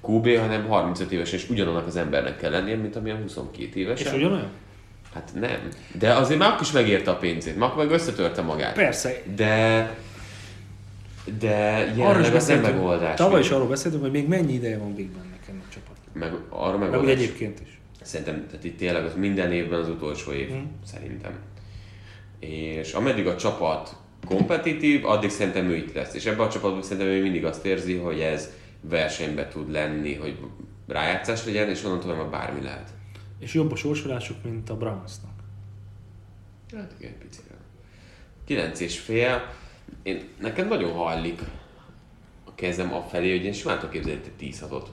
uh, 0.00 0.14
QB, 0.14 0.38
hanem 0.38 0.66
35 0.66 1.12
éves 1.12 1.32
és 1.32 1.50
ugyanannak 1.50 1.86
az 1.86 1.96
embernek 1.96 2.36
kell 2.36 2.50
lennie, 2.50 2.76
mint 2.76 2.96
amilyen 2.96 3.20
22 3.20 3.80
éves. 3.80 4.00
És 4.00 4.12
ugyanolyan? 4.12 4.50
Hát 5.14 5.30
nem. 5.40 5.68
De 5.98 6.12
azért 6.12 6.38
már 6.38 6.58
is 6.60 6.72
megérte 6.72 7.10
a 7.10 7.16
pénzét, 7.16 7.56
már 7.56 7.74
meg 7.76 7.90
összetörte 7.90 8.42
magát. 8.42 8.74
Persze. 8.74 9.22
De 9.36 9.96
de 11.38 11.92
jelenleg 11.96 12.34
ez 12.34 12.46
nem 12.46 12.60
megoldás. 12.60 13.16
tavaly 13.16 13.40
is 13.40 13.50
arról 13.50 13.68
beszéltünk, 13.68 14.02
hogy 14.02 14.12
még 14.12 14.28
mennyi 14.28 14.52
ideje 14.52 14.78
van 14.78 14.94
Big 14.94 15.10
csapatnak. 15.24 15.33
Meg, 16.14 16.32
arra 16.48 16.78
Meg 16.78 16.90
megoldás. 16.90 17.16
úgy 17.16 17.22
egyébként 17.22 17.60
is. 17.60 17.80
Szerintem 18.02 18.46
tehát 18.46 18.64
itt 18.64 18.76
tényleg 18.78 19.04
az 19.04 19.14
minden 19.14 19.52
évben 19.52 19.80
az 19.80 19.88
utolsó 19.88 20.32
év, 20.32 20.48
Mhm. 20.50 20.62
szerintem. 20.84 21.32
És 22.38 22.92
ameddig 22.92 23.26
a 23.26 23.36
csapat 23.36 23.96
kompetitív, 24.26 25.04
addig 25.06 25.30
szerintem 25.30 25.68
ő 25.68 25.76
itt 25.76 25.92
lesz. 25.94 26.14
És 26.14 26.26
ebben 26.26 26.46
a 26.46 26.50
csapatban 26.50 26.82
szerintem 26.82 27.06
ő 27.06 27.22
mindig 27.22 27.44
azt 27.44 27.64
érzi, 27.64 27.94
hogy 27.96 28.20
ez 28.20 28.50
versenybe 28.80 29.48
tud 29.48 29.70
lenni, 29.70 30.14
hogy 30.14 30.38
rájátszás 30.88 31.44
legyen, 31.44 31.68
és 31.68 31.84
onnantól 31.84 32.14
már 32.14 32.28
bármi 32.30 32.62
lehet. 32.62 32.88
És 33.38 33.54
jobb 33.54 33.72
a 33.72 33.76
sorsolásuk, 33.76 34.36
mint 34.44 34.70
a 34.70 34.76
Brownsnak. 34.76 35.32
Hát 36.74 36.94
igen, 36.98 37.12
picire. 37.18 37.54
9 38.44 38.80
és 38.80 38.98
fél. 38.98 39.52
Én, 40.02 40.22
nekem 40.40 40.68
nagyon 40.68 40.92
hajlik 40.92 41.40
a 42.44 42.54
kezem 42.54 42.94
a 42.94 43.00
felé, 43.02 43.36
hogy 43.36 43.44
én 43.44 43.52
simán 43.52 43.76
tudok 43.78 43.92
képzelni 43.92 44.20
egy 44.24 44.30
10 44.32 44.60
hatot. 44.60 44.90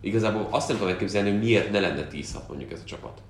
Igazából 0.00 0.48
azt 0.50 0.68
nem 0.68 0.76
tudom 0.76 0.92
elképzelni, 0.92 1.30
hogy 1.30 1.38
miért 1.38 1.70
ne 1.70 1.80
lenne 1.80 2.06
10 2.06 2.32
hat 2.32 2.48
mondjuk 2.48 2.72
ez 2.72 2.80
a 2.80 2.84
csapat. 2.84 3.22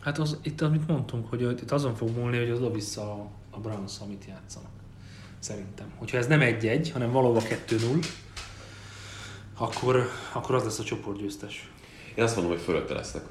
Hát 0.00 0.18
az, 0.18 0.38
itt 0.42 0.60
amit 0.60 0.88
mondtunk, 0.88 1.28
hogy 1.28 1.42
itt 1.42 1.70
azon 1.70 1.94
fog 1.94 2.16
múlni, 2.16 2.38
hogy 2.38 2.50
az 2.50 2.72
vissza 2.72 3.12
a, 3.12 3.30
a 3.50 3.58
Browns, 3.58 3.98
amit 4.00 4.24
játszanak. 4.28 4.70
Szerintem. 5.38 5.92
Hogyha 5.96 6.16
ez 6.16 6.26
nem 6.26 6.40
egy-egy, 6.40 6.90
hanem 6.90 7.12
valóban 7.12 7.42
2-0, 7.68 8.06
akkor, 9.58 10.08
akkor 10.32 10.54
az 10.54 10.64
lesz 10.64 10.78
a 10.78 10.84
csoportgyőztes. 10.84 11.70
Én 12.14 12.24
azt 12.24 12.36
mondom, 12.36 12.54
hogy 12.54 12.62
fölötte 12.62 12.94
lesznek. 12.94 13.22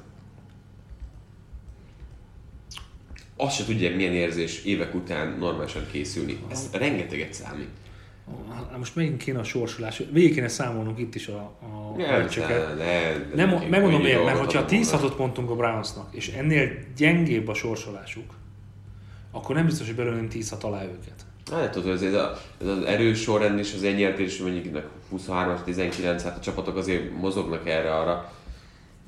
Azt 3.36 3.56
se 3.56 3.64
tudják, 3.64 3.96
milyen 3.96 4.12
érzés 4.12 4.64
évek 4.64 4.94
után 4.94 5.38
normálisan 5.38 5.86
készülni. 5.90 6.38
Ez 6.48 6.68
rengeteget 6.72 7.32
számít. 7.32 7.68
Most 8.76 8.96
megint 8.96 9.22
kéne 9.22 9.38
a 9.38 9.44
sorsolás. 9.44 10.02
Végig 10.10 10.34
kéne 10.34 10.48
számolnunk 10.48 10.98
itt 10.98 11.14
is 11.14 11.28
a, 11.28 11.52
a 11.60 11.96
meccseket. 11.96 12.76
ne, 12.76 13.44
Nem, 13.44 13.48
ne, 13.48 13.68
megmondom 13.68 14.00
miért, 14.00 14.24
mert 14.24 14.38
hogyha 14.38 14.58
adok 14.58 14.70
10 14.70 14.90
volna.6 14.90 15.16
mondtunk 15.18 15.50
a 15.50 15.54
Brownsnak, 15.54 16.14
és 16.14 16.28
ennél 16.28 16.70
gyengébb 16.96 17.48
a 17.48 17.54
sorsolásuk, 17.54 18.34
akkor 19.30 19.54
nem 19.54 19.64
biztos, 19.66 19.86
hogy 19.86 19.96
belőlem 19.96 20.28
10 20.28 20.50
6 20.50 20.64
alá 20.64 20.84
őket. 20.84 21.26
Hát 21.50 21.72
tudod, 21.72 21.90
ez, 21.90 22.02
ez, 22.02 22.14
a, 22.14 22.38
ez 22.60 22.66
az 22.66 22.82
erős 22.82 23.20
sorrend 23.20 23.58
és 23.58 23.74
az 23.74 23.82
egyértelmű, 23.82 24.30
mondjuk 24.42 24.64
itt 24.64 24.82
23 25.10 25.56
19 25.64 26.22
hát 26.22 26.36
a 26.36 26.40
csapatok 26.40 26.76
azért 26.76 27.18
mozognak 27.20 27.68
erre-arra. 27.68 28.32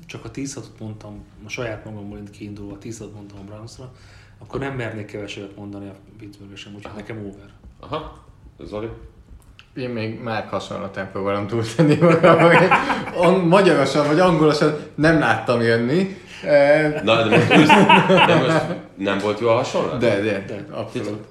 Csak 0.05 0.25
a 0.25 0.31
10 0.31 0.53
6 0.53 0.69
mondtam, 0.79 1.23
a 1.45 1.49
saját 1.49 1.85
magamból 1.85 2.19
kiindulva 2.31 2.77
10 2.77 2.99
6 2.99 3.13
mondtam 3.13 3.39
a 3.39 3.43
Brownsra, 3.43 3.91
akkor 4.37 4.59
nem 4.59 4.75
mernék 4.75 5.05
kevesebbet 5.05 5.55
mondani 5.55 5.87
a 5.87 5.95
Pittsburgh 6.17 6.55
sem, 6.55 6.75
úgyhogy 6.75 6.95
nekem 6.95 7.17
over. 7.17 7.49
Aha, 7.79 8.23
Zoli? 8.65 8.87
Én 9.75 9.89
még 9.89 10.19
már 10.23 10.47
hasonlóan 10.49 11.09
próbálom 11.11 11.47
túltenni 11.47 11.95
magam, 11.95 13.47
magyarosan 13.47 14.07
vagy 14.07 14.19
angolosan 14.19 14.75
nem 14.95 15.19
láttam 15.19 15.61
jönni. 15.61 16.17
Eh, 16.45 17.01
Na, 17.03 17.27
de 17.27 17.37
most, 17.37 17.67
de 18.27 18.35
most 18.35 18.63
nem 18.95 19.17
volt 19.17 19.39
jó 19.39 19.47
a 19.47 19.53
hasonlat? 19.53 19.99
De, 19.99 20.19
de, 20.19 20.43
De. 20.47 20.65
abszolút. 20.71 21.25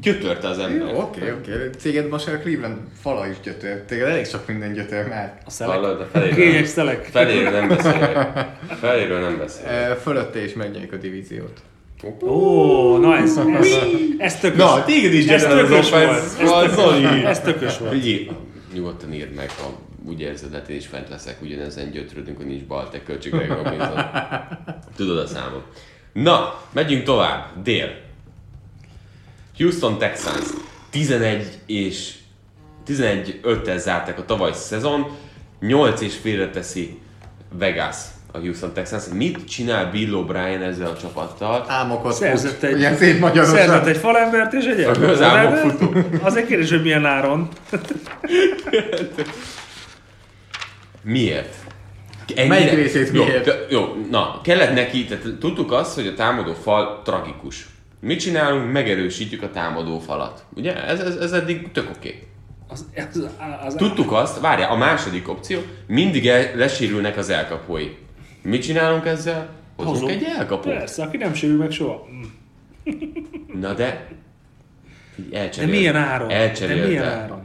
Gyötörte 0.00 0.48
az 0.48 0.58
ember. 0.58 0.88
Jó, 0.88 0.98
Oké, 1.00 1.30
oké. 1.30 1.70
Céged 1.78 2.08
most 2.08 2.28
a 2.28 2.38
Cleveland 2.38 2.76
fala 3.00 3.26
is 3.26 3.36
gyötör. 3.42 3.80
Téged 3.86 4.08
elég 4.08 4.26
sok 4.26 4.46
minden 4.46 4.72
gyötör 4.72 5.08
már. 5.08 5.38
A 5.46 5.50
szelek. 5.50 5.74
Hallod, 5.74 6.00
a 6.00 6.04
feléről, 6.12 6.34
Kényes 6.34 6.68
szelek. 6.68 7.04
feléről 7.04 7.50
nem 7.50 7.68
beszélek. 7.68 8.46
Feléről 8.80 9.20
nem 9.20 9.38
beszélek. 9.38 9.72
Eh, 9.72 9.94
Fölötte 9.96 10.44
is 10.44 10.52
megnyerjük 10.54 10.92
a 10.92 10.96
divíziót. 10.96 11.60
Ó, 12.22 12.96
na 12.96 13.16
ez, 13.16 13.36
ez, 13.36 13.66
ez 14.18 14.40
tökös. 14.40 14.58
Na, 14.58 14.84
téged 14.84 15.12
is 15.12 15.26
ez 15.26 15.42
tökös 15.42 15.90
volt. 15.90 16.10
Ez 16.10 16.36
tökös, 16.36 17.22
ez 17.24 17.40
tökös 17.40 17.78
volt. 17.78 17.92
Figyelj, 17.92 18.30
nyugodtan 18.74 19.12
írd 19.12 19.34
meg, 19.34 19.50
ha 19.50 19.78
úgy 20.06 20.20
érzed, 20.20 20.52
hát 20.52 20.68
én 20.68 20.76
is 20.76 20.86
fent 20.86 21.08
leszek, 21.08 21.42
ugyanezen 21.42 21.90
gyötrődünk, 21.90 22.36
hogy 22.36 22.46
nincs 22.46 22.62
Baltek 22.62 23.04
költségre 23.04 23.46
Robinson. 23.46 24.00
Tudod 24.96 25.18
a 25.18 25.26
számom. 25.26 25.62
Na, 26.12 26.60
megyünk 26.72 27.02
tovább. 27.02 27.62
Dél. 27.62 28.02
Houston 29.56 29.98
Texans 29.98 30.46
11 30.90 31.58
és 31.66 32.14
11 32.84 33.40
5 33.42 33.78
zárták 33.78 34.18
a 34.18 34.24
tavalyi 34.24 34.52
szezon, 34.54 35.06
8 35.60 36.00
és 36.00 36.16
félre 36.16 36.50
teszi 36.50 36.98
Vegas 37.52 37.96
a 38.34 38.38
Houston 38.38 38.72
Texans. 38.72 39.04
Mit 39.12 39.48
csinál 39.48 39.90
Bill 39.90 40.10
O'Brien 40.12 40.62
ezzel 40.62 40.86
a 40.86 40.96
csapattal? 40.96 41.64
Álmokat 41.68 42.12
Szerzett 42.12 42.62
egy, 42.62 42.78
Ilyen 42.78 42.96
szép 42.96 43.20
magyarosan. 43.20 43.56
szerzett 43.56 43.86
egy 43.86 43.96
falembert 43.96 44.52
és 44.52 44.64
egy 44.64 44.80
Az 45.02 45.22
álmok 45.22 45.56
futó. 45.56 45.94
Az 46.22 46.36
egy 46.36 46.46
kérdés, 46.46 46.70
hogy 46.70 46.82
milyen 46.82 47.06
áron. 47.06 47.48
Miért? 51.02 51.54
Ennyire- 52.34 52.48
Melyik 52.48 52.72
részét 52.74 53.10
jó, 53.12 53.24
miért? 53.24 53.70
Jó, 53.70 54.06
na, 54.10 54.40
kellett 54.42 54.74
neki, 54.74 55.04
tehát 55.04 55.24
tudtuk 55.40 55.72
azt, 55.72 55.94
hogy 55.94 56.06
a 56.06 56.14
támadó 56.14 56.52
fal 56.52 57.02
tragikus. 57.04 57.66
Mit 58.00 58.20
csinálunk? 58.20 58.72
Megerősítjük 58.72 59.42
a 59.42 59.50
támadó 59.50 59.98
falat. 59.98 60.44
Ugye? 60.56 60.84
Ez, 60.84 61.00
ez, 61.00 61.16
ez 61.16 61.32
eddig 61.32 61.72
tök 61.72 61.90
oké. 61.96 62.08
Okay. 62.08 62.22
Az, 62.68 62.86
az, 63.14 63.28
az, 63.66 63.74
Tudtuk 63.74 64.12
azt, 64.12 64.40
várjál, 64.40 64.70
a 64.70 64.76
második 64.76 65.28
opció, 65.28 65.60
mindig 65.86 66.28
el, 66.28 66.54
lesérülnek 66.54 67.16
az 67.16 67.30
elkapói. 67.30 67.88
Mit 68.44 68.62
csinálunk 68.62 69.06
ezzel? 69.06 69.48
Hozunk 69.76 69.94
Hozom. 69.96 70.08
egy 70.08 70.24
elkapót. 70.38 70.72
Persze, 70.72 71.02
aki 71.02 71.16
nem 71.16 71.34
sérül 71.34 71.56
meg 71.56 71.70
soha. 71.70 72.08
Mm. 72.12 72.22
Na 73.60 73.72
de... 73.74 74.06
De 75.30 75.38
Elcserélte. 75.38 75.76
milyen 75.76 75.96
áron? 75.96 76.28
De 76.28 76.34
Elcserélte. 76.34 76.86
milyen 76.86 77.04
áron? 77.04 77.42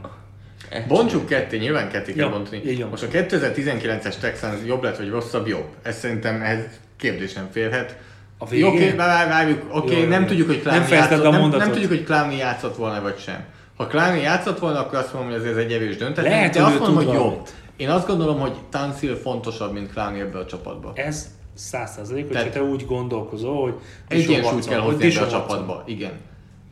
Bontsuk 0.88 1.26
ketté, 1.26 1.56
nyilván 1.58 1.88
ketté 1.90 2.12
kell 2.12 2.28
bontani. 2.28 2.84
Most 2.90 3.02
a 3.02 3.06
2019-es 3.06 4.14
Texans 4.18 4.58
jobb 4.66 4.82
lett, 4.82 4.96
vagy 4.96 5.08
rosszabb, 5.08 5.46
jobb. 5.46 5.66
Ez 5.82 5.98
szerintem 5.98 6.42
ez 6.42 6.58
kérdés 6.96 7.32
nem 7.32 7.48
férhet. 7.52 7.96
A 8.38 8.46
végén? 8.48 8.66
Oké, 8.66 8.90
várj, 8.90 9.28
várjuk, 9.28 9.62
oké, 9.72 10.00
jó, 10.00 10.08
nem 10.08 10.22
jó. 10.22 10.26
tudjuk, 10.28 10.46
hogy 10.46 10.56
Nem 10.56 10.64
Kláni 10.64 10.84
fejezted 10.84 11.10
játszott, 11.10 11.26
a 11.26 11.30
nem, 11.30 11.40
mondatot. 11.40 11.64
nem 11.64 11.74
tudjuk, 11.74 11.90
hogy 11.90 12.04
Kláni 12.04 12.36
játszott 12.36 12.76
volna, 12.76 13.00
vagy 13.00 13.18
sem. 13.18 13.44
Ha 13.76 13.86
Kláni 13.86 14.20
játszott 14.20 14.58
volna, 14.58 14.78
akkor 14.80 14.98
azt 14.98 15.12
mondom, 15.14 15.40
hogy 15.40 15.48
ez 15.48 15.56
egy 15.56 15.72
erős 15.72 15.96
döntetés. 15.96 16.30
Lehet, 16.30 16.54
de 16.54 16.62
azt 16.62 16.78
mondom, 16.78 17.04
hogy 17.04 17.14
jobb. 17.14 17.48
Én 17.80 17.90
azt 17.90 18.06
gondolom, 18.06 18.38
hogy 18.38 18.56
Tansil 18.70 19.16
fontosabb, 19.16 19.72
mint 19.72 19.92
Kláni 19.92 20.20
ebbe 20.20 20.38
a 20.38 20.46
csapatba. 20.46 20.92
Ez 20.94 21.28
száz 21.54 21.92
százalék, 21.92 22.26
hogyha 22.26 22.48
te 22.48 22.62
úgy 22.62 22.86
gondolkozol, 22.86 23.62
hogy 23.62 23.74
Egyensúlyt 24.08 24.68
kell 24.68 24.80
hozni 24.80 25.14
ebbe 25.14 25.20
a 25.20 25.28
csapatba, 25.28 25.82
igen. 25.86 26.12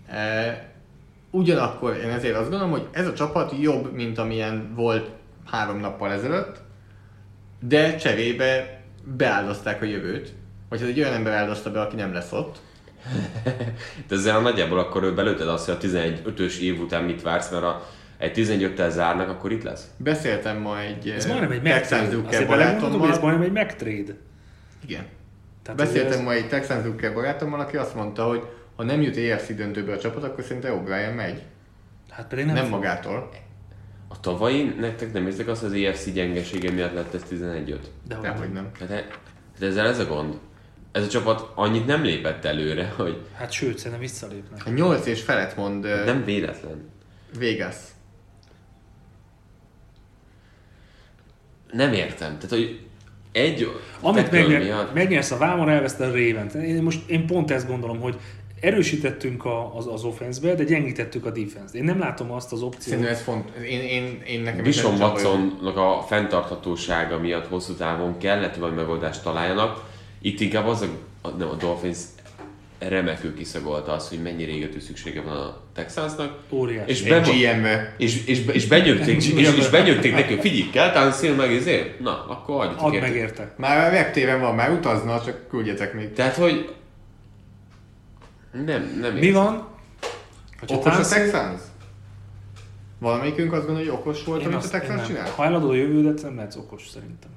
E, 0.09 0.73
ugyanakkor 1.31 1.97
én 1.97 2.11
ezért 2.11 2.37
azt 2.37 2.49
gondolom, 2.49 2.71
hogy 2.71 2.87
ez 2.91 3.07
a 3.07 3.13
csapat 3.13 3.55
jobb, 3.61 3.93
mint 3.93 4.19
amilyen 4.19 4.73
volt 4.75 5.11
három 5.45 5.79
nappal 5.79 6.13
ezelőtt, 6.13 6.57
de 7.61 7.97
cserébe 7.97 8.83
beáldozták 9.17 9.83
a 9.83 9.85
jövőt, 9.85 10.33
vagy 10.69 10.83
ez 10.83 10.89
egy 10.89 11.01
olyan 11.01 11.13
ember 11.13 11.33
áldozta 11.33 11.71
be, 11.71 11.81
aki 11.81 11.97
nem 11.97 12.13
lesz 12.13 12.33
ott. 12.33 12.59
De 14.09 14.15
ezzel 14.15 14.41
nagyjából 14.41 14.79
akkor 14.79 15.03
ő 15.03 15.15
belőtted 15.15 15.49
azt, 15.49 15.67
hogy 15.67 15.75
a 15.81 15.87
11-ös 15.87 16.59
év 16.59 16.81
után 16.81 17.05
mit 17.05 17.23
vársz, 17.23 17.51
mert 17.51 17.65
a, 17.65 17.87
egy 18.19 18.33
15-tel 18.37 18.91
zárnak, 18.91 19.29
akkor 19.29 19.53
itt 19.53 19.63
lesz? 19.63 19.91
Beszéltem 19.97 20.59
ma 20.59 20.81
egy 20.81 21.09
Ez 21.09 21.25
eh, 21.25 21.31
majdnem 21.31 21.51
egy 21.51 21.63
Texans 21.63 22.01
megtrade. 22.03 22.11
Zucker 22.17 22.47
hogy 22.47 22.61
ez 22.61 22.67
barátommal. 22.67 23.19
majdnem 23.21 23.43
egy 23.43 23.53
megtrade. 23.53 24.13
Igen. 24.87 25.07
Tehát 25.63 25.81
Beszéltem 25.81 26.19
ez- 26.19 26.25
ma 26.25 26.33
egy 26.33 26.49
Texans 26.49 26.83
Zucker 26.85 27.15
barátommal, 27.15 27.61
aki 27.61 27.77
azt 27.77 27.95
mondta, 27.95 28.25
hogy 28.25 28.43
ha 28.77 28.83
nem 28.85 29.01
jut 29.03 29.17
EFC 29.17 29.55
döntőbe 29.55 29.93
a 29.93 29.99
csapat, 29.99 30.25
akkor 30.25 30.45
szerintem 30.45 30.83
O'Brien 30.85 31.15
megy. 31.17 31.43
Hát 32.11 32.27
pedig 32.29 32.45
Nem, 32.45 32.55
nem, 32.55 32.63
nem 32.63 32.73
magától. 32.73 33.29
A 34.09 34.21
tavalyi 34.21 34.75
nektek 34.81 35.13
nem 35.13 35.27
érzek 35.27 35.49
azt, 35.49 35.61
hogy 35.61 35.71
az 35.71 35.77
EFC 35.89 36.13
gyengesége 36.13 36.71
miatt 36.71 36.95
lett 36.95 37.15
ez 37.15 37.23
11-5? 37.31 37.79
De 38.09 38.15
hogy 38.15 38.25
Dehogy 38.25 38.53
nem. 38.53 38.53
nem. 38.53 38.89
Hát, 38.89 38.89
hát 38.91 39.19
ezzel 39.61 39.87
ez 39.87 39.99
a 39.99 40.05
gond. 40.07 40.39
Ez 40.93 41.05
a 41.05 41.09
csapat 41.09 41.51
annyit 41.55 41.87
nem 41.87 42.03
lépett 42.03 42.45
előre, 42.45 42.93
hogy 42.97 43.27
Hát 43.35 43.51
sőt, 43.53 43.77
szerintem 43.77 44.01
visszalépnek. 44.01 44.67
A 44.67 44.71
8 44.71 45.07
és 45.07 45.23
felett 45.23 45.57
mond 45.57 45.85
eh, 45.85 46.05
nem 46.05 46.25
véletlen. 46.25 46.89
Vegas. 47.39 47.77
Nem 51.73 51.93
értem. 51.93 52.35
Tehát, 52.39 52.51
hogy 52.51 52.81
egy 53.33 53.71
Amit 54.01 54.31
megnyer, 54.31 54.63
miatt- 54.63 54.95
megnyersz 54.95 55.31
a 55.31 55.37
vámon, 55.37 55.69
elveszted 55.69 56.09
a 56.09 56.13
révent. 56.13 56.55
Én 56.55 56.83
most 56.83 57.09
én 57.09 57.27
pont 57.27 57.51
ezt 57.51 57.69
gondolom, 57.69 58.01
hogy 58.01 58.17
erősítettünk 58.61 59.45
a, 59.45 59.77
az, 59.77 59.87
az 59.87 60.05
offense 60.05 60.55
de 60.55 60.65
gyengítettük 60.65 61.27
a 61.27 61.31
defense-t. 61.31 61.75
Én 61.75 61.85
nem 61.85 61.99
látom 61.99 62.33
azt 62.33 62.53
az 62.53 62.63
opciót. 62.63 62.83
Szerintem 62.83 63.13
ez 63.13 63.21
font. 63.21 63.57
Én, 63.57 63.81
én, 63.81 64.23
én 64.27 64.41
nekem 64.41 64.71
csak 64.71 64.99
Watsonnak 64.99 65.77
a 65.77 66.05
fenntarthatósága 66.09 67.19
miatt 67.19 67.47
hosszú 67.47 67.75
távon 67.75 68.19
kellett, 68.19 68.57
hogy 68.57 68.75
megoldást 68.75 69.23
találjanak. 69.23 69.85
Itt 70.21 70.41
inkább 70.41 70.67
az 70.67 70.83
a, 70.83 70.87
a, 71.29 71.29
nem, 71.29 71.49
a 71.49 71.55
Dolphins 71.55 71.99
remekül 72.79 73.35
kiszagolta 73.35 73.93
azt, 73.93 74.09
hogy 74.09 74.23
mennyire 74.23 74.51
égető 74.53 74.81
szüksége 74.81 75.21
van 75.21 75.37
a 75.37 75.61
Texansnak. 75.75 76.39
Óriási. 76.51 76.91
És, 76.91 77.03
Egy 77.03 77.09
be, 77.09 77.19
GM-be. 77.21 77.95
és, 77.99 78.27
és, 78.27 78.47
és, 78.47 78.67
benyögték, 78.67 79.17
és, 79.17 79.33
és 79.57 79.69
benyögték 79.69 80.13
neki, 80.13 80.33
hogy 80.33 80.41
figyelj, 80.41 80.71
kell 80.71 80.93
Tanszil 80.93 81.35
meg 81.35 81.53
ezért? 81.53 82.01
Na, 82.01 82.25
akkor 82.29 82.61
adjatok 82.65 82.81
Add 82.87 82.93
érte. 82.93 83.07
meg 83.07 83.17
érte. 83.17 83.55
Már 83.57 83.93
megtéven 83.93 84.41
van, 84.41 84.55
már 84.55 84.71
utazna, 84.71 85.23
csak 85.25 85.49
küldjetek 85.49 85.95
még. 85.95 86.13
Tehát, 86.13 86.35
hogy 86.35 86.75
nem, 88.53 88.99
nem 89.01 89.15
Mi 89.15 89.27
érzem. 89.27 89.43
van? 89.43 89.69
Hogyha 90.59 90.77
Okos 90.77 90.93
a 90.93 90.95
Tanszil- 90.95 91.23
Texans? 91.23 91.61
Valamelyikünk 92.99 93.53
azt 93.53 93.67
gondolja, 93.67 93.91
hogy 93.91 94.01
okos 94.01 94.25
volt, 94.25 94.41
Én 94.41 94.47
amit 94.47 94.59
a 94.59 94.61
azt- 94.63 94.75
én 94.75 94.81
Texans 94.81 95.07
csinál? 95.07 95.31
Ha 95.37 95.45
eladod 95.45 95.71
a 95.71 95.75
jövődet, 95.75 96.23
nem 96.23 96.37
lehetsz 96.37 96.57
okos 96.57 96.89
szerintem. 96.89 97.31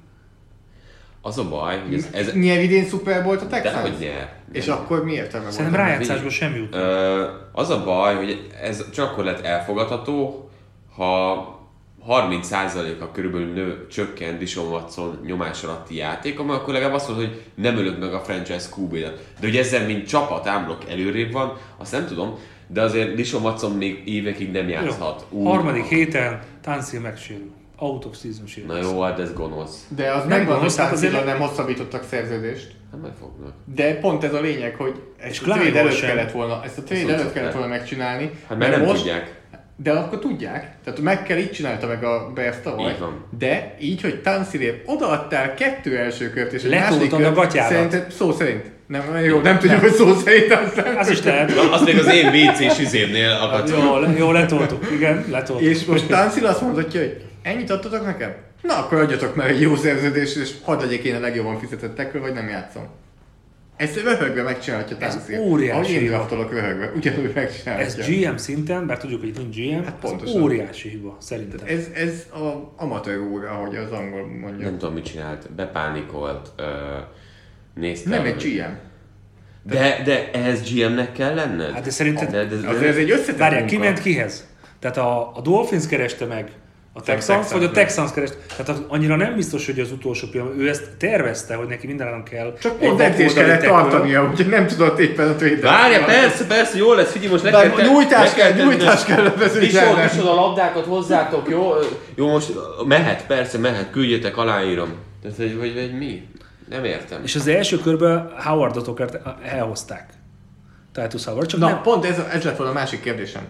Az 1.24 1.38
a 1.38 1.48
baj, 1.48 1.78
hogy 1.78 1.94
ez, 1.94 2.08
ez 2.12 2.32
Nyer 2.32 2.62
idén 2.62 2.84
Super 2.84 3.22
Bowl 3.22 3.36
a 3.36 3.46
Texans? 3.46 3.80
hogy 3.80 3.96
nyer. 3.98 4.32
És 4.52 4.68
akkor 4.68 5.04
mi 5.04 5.12
értelme 5.12 5.44
van? 5.44 5.54
Szerintem 5.54 5.80
ennek? 5.80 5.90
rájátszásban 5.90 6.30
semmi 6.30 6.58
út. 6.58 6.74
Ö, 6.74 7.24
az 7.52 7.70
a 7.70 7.84
baj, 7.84 8.14
hogy 8.14 8.46
ez 8.62 8.90
csak 8.90 9.10
akkor 9.10 9.24
lett 9.24 9.44
elfogadható, 9.44 10.50
ha 10.96 11.60
30%-a 12.08 13.10
körülbelül 13.12 13.52
nő, 13.52 13.86
csökkent 13.86 14.38
Dishon 14.38 14.72
Watson 14.72 15.20
nyomás 15.26 15.62
alatti 15.62 15.96
játékom, 15.96 16.50
akkor 16.50 16.72
legalább 16.72 16.94
azt 16.94 17.08
mondod, 17.08 17.26
hogy 17.26 17.42
nem 17.54 17.76
ölök 17.76 17.98
meg 17.98 18.14
a 18.14 18.20
franchise 18.20 18.68
qb 18.76 18.92
De 18.92 19.12
hogy 19.40 19.56
ezzel, 19.56 19.86
mint 19.86 20.06
csapat 20.06 20.46
ámblok 20.46 20.90
előrébb 20.90 21.32
van, 21.32 21.56
azt 21.76 21.92
nem 21.92 22.06
tudom, 22.06 22.38
de 22.66 22.82
azért 22.82 23.14
Dishon 23.14 23.42
Watson 23.42 23.72
még 23.72 24.02
évekig 24.04 24.50
nem 24.50 24.68
játszhat. 24.68 25.26
Jó. 25.32 25.44
Harmadik 25.44 25.84
héten 25.84 26.40
Tanszil 26.62 27.00
megsérül. 27.00 27.50
Out 27.82 28.04
of 28.04 28.16
season. 28.20 28.44
Na 28.66 28.76
jó, 28.82 29.00
hát 29.00 29.18
ez 29.18 29.32
gonosz. 29.32 29.84
De 29.96 30.10
az 30.10 30.18
Nem 30.20 30.28
megvan, 30.28 30.46
hogy 30.46 30.56
gonosz, 30.56 30.76
hát 30.76 30.92
azért- 30.92 31.24
nem 31.24 31.38
hosszabbítottak 31.38 32.04
szerződést. 32.10 32.70
Nem 32.90 33.00
majd 33.00 33.12
fognak. 33.20 33.52
De 33.74 33.94
pont 33.94 34.24
ez 34.24 34.34
a 34.34 34.40
lényeg, 34.40 34.74
hogy 34.74 34.94
ezt 35.18 35.42
a 35.42 35.44
trade 35.44 35.78
előtt 35.78 35.92
sem. 35.92 36.08
kellett 36.08 36.32
volna, 36.32 36.60
ezt 36.64 36.78
a 36.78 36.82
trade 36.82 37.12
előtt 37.14 37.32
kellett 37.32 37.52
volna 37.52 37.68
megcsinálni. 37.68 38.30
Hát 38.48 38.58
mert 38.58 38.76
nem 38.76 38.94
tudják. 38.94 39.40
De 39.76 39.92
akkor 39.92 40.18
tudják. 40.18 40.74
Tehát 40.84 41.00
meg 41.00 41.22
kell 41.22 41.36
így 41.38 41.50
csinálta 41.50 41.86
meg 41.86 42.04
a 42.04 42.30
Bears 42.34 42.56
tavaly. 42.62 42.96
De 43.38 43.74
így, 43.80 44.00
hogy 44.00 44.20
Tanszilért 44.20 44.82
odaadtál 44.86 45.54
kettő 45.54 45.96
első 45.98 46.30
kört 46.30 46.52
és 46.52 46.62
egy 46.62 46.70
Letoltad 46.70 46.96
második 46.98 47.12
a 47.12 47.16
kört, 47.16 47.34
gatyádat. 47.34 47.72
szerintem 47.72 48.04
szó 48.10 48.32
szerint. 48.32 48.70
Nem, 48.86 49.18
jó, 49.24 49.40
nem 49.40 49.58
tudjuk, 49.58 49.80
hogy 49.80 49.92
szó 49.92 50.14
szerint 50.14 50.52
aztán. 50.52 50.96
Az 50.96 51.10
is 51.10 51.22
lehet. 51.22 51.50
Az 51.72 51.82
még 51.82 51.98
az 51.98 52.12
én 52.14 52.26
WC-s 52.28 52.78
izémnél 52.78 53.30
akadt. 53.30 53.68
Jó, 53.70 53.98
le, 53.98 54.12
jó, 54.16 54.30
letoltuk. 54.30 54.90
Igen, 54.92 55.24
letoltuk. 55.30 55.68
És 55.68 55.84
most 55.84 56.06
Tanszil 56.06 56.46
azt 56.46 56.60
mondhatja, 56.60 57.00
hogy 57.00 57.22
ennyit 57.42 57.70
adtatok 57.70 58.04
nekem? 58.04 58.34
Na, 58.62 58.74
akkor 58.78 58.98
adjatok 58.98 59.34
meg 59.34 59.50
egy 59.50 59.60
jó 59.60 59.76
szerződést, 59.76 60.36
és 60.36 60.54
hadd 60.62 60.80
legyek 60.80 61.04
én 61.04 61.14
a 61.14 61.20
legjobban 61.20 61.58
fizetett 61.58 61.94
tekről, 61.94 62.22
vagy 62.22 62.32
nem 62.32 62.48
játszom. 62.48 62.86
Ezt 63.76 64.02
röhögve 64.02 64.42
megcsinálhatja 64.42 64.96
Ez 65.00 65.14
Tanszil. 65.14 65.40
óriási 65.40 65.70
Ahogy 65.78 65.90
én 65.90 65.98
hiba. 66.00 66.10
draftolok 66.14 66.52
röhögve, 66.52 66.90
ugyanúgy 66.96 67.32
megcsinálhatja. 67.34 68.02
Ez 68.04 68.08
GM 68.08 68.36
szinten, 68.36 68.86
bár 68.86 68.98
tudjuk, 68.98 69.20
hogy 69.20 69.28
itt 69.28 69.36
nincs 69.38 69.56
GM, 69.56 69.84
Hát 69.84 69.94
ez 70.02 70.10
pontosan. 70.10 70.42
óriási 70.42 70.88
hiba, 70.88 71.16
szerintem. 71.20 71.58
Ez, 71.66 71.86
ez 71.94 72.26
a 72.32 72.72
amatőr 72.76 73.18
úr, 73.18 73.44
ahogy 73.44 73.76
az 73.76 73.90
angol 73.92 74.26
mondja. 74.26 74.64
Nem 74.66 74.78
tudom, 74.78 74.94
mit 74.94 75.04
csinált. 75.04 75.52
Bepánikolt. 75.52 76.50
Néztem. 77.74 78.12
Nem 78.12 78.24
egy 78.24 78.42
GM. 78.42 78.72
De, 79.62 80.02
de 80.04 80.30
ehhez 80.32 80.72
GM-nek 80.72 81.12
kell 81.12 81.34
lenned? 81.34 81.70
Hát 81.72 81.84
de 81.84 81.90
szerinted- 81.90 82.30
De, 82.30 82.44
de, 82.44 82.56
de, 82.56 82.68
Az 82.68 82.82
ez 82.82 82.96
egy 82.96 83.10
összetett 83.10 83.38
Várjál, 83.38 83.64
ki 83.64 83.74
munka. 83.76 83.90
ment 83.90 84.02
kihez? 84.02 84.46
Tehát 84.78 84.96
a, 84.96 85.36
a 85.36 85.40
Dolphins 85.40 85.86
kereste 85.86 86.24
meg 86.24 86.50
a 86.94 87.00
Texans, 87.00 87.52
vagy 87.52 87.64
a. 87.64 87.70
Texans 87.70 88.12
kereste? 88.12 88.36
Tehát 88.48 88.68
az 88.68 88.82
annyira 88.88 89.16
nem 89.16 89.34
biztos, 89.34 89.66
hogy 89.66 89.80
az 89.80 89.92
utolsó 89.92 90.28
pillanat, 90.30 90.52
ő 90.56 90.68
ezt 90.68 90.90
tervezte, 90.98 91.54
hogy 91.54 91.66
neki 91.66 91.86
mindenáron 91.86 92.22
kell. 92.22 92.56
Csak 92.60 92.72
egy 92.78 92.88
pont 92.88 93.00
edzést 93.00 93.34
kellett 93.34 93.62
tartania, 93.62 94.28
úgyhogy 94.30 94.48
nem 94.48 94.66
tudott 94.66 94.98
éppen 94.98 95.28
a 95.28 95.34
trade 95.34 95.60
Várja, 95.60 96.04
persze, 96.04 96.46
persze, 96.46 96.76
jó 96.76 96.92
lesz, 96.92 97.10
figyelj, 97.10 97.30
most 97.30 97.44
le 97.44 97.50
kell... 97.50 97.86
nyújtás 97.88 98.28
le 98.28 98.34
kell, 98.34 98.52
tenni- 98.52 98.62
nyújtás 98.62 99.04
kell 99.04 99.26
a 99.26 100.08
visol 100.10 100.28
a 100.28 100.34
labdákat 100.34 100.84
hozzátok, 100.84 101.48
jó? 101.48 101.72
Jó, 102.14 102.28
most 102.28 102.52
mehet, 102.86 103.26
persze, 103.26 103.58
mehet, 103.58 103.90
küldjetek, 103.90 104.36
aláírom. 104.36 104.94
Tehát, 105.22 105.36
hogy, 105.36 105.56
vagy, 105.56 105.74
vagy 105.74 105.98
mi? 105.98 106.28
Nem 106.68 106.84
értem. 106.84 107.20
És 107.24 107.34
az 107.34 107.46
első 107.46 107.78
körben 107.78 108.32
Howardot 108.44 109.00
elhozták. 109.42 110.10
Titus 110.92 111.24
Howard, 111.24 111.46
csak 111.46 111.60
Na, 111.60 111.68
nem. 111.68 111.82
pont 111.82 112.04
ez, 112.04 112.18
ez 112.32 112.42
lett 112.42 112.56
volna 112.56 112.72
a 112.72 112.74
másik 112.74 113.00
kérdésem. 113.00 113.42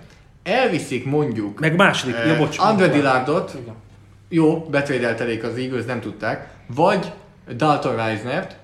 Elviszik 0.43 1.05
mondjuk 1.05 1.60
Meg 1.60 1.77
második, 1.77 2.14
eh, 2.14 2.27
ja, 2.27 2.36
bocs. 2.36 2.59
Andre 2.59 2.89
Dillardot, 2.89 3.55
Igen. 3.62 3.74
jó, 4.28 4.59
betrédeltelék 4.70 5.44
az 5.44 5.56
Eagles, 5.56 5.85
nem 5.85 6.01
tudták, 6.01 6.48
vagy 6.66 7.12
Dalton 7.56 7.97
Reisnert, 7.97 8.56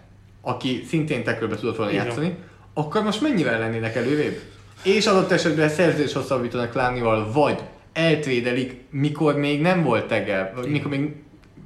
aki 0.43 0.85
szintén 0.89 1.25
tekölbe 1.25 1.57
tudott 1.57 1.77
volna 1.77 1.93
Igen. 1.93 2.05
játszani, 2.05 2.37
akkor 2.75 3.03
most 3.03 3.21
mennyivel 3.21 3.59
lennének 3.59 3.97
előrébb? 3.97 4.41
És 4.83 5.07
adott 5.07 5.31
esetben 5.31 5.69
szerződés 5.69 6.13
hosszabbítanak 6.13 6.75
Lánival, 6.75 7.33
vagy 7.33 7.61
eltrédelik, 7.93 8.75
mikor 8.91 9.37
még 9.37 9.61
nem 9.61 9.83
volt 9.83 10.07
tegel, 10.07 10.53
vagy 10.57 10.71
mikor 10.71 10.91
még 10.91 11.15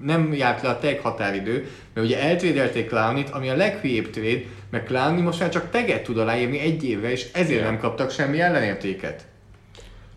nem 0.03 0.33
járt 0.35 0.63
le 0.63 0.69
a 0.69 0.79
tag 0.79 0.99
határidő, 0.99 1.67
mert 1.95 2.07
ugye 2.07 2.23
eltrédelték 2.23 2.89
Clownit, 2.89 3.31
ami 3.31 3.49
a 3.49 3.57
leghülyébb 3.57 4.11
trade, 4.11 4.41
mert 4.71 4.87
Clowny 4.87 5.23
most 5.23 5.41
már 5.41 5.49
csak 5.49 5.71
teget 5.71 6.03
tud 6.03 6.19
aláírni 6.19 6.59
egy 6.59 6.85
évre, 6.85 7.11
és 7.11 7.27
ezért 7.33 7.63
nem 7.63 7.79
kaptak 7.79 8.11
semmi 8.11 8.41
ellenértéket. 8.41 9.27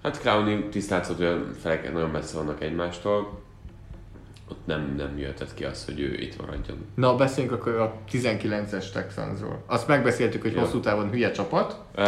Hát 0.05 0.19
Clowny 0.19 0.69
tisztázott, 0.69 1.17
hogy 1.17 1.25
a 1.25 1.45
felek 1.61 1.93
nagyon 1.93 2.09
messze 2.09 2.37
vannak 2.37 2.61
egymástól. 2.63 3.41
Ott 4.49 4.65
nem, 4.65 4.93
nem 4.97 5.17
jöhetett 5.17 5.53
ki 5.53 5.63
az, 5.63 5.85
hogy 5.85 5.99
ő 5.99 6.13
itt 6.13 6.41
maradjon. 6.41 6.77
Na, 6.95 7.15
beszéljünk 7.15 7.55
akkor 7.55 7.73
a 7.73 7.93
19-es 8.11 8.91
Texansról. 8.91 9.63
Azt 9.65 9.87
megbeszéltük, 9.87 10.41
hogy 10.41 10.53
Jó. 10.53 10.59
hosszú 10.59 10.79
távon 10.79 11.09
hülye 11.09 11.31
csapat. 11.31 11.81
Uh, 11.95 12.05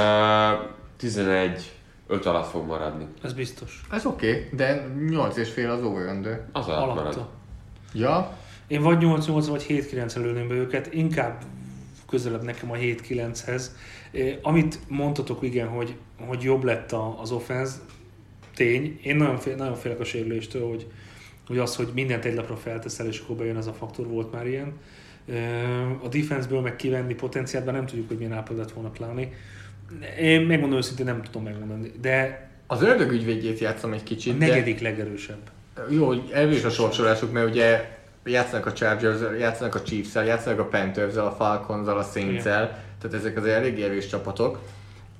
11 0.97 1.71
5 2.07 2.25
alatt 2.25 2.47
fog 2.47 2.65
maradni. 2.65 3.07
Ez 3.23 3.33
biztos. 3.33 3.81
Ez 3.91 4.05
oké, 4.05 4.29
okay, 4.29 4.49
de 4.51 4.87
8 5.09 5.37
és 5.37 5.49
fél 5.49 5.69
az 5.69 5.83
under. 5.83 6.45
Az 6.51 6.67
alatt 6.67 6.87
marad. 6.87 6.97
Alatta. 6.97 7.29
Ja, 7.93 8.37
Én 8.67 8.81
vagy 8.81 8.97
8-8 9.01 9.45
vagy 9.49 9.65
7-9 9.69 10.15
lőném 10.15 10.47
be 10.47 10.53
őket, 10.53 10.93
inkább 10.93 11.43
közelebb 12.09 12.43
nekem 12.43 12.71
a 12.71 12.75
7-9-hez. 12.75 13.65
Eh, 14.11 14.37
Amit 14.41 14.79
mondtatok, 14.87 15.43
igen, 15.43 15.67
hogy, 15.67 15.95
hogy 16.25 16.41
jobb 16.43 16.63
lett 16.63 16.91
a- 16.91 17.21
az 17.21 17.31
offense, 17.31 17.75
tény. 18.55 18.99
Én 19.03 19.15
nagyon, 19.15 19.37
fél, 19.37 19.55
nagyon 19.55 19.75
félek 19.75 19.99
a 19.99 20.03
sérüléstől, 20.03 20.67
hogy, 20.69 20.87
hogy 21.47 21.57
az, 21.57 21.75
hogy 21.75 21.89
mindent 21.93 22.25
egy 22.25 22.35
lapra 22.35 22.55
felteszel, 22.55 23.07
és 23.07 23.19
akkor 23.19 23.35
bejön 23.35 23.57
ez 23.57 23.67
a 23.67 23.73
faktor, 23.73 24.07
volt 24.07 24.31
már 24.31 24.47
ilyen. 24.47 24.73
A 26.03 26.07
defenseből 26.07 26.61
meg 26.61 26.75
kivenni 26.75 27.13
potenciált, 27.13 27.65
nem 27.65 27.85
tudjuk, 27.85 28.07
hogy 28.07 28.17
milyen 28.17 28.31
állapot 28.33 28.57
lett 28.57 28.71
volna 28.71 28.91
Clowney. 28.91 29.33
Én 30.19 30.41
megmondom 30.41 30.77
őszintén, 30.77 31.05
nem 31.05 31.21
tudom 31.21 31.43
megmondani, 31.43 31.91
de 32.01 32.49
az 32.67 32.81
ördög 32.81 33.11
ügyvédjét 33.11 33.59
játszom 33.59 33.93
egy 33.93 33.99
a 33.99 34.03
kicsit, 34.03 34.37
negyedik 34.39 34.79
legerősebb. 34.79 35.51
de 35.75 35.81
jó, 35.89 36.05
hogy 36.05 36.29
elvés 36.33 36.63
a 36.63 36.69
sorsolásuk, 36.69 37.31
mert 37.31 37.49
ugye 37.49 37.97
játszanak 38.25 38.65
a 38.65 38.73
chargers 38.73 39.19
játszanak 39.39 39.75
a 39.75 39.81
chiefs 39.81 40.13
játszanak 40.15 40.59
a 40.59 40.65
panthers 40.65 41.15
a 41.15 41.31
falcons 41.31 41.87
a 41.87 42.01
saints 42.01 42.43
tehát 42.43 43.13
ezek 43.13 43.37
az 43.37 43.45
elég 43.45 43.81
erős 43.81 44.07
csapatok. 44.07 44.59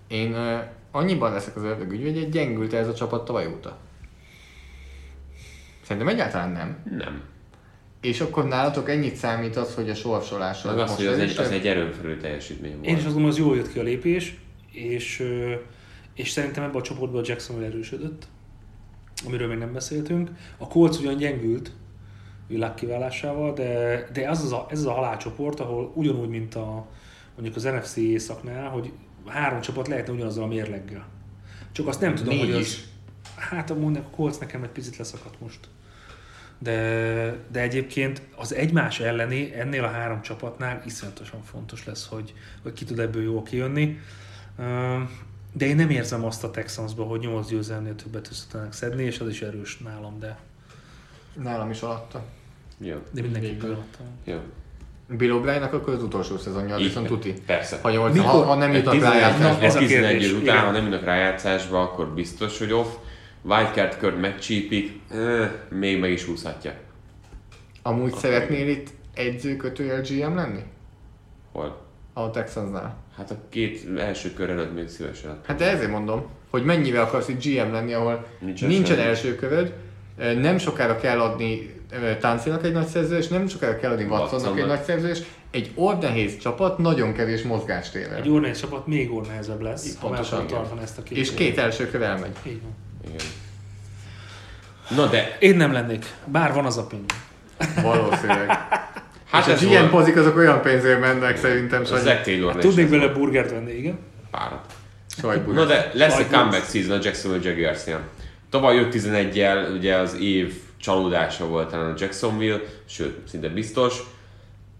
Én 0.07 0.35
annyiban 0.91 1.31
leszek 1.31 1.55
az 1.55 1.63
ördög 1.63 1.91
ügyvédje, 1.91 2.23
gyengült 2.23 2.73
ez 2.73 2.87
a 2.87 2.93
csapat 2.93 3.25
tavaly 3.25 3.47
óta. 3.47 3.77
Szerintem 5.81 6.13
egyáltalán 6.13 6.51
nem. 6.51 6.97
Nem. 6.97 7.21
És 8.01 8.21
akkor 8.21 8.47
nálatok 8.47 8.89
ennyit 8.89 9.15
számít 9.15 9.55
az, 9.55 9.75
hogy 9.75 9.89
a 9.89 9.95
sorsolás 9.95 10.65
az, 10.65 10.75
most 10.75 10.95
hogy 10.95 11.05
az 11.05 11.19
egy, 11.19 11.37
az 11.37 11.51
egy 11.51 11.67
erőn 11.67 11.91
felül 11.91 12.19
teljesítmény 12.19 12.71
volt. 12.71 12.85
Én 12.85 12.95
is 12.95 13.03
azt 13.03 13.13
gondolom, 13.13 13.29
az 13.29 13.37
jól 13.37 13.55
jött 13.55 13.71
ki 13.71 13.79
a 13.79 13.83
lépés, 13.83 14.39
és, 14.71 15.23
és 16.13 16.29
szerintem 16.29 16.63
ebben 16.63 16.75
a 16.75 16.81
csoportban 16.81 17.21
a 17.21 17.25
Jacksonville 17.27 17.67
erősödött, 17.67 18.27
amiről 19.25 19.47
még 19.47 19.57
nem 19.57 19.73
beszéltünk. 19.73 20.29
A 20.57 20.67
Colts 20.67 20.97
ugyan 20.97 21.17
gyengült 21.17 21.71
világkiválásával, 22.47 23.53
de, 23.53 24.03
de 24.13 24.29
az 24.29 24.43
az 24.43 24.51
a, 24.51 24.65
ez 24.69 24.79
az 24.79 24.85
a 24.85 24.91
halálcsoport, 24.91 25.59
ahol 25.59 25.91
ugyanúgy, 25.95 26.29
mint 26.29 26.55
a, 26.55 26.87
mondjuk 27.35 27.55
az 27.55 27.63
NFC 27.63 27.95
északnál, 27.95 28.69
hogy 28.69 28.91
három 29.27 29.61
csapat 29.61 29.87
lehetne 29.87 30.13
ugyanazzal 30.13 30.43
a 30.43 30.47
mérleggel. 30.47 31.07
Csak 31.71 31.87
azt 31.87 32.01
nem 32.01 32.15
tudom, 32.15 32.35
Négy 32.35 32.45
hogy 32.45 32.55
az... 32.55 32.61
is. 32.61 32.83
Hát 33.35 33.79
mondjuk 33.79 34.05
a 34.05 34.09
Colts 34.15 34.39
nekem 34.39 34.63
egy 34.63 34.69
picit 34.69 34.97
leszakadt 34.97 35.39
most. 35.41 35.59
De, 36.59 37.35
de 37.51 37.61
egyébként 37.61 38.21
az 38.35 38.53
egymás 38.53 38.99
elleni 38.99 39.55
ennél 39.55 39.83
a 39.83 39.89
három 39.89 40.21
csapatnál 40.21 40.81
iszonyatosan 40.85 41.43
fontos 41.43 41.85
lesz, 41.85 42.07
hogy, 42.07 42.33
hogy 42.61 42.73
ki 42.73 42.85
tud 42.85 42.99
ebből 42.99 43.23
jól 43.23 43.43
kijönni. 43.43 43.99
De 45.53 45.65
én 45.65 45.75
nem 45.75 45.89
érzem 45.89 46.23
azt 46.23 46.43
a 46.43 46.51
Texansba, 46.51 47.03
hogy 47.03 47.19
8 47.19 47.47
győzelmnél 47.49 47.95
többet 47.95 48.27
össze 48.31 48.43
tudnak 48.49 48.73
szedni, 48.73 49.03
és 49.03 49.19
az 49.19 49.29
is 49.29 49.41
erős 49.41 49.77
nálam, 49.77 50.19
de, 50.19 50.37
Nálam 51.43 51.69
is 51.69 51.81
alatta. 51.81 52.25
Jó. 52.77 53.03
de 53.11 53.21
mindenképpen 53.21 53.59
Végül. 53.59 53.75
alatta. 53.75 54.03
Jó. 54.23 54.39
Bill 55.09 55.31
O'Brien-nak 55.31 55.71
akkor 55.71 55.93
az 55.93 56.03
utolsó 56.03 56.37
szezonja, 56.37 56.75
viszont 56.75 57.07
tuti. 57.07 57.33
Persze. 57.45 57.79
Ha, 57.81 57.91
nyolc, 57.91 58.13
Mikor? 58.13 58.29
ha, 58.29 58.43
ha 58.43 58.55
nem 58.55 58.73
jutnak 58.73 58.93
11 58.93 59.13
rájátszásba. 59.13 59.65
ez 59.65 59.75
a 59.75 59.79
11 59.79 60.09
kérdés, 60.09 60.31
után, 60.31 60.41
igen. 60.41 60.59
ha 60.59 60.71
nem 60.71 60.83
jönnek 60.83 61.03
rájátszásba, 61.03 61.81
akkor 61.81 62.07
biztos, 62.07 62.57
hogy 62.57 62.73
off. 62.73 62.87
Wildcard 63.41 63.97
kört 63.97 64.19
megcsípik, 64.19 64.99
eh, 65.11 65.51
még 65.69 65.99
meg 65.99 66.11
is 66.11 66.23
húzhatja. 66.23 66.73
Amúgy 67.81 68.13
szeretnél 68.13 68.67
itt 68.67 68.89
edzőkötőjel 69.13 70.01
GM 70.01 70.35
lenni? 70.35 70.63
Hol? 71.51 71.81
A 72.13 72.31
Texansnál. 72.31 72.95
Hát 73.17 73.31
a 73.31 73.35
két 73.49 73.97
első 73.97 74.33
kör 74.33 74.49
előtt 74.49 74.73
még 74.73 74.87
szívesen. 74.87 75.39
Hát 75.45 75.57
de 75.57 75.69
ezért 75.69 75.91
mondom, 75.91 76.25
hogy 76.49 76.63
mennyivel 76.63 77.03
akarsz 77.03 77.27
itt 77.27 77.43
GM 77.43 77.71
lenni, 77.71 77.93
ahol 77.93 78.25
Nincsen 78.39 78.69
nincsen, 78.69 78.99
első 78.99 79.35
köröd, 79.35 79.73
nem 80.17 80.57
sokára 80.57 80.97
kell 80.97 81.19
adni 81.19 81.76
Táncénak 82.19 82.63
egy 82.63 82.71
nagy 82.71 82.87
szerződést, 82.87 83.29
nem 83.29 83.47
sokára 83.47 83.79
kell 83.79 83.91
adni 83.91 84.03
Watsonnak 84.03 84.59
egy 84.59 84.65
nagy 84.65 84.83
szerződést. 84.83 85.25
Egy 85.51 85.71
ornehéz 85.75 86.37
csapat 86.37 86.77
nagyon 86.77 87.13
kevés 87.13 87.41
mozgástérrel. 87.41 88.17
Egy 88.17 88.29
orrnéz 88.29 88.59
csapat 88.59 88.87
még 88.87 89.11
ornehezebb 89.11 89.61
lesz, 89.61 89.97
ha 89.99 90.09
meg 90.09 90.19
Pontosan, 90.19 90.47
tartani 90.47 90.81
ezt 90.81 90.97
a 90.97 91.03
két 91.03 91.17
És 91.17 91.33
két 91.33 91.57
első 91.57 91.89
kör 91.89 92.01
elmegy. 92.01 92.35
Így 92.47 92.61
van. 92.61 92.75
Igen. 93.07 93.25
Na 94.95 95.05
de, 95.05 95.37
Én 95.39 95.55
nem 95.55 95.71
lennék, 95.71 96.05
bár 96.25 96.53
van 96.53 96.65
az 96.65 96.77
a 96.77 96.85
pénz. 96.85 97.03
Valószínűleg. 97.81 98.47
hát 99.31 99.47
és 99.47 99.53
ez 99.53 99.63
a 99.63 99.65
GM 99.65 99.73
volt 99.73 99.89
pozik 99.89 100.15
azok 100.15 100.37
olyan 100.37 100.61
pénzért 100.61 100.99
mennek 100.99 101.37
szerintem, 101.37 101.81
a 101.81 101.85
Sanyi. 101.85 102.01
Zach 102.01 102.21
Taylor 102.21 102.51
Hát 102.51 102.61
tudnék 102.61 102.89
belőle 102.89 103.13
burgert 103.13 103.51
venni, 103.51 103.71
igen. 103.71 103.99
párat. 104.31 104.73
Sajtburger. 105.07 105.63
Na 105.63 105.69
de 105.69 105.91
lesz 105.93 106.17
egy 106.17 106.27
comeback 106.27 106.69
season 106.69 106.97
a 106.97 106.99
Jacksonville 107.03 107.49
Jaguarsnél. 107.49 107.99
Tavaly 108.49 108.75
jött 108.75 108.93
11-jel, 108.93 109.77
ugye 109.77 109.95
az 109.95 110.17
év 110.19 110.53
csalódása 110.77 111.47
volt 111.47 111.69
talán 111.69 111.91
a 111.91 111.95
Jacksonville, 111.97 112.59
sőt, 112.85 113.27
szinte 113.27 113.49
biztos, 113.49 114.03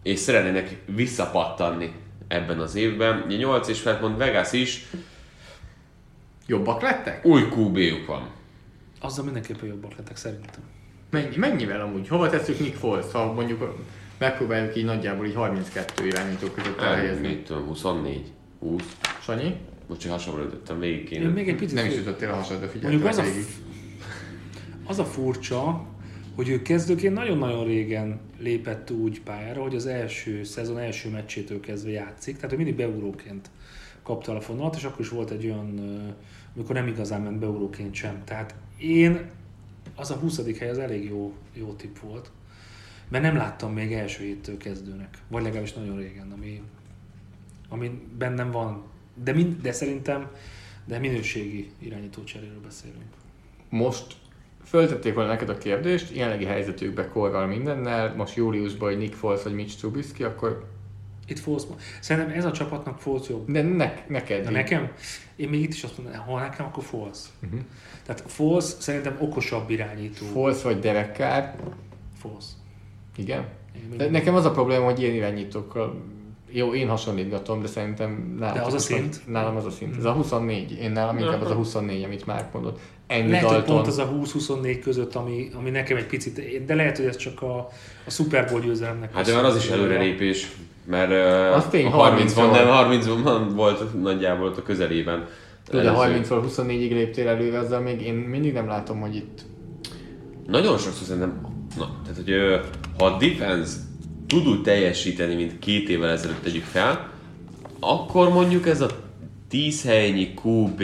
és 0.03 0.19
szeretnének 0.19 0.77
visszapattanni 0.85 1.91
ebben 2.27 2.59
az 2.59 2.75
évben. 2.75 3.23
Ugye 3.25 3.37
8 3.37 3.67
és 3.67 3.79
felett 3.79 4.01
mond 4.01 4.17
Vegas 4.17 4.51
is, 4.51 4.85
Jobbak 6.47 6.81
lettek? 6.81 7.25
új 7.25 7.41
QB-juk 7.41 8.05
van. 8.05 8.29
Azzal 9.01 9.23
mindenképpen 9.23 9.67
jobbak 9.67 9.95
lettek 9.97 10.17
szerintem. 10.17 10.61
Mennyi, 11.09 11.35
mennyivel 11.37 11.81
amúgy? 11.81 12.07
Hova 12.07 12.29
tesszük 12.29 12.59
Nick 12.59 12.75
Foles, 12.75 13.05
ha 13.11 13.33
mondjuk 13.33 13.75
megpróbáljuk 14.17 14.75
így 14.75 14.85
nagyjából 14.85 15.25
így 15.25 15.33
32 15.35 16.05
irányító 16.05 16.47
között 16.47 16.79
elhelyezni. 16.79 17.27
Mit 17.27 17.45
tudom, 17.45 17.65
24, 17.65 18.31
20. 18.59 18.83
Sanyi? 19.21 19.55
Bocsi, 19.87 20.07
hasonló 20.07 20.43
ütöttem, 20.43 20.79
végig 20.79 20.99
Én 20.99 21.05
kéne. 21.05 21.29
még 21.29 21.49
egy 21.49 21.55
picit... 21.55 21.75
Nem 21.75 21.85
is 21.85 21.95
jutottál 21.95 22.31
a 22.31 22.35
hasadra, 22.35 22.67
figyelj. 22.67 22.93
Mondjuk 22.93 23.11
az 23.11 23.17
a. 23.17 23.23
az 24.87 24.99
a 24.99 25.05
furcsa, 25.05 25.85
hogy 26.35 26.49
ő 26.49 26.61
kezdőként 26.61 27.13
nagyon-nagyon 27.13 27.65
régen 27.65 28.19
lépett 28.39 28.91
úgy 28.91 29.21
pályára, 29.21 29.61
hogy 29.61 29.75
az 29.75 29.85
első 29.85 30.43
szezon 30.43 30.77
első 30.77 31.09
meccsétől 31.09 31.59
kezdve 31.59 31.91
játszik, 31.91 32.35
tehát 32.35 32.51
ő 32.53 32.55
mindig 32.55 32.75
beugróként 32.75 33.49
kapta 34.03 34.35
a 34.35 34.41
fonalat, 34.41 34.75
és 34.75 34.83
akkor 34.83 34.99
is 34.99 35.09
volt 35.09 35.29
egy 35.29 35.45
olyan, 35.45 35.79
amikor 36.55 36.75
nem 36.75 36.87
igazán 36.87 37.21
ment 37.21 37.39
beugróként 37.39 37.93
sem. 37.93 38.21
Tehát 38.23 38.55
én, 38.77 39.29
az 39.95 40.11
a 40.11 40.15
20. 40.15 40.57
hely 40.57 40.69
az 40.69 40.77
elég 40.77 41.03
jó, 41.03 41.33
jó 41.53 41.73
tipp 41.73 41.97
volt, 41.97 42.31
mert 43.09 43.23
nem 43.23 43.35
láttam 43.35 43.73
még 43.73 43.93
első 43.93 44.23
héttől 44.23 44.57
kezdőnek, 44.57 45.17
vagy 45.27 45.43
legalábbis 45.43 45.73
nagyon 45.73 45.97
régen, 45.97 46.31
ami, 46.31 46.61
ami 47.69 48.01
bennem 48.17 48.51
van. 48.51 48.83
De, 49.23 49.33
mind, 49.33 49.61
de 49.61 49.71
szerintem 49.71 50.29
de 50.85 50.99
minőségi 50.99 51.71
irányító 51.79 52.23
cseréről 52.23 52.61
beszélünk. 52.61 53.13
Most 53.69 54.15
föltették 54.67 55.13
volna 55.13 55.29
neked 55.29 55.49
a 55.49 55.57
kérdést, 55.57 56.15
jelenlegi 56.15 56.45
helyzetükbe 56.45 57.07
korral 57.07 57.45
mindennel, 57.47 58.13
most 58.15 58.35
júliusban, 58.35 58.89
hogy 58.89 58.97
Nick 58.97 59.13
Foles 59.13 59.43
vagy 59.43 59.53
Mitch 59.53 59.77
Trubisky, 59.77 60.23
akkor 60.23 60.65
Itt 61.27 61.39
Foles, 61.39 61.63
szerintem 62.01 62.37
ez 62.37 62.45
a 62.45 62.51
csapatnak 62.51 62.99
Foles 62.99 63.27
jobb. 63.29 63.51
de 63.51 63.61
ne, 63.61 63.93
neked. 64.07 64.43
De 64.43 64.49
nekem, 64.51 64.91
én 65.35 65.49
még 65.49 65.61
itt 65.61 65.73
is 65.73 65.83
azt 65.83 65.97
mondanám, 65.97 66.25
ha 66.27 66.39
nekem, 66.39 66.65
akkor 66.65 66.83
Foles. 66.83 67.17
Uh-huh. 67.43 67.59
Tehát 68.05 68.23
Foles 68.25 68.63
szerintem 68.63 69.17
okosabb 69.19 69.69
irányító. 69.69 70.25
Foles 70.25 70.61
vagy 70.61 70.79
Derek 70.79 71.15
Carr, 71.15 71.43
Foles. 72.19 72.45
igen. 73.17 73.45
Én 73.91 73.97
De 73.97 74.09
nekem 74.09 74.35
az 74.35 74.45
a 74.45 74.51
probléma, 74.51 74.85
hogy 74.85 75.01
ilyen 75.01 75.13
irányítókkal, 75.13 76.01
jó, 76.51 76.73
én 76.73 76.87
hasonlítgatom, 76.87 77.61
de 77.61 77.67
szerintem 77.67 78.35
nálam, 78.39 78.53
De 78.55 78.61
az 78.61 78.73
a 78.73 78.79
szint? 78.79 79.27
Nálam 79.27 79.55
az 79.55 79.65
a 79.65 79.69
szint. 79.69 79.97
Ez 79.97 80.05
a 80.05 80.11
24, 80.11 80.71
én 80.71 80.91
nálam 80.91 81.17
inkább 81.17 81.41
az 81.41 81.51
a 81.51 81.55
24, 81.55 82.03
amit 82.03 82.25
már 82.25 82.49
mondott. 82.53 82.79
Andy 83.09 83.31
Lehet, 83.31 83.45
hogy 83.45 83.55
Dalton, 83.55 83.75
pont 83.75 83.87
az 83.87 83.97
a 83.97 84.11
20-24 84.11 84.79
között, 84.83 85.15
ami, 85.15 85.49
ami 85.53 85.69
nekem 85.69 85.97
egy 85.97 86.05
picit, 86.05 86.65
de 86.65 86.75
lehet, 86.75 86.97
hogy 86.97 87.05
ez 87.05 87.15
csak 87.15 87.41
a, 87.41 87.69
a 88.05 88.09
Super 88.09 88.47
Bowl 88.49 88.61
győzelemnek. 88.61 89.13
Hát 89.13 89.25
de 89.25 89.33
már 89.33 89.43
az 89.45 89.55
is 89.55 89.69
előrelépés, 89.69 90.47
mert 90.85 91.11
uh, 91.11 91.55
Az 91.55 91.65
tény, 91.69 91.85
a 91.85 91.89
30 91.89 92.33
van, 92.33 92.49
30-ról. 92.49 92.51
nem 92.53 92.67
30 92.67 93.05
van 93.23 93.55
volt 93.55 94.01
nagyjából 94.01 94.47
ott 94.47 94.57
a 94.57 94.61
közelében. 94.63 95.27
Tudod, 95.69 95.83
de 95.85 95.89
Előző- 95.91 96.25
30-ról 96.27 96.43
24-ig 96.47 96.89
léptél 96.89 97.27
előre, 97.27 97.59
azzal 97.59 97.79
még 97.79 98.01
én 98.01 98.13
mindig 98.13 98.53
nem 98.53 98.67
látom, 98.67 98.99
hogy 98.99 99.15
itt 99.15 99.41
Nagyon 100.47 100.77
sokszor 100.77 101.05
szerintem, 101.07 101.41
na, 101.77 102.01
tehát 102.03 102.21
hogy 102.23 102.61
ha 102.97 103.05
a 103.05 103.17
defense 103.17 103.71
tud 104.27 104.47
úgy 104.47 104.61
teljesíteni, 104.61 105.35
mint 105.35 105.59
két 105.59 105.89
évvel 105.89 106.09
ezelőtt 106.09 106.43
tegyük 106.43 106.63
fel, 106.63 107.09
akkor 107.79 108.29
mondjuk 108.29 108.67
ez 108.67 108.81
a 108.81 108.87
10 109.49 109.83
helynyi 109.83 110.33
QB 110.43 110.81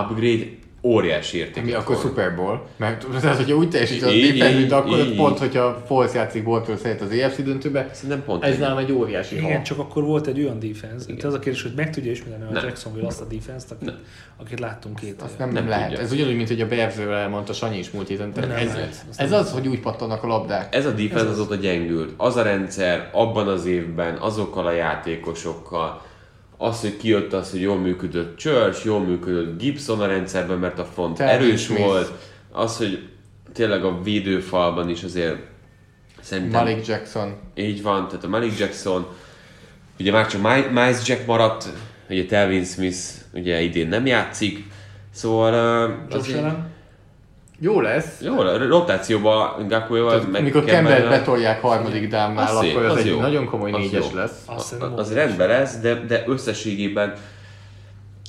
upgrade 0.00 0.44
óriási 0.84 1.38
érték. 1.38 1.64
Mi 1.64 1.72
akkor 1.72 1.96
Super 1.96 2.34
Bowl? 2.34 2.66
Mert 2.76 3.06
tehát, 3.20 3.36
hogyha 3.36 3.56
úgy 3.56 3.68
teljesít 3.68 4.02
az 4.02 4.12
Így, 4.12 4.38
defense, 4.38 4.58
így, 4.60 4.72
akkor 4.72 4.98
így. 4.98 5.16
pont, 5.16 5.38
hogyha 5.38 5.82
Foles 5.86 6.12
játszik 6.14 6.44
Boltról 6.44 6.76
szerint 6.76 7.00
az 7.00 7.10
EFC 7.10 7.42
döntőbe, 7.42 7.88
Szerintem 7.92 8.24
pont 8.24 8.44
ez 8.44 8.58
nálam 8.58 8.78
egy 8.78 8.92
óriási 8.92 9.36
Igen, 9.36 9.56
ha. 9.56 9.62
csak 9.62 9.78
akkor 9.78 10.02
volt 10.02 10.26
egy 10.26 10.38
olyan 10.38 10.58
defense. 10.58 11.04
Itt 11.12 11.22
az 11.24 11.34
a 11.34 11.38
kérdés, 11.38 11.62
hogy 11.62 11.72
meg 11.76 11.90
tudja 11.90 12.10
ismételni 12.10 12.44
a 12.44 12.50
Nem. 12.52 12.64
Jacksonville 12.64 13.06
azt 13.06 13.20
a 13.20 13.24
defense-t, 13.24 13.70
akit, 13.70 13.92
akit 14.36 14.60
láttunk 14.60 14.98
két 15.00 15.22
Azt 15.22 15.38
nem, 15.38 15.48
Nem 15.48 15.56
nem 15.62 15.68
lehet. 15.68 15.88
tudja. 15.88 16.04
Ez 16.04 16.12
ugyanúgy, 16.12 16.36
mint 16.36 16.48
hogy 16.48 16.60
a 16.60 16.66
Bearsről 16.66 17.12
elmondta 17.14 17.52
Sanyi 17.52 17.78
is 17.78 17.90
múlt 17.90 18.08
héten. 18.08 18.32
Tehát 18.32 18.48
Nem 18.48 18.58
ez, 18.58 18.74
lehet. 18.74 19.04
Ez 19.16 19.30
nem 19.30 19.38
az, 19.40 19.50
hogy 19.52 19.68
úgy 19.68 19.80
pattannak 19.80 20.22
a 20.22 20.26
labdák. 20.26 20.74
Ez 20.74 20.86
a 20.86 20.90
defense 20.90 21.28
azóta 21.28 21.54
gyengült. 21.54 22.14
Az 22.16 22.36
a 22.36 22.42
rendszer 22.42 23.08
abban 23.12 23.48
az 23.48 23.66
évben, 23.66 24.16
azokkal 24.16 24.66
a 24.66 24.72
játékosokkal, 24.72 26.02
az, 26.62 26.80
hogy 26.80 26.96
kijött 26.96 27.32
az, 27.32 27.50
hogy 27.50 27.60
jól 27.60 27.76
működött 27.78 28.36
Church, 28.38 28.84
jól 28.84 29.00
működött 29.00 29.60
Gibson 29.60 30.00
a 30.00 30.06
rendszerben, 30.06 30.58
mert 30.58 30.78
a 30.78 30.84
font 30.84 31.16
Telvin 31.16 31.48
erős 31.48 31.62
Smith. 31.62 31.80
volt. 31.82 32.12
Az, 32.52 32.76
hogy 32.76 33.08
tényleg 33.52 33.84
a 33.84 34.02
védőfalban 34.02 34.88
is 34.88 35.02
azért 35.02 35.36
szerintem 36.20 36.64
Malik 36.64 36.86
Jackson. 36.86 37.34
így 37.54 37.82
van, 37.82 38.08
tehát 38.08 38.24
a 38.24 38.28
Malik 38.28 38.58
Jackson, 38.58 39.06
ugye 40.00 40.12
már 40.12 40.26
csak 40.26 40.42
Mi- 40.42 40.68
Miles 40.72 41.08
Jack 41.08 41.26
maradt, 41.26 41.68
ugye 42.10 42.24
Telvin 42.26 42.64
Smith 42.64 42.98
ugye 43.34 43.60
idén 43.60 43.88
nem 43.88 44.06
játszik, 44.06 44.64
szóval 45.10 45.84
uh, 45.88 45.94
Josh 46.10 46.16
azért- 46.16 46.38
Allen? 46.38 46.70
Jó 47.64 47.80
lesz. 47.80 48.20
jó, 48.20 48.38
a 48.38 48.66
rotációban 48.66 49.68
Gakuéval 49.68 50.18
Tehát, 50.20 50.34
amikor 50.34 50.64
Campbell 50.64 51.08
betolják 51.08 51.60
harmadik 51.60 52.08
dámnál, 52.08 52.56
Az 52.56 52.62
szép, 52.62 52.70
akkor 52.72 52.84
az, 52.84 52.92
az 52.92 52.98
egy 52.98 53.06
jó. 53.06 53.20
nagyon 53.20 53.44
komoly 53.46 53.72
Az 53.72 53.78
négyes 53.78 54.10
jó. 54.10 54.16
lesz. 54.16 54.42
Azt 54.46 54.72
Az, 54.72 54.90
az 54.96 55.12
rendben 55.14 55.48
lesz, 55.48 55.80
de, 55.80 55.94
de 55.94 56.22
összességében 56.26 57.14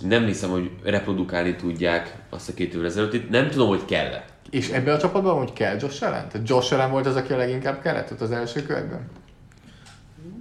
nem 0.07 0.26
hiszem, 0.26 0.49
hogy 0.49 0.69
reprodukálni 0.84 1.55
tudják 1.55 2.15
azt 2.30 2.49
a 2.49 2.53
két 2.53 2.73
évvel 2.73 2.85
ezelőtt. 2.85 3.14
Itt 3.14 3.30
nem 3.30 3.49
tudom, 3.49 3.68
hogy 3.68 3.85
kell-e. 3.85 4.26
És 4.49 4.69
ebbe 4.69 4.93
a 4.93 4.97
csapatban 4.97 5.38
hogy 5.38 5.53
kell 5.53 5.76
Josh 5.80 6.03
Allen? 6.03 6.27
Tehát 6.30 6.49
Josh 6.49 6.73
Allen 6.73 6.91
volt 6.91 7.05
az, 7.05 7.15
aki 7.15 7.34
a 7.34 7.38
leginkább 7.38 7.81
kellett 7.81 8.11
ott 8.11 8.22
az 8.22 8.31
első 8.31 8.61
körben? 8.64 9.07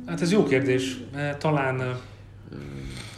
Hát 0.07 0.21
ez 0.21 0.33
jó 0.33 0.45
kérdés. 0.45 0.97
Talán 1.39 1.97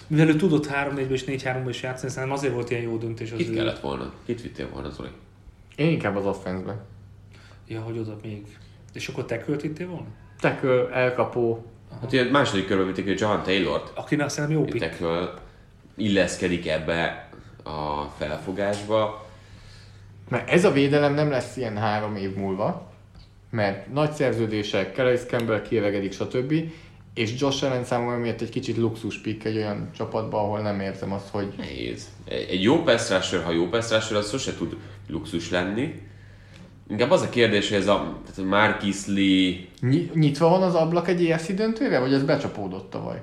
mivel 0.06 0.28
ő 0.28 0.36
tudott 0.36 0.66
3-4-ben 0.66 1.10
és 1.10 1.24
4-3-ban 1.26 1.66
is 1.68 1.82
játszani, 1.82 2.10
szerintem 2.12 2.32
azért 2.38 2.52
volt 2.52 2.70
ilyen 2.70 2.82
jó 2.82 2.96
döntés 2.96 3.30
az 3.30 3.36
Kit 3.38 3.48
ő. 3.48 3.54
kellett 3.54 3.80
volna? 3.80 4.12
Kit 4.26 4.42
vittél 4.42 4.68
volna, 4.72 4.90
Zoli? 4.90 5.08
Én 5.76 5.90
inkább 5.90 6.16
az 6.16 6.26
offense-be. 6.26 6.84
Ja, 7.68 7.80
hogy 7.80 7.98
oda 7.98 8.16
még. 8.22 8.58
És 8.92 9.08
akkor 9.08 9.24
te 9.24 9.38
költítél 9.38 9.88
volna? 9.88 10.06
Tackle, 10.40 10.88
elkapó, 10.90 11.64
Hát 12.00 12.12
ugye 12.12 12.30
második 12.30 12.66
körben 12.66 12.86
vitték, 12.86 13.04
hogy 13.04 13.20
John 13.20 13.42
Taylor-t. 13.42 13.92
Akinek 13.94 14.28
szerintem 14.28 14.58
jó 14.58 14.64
pick. 14.64 14.98
Illeszkedik 15.96 16.68
ebbe 16.68 17.28
a 17.62 18.02
felfogásba. 18.18 19.26
Mert 20.28 20.50
ez 20.50 20.64
a 20.64 20.70
védelem 20.70 21.14
nem 21.14 21.30
lesz 21.30 21.56
ilyen 21.56 21.76
három 21.76 22.16
év 22.16 22.34
múlva, 22.34 22.92
mert 23.50 23.92
nagy 23.92 24.12
szerződések, 24.12 24.94
Calais 24.94 25.20
Campbell 25.20 25.62
kiöregedik, 25.62 26.12
stb. 26.12 26.54
És 27.14 27.40
Josh 27.40 27.64
Allen 27.64 27.84
számomra 27.84 28.18
miatt 28.18 28.40
egy 28.40 28.48
kicsit 28.48 28.76
luxus 28.76 29.20
pick 29.20 29.44
egy 29.44 29.56
olyan 29.56 29.90
csapatban, 29.96 30.44
ahol 30.44 30.60
nem 30.60 30.80
érzem 30.80 31.12
azt, 31.12 31.28
hogy 31.28 31.52
Nehéz. 31.56 32.08
Egy 32.24 32.48
egy 32.50 32.62
jó 32.62 32.82
pass 32.82 33.10
rusher, 33.10 33.42
ha 33.42 33.50
jó 33.50 33.68
pass 33.68 33.90
rusher, 33.90 34.16
az 34.16 34.30
sose 34.30 34.54
tud 34.54 34.76
luxus 35.08 35.50
lenni. 35.50 36.02
Inkább 36.88 37.10
az 37.10 37.22
a 37.22 37.28
kérdés, 37.28 37.68
hogy 37.68 37.78
ez 37.78 37.86
a 37.86 38.20
tehát 38.26 38.50
Marquis 38.50 39.06
Lee, 39.06 39.54
Ny- 39.80 40.14
nyitva 40.14 40.48
van 40.48 40.62
az 40.62 40.74
ablak 40.74 41.08
egy 41.08 41.26
EFC 41.26 41.54
döntőre, 41.54 41.98
vagy 41.98 42.12
ez 42.12 42.22
becsapódott 42.24 42.90
tavaly? 42.90 43.22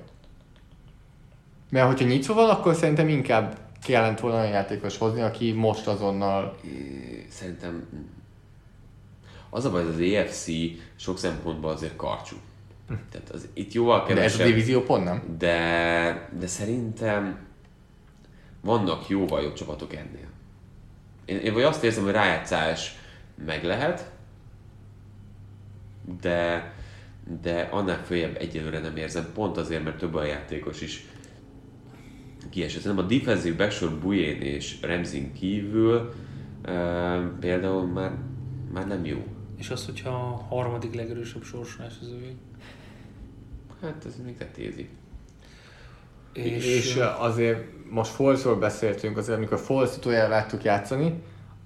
Mert 1.70 1.88
hogyha 1.88 2.08
nyitva 2.08 2.34
van, 2.34 2.50
akkor 2.50 2.76
szerintem 2.76 3.08
inkább 3.10 3.58
kellett 3.84 4.20
volna 4.20 4.38
olyan 4.38 4.50
játékos 4.50 4.98
hozni, 4.98 5.22
aki 5.22 5.52
most 5.52 5.88
azonnal... 5.88 6.58
szerintem 7.30 7.88
az 9.50 9.66
a 9.66 9.72
baj, 9.72 9.84
az 9.84 10.00
EFC 10.00 10.48
sok 10.96 11.18
szempontból 11.18 11.72
azért 11.72 11.96
karcsú. 11.96 12.36
Tehát 13.12 13.30
az, 13.30 13.48
itt 13.54 13.72
jóval 13.74 13.98
De 13.98 14.04
ez 14.04 14.10
a 14.12 14.16
kevesebb. 14.16 14.46
divízió 14.48 14.82
pont 14.82 15.04
nem? 15.04 15.36
de, 15.38 16.30
de 16.40 16.48
szerintem 16.48 17.38
vannak 18.62 19.08
jóval 19.10 19.42
jobb 19.42 19.54
csapatok 19.54 19.94
ennél. 19.94 20.30
Én, 21.32 21.38
én 21.38 21.54
vagy 21.54 21.64
azt 21.64 21.84
érzem, 21.84 22.04
hogy 22.04 22.14
rájátszás 22.14 22.96
meg 23.46 23.64
lehet, 23.64 24.12
de, 26.22 26.74
de 27.42 27.62
annál 27.62 28.04
följebb 28.04 28.36
egyelőre 28.40 28.80
nem 28.80 28.96
érzem, 28.96 29.32
pont 29.34 29.58
azért, 29.58 29.84
mert 29.84 29.98
több 29.98 30.16
a 30.16 30.24
játékos 30.24 30.82
is 30.82 31.06
kiesett. 32.50 32.82
Szerintem 32.82 33.06
a 33.06 33.08
defensive 33.08 33.56
backsor 33.56 34.00
Bujén 34.00 34.42
és 34.42 34.82
Remzin 34.82 35.34
kívül 35.34 36.14
e, 36.62 36.72
például 37.40 37.86
már, 37.86 38.12
már 38.74 38.88
nem 38.88 39.06
jó. 39.06 39.24
És 39.58 39.70
az, 39.70 39.86
hogyha 39.86 40.10
a 40.10 40.56
harmadik 40.56 40.94
legerősebb 40.94 41.44
sorsolás 41.44 41.94
az 42.02 42.08
ő. 42.08 42.32
Hát 43.82 44.06
ez 44.06 44.16
még 44.26 44.38
tetézi. 44.38 44.90
És, 46.34 46.66
és 46.66 46.96
azért 46.96 47.64
most 47.94 48.12
Folesról 48.12 48.56
beszéltünk, 48.56 49.18
azért 49.18 49.38
amikor 49.38 49.60
Foles 49.60 49.98
utoljára 49.98 50.30
láttuk 50.30 50.64
játszani, 50.64 51.14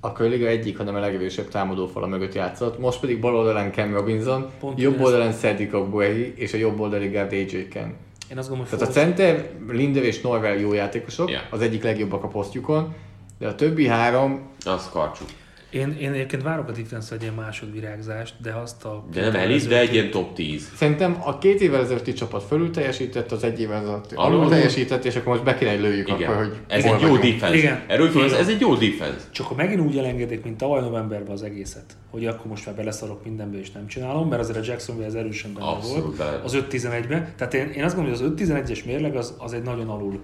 akkor 0.01 0.25
a 0.25 0.29
liga 0.29 0.47
egyik, 0.47 0.77
hanem 0.77 0.95
a 0.95 0.99
legerősebb 0.99 1.47
támadó 1.47 1.87
fala 1.87 2.07
mögött 2.07 2.33
játszott. 2.33 2.79
Most 2.79 2.99
pedig 2.99 3.19
bal 3.19 3.35
oldalán 3.35 3.71
Cam 3.71 3.93
Robinson, 3.93 4.49
Pont 4.59 4.79
jobb 4.81 5.01
oldalán 5.01 5.31
Cedric 5.31 5.73
Ogbuehi 5.73 6.33
és 6.35 6.53
a 6.53 6.57
jobb 6.57 6.79
oldali 6.79 7.07
guard 7.07 7.31
AJ 7.31 7.67
Ken. 7.67 7.95
én 8.31 8.37
azt 8.37 8.49
gondolom, 8.49 8.69
hogy 8.69 8.79
Tehát 8.79 8.95
a 8.95 8.99
center, 8.99 9.49
Linder 9.69 10.03
és 10.03 10.21
Norvel 10.21 10.55
jó 10.55 10.73
játékosok, 10.73 11.29
Yeah. 11.29 11.43
az 11.49 11.61
egyik 11.61 11.83
legjobbak 11.83 12.23
a 12.23 12.27
posztjukon, 12.27 12.93
de 13.39 13.47
a 13.47 13.55
többi 13.55 13.87
három, 13.87 14.49
Az 14.65 14.89
karcsú. 14.89 15.23
Én, 15.69 15.97
én 15.99 16.11
egyébként 16.11 16.43
várok 16.43 16.67
a 16.67 16.71
defense 16.71 17.15
egy 17.15 17.21
ilyen 17.21 17.33
másodvirágzást, 17.33 18.33
de 18.41 18.53
azt 18.53 18.85
a... 18.85 19.05
De 19.11 19.21
nem 19.21 19.35
elit, 19.35 19.67
de 19.67 19.79
egy 19.79 19.93
ilyen 19.93 20.11
top 20.11 20.33
10. 20.33 20.71
szerintem 20.75 21.17
a 21.23 21.37
két 21.37 21.61
évvel 21.61 21.81
ezelőtti 21.81 22.13
csapat 22.13 22.43
fölül 22.43 22.71
teljesített, 22.71 23.31
az 23.31 23.43
egy 23.43 23.61
évvel 23.61 23.81
ezelőtt 23.81 24.11
Alul. 24.13 24.37
alul 24.37 24.49
teljesített, 24.49 25.05
és 25.05 25.15
akkor 25.15 25.27
most 25.27 25.43
be 25.43 25.55
kéne, 25.55 25.73
lőjük 25.73 26.07
Igen. 26.09 26.29
akkor, 26.29 26.43
hogy 26.43 26.57
ez 26.67 26.83
egy 26.83 27.01
jó 27.01 27.09
vagyunk. 27.09 27.21
defense. 27.33 27.55
Igen. 27.57 27.83
Erről 27.87 28.13
van, 28.13 28.23
ez, 28.23 28.29
Igen. 28.29 28.41
ez 28.41 28.49
egy 28.49 28.59
jó 28.59 28.75
defense. 28.75 29.25
Csak 29.31 29.45
ha 29.45 29.55
megint 29.55 29.81
úgy 29.81 29.97
elengedik, 29.97 30.43
mint 30.43 30.57
tavaly 30.57 30.81
novemberben 30.81 31.31
az 31.31 31.43
egészet, 31.43 31.97
hogy 32.11 32.25
akkor 32.25 32.45
most 32.45 32.65
már 32.65 32.75
beleszarok 32.75 33.23
mindenbe 33.23 33.57
és 33.57 33.71
nem 33.71 33.87
csinálom, 33.87 34.27
mert 34.29 34.41
azért 34.41 34.57
a 34.57 34.61
Jacksonville 34.65 35.07
ez 35.07 35.13
erősen 35.13 35.53
benne 35.53 35.65
Abszolút 35.65 36.17
volt 36.17 36.43
az 36.43 36.57
5-11-ben. 36.69 37.33
Tehát 37.37 37.53
én, 37.53 37.69
én 37.69 37.83
azt 37.83 37.95
gondolom, 37.95 38.19
hogy 38.19 38.27
az 38.27 38.47
5-11-es 38.47 38.85
mérleg 38.85 39.15
az, 39.15 39.35
az 39.37 39.53
egy 39.53 39.63
nagyon 39.63 39.89
alul 39.89 40.19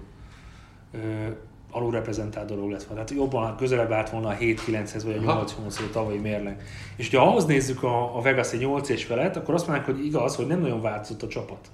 ö, 1.72 1.76
alul 1.76 1.90
reprezentált 1.90 2.48
dolog 2.48 2.70
lett 2.70 2.82
volna. 2.82 3.04
Tehát 3.04 3.22
jobban 3.22 3.56
közelebb 3.56 3.92
állt 3.92 4.10
volna 4.10 4.28
a 4.28 4.36
7-9-hez 4.36 5.02
vagy 5.04 5.24
a 5.24 5.30
Aha. 5.30 5.44
8-8 5.44 5.78
a 5.78 5.90
tavalyi 5.92 6.18
mérleg. 6.18 6.62
És 6.96 7.10
ha 7.10 7.22
ahhoz 7.22 7.44
nézzük 7.44 7.82
a, 7.82 8.16
a 8.16 8.20
Vegas 8.20 8.52
egy 8.52 8.60
8 8.60 8.88
és 8.88 9.04
felett, 9.04 9.36
akkor 9.36 9.54
azt 9.54 9.66
mondják, 9.66 9.88
hogy 9.88 10.04
igaz, 10.04 10.36
hogy 10.36 10.46
nem 10.46 10.60
nagyon 10.60 10.80
változott 10.80 11.22
a 11.22 11.28
csapat. 11.28 11.70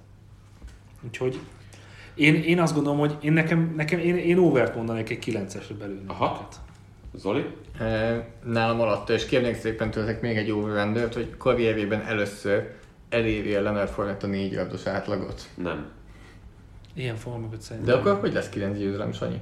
Úgyhogy 1.06 1.40
én, 2.14 2.34
én 2.34 2.60
azt 2.60 2.74
gondolom, 2.74 2.98
hogy 2.98 3.16
én 3.20 3.32
nekem, 3.32 3.72
nekem 3.76 3.98
én, 3.98 4.16
én 4.16 4.38
overt 4.38 4.74
mondanék 4.74 5.10
egy 5.10 5.24
9-esre 5.26 5.74
belül. 5.78 6.02
Aha. 6.06 6.48
Zoli? 7.14 7.44
Eh, 7.78 8.24
Nálam 8.44 8.80
alatta, 8.80 9.12
és 9.12 9.26
kérnék 9.26 9.54
szépen 9.54 9.90
tőletek 9.90 10.20
még 10.20 10.36
egy 10.36 10.50
overrendert, 10.50 11.14
hogy 11.14 11.36
karrierjében 11.36 12.00
először 12.00 12.70
eléri 13.08 13.54
a 13.54 13.62
Leonard 13.62 13.88
Fournette 13.88 14.26
a 14.26 14.30
négy 14.30 14.52
yardos 14.52 14.86
átlagot. 14.86 15.48
Nem. 15.54 15.86
Ilyen 16.94 17.16
fogom 17.16 17.40
mögött 17.40 17.60
szerintem. 17.60 17.94
De 17.94 18.00
akkor 18.00 18.20
hogy 18.20 18.32
lesz 18.32 18.48
9 18.48 18.78
győzelem, 18.78 19.12
Sanyi? 19.12 19.40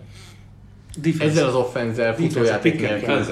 Defense. 0.96 1.24
Ezzel 1.24 1.46
az 1.46 1.54
offenzel 1.54 2.14
futójáték 2.14 2.80
nélkül. 2.80 3.24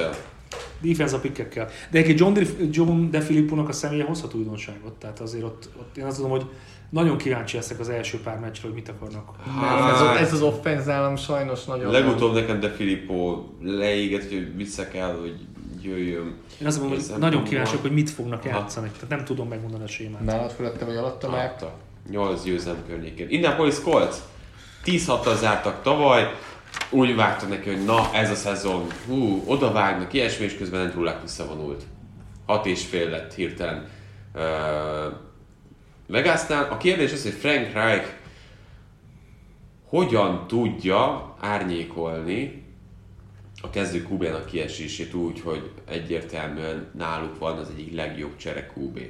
Defense 0.80 1.16
a 1.16 1.20
pickekkel. 1.20 1.68
De 1.90 1.98
egyébként 1.98 2.18
John, 2.18 2.32
De, 2.32 2.64
John 2.70 3.10
De 3.10 3.20
Filipponak 3.20 3.68
a 3.68 3.72
személye 3.72 4.04
hozhat 4.04 4.34
újdonságot. 4.34 4.92
Tehát 4.92 5.20
azért 5.20 5.44
ott, 5.44 5.68
ott 5.78 5.96
én 5.96 6.04
azt 6.04 6.20
gondolom, 6.20 6.42
hogy 6.44 6.54
nagyon 6.90 7.16
kíváncsi 7.16 7.56
leszek 7.56 7.80
az 7.80 7.88
első 7.88 8.20
pár 8.20 8.38
meccsre, 8.38 8.66
hogy 8.66 8.74
mit 8.74 8.88
akarnak. 8.88 9.28
Ez, 9.94 10.00
az- 10.00 10.16
ez 10.16 10.32
az 10.32 10.42
offense 10.42 10.86
nálam 10.92 11.16
sajnos 11.16 11.64
nagyon... 11.64 11.90
Legutóbb 11.90 12.34
nekem 12.34 12.60
De 12.60 12.70
Filippo 12.70 13.42
leégett, 13.62 14.28
hogy 14.28 14.56
vissza 14.56 14.88
kell, 14.88 15.18
hogy 15.20 15.34
jöjjön. 15.82 16.34
Én 16.60 16.66
azt 16.66 16.80
mondom, 16.80 16.98
hogy 16.98 17.18
nagyon 17.18 17.44
kíváncsiak, 17.44 17.80
hogy 17.82 17.92
mit 17.92 18.10
fognak 18.10 18.44
játszani. 18.44 18.88
Tehát 18.90 19.08
nem 19.08 19.24
tudom 19.24 19.48
megmondani 19.48 19.82
a 19.84 19.86
sémát. 19.86 20.24
Nálad 20.24 20.50
fölötte 20.50 20.84
vagy 20.84 20.96
alatta 20.96 21.30
már? 21.30 21.38
Látta. 21.38 21.72
8 22.10 22.44
győzelem 22.44 22.78
környékén. 22.88 23.26
Indianapolis 23.30 23.80
Colts 23.80 24.14
10 24.82 25.06
6 25.06 25.36
zártak 25.38 25.82
tavaly, 25.82 26.30
úgy 26.90 27.14
vágtak 27.14 27.48
neki, 27.48 27.68
hogy 27.68 27.84
na 27.84 28.14
ez 28.14 28.30
a 28.30 28.34
szezon, 28.34 28.86
hú, 29.06 29.42
oda 29.46 29.72
vágnak, 29.72 30.12
ilyesmi, 30.12 30.44
és 30.44 30.56
közben 30.56 30.80
Andrew 30.80 31.20
visszavonult. 31.22 31.82
6 32.46 32.66
és 32.66 32.84
fél 32.84 33.10
lett 33.10 33.34
hirtelen 33.34 33.88
uh, 34.34 34.40
Vegasnál. 36.06 36.68
A 36.70 36.76
kérdés 36.76 37.12
az, 37.12 37.22
hogy 37.22 37.32
Frank 37.32 37.72
Reich 37.72 38.08
hogyan 39.88 40.46
tudja 40.46 41.34
árnyékolni 41.40 42.64
a 43.62 43.70
kezdő 43.70 44.06
QB-nak 44.10 44.46
kiesését 44.46 45.14
úgy, 45.14 45.40
hogy 45.40 45.70
egyértelműen 45.88 46.86
náluk 46.96 47.38
van 47.38 47.58
az 47.58 47.68
egyik 47.70 47.94
legjobb 47.94 48.36
csere 48.36 48.70
QB. 48.76 49.00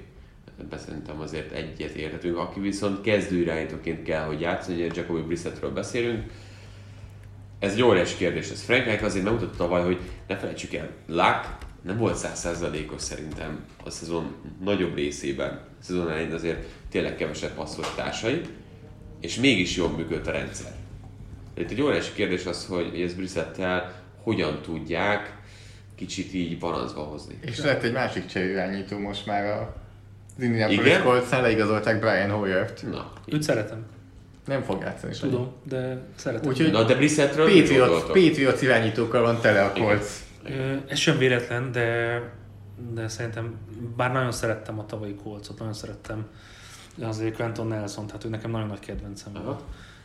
Ebben 0.61 0.79
szerintem 0.79 1.21
azért 1.21 1.53
egyet 1.53 1.95
érhetünk, 1.95 2.37
aki 2.37 2.61
viszont 2.61 3.01
kezdő 3.01 3.37
irányítóként 3.37 4.03
kell, 4.03 4.25
hogy 4.25 4.41
játszani, 4.41 4.77
ugye 4.77 4.95
Jacoby 4.95 5.21
Brissettről 5.21 5.73
beszélünk. 5.73 6.31
Ez 7.65 7.73
egy 7.73 7.83
óriási 7.83 8.17
kérdés. 8.17 8.51
Ez 8.51 8.63
Frank 8.63 8.85
Reich 8.85 9.05
azért 9.05 9.25
megmutatta 9.25 9.57
tavaly, 9.57 9.83
hogy 9.83 9.99
ne 10.27 10.37
felejtsük 10.37 10.75
el, 10.75 10.89
Luck 11.07 11.49
nem 11.83 11.97
volt 11.97 12.17
százszerzalékos 12.17 13.03
szerintem 13.03 13.65
a 13.85 13.91
szezon 13.91 14.35
nagyobb 14.65 14.95
részében. 14.95 15.51
A 15.81 15.83
szezon 15.83 16.11
elején 16.11 16.33
azért 16.33 16.65
tényleg 16.91 17.17
kevesebb 17.17 17.55
passzolt 17.55 17.95
társai, 17.97 18.41
és 19.21 19.37
mégis 19.37 19.77
jól 19.77 19.89
működött 19.89 20.27
a 20.27 20.31
rendszer. 20.31 20.73
De 21.55 21.61
Itt 21.61 21.71
egy 21.71 21.83
óriási 21.83 22.13
kérdés 22.13 22.47
az, 22.47 22.67
hogy 22.67 23.01
ez 23.01 23.15
Brissettel 23.15 24.03
hogyan 24.23 24.63
tudják 24.63 25.37
kicsit 25.95 26.35
így 26.35 26.59
balanszba 26.59 27.03
hozni. 27.03 27.39
És 27.41 27.61
lett 27.61 27.83
egy 27.83 27.93
másik 27.93 28.27
cserirányító 28.27 28.99
most 28.99 29.27
már 29.27 29.45
a 29.45 29.75
az 30.37 30.43
Indianapolis? 30.43 30.99
Colts-nál 30.99 31.43
leigazolták 31.43 32.01
Brian 32.01 32.31
Hoyert. 32.31 32.83
Na, 32.91 33.13
Őt 33.27 33.43
szeretem. 33.43 33.87
Nem 34.47 34.63
fog 34.63 34.83
játszani 34.83 35.13
Sanyi. 35.13 35.33
Tudom, 35.33 35.53
de 35.63 36.03
szeretem. 36.15 36.51
Úgyhogy 36.51 36.71
Na 36.71 36.85
de 36.85 36.95
Brissettről 36.95 37.47
gondoltok? 37.47 38.07
Patriots 38.07 38.61
irányítókkal 38.63 39.23
van 39.23 39.41
tele 39.41 39.65
a. 39.65 39.73
Colts. 39.73 40.07
Ez 40.87 40.99
sem 40.99 41.19
véletlen, 41.19 41.73
de, 41.73 42.21
de 42.93 43.09
szerintem, 43.09 43.55
bár 43.97 44.13
nagyon 44.13 44.33
szerettem 44.33 44.79
a 44.79 44.87
tavalyi 44.87 45.15
kolcot, 45.15 45.59
nagyon 45.59 45.75
szerettem 45.75 46.27
azért 47.01 47.37
Quentin 47.37 47.67
Nelson, 47.67 48.07
tehát 48.07 48.25
ő 48.25 48.29
nekem 48.29 48.51
nagyon 48.51 48.67
nagy 48.67 48.79
kedvencem 48.79 49.33
Aha. 49.35 49.45
volt. 49.45 49.63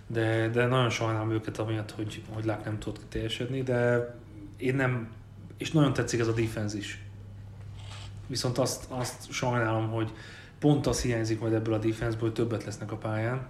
De, 0.07 0.49
de 0.49 0.65
nagyon 0.65 0.89
sajnálom 0.89 1.31
őket 1.31 1.57
amiatt, 1.57 1.91
hogy, 1.91 2.23
hogy 2.33 2.45
Lák 2.45 2.65
nem 2.65 2.79
tudott 2.79 3.01
teljesedni, 3.09 3.61
de 3.61 4.13
én 4.57 4.75
nem, 4.75 5.09
és 5.57 5.71
nagyon 5.71 5.93
tetszik 5.93 6.19
ez 6.19 6.27
a 6.27 6.31
defense 6.33 6.77
is. 6.77 7.03
Viszont 8.27 8.57
azt, 8.57 8.85
azt 8.89 9.31
sajnálom, 9.31 9.89
hogy 9.89 10.11
pont 10.59 10.87
az 10.87 11.01
hiányzik 11.01 11.39
majd 11.39 11.53
ebből 11.53 11.73
a 11.73 11.77
defenseből, 11.77 12.19
hogy 12.19 12.33
többet 12.33 12.63
lesznek 12.63 12.91
a 12.91 12.95
pályán, 12.95 13.47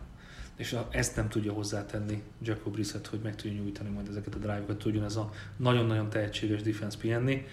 és 0.59 0.73
a- 0.73 0.87
ezt 0.91 1.15
nem 1.15 1.27
tudja 1.29 1.51
hozzátenni 1.53 2.21
Jacob 2.43 2.73
Brissett, 2.73 3.07
hogy 3.07 3.19
meg 3.23 3.35
tudja 3.35 3.61
nyújtani 3.61 3.89
majd 3.89 4.07
ezeket 4.09 4.33
a 4.35 4.37
drive-okat, 4.37 4.77
tudjon 4.77 5.03
ez 5.03 5.15
a 5.15 5.29
nagyon-nagyon 5.57 6.09
tehetséges 6.09 6.61
defense 6.61 6.97
pihenni. 7.01 7.45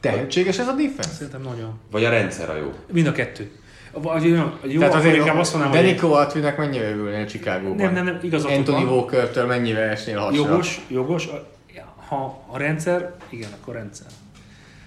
Tehetséges 0.00 0.58
ez 0.58 0.68
a 0.68 0.72
defense? 0.74 1.08
Szerintem 1.10 1.42
nagyon. 1.42 1.78
Vagy 1.90 2.04
a 2.04 2.10
rendszer 2.10 2.50
a 2.50 2.56
jó? 2.56 2.72
Mind 2.92 3.06
a 3.06 3.12
kettő. 3.12 3.50
Vagy 3.92 4.24
jó, 4.24 4.34
jó 4.66 4.78
Tehát 4.78 4.94
azért 4.94 5.16
inkább 5.16 5.36
azt 5.38 5.52
mondanám, 5.52 5.76
hogy 5.76 5.86
Denico 5.86 6.10
Atvinek 6.12 6.56
mennyire 6.56 6.90
örülnél 6.90 7.26
Chicagóban? 7.26 7.76
nem, 7.76 7.92
nem, 7.92 8.04
nem, 8.04 8.18
igazatok 8.22 8.56
Anthony 8.56 8.84
van. 8.84 8.92
Walker-től 8.94 9.46
mennyire 9.46 9.80
esnél 9.80 10.18
hasra? 10.18 10.36
Jogos, 10.48 10.80
jogos. 10.88 11.26
A- 11.26 11.52
Ha 12.08 12.44
a 12.50 12.58
rendszer, 12.58 13.14
igen, 13.28 13.48
akkor 13.60 13.74
rendszer. 13.74 14.06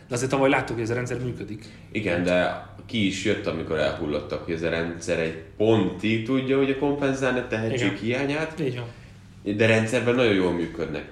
De 0.07 0.15
azért 0.15 0.29
tavaly 0.31 0.49
láttuk, 0.49 0.75
hogy 0.75 0.83
ez 0.83 0.89
a 0.89 0.93
rendszer 0.93 1.19
működik. 1.19 1.65
Igen, 1.97 2.23
de 2.23 2.65
ki 2.85 3.07
is 3.07 3.25
jött, 3.25 3.45
amikor 3.47 3.77
elhullottak, 3.77 4.43
hogy 4.45 4.53
ez 4.53 4.61
a 4.63 4.69
rendszer 4.69 5.19
egy 5.19 5.43
pontig 5.57 6.25
tudja, 6.25 6.57
hogy 6.57 6.69
a 6.69 6.77
kompenzálni 6.77 7.39
a 7.39 7.47
tehetség 7.47 7.87
Igen. 7.87 7.97
hiányát, 7.97 8.59
Így 8.59 8.79
van. 9.43 9.55
de 9.55 9.65
rendszerben 9.65 10.15
nagyon 10.15 10.33
jól 10.33 10.51
működnek. 10.51 11.11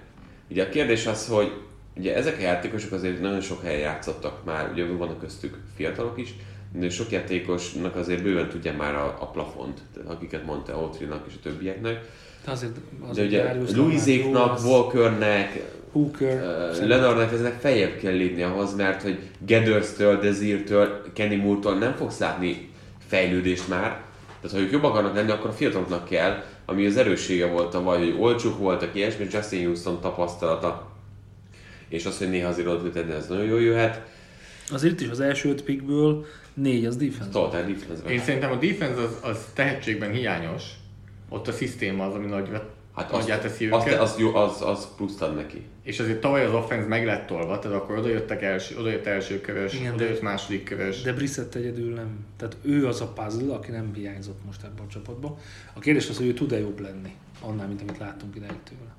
Ugye 0.49 0.63
a 0.63 0.69
kérdés 0.69 1.05
az, 1.05 1.27
hogy 1.27 1.51
ugye 1.97 2.15
ezek 2.15 2.37
a 2.37 2.41
játékosok 2.41 2.91
azért 2.91 3.21
nagyon 3.21 3.41
sok 3.41 3.63
helyen 3.63 3.79
játszottak 3.79 4.45
már, 4.45 4.69
ugye 4.71 4.85
vannak 4.85 5.19
köztük 5.19 5.57
fiatalok 5.75 6.19
is, 6.19 6.33
de 6.71 6.89
sok 6.89 7.11
játékosnak 7.11 7.95
azért 7.95 8.23
bőven 8.23 8.49
tudja 8.49 8.73
már 8.73 8.95
a, 8.95 9.17
a 9.19 9.27
plafont, 9.27 9.79
akiket 10.05 10.45
mondta 10.45 10.73
Autrinak 10.73 11.25
és 11.27 11.33
a 11.37 11.39
többieknek. 11.43 11.99
De 12.45 12.51
azért, 12.51 12.73
De 12.73 13.07
azért 13.07 13.27
ugye 13.27 14.39
az 14.39 14.65
Walkernek, 14.65 15.61
Hooker, 15.95 16.41
Uh, 16.81 16.87
Leonardnak 16.87 17.33
eznek 17.33 17.59
feljebb 17.59 17.97
kell 17.97 18.13
lépni 18.13 18.41
ahhoz, 18.41 18.75
mert 18.75 19.01
hogy 19.01 19.19
Gathers-től, 19.47 20.19
Desir-től, 20.19 21.01
Kenny 21.13 21.37
Moore-tól 21.37 21.77
nem 21.77 21.95
fogsz 21.95 22.19
látni 22.19 22.69
fejlődést 23.07 23.67
már. 23.67 24.03
Tehát 24.41 24.57
ha 24.57 24.63
ők 24.63 24.71
jobb 24.71 24.83
akarnak 24.83 25.15
lenni, 25.15 25.31
akkor 25.31 25.49
a 25.49 25.53
fiataloknak 25.53 26.05
kell, 26.05 26.43
ami 26.65 26.85
az 26.85 26.97
erőssége 26.97 27.45
volt 27.45 27.69
tavaly, 27.69 27.97
hogy 27.97 28.15
olcsók 28.19 28.57
voltak, 28.57 28.95
ilyesmi, 28.95 29.27
Justin 29.31 29.65
Houston 29.65 30.01
tapasztalata, 30.01 30.91
és 31.89 32.05
az, 32.05 32.17
hogy 32.17 32.29
néha 32.29 32.49
azért 32.49 32.67
oda 32.67 32.89
tenni, 32.89 33.11
ez 33.11 33.27
nagyon 33.27 33.45
jól 33.45 33.61
jöhet. 33.61 34.01
Azért 34.71 34.93
itt 34.93 35.01
is 35.01 35.09
az 35.09 35.19
első 35.19 35.49
öt 35.49 35.63
pickből 35.63 36.25
négy 36.53 36.85
az 36.85 36.97
defense. 36.97 37.31
Total 37.31 37.61
defense 37.61 38.09
Én 38.09 38.19
szerintem 38.19 38.51
a 38.51 38.55
defense 38.55 39.01
az, 39.01 39.17
az 39.21 39.37
tehetségben 39.53 40.11
hiányos. 40.11 40.63
Ott 41.29 41.47
a 41.47 41.51
szisztéma 41.51 42.05
az, 42.05 42.13
ami 42.13 42.25
nagy, 42.25 42.49
Hát 42.95 43.11
azt, 43.11 43.27
teszi 43.41 43.67
azt, 43.69 43.87
őket. 43.87 43.99
az, 43.99 44.15
jó, 44.17 44.35
az, 44.35 44.61
az 44.61 44.87
pluszt 44.95 45.21
ad 45.21 45.35
neki. 45.35 45.61
És 45.83 45.99
azért 45.99 46.19
tavaly 46.19 46.45
az 46.45 46.53
offense 46.53 46.87
meg 46.87 47.05
lett 47.05 47.27
tolva, 47.27 47.59
tehát 47.59 47.77
akkor 47.77 47.97
oda 47.97 48.07
jöttek 48.09 48.41
első, 48.41 48.77
oda 48.77 48.89
jött 48.89 49.05
első 49.05 49.41
körös, 49.41 49.73
Igen, 49.73 49.93
oda 49.93 50.03
de- 50.03 50.09
jött 50.09 50.21
második 50.21 50.63
körös. 50.63 51.01
De 51.01 51.13
Brissett 51.13 51.55
egyedül 51.55 51.93
nem. 51.93 52.25
Tehát 52.37 52.57
ő 52.61 52.87
az 52.87 53.01
a 53.01 53.07
puzzle, 53.07 53.53
aki 53.53 53.71
nem 53.71 53.91
hiányzott 53.93 54.39
most 54.45 54.63
ebben 54.63 54.85
a 54.85 54.91
csapatban. 54.91 55.35
A 55.73 55.79
kérdés 55.79 56.09
az, 56.09 56.17
hogy 56.17 56.27
ő 56.27 56.33
tud-e 56.33 56.59
jobb 56.59 56.79
lenni 56.79 57.15
annál, 57.41 57.67
mint 57.67 57.81
amit 57.81 57.97
láttunk 57.97 58.35
idáig 58.35 58.59
tőle. 58.69 58.91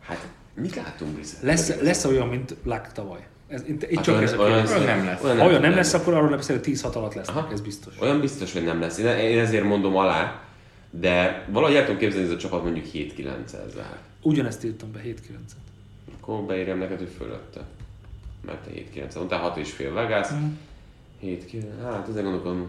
Hát, 0.00 0.28
mit 0.54 0.74
látunk 0.76 1.10
Brissett? 1.12 1.42
Lesz, 1.42 1.80
lesz 1.80 2.04
olyan, 2.04 2.28
mint 2.28 2.54
Luck 2.64 2.92
tavaly. 2.92 3.26
Ez, 3.48 3.62
itt, 3.68 3.82
itt 3.82 3.94
Hát 3.94 4.04
csak 4.04 4.14
olyan- 4.14 4.26
ez 4.26 4.32
a 4.32 4.42
olyan- 4.42 4.66
olyan 4.66 4.84
nem 4.84 5.04
lesz. 5.04 5.20
Ha 5.20 5.28
olyan 5.28 5.50
nem 5.50 5.60
nem 5.60 5.74
lesz, 5.74 5.94
akkor 5.94 6.14
arról 6.14 6.28
nem 6.28 6.36
beszélünk, 6.38 6.64
10-6 6.64 6.94
alatt 6.96 7.14
lesznek, 7.14 7.36
Aha. 7.36 7.52
ez 7.52 7.60
biztos. 7.60 7.94
Olyan 8.00 8.20
biztos, 8.20 8.52
hogy 8.52 8.64
nem 8.64 8.80
lesz. 8.80 8.98
Én, 8.98 9.06
én 9.06 9.38
ezért 9.38 9.64
mondom 9.64 9.96
alá, 9.96 10.40
de 10.90 11.46
valahogy 11.50 11.76
el 11.76 11.84
tudom 11.84 11.98
képzelni, 11.98 12.26
hogy 12.26 12.34
ez 12.36 12.38
a 12.38 12.48
csapat 12.48 12.62
mondjuk 12.62 12.86
7-9-el 12.92 13.68
zár. 13.74 13.98
Ugyanezt 14.22 14.64
írtam 14.64 14.92
be 14.92 15.00
7-9-et. 15.04 15.60
Akkor 16.20 16.40
beírjam 16.40 16.78
neked, 16.78 16.98
hogy 16.98 17.12
fölötte. 17.18 17.60
Mert 18.46 18.58
te 18.58 18.70
7-9 18.94 19.14
mondtál 19.16 19.40
6 19.40 19.56
és 19.56 19.72
fél 19.72 19.92
Vegas. 19.92 20.28
Mhm. 20.28 20.44
7 21.18 21.56
hát 21.82 22.08
ezen 22.08 22.22
gondolkodom. 22.22 22.68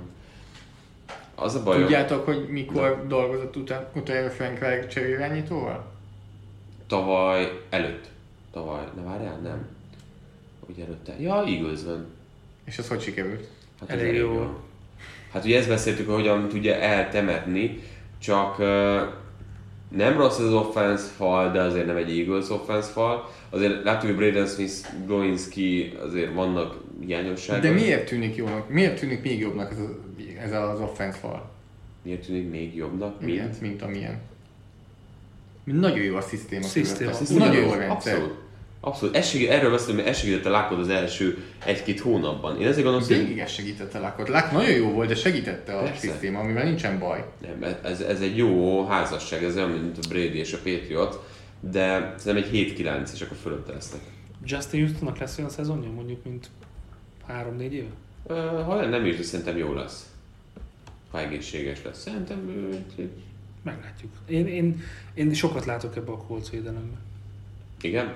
Az 1.35 1.55
a 1.55 1.63
baj, 1.63 1.77
Tudjátok, 1.77 2.25
hogy 2.25 2.47
mikor 2.49 3.05
dolgozott 3.07 3.55
után, 3.55 3.87
utoljára 3.95 4.29
Frank 4.29 4.59
Reich 4.59 4.87
cserélirányítóval? 4.87 5.91
tavaly 6.91 7.61
előtt. 7.69 8.09
Tavaly, 8.51 8.83
ne 8.95 9.01
várjál, 9.01 9.37
nem. 9.37 9.67
Ugye 10.67 10.83
előtte. 10.83 11.15
Ja, 11.19 11.45
Eagles 11.45 11.83
van. 11.83 12.05
És 12.63 12.77
az 12.77 12.87
hogy 12.87 13.01
sikerült? 13.01 13.47
Hát 13.79 13.89
ez 13.89 13.99
Elég 13.99 14.15
jó. 14.15 14.59
Hát 15.31 15.45
ugye 15.45 15.57
ezt 15.57 15.67
beszéltük, 15.67 16.05
hogy 16.05 16.15
hogyan 16.15 16.47
tudja 16.47 16.73
eltemetni, 16.73 17.83
csak 18.21 18.59
uh, 18.59 18.65
nem 19.89 20.17
rossz 20.17 20.39
az 20.39 20.53
offense 20.53 21.03
fal, 21.03 21.51
de 21.51 21.61
azért 21.61 21.85
nem 21.85 21.95
egy 21.95 22.19
Eagles 22.19 22.49
offense 22.49 22.87
fal. 22.87 23.29
Azért 23.49 23.83
látjuk, 23.83 24.15
hogy 24.15 24.15
Braden 24.15 24.47
Smith, 24.47 24.73
Glowinski 25.05 25.93
azért 26.03 26.33
vannak 26.33 26.77
hiányosságok. 27.05 27.63
De 27.63 27.71
miért 27.71 28.07
tűnik 28.07 28.35
jónak? 28.35 28.69
Miért 28.69 28.99
tűnik 28.99 29.23
még 29.23 29.39
jobbnak 29.39 29.71
ez, 29.71 29.77
a, 29.79 29.89
ez 30.41 30.51
az 30.51 30.79
offense 30.79 31.17
fal? 31.17 31.49
Miért 32.03 32.25
tűnik 32.25 32.49
még 32.49 32.75
jobbnak, 32.75 33.21
mint? 33.21 33.41
Mint, 33.41 33.61
mint 33.61 33.81
amilyen. 33.81 34.19
Nagyon 35.63 36.03
jó 36.03 36.15
a 36.15 36.21
szisztéma. 36.21 36.63
Szisztéma. 36.63 37.09
Ugyanaz, 37.09 37.29
Nagyon 37.29 37.63
jó 37.63 37.71
a 37.71 37.75
rendszer. 37.75 38.13
Abszolút. 38.15 38.40
Abszolút. 38.83 39.15
Ez 39.15 39.27
segít, 39.29 39.49
erről 39.49 39.71
beszélünk, 39.71 39.99
hogy 39.99 40.09
ez 40.09 40.17
segítette 40.17 40.49
Lákod 40.49 40.79
az 40.79 40.89
első 40.89 41.43
egy-két 41.65 41.99
hónapban. 41.99 42.59
Én 42.61 42.67
ezért 42.67 42.83
gondolom, 42.83 43.07
hogy 43.07 43.17
Végig 43.17 43.39
ez 43.39 43.51
segítette 43.51 43.99
Lakot. 43.99 44.27
Lak 44.29 44.51
nagyon 44.51 44.71
jó 44.75 44.89
volt, 44.91 45.07
de 45.07 45.15
segítette 45.15 45.77
a 45.77 45.83
Persze. 45.83 45.99
szisztéma, 45.99 46.39
amivel 46.39 46.63
nincsen 46.63 46.99
baj. 46.99 47.25
nem, 47.41 47.75
ez, 47.83 48.01
ez, 48.01 48.21
egy 48.21 48.37
jó 48.37 48.85
házasság, 48.87 49.43
ez 49.43 49.55
olyan, 49.55 49.69
mint 49.69 49.97
a 49.97 50.07
Brady 50.07 50.37
és 50.37 50.53
a 50.53 50.57
Patriot, 50.57 51.29
de 51.59 52.13
szerintem 52.17 52.51
egy 52.53 52.75
7-9, 52.77 53.13
és 53.13 53.21
akkor 53.21 53.37
fölötte 53.41 53.73
lesznek. 53.73 54.01
Justin 54.45 54.79
Houstonnak 54.85 55.17
lesz 55.17 55.37
olyan 55.37 55.49
szezonja, 55.49 55.89
mondjuk, 55.89 56.23
mint 56.23 56.49
3-4 57.29 57.59
éve? 57.69 57.87
Ö, 58.27 58.33
Ha 58.65 58.85
nem 58.85 59.05
is, 59.05 59.15
de 59.17 59.23
szerintem 59.23 59.57
jó 59.57 59.73
lesz. 59.73 60.05
Ha 61.11 61.19
egészséges 61.19 61.83
lesz. 61.83 62.01
Szerintem 62.01 62.39
Meglátjuk. 63.63 64.11
Én, 64.27 64.47
én, 64.47 64.81
én 65.13 65.33
sokat 65.33 65.65
látok 65.65 65.95
ebbe 65.95 66.11
a 66.11 66.17
Colts 66.17 66.49
védelemben. 66.49 66.99
igen. 67.81 68.13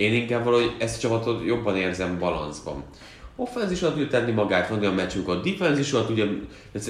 Én 0.00 0.14
inkább 0.14 0.44
valahogy 0.44 0.74
ezt 0.78 0.96
a 0.96 1.00
csapatot 1.00 1.44
jobban 1.46 1.76
érzem 1.76 2.18
balanszban. 2.18 2.84
Offense 3.36 3.72
is 3.72 3.78
tudja 3.78 4.06
tenni 4.06 4.32
magát, 4.32 4.68
van 4.68 4.80
olyan 4.80 4.94
meccsünk, 4.94 5.28
a 5.28 5.34
defense 5.34 5.80
is 5.80 5.90
tudja, 5.90 6.26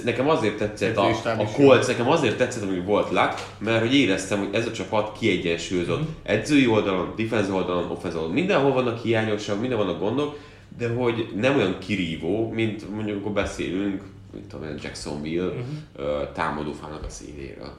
nekem 0.04 0.28
azért 0.28 0.56
tetszett 0.56 0.96
a, 0.96 1.08
a. 1.24 1.44
Colts, 1.54 1.86
nekem 1.86 2.08
azért 2.08 2.36
tetszett, 2.36 2.62
ami 2.62 2.80
volt 2.80 3.10
Luck, 3.10 3.34
mert 3.58 3.80
hogy 3.80 3.94
éreztem, 3.94 4.38
hogy 4.38 4.54
ez 4.54 4.66
a 4.66 4.72
csapat 4.72 5.18
kiegyensúlyozott. 5.18 6.08
Edzői 6.22 6.66
oldalon, 6.66 7.12
defense 7.16 7.52
oldalon, 7.52 7.90
offense 7.90 8.16
oldalon, 8.16 8.34
mindenhol 8.34 8.72
vannak 8.72 9.02
hiányosságok, 9.02 9.60
minden 9.60 9.78
vannak 9.78 9.98
gondok, 9.98 10.38
de 10.78 10.88
hogy 10.88 11.32
nem 11.36 11.56
olyan 11.56 11.78
kirívó, 11.78 12.50
mint 12.50 12.90
mondjuk 12.90 13.16
amikor 13.16 13.32
beszélünk, 13.32 14.02
mint 14.32 14.46
tudom 14.46 14.68
én, 14.68 14.78
Jacksonville 14.82 15.44
uh-huh. 15.44 16.32
támadófának 16.32 17.04
a 17.04 17.08
színéről. 17.08 17.72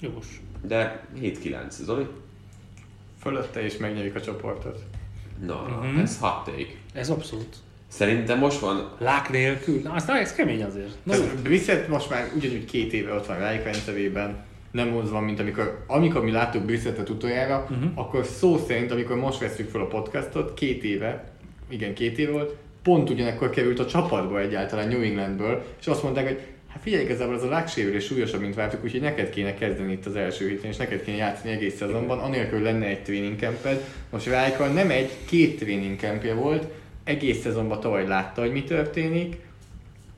Jogos. 0.00 0.26
De 0.62 1.06
7-9, 1.20 1.70
Zoli? 1.70 2.06
Fölötte 3.28 3.62
és 3.62 3.76
megnyerik 3.76 4.14
a 4.14 4.20
csoportot. 4.20 4.78
Na, 5.46 5.54
uh-huh. 5.54 6.00
ez 6.00 6.18
hot 6.20 6.44
take. 6.44 6.68
Ez 6.92 7.10
abszolút. 7.10 7.56
Szerintem 7.88 8.38
most 8.38 8.58
van 8.58 8.90
Lák 8.98 9.30
nélkül. 9.30 9.80
Na, 9.82 9.92
az 9.92 10.08
ez 10.08 10.34
kemény 10.34 10.62
azért. 10.62 10.96
Jó. 11.04 11.14
Brissett 11.42 11.88
most 11.88 12.10
már 12.10 12.30
ugyanúgy 12.36 12.64
két 12.64 12.92
éve 12.92 13.14
ott 13.14 13.26
van 13.26 13.38
Reich 13.38 13.64
rendszerében, 13.64 14.44
nem 14.70 14.96
az 14.96 15.10
van, 15.10 15.22
mint 15.22 15.40
amikor, 15.40 15.84
amikor 15.86 16.24
mi 16.24 16.30
láttuk 16.30 16.64
Brissettet 16.64 17.08
utoljára, 17.08 17.66
uh-huh. 17.70 17.90
akkor 17.94 18.24
szó 18.24 18.58
szerint, 18.66 18.90
amikor 18.90 19.16
most 19.16 19.38
veszük 19.38 19.70
fel 19.70 19.80
a 19.80 19.86
podcastot, 19.86 20.54
két 20.54 20.84
éve, 20.84 21.32
igen, 21.68 21.94
két 21.94 22.18
év 22.18 22.30
volt, 22.30 22.54
pont 22.82 23.10
ugyanekkor 23.10 23.50
került 23.50 23.78
a 23.78 23.86
csapatba 23.86 24.40
egyáltalán 24.40 24.88
New 24.88 25.02
Englandből, 25.02 25.64
és 25.80 25.86
azt 25.86 26.02
mondták, 26.02 26.26
hogy 26.26 26.40
hát 26.68 26.82
figyelj, 26.82 27.04
igazából 27.04 27.34
az 27.34 27.42
a 27.42 27.48
lágsérülés 27.48 28.04
súlyosabb, 28.04 28.40
mint 28.40 28.54
vártuk, 28.54 28.84
úgyhogy 28.84 29.00
neked 29.00 29.30
kéne 29.30 29.54
kezdeni 29.54 29.92
itt 29.92 30.06
az 30.06 30.16
első 30.16 30.48
héten, 30.48 30.70
és 30.70 30.76
neked 30.76 31.02
kéne 31.04 31.16
játszani 31.16 31.52
egész 31.52 31.76
szezonban, 31.76 32.18
anélkül 32.18 32.62
lenne 32.62 32.86
egy 32.86 33.02
training 33.02 33.38
camped. 33.38 33.84
Most 34.10 34.26
Reichal 34.26 34.68
nem 34.68 34.90
egy, 34.90 35.10
két 35.26 35.58
training 35.58 35.98
campje 35.98 36.34
volt, 36.34 36.66
egész 37.04 37.40
szezonban 37.40 37.80
tavaly 37.80 38.06
látta, 38.06 38.40
hogy 38.40 38.52
mi 38.52 38.64
történik, 38.64 39.36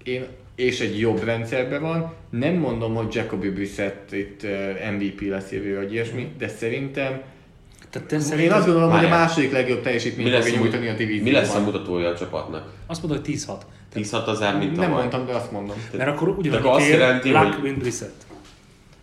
én, 0.04 0.26
és 0.54 0.80
egy 0.80 0.98
jobb 0.98 1.24
rendszerben 1.24 1.80
van. 1.80 2.12
Nem 2.30 2.54
mondom, 2.54 2.94
hogy 2.94 3.14
Jacoby 3.14 3.48
Brissett 3.48 4.12
itt 4.12 4.42
uh, 4.42 4.92
MVP 4.92 5.20
lesz 5.20 5.50
jövő, 5.50 5.76
vagy 5.76 5.92
ilyesmi, 5.92 6.32
de 6.38 6.48
szerintem 6.48 7.20
Tehát 7.90 8.08
te 8.08 8.14
én 8.14 8.20
szerintem 8.20 8.56
azt 8.56 8.66
gondolom, 8.66 8.90
hogy 8.90 9.04
a 9.04 9.08
második 9.08 9.52
legjobb 9.52 9.82
teljesítményt 9.82 10.34
fogja 10.34 10.54
a, 10.54 10.56
nyújtani 10.56 10.88
a 10.88 10.94
divízióban. 10.94 11.32
mi 11.32 11.38
lesz 11.38 11.54
a 11.54 11.60
mutatója 11.60 12.08
a 12.08 12.16
csapatnak? 12.16 12.72
azt 12.86 13.02
mondod, 13.02 13.26
hogy 13.26 13.34
10-6. 13.34 13.52
10 13.92 14.12
az 14.26 14.42
ár, 14.42 14.58
mint 14.58 14.70
Nem 14.76 14.84
tavaly. 14.84 14.98
mondtam, 14.98 15.26
de 15.26 15.32
azt 15.32 15.50
mondom. 15.52 15.76
Mert 15.96 16.08
akkor 16.10 16.36
azt 16.62 16.86
tér, 16.86 16.98
jelenti, 16.98 17.30
Luck, 17.32 17.54
hogy- 17.60 17.78
Brissett. 17.78 18.22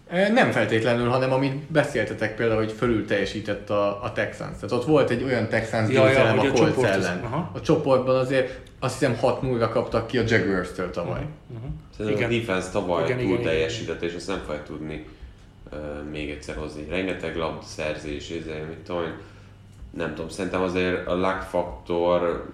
E, 0.10 0.30
Nem 0.32 0.52
feltétlenül, 0.52 1.10
hanem 1.10 1.32
amit 1.34 1.56
beszéltetek 1.72 2.36
például, 2.36 2.60
hogy 2.60 2.72
fölül 2.72 3.06
teljesített 3.06 3.70
a, 3.70 4.04
a 4.04 4.12
Texans. 4.12 4.56
Tehát 4.56 4.72
ott 4.72 4.86
volt 4.86 5.10
egy 5.10 5.24
olyan 5.24 5.48
Texans 5.50 5.90
Ja, 5.94 6.02
ja, 6.02 6.08
győzelem 6.08 6.38
hogy 6.38 6.48
a 6.48 6.52
a 6.52 6.74
Colts 6.74 6.90
ellen. 6.90 7.24
aha. 7.24 7.52
A 7.54 7.62
csoportban 7.62 8.16
azért 8.16 8.60
azt 8.80 9.00
hiszem 9.00 9.16
6 9.16 9.42
0 9.42 9.70
kaptak 9.70 10.08
ki 10.08 10.18
a 10.18 10.24
Jaguars-től 10.28 10.92
tavaly. 10.92 11.22
Szerintem 11.98 12.24
a 12.30 12.32
Igen. 12.34 12.40
defense 12.40 12.70
tavaly 12.72 13.04
Igen, 13.04 13.18
túl 13.18 13.26
igen, 13.28 13.40
igen. 13.40 13.52
teljesített, 13.52 14.02
és 14.02 14.16
azt 14.16 14.28
nem 14.28 14.42
fogja 14.46 14.64
tudni 14.64 15.06
uh, 15.72 15.80
még 16.12 16.30
egyszer 16.30 16.56
hozni. 16.56 16.86
Rengeteg 16.90 17.36
labdaszerzés, 17.36 18.30
ezért, 18.30 18.68
mit 18.68 18.78
tudom 18.78 19.04
nem 19.98 20.14
tudom, 20.16 20.30
szerintem 20.30 20.62
azért 20.62 21.08
a 21.08 21.16
luck 21.16 21.42
faktor, 21.42 22.46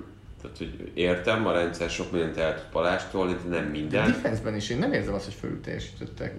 tehát 0.44 0.58
hogy 0.58 0.92
értem, 0.94 1.48
a 1.48 1.52
rendszer 1.52 1.90
sok 1.90 2.12
mindent 2.12 2.38
el 2.38 2.56
tud 2.56 2.64
palástolni, 2.72 3.36
de 3.44 3.56
nem 3.56 3.64
De 3.66 3.70
minden. 3.72 4.06
defenseben 4.08 4.56
is 4.56 4.70
én 4.70 4.78
nem 4.78 4.94
érzem 4.94 5.14
azt, 5.14 5.26
hogy 5.26 5.34
fölül 5.34 5.62
teljesítettek. 5.62 6.34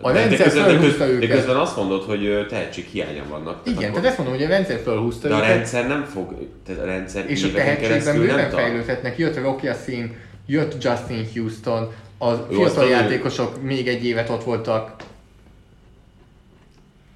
A 0.00 0.12
De- 0.12 0.12
de, 0.12 0.18
rendszer 0.28 0.46
de, 0.52 0.52
fölhúzta 0.62 0.98
köz, 1.06 1.16
de 1.18 1.24
őket. 1.24 1.36
közben 1.36 1.56
azt 1.56 1.76
mondod, 1.76 2.02
hogy 2.02 2.46
tehetség 2.48 2.84
hiányan 2.84 3.28
vannak. 3.28 3.60
Igen, 3.66 3.76
akkor- 3.78 3.90
tehát 3.90 4.04
ezt 4.04 4.16
mondom, 4.18 4.34
hogy 4.36 4.44
a 4.44 4.48
rendszer 4.48 4.80
fölhúzta 4.82 5.28
de 5.28 5.34
a 5.34 5.36
őket. 5.38 5.48
rendszer 5.50 5.86
nem 5.88 6.04
fog, 6.04 6.48
tehát 6.66 6.82
a 6.82 6.84
rendszer 6.84 7.30
És 7.30 7.44
a 7.44 7.50
tehetségben 7.52 8.18
bőven 8.18 8.50
fejlődhetnek. 8.50 9.18
Jött 9.18 9.36
Rocky 9.36 9.68
Sin, 9.84 10.16
jött 10.46 10.82
Justin 10.84 11.26
Houston, 11.34 11.92
az 12.18 12.36
Jó, 12.38 12.44
fiatal 12.46 12.64
aztán 12.64 12.84
ő- 12.86 12.90
játékosok 12.90 13.62
még 13.62 13.88
egy 13.88 14.04
évet 14.04 14.28
ott 14.28 14.44
voltak. 14.44 14.94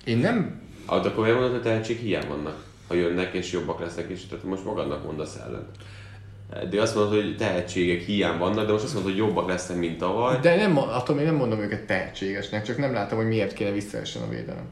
Én 0.05 0.18
nem... 0.18 0.60
Ah, 0.86 1.02
de 1.02 1.09
akkor 1.09 1.22
miért 1.22 1.39
mondod, 1.39 1.55
hogy 1.55 1.62
tehetség 1.64 1.98
hiány 1.98 2.28
vannak? 2.28 2.66
Ha 2.89 2.94
jönnek 2.94 3.35
és 3.35 3.52
jobbak 3.52 3.80
lesznek, 3.80 4.09
és 4.10 4.26
tehát 4.26 4.44
most 4.44 4.64
magadnak 4.64 5.05
mondasz 5.05 5.36
ellen. 5.47 5.66
De 6.70 6.80
azt 6.80 6.94
mondod, 6.94 7.14
hogy 7.14 7.36
tehetségek 7.36 8.00
hiány 8.00 8.38
vannak, 8.38 8.66
de 8.66 8.72
most 8.72 8.84
azt 8.84 8.94
mondod, 8.94 9.12
hogy 9.12 9.20
jobbak 9.20 9.48
lesznek, 9.48 9.78
mint 9.78 9.98
tavaly. 9.98 10.38
De 10.42 10.56
nem, 10.56 10.78
attól 10.78 11.16
még 11.16 11.24
nem 11.24 11.34
mondom 11.34 11.60
őket 11.60 11.82
tehetségesnek, 11.86 12.62
csak 12.64 12.76
nem 12.78 12.92
látom, 12.92 13.18
hogy 13.18 13.26
miért 13.28 13.52
kéne 13.52 13.70
visszaessen 13.70 14.22
a 14.22 14.28
védelem. 14.28 14.64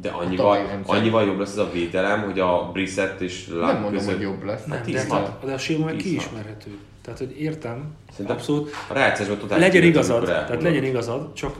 De 0.00 0.08
tavalyi 0.08 0.26
annyival, 0.26 0.82
annyival 0.86 1.24
jobb 1.24 1.38
lesz 1.38 1.50
ez 1.50 1.58
a 1.58 1.70
védelem, 1.72 2.22
hogy 2.22 2.40
a 2.40 2.70
Brissett 2.72 3.20
és 3.20 3.48
Luck 3.48 3.60
Nem 3.64 3.72
mondom, 3.80 3.92
között- 3.92 4.12
hogy 4.14 4.22
jobb 4.22 4.44
lesz. 4.44 4.64
Nem, 4.64 4.82
tíz 4.82 5.06
de, 5.06 5.14
hát, 5.14 5.38
de 5.44 5.52
a 5.52 5.58
séma 5.58 5.84
meg 5.84 5.96
kiismerhető. 5.96 6.70
Tehát, 7.04 7.18
hogy 7.18 7.40
értem, 7.40 7.94
Szerintem 8.10 8.36
abszolút. 8.36 8.70
A 8.88 8.94
rájátszásban 8.94 9.38
totál 9.38 9.58
Legyen 9.58 9.82
igazad, 9.82 10.24
tehát 10.24 10.62
legyen 10.62 10.84
igazad, 10.84 11.32
csak 11.32 11.56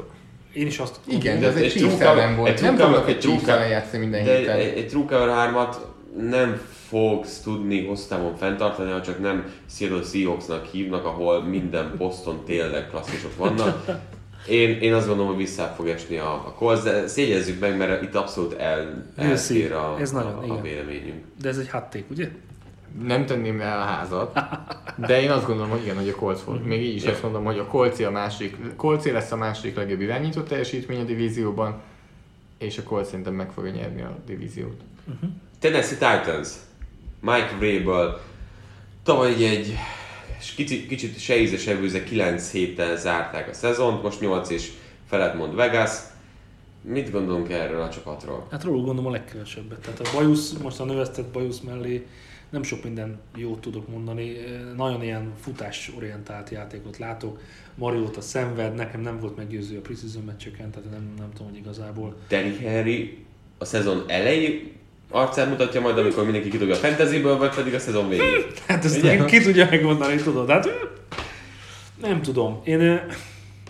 én 0.52 0.66
is 0.66 0.78
azt 0.78 0.96
Igen, 1.06 1.40
de 1.40 1.46
ez 1.46 1.56
Egy 1.56 1.86
ellen 1.98 2.36
volt. 2.36 2.50
egy 2.50 2.60
Nem 2.62 2.76
cover- 2.76 3.08
egy 3.08 3.40
ellen 3.46 3.68
játszani 3.68 3.98
minden 3.98 4.24
De 4.24 4.36
héten. 4.36 4.56
egy, 4.56 4.76
egy 4.78 4.88
True 4.88 5.04
Cover 5.06 5.28
3-at 5.28 5.74
nem 6.30 6.60
fogsz 6.88 7.40
tudni 7.40 7.86
hosszú 7.86 8.08
távon 8.08 8.36
fenntartani, 8.36 8.90
ha 8.90 9.02
csak 9.02 9.20
nem 9.20 9.52
Seattle 9.66 10.02
Seahawksnak 10.02 10.64
hívnak, 10.64 11.04
ahol 11.04 11.42
minden 11.42 11.94
poszton 11.98 12.44
tényleg 12.44 12.88
klasszisok 12.88 13.36
vannak. 13.36 13.84
Én, 14.48 14.78
én 14.80 14.94
azt 14.94 15.06
gondolom, 15.06 15.30
hogy 15.30 15.40
vissza 15.42 15.72
fog 15.76 15.88
esni 15.88 16.16
a, 16.18 16.32
a 16.32 16.54
Colts, 16.58 16.82
de 16.82 17.06
szégyezzük 17.06 17.60
meg, 17.60 17.76
mert 17.76 18.02
itt 18.02 18.14
abszolút 18.14 18.52
el, 18.52 19.04
eltér 19.16 19.72
a, 19.72 19.96
Ez 20.00 20.10
nagyon, 20.10 20.50
a, 20.50 20.52
a 20.52 20.60
véleményünk. 20.60 21.24
De 21.40 21.48
ez 21.48 21.58
egy 21.58 21.70
hot 21.70 21.82
take, 21.82 22.04
ugye? 22.10 22.28
Nem 23.02 23.26
tenném 23.26 23.60
el 23.60 23.80
a 23.80 23.84
házat, 23.84 24.38
de 25.06 25.22
én 25.22 25.30
azt 25.30 25.46
gondolom, 25.46 25.70
hogy 25.70 25.82
igen, 25.82 25.96
hogy 25.96 26.08
a 26.08 26.14
Colts 26.14 26.40
volt. 26.40 26.64
Még 26.64 26.82
így 26.82 26.94
is 26.94 27.04
azt 27.04 27.22
mondom, 27.22 27.44
hogy 27.44 27.58
a 27.58 27.66
Colts 27.66 28.00
a 28.00 28.10
másik, 28.10 28.56
Colts 28.76 29.04
lesz 29.04 29.32
a 29.32 29.36
második 29.36 29.76
legjobb 29.76 30.00
irányító 30.00 30.40
teljesítmény 30.40 31.00
a 31.00 31.04
divízióban, 31.04 31.80
és 32.58 32.78
a 32.78 32.82
Colts 32.82 33.06
szerintem 33.06 33.34
meg 33.34 33.50
fogja 33.50 33.70
nyerni 33.70 34.02
a 34.02 34.16
divíziót. 34.26 34.80
Tennessee 35.58 35.96
Titans. 35.98 36.48
Mike 37.24 37.56
Vrabel 37.58 38.20
tavaly 39.02 39.32
egy, 39.32 39.42
egy 39.42 39.78
kicsit, 40.56 40.86
kicsit 40.86 41.18
se 41.18 41.40
íze, 41.40 41.56
se 41.56 41.76
bűze, 41.76 42.04
9 42.04 42.50
héttel 42.50 42.96
zárták 42.96 43.48
a 43.48 43.52
szezont, 43.52 44.02
most 44.02 44.20
8 44.20 44.50
és 44.50 44.72
felett 45.06 45.34
mond 45.34 45.54
Vegas. 45.54 45.90
Mit 46.82 47.10
gondolunk 47.10 47.50
erről 47.50 47.82
a 47.82 47.88
csapatról? 47.88 48.46
Hát 48.50 48.64
róluk 48.64 48.84
gondolom 48.84 49.10
a 49.10 49.12
legkevesebbet. 49.12 49.78
Tehát 49.78 50.00
a 50.00 50.10
Bajusz, 50.14 50.52
most 50.52 50.80
a 50.80 50.84
növesztett 50.84 51.32
Bajusz 51.32 51.60
mellé 51.60 52.06
nem 52.50 52.62
sok 52.62 52.84
minden 52.84 53.20
jót 53.36 53.60
tudok 53.60 53.88
mondani. 53.88 54.32
Nagyon 54.76 55.02
ilyen 55.02 55.32
futásorientált 55.40 56.50
játékot 56.50 56.98
látok. 56.98 57.40
Mariota 57.74 58.20
szenved, 58.20 58.74
nekem 58.74 59.00
nem 59.00 59.18
volt 59.20 59.36
meggyőző 59.36 59.78
a 59.78 59.80
preseason 59.80 60.22
meccseken, 60.24 60.70
tehát 60.70 60.90
nem, 60.90 61.14
nem 61.18 61.30
tudom, 61.32 61.48
hogy 61.48 61.58
igazából. 61.58 62.16
Derrick 62.28 62.60
Henry 62.60 63.24
a 63.58 63.64
szezon 63.64 64.04
elejé 64.06 64.72
arcát 65.14 65.48
mutatja 65.48 65.80
majd, 65.80 65.98
amikor 65.98 66.24
mindenki 66.24 66.48
kidobja 66.48 66.74
a 66.74 66.78
fantasyből, 66.78 67.38
vagy 67.38 67.54
pedig 67.54 67.74
a 67.74 67.78
szezon 67.78 68.08
végén. 68.08 68.44
Hát 68.66 68.84
ezt 68.84 68.98
Ugye? 68.98 69.24
Ki 69.24 69.40
tudja 69.40 69.66
megmondani, 69.70 70.16
tudod? 70.16 70.50
Hát 70.50 70.68
nem 72.02 72.22
tudom. 72.22 72.60
Én, 72.64 73.00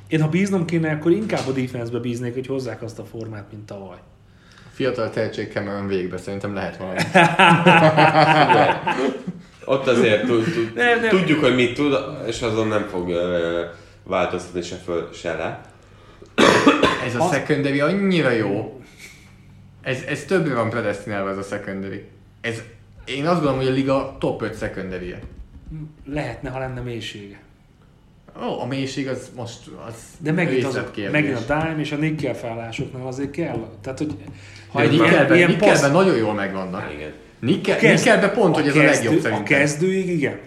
én 0.08 0.20
ha 0.20 0.28
bíznom 0.28 0.64
kéne, 0.64 0.90
akkor 0.90 1.10
inkább 1.10 1.46
a 1.48 1.52
defense-be 1.52 1.98
bíznék, 1.98 2.34
hogy 2.34 2.46
hozzák 2.46 2.82
azt 2.82 2.98
a 2.98 3.04
formát, 3.04 3.44
mint 3.50 3.66
tavaly. 3.66 3.98
Fiatal 4.72 5.10
tehetség 5.10 5.52
Cameron 5.52 5.86
végbe, 5.86 6.16
szerintem 6.16 6.54
lehet 6.54 6.76
valami. 6.76 6.98
Ott 9.64 9.86
azért 9.86 10.26
tud, 10.26 10.44
tud, 10.44 10.72
Nem, 10.74 11.00
nem. 11.00 11.08
tudjuk, 11.08 11.40
hogy 11.40 11.54
mit 11.54 11.74
tud, 11.74 11.96
és 12.26 12.42
azon 12.42 12.68
nem 12.68 12.86
fog 12.90 13.08
ö, 13.08 13.60
változtatni 14.02 14.62
se 14.62 14.76
föl, 14.76 15.08
se 15.12 15.34
le. 15.34 15.60
Ez 17.06 17.14
a 17.14 17.28
secondary 17.32 17.80
annyira 17.80 18.30
jó. 18.30 18.80
Ez, 19.84 20.02
ez 20.08 20.24
többre 20.24 20.54
van 20.54 20.70
predestinálva 20.70 21.30
ez 21.30 21.36
a 21.36 21.42
secondary. 21.42 22.04
Ez, 22.40 22.62
én 23.04 23.26
azt 23.26 23.34
gondolom, 23.34 23.56
hogy 23.58 23.66
a 23.68 23.72
liga 23.72 24.16
top 24.18 24.42
5 24.42 24.58
secondary 24.58 25.12
-e. 25.12 25.18
Lehetne, 26.06 26.50
ha 26.50 26.58
lenne 26.58 26.80
mélysége. 26.80 27.38
Ó, 28.42 28.60
a 28.60 28.66
mélység 28.66 29.08
az 29.08 29.30
most 29.36 29.58
az 29.86 29.94
De 30.18 30.32
megint, 30.32 30.64
az, 30.64 30.80
megint 31.10 31.36
a 31.36 31.40
dime 31.40 31.76
és 31.78 31.92
a 31.92 31.96
nickel 31.96 32.34
felállásoknál 32.34 33.06
azért 33.06 33.30
kell. 33.30 33.68
Tehát, 33.80 33.98
hogy 33.98 34.14
ha 34.68 34.78
De 34.78 34.84
egy 34.84 34.90
Nickelben, 34.90 35.36
ilyen 35.36 35.48
Nickelben 35.48 35.78
passz, 35.80 35.90
nagyon 35.92 36.16
jól 36.16 36.34
megvannak. 36.34 36.92
Igen. 36.92 37.12
Nickel, 37.38 37.76
kezd- 37.76 38.04
Nickelben 38.04 38.32
pont, 38.32 38.54
hogy 38.54 38.66
ez 38.66 38.76
a 38.76 38.82
legjobb 38.82 39.02
kezdő, 39.02 39.20
szerintem. 39.20 39.56
A 39.56 39.58
kezdőig 39.58 40.08
igen. 40.08 40.38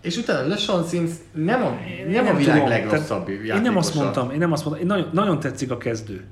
És 0.00 0.16
utána 0.16 0.48
LeSean 0.48 0.84
Sims 0.88 1.10
nem 1.32 1.62
a, 1.62 1.78
Én 1.98 2.10
nem 2.10 2.26
a 2.26 2.34
világ 2.34 2.54
tudom, 2.54 2.68
legrosszabb 2.68 3.28
játékosa. 3.28 3.56
Én 3.56 3.62
nem 3.62 3.76
azt 3.76 3.94
mondtam, 3.94 4.30
én 4.30 4.38
nem 4.38 4.52
azt 4.52 4.64
mondtam, 4.64 4.88
én 4.88 4.94
nagyon, 4.94 5.10
nagyon 5.12 5.40
tetszik 5.40 5.70
a 5.70 5.78
kezdő. 5.78 6.24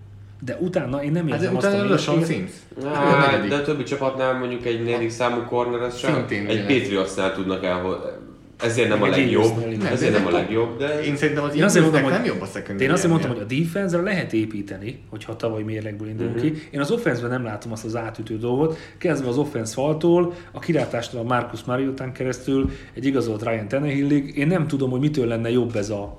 De 0.45 0.57
utána 0.61 1.03
én 1.03 1.13
nem 1.13 1.29
Hát 1.29 1.41
érzem 1.41 1.57
azt 1.57 1.67
a 1.67 1.69
utána 1.69 1.89
LeSean 1.89 2.17
mélységet. 2.17 2.39
Sims. 2.39 2.85
A 2.85 3.27
negyedik. 3.27 3.51
de 3.51 3.57
a 3.57 3.63
többi 3.63 3.83
csapatnál 3.83 4.39
mondjuk 4.39 4.67
egy 4.67 4.85
negyedik 4.85 5.11
számú 5.11 5.41
corner, 5.49 5.81
az 5.81 5.99
sem. 5.99 6.15
Szintén 6.15 6.47
Egy. 6.47 6.61
Patriotsnál 6.67 7.35
tudnak 7.35 7.65
el, 7.65 8.19
ezért 8.65 8.89
nem 8.89 9.03
a 9.03 9.07
Meg 9.07 9.19
legjobb, 9.19 9.65
igen. 9.71 9.87
ezért 9.87 10.13
nem 10.13 10.27
a 10.27 10.31
legjobb, 10.31 10.79
de 10.79 11.01
Én 11.05 11.17
szerintem 11.17 11.45
az 11.45 11.55
Én 11.55 11.63
azért 11.63 11.85
mondom, 11.85 12.01
Eaglesnek 12.03 12.03
hogy, 12.03 12.13
nem 12.13 12.25
jobb 12.25 12.49
a 12.49 12.53
secondary. 12.53 12.85
én 12.85 12.91
azért 12.93 13.09
mondtam, 13.11 13.31
hogy 13.31 13.41
a 13.41 13.45
defense 13.45 13.97
lehet 14.01 14.33
építeni, 14.33 15.01
hogyha 15.11 15.37
tavaly 15.37 15.63
mérlegből 15.63 16.09
indulunk 16.09 16.35
Mhm. 16.35 16.45
ki. 16.45 16.63
Én 16.71 16.81
az 16.81 16.91
offense 16.91 17.27
nem 17.27 17.45
látom 17.45 17.73
azt 17.73 17.85
az 17.85 17.97
átütő 17.97 18.39
dolgot, 18.39 18.77
kezdve 18.99 19.29
az 19.29 19.39
offense 19.39 19.73
faltól, 19.73 20.35
a 20.53 20.59
kilátástól 20.59 21.21
a 21.21 21.25
Marcus 21.25 21.63
Mariotán 21.65 22.13
keresztül, 22.13 22.71
egy 22.95 23.05
igazolt 23.07 23.43
Ryan 23.43 23.69
Tannehillig. 23.69 24.37
Én 24.37 24.47
nem 24.47 24.67
tudom, 24.67 24.91
hogy 24.91 25.01
mitől 25.01 25.27
lenne 25.27 25.51
jobb 25.51 25.77
ez 25.77 25.91
a... 25.91 26.17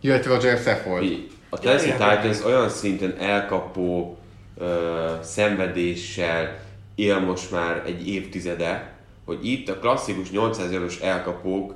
Jöhet 0.00 0.26
Roger 0.26 0.58
Saffold. 0.58 1.02
Így. 1.02 1.26
A 1.48 1.58
Tennessee 1.58 1.92
Titans 1.92 2.44
olyan 2.44 2.68
szinten 2.68 3.14
elkapó 3.18 4.18
ö, 4.58 5.14
szenvedéssel 5.22 6.58
él 6.94 7.20
most 7.20 7.50
már 7.50 7.82
egy 7.86 8.08
évtizede, 8.08 8.92
hogy 9.24 9.46
itt 9.46 9.68
a 9.68 9.78
klasszikus 9.78 10.30
800 10.30 10.72
eurós 10.72 10.98
elkapók 10.98 11.74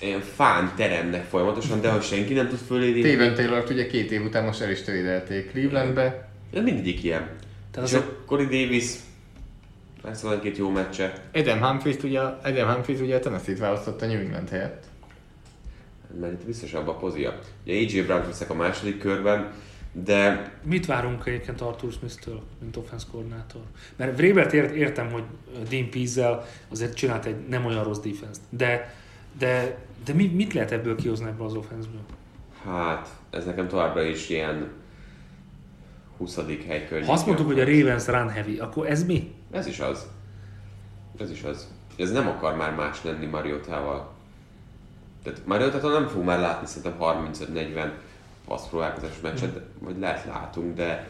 ilyen 0.00 0.20
fán 0.20 0.72
teremnek 0.76 1.24
folyamatosan, 1.24 1.80
de 1.80 1.90
hogy 1.90 2.02
senki 2.02 2.34
nem 2.34 2.48
tud 2.48 2.58
fölérni. 2.58 3.00
Steven 3.00 3.34
Taylor 3.34 3.64
ugye 3.70 3.86
két 3.86 4.10
év 4.10 4.24
után 4.24 4.44
most 4.44 4.60
el 4.60 4.70
is 4.70 4.82
törédelték 4.82 5.50
Clevelandbe. 5.50 6.28
Ez 6.52 6.62
mindegyik 6.62 7.04
ilyen. 7.04 7.28
Tehát 7.70 7.88
És 7.88 7.94
az 7.94 8.00
a 8.00 8.24
Corey 8.26 8.44
Davis, 8.44 8.84
lesz 10.02 10.20
van 10.20 10.32
egy-két 10.32 10.56
jó 10.56 10.70
meccse, 10.70 11.12
Adam 11.34 11.60
Humphries 11.60 11.96
ugye, 12.02 12.20
Adam 12.20 12.68
Humphries 12.68 13.00
ugye 13.00 13.16
a 13.16 13.18
Tennessee-t 13.18 13.58
választotta 13.58 14.06
New 14.06 14.18
England 14.18 14.48
helyett. 14.48 14.84
Mert 16.20 16.32
itt 16.32 16.46
biztos 16.46 16.72
abban 16.72 16.94
a 16.94 16.98
pozia. 16.98 17.38
Ugye 17.64 17.74
AJ 17.74 18.02
Brown 18.02 18.26
veszek 18.26 18.50
a 18.50 18.54
második 18.54 18.98
körben, 18.98 19.52
de 19.92 20.52
Mit 20.64 20.86
várunk 20.86 21.26
egyébként 21.26 21.60
Arthur 21.60 21.92
Smith-től, 21.92 22.42
mint 22.60 22.76
offense 22.76 23.06
koordinátor? 23.12 23.62
Mert 23.96 24.16
Vrabert 24.16 24.52
ért, 24.52 24.74
értem, 24.74 25.10
hogy 25.10 25.22
Dean 25.68 25.90
Pease-zel 25.90 26.46
azért 26.68 26.94
csinált 26.94 27.24
egy 27.24 27.36
nem 27.48 27.64
olyan 27.64 27.84
rossz 27.84 27.98
defense 27.98 28.40
de, 28.48 28.94
de, 29.38 29.78
de 30.04 30.12
mi, 30.12 30.26
mit 30.26 30.52
lehet 30.52 30.70
ebből 30.70 30.96
kihozni 30.96 31.26
ebből 31.26 31.46
az 31.46 31.54
offense-ből? 31.54 32.00
hát 32.64 33.08
ez 33.30 33.44
nekem 33.44 33.68
továbbra 33.68 34.02
is 34.02 34.28
ilyen 34.28 34.70
20. 36.16 36.36
hely 36.36 36.86
környékén. 36.86 37.04
Ha 37.04 37.12
azt 37.12 37.26
mondtuk, 37.26 37.46
hogy 37.46 37.60
a 37.60 37.64
Ravens 37.64 38.06
run 38.06 38.28
heavy, 38.28 38.58
akkor 38.58 38.86
ez 38.86 39.04
mi? 39.04 39.34
Ez 39.50 39.66
is 39.66 39.80
az. 39.80 40.06
Ez 41.18 41.30
is 41.30 41.42
az. 41.42 41.68
Ez 41.98 42.12
nem 42.12 42.28
akar 42.28 42.56
már 42.56 42.74
más 42.74 43.04
lenni 43.04 43.26
Mariotával. 43.26 44.10
Tehát 45.22 45.40
Mariotától 45.46 45.92
nem 45.92 46.06
fog 46.06 46.24
már 46.24 46.40
látni 46.40 46.66
szerintem 46.66 46.96
35-40 47.00 47.90
passzpróbálkozás 48.46 49.20
meccset, 49.22 49.54
Mhm. 49.54 49.62
vagy 49.84 49.98
lehet 50.00 50.24
látunk, 50.26 50.74
de, 50.76 51.08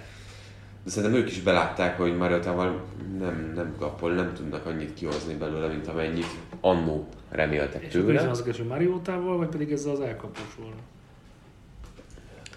de 0.84 0.90
szerintem 0.90 1.20
ők 1.20 1.30
is 1.30 1.40
belátták, 1.40 1.98
hogy 1.98 2.16
Mariotával 2.16 2.82
nem, 3.18 3.52
nem 3.54 3.74
kapol, 3.78 4.12
nem 4.12 4.32
tudnak 4.34 4.66
annyit 4.66 4.94
kihozni 4.94 5.34
belőle, 5.34 5.66
mint 5.66 5.86
amennyit 5.88 6.26
annó 6.60 7.08
reméltek 7.30 7.82
És 7.82 7.92
tőle. 7.92 8.28
az 8.28 8.38
a 8.38 8.42
kérdés, 8.42 8.60
hogy 8.60 8.70
Mariotával, 8.70 9.36
vagy 9.36 9.48
pedig 9.48 9.72
ezzel 9.72 9.92
az 9.92 10.00
elkapósról? 10.00 10.72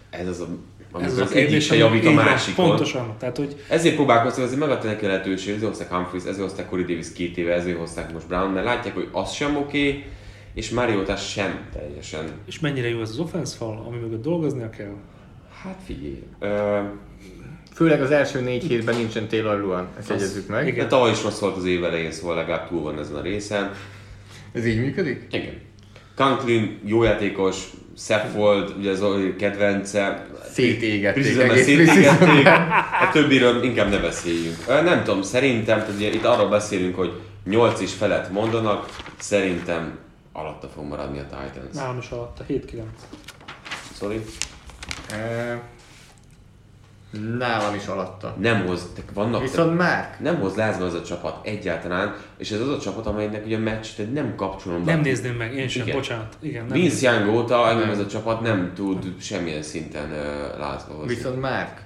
Ez 0.10 0.28
az, 0.28 0.40
a, 0.40 0.48
Ez 1.00 1.02
amikor 1.02 1.22
az 1.22 1.32
egyik 1.34 1.62
se 1.62 1.76
javít 1.76 2.06
a 2.06 2.12
másikon. 2.12 2.68
Pontosan. 2.68 3.16
Tehát, 3.20 3.38
hogy 3.38 3.64
Ezért 3.70 3.96
próbálkoztak, 3.96 4.44
azért 4.44 4.60
megadta 4.60 4.88
neki 4.88 5.06
a 5.06 5.08
lehetőséget, 5.08 5.56
ezért 5.56 5.70
hozták 5.72 5.92
Humphries, 5.92 6.24
ezért 6.24 6.42
hozták 6.42 6.70
Corey 6.70 6.86
Davis 6.86 7.14
két 7.14 7.38
éve, 7.38 7.54
ezért 7.54 7.78
hozták 7.78 8.14
most 8.14 8.28
Brown, 8.28 8.52
mert 8.52 8.66
látják, 8.66 8.94
hogy 8.94 9.10
az 9.12 9.32
sem 9.32 9.56
oké, 9.56 9.88
okay, 9.88 10.06
és 10.54 10.70
Mariota 10.70 11.16
sem 11.16 11.60
teljesen. 11.74 12.24
és 12.46 12.60
mennyire 12.60 12.90
jó 12.90 13.02
ez 13.02 13.10
az 13.10 13.20
offense 13.20 13.56
fal, 13.58 13.84
ami 13.88 13.98
mögött 13.98 14.22
dolgoznia 14.24 14.70
kell? 14.70 14.94
Hát 15.64 15.78
figyelj, 15.86 16.24
ö, 16.40 16.80
Főleg 17.76 18.02
az 18.02 18.12
első 18.12 18.42
négy 18.42 18.64
hétben 18.64 18.96
nincsen 18.96 19.28
Taylor 19.28 19.60
Luan, 19.60 19.88
ezt 20.00 20.10
Az- 20.10 20.22
jegyezzük 20.22 20.48
meg. 20.48 20.68
igen. 20.68 20.78
de 20.84 20.88
tavaly 20.88 21.12
is 21.12 21.24
rossz 21.24 21.40
volt 21.40 21.56
az 21.58 21.66
év 21.66 21.84
elején, 21.84 22.12
szóval 22.12 22.36
legalább 22.36 22.68
túl 22.68 22.82
van 22.82 23.00
ezen 23.00 23.16
a 23.16 23.22
részen. 23.22 23.72
Ez 24.54 24.66
így 24.66 24.80
működik? 24.80 25.28
Igen. 25.32 25.54
Conklin 26.16 26.80
jó 26.86 27.04
játékos, 27.04 27.70
Seffold, 27.98 28.74
ugye 28.78 28.92
az 28.92 28.98
Zoli 28.98 29.36
kedvence. 29.36 30.28
Szétégették 30.52 31.24
szétégették. 31.24 32.48
A 33.02 33.10
többiről 33.12 33.64
inkább 33.64 33.90
ne 33.90 33.98
beszéljünk. 33.98 34.56
Nem 34.68 35.04
tudom, 35.04 35.22
szerintem, 35.22 35.80
tehát 35.80 35.94
ugye 35.96 36.08
itt 36.10 36.24
arról 36.26 36.50
beszélünk, 36.50 36.96
hogy 36.96 37.12
8 37.46 37.82
is 37.82 37.94
felett 37.94 38.32
mondanak, 38.32 38.90
szerintem 39.20 39.98
alatta 40.34 40.68
fog 40.68 40.86
maradni 40.86 41.20
a 41.20 41.24
Titans. 41.26 41.74
Nálam 41.76 41.98
is 41.98 42.10
alatta, 42.10 42.44
7-9. 42.50 42.82
Sorry. 43.94 44.24
Ö, 45.12 45.54
Nálam 47.38 47.76
is 47.76 47.86
alatta. 47.86 48.36
Nem 48.40 48.66
hoz, 48.66 48.94
de 48.96 49.02
vannak, 49.14 49.42
Viszont 49.42 49.78
Mark, 49.78 50.20
nem 50.20 50.40
hoz 50.40 50.56
lázba 50.56 50.86
az 50.86 50.94
a 50.94 51.02
csapat 51.02 51.46
egyáltalán, 51.46 52.16
és 52.38 52.52
ez 52.52 52.60
az 52.60 52.70
a 52.70 52.80
csapat, 52.80 53.06
amelynek 53.06 53.46
ugye 53.46 53.56
a 53.56 53.60
meccs, 53.60 53.88
tehát 53.96 54.14
nem 54.14 54.36
kapcsolom 54.36 54.86
be. 54.86 54.92
Nem 54.92 55.02
nézném 55.02 55.36
meg, 55.36 55.54
én 55.54 55.68
sem, 55.68 55.84
Igen. 55.84 55.96
bocsánat. 55.96 56.38
Igen, 56.40 56.66
nem 56.66 56.78
Vince. 56.78 57.12
Young 57.12 57.36
óta 57.36 57.70
engem 57.70 57.80
Nem. 57.80 57.90
ez 57.90 58.00
a 58.00 58.08
csapat 58.08 58.42
nem 58.42 58.72
tud 58.76 59.14
semmilyen 59.22 59.62
szinten 59.62 60.12
uh, 60.12 60.60
lázba 60.60 60.94
hozni. 60.94 61.16
viszont 61.16 61.40
Mark, 61.42 61.82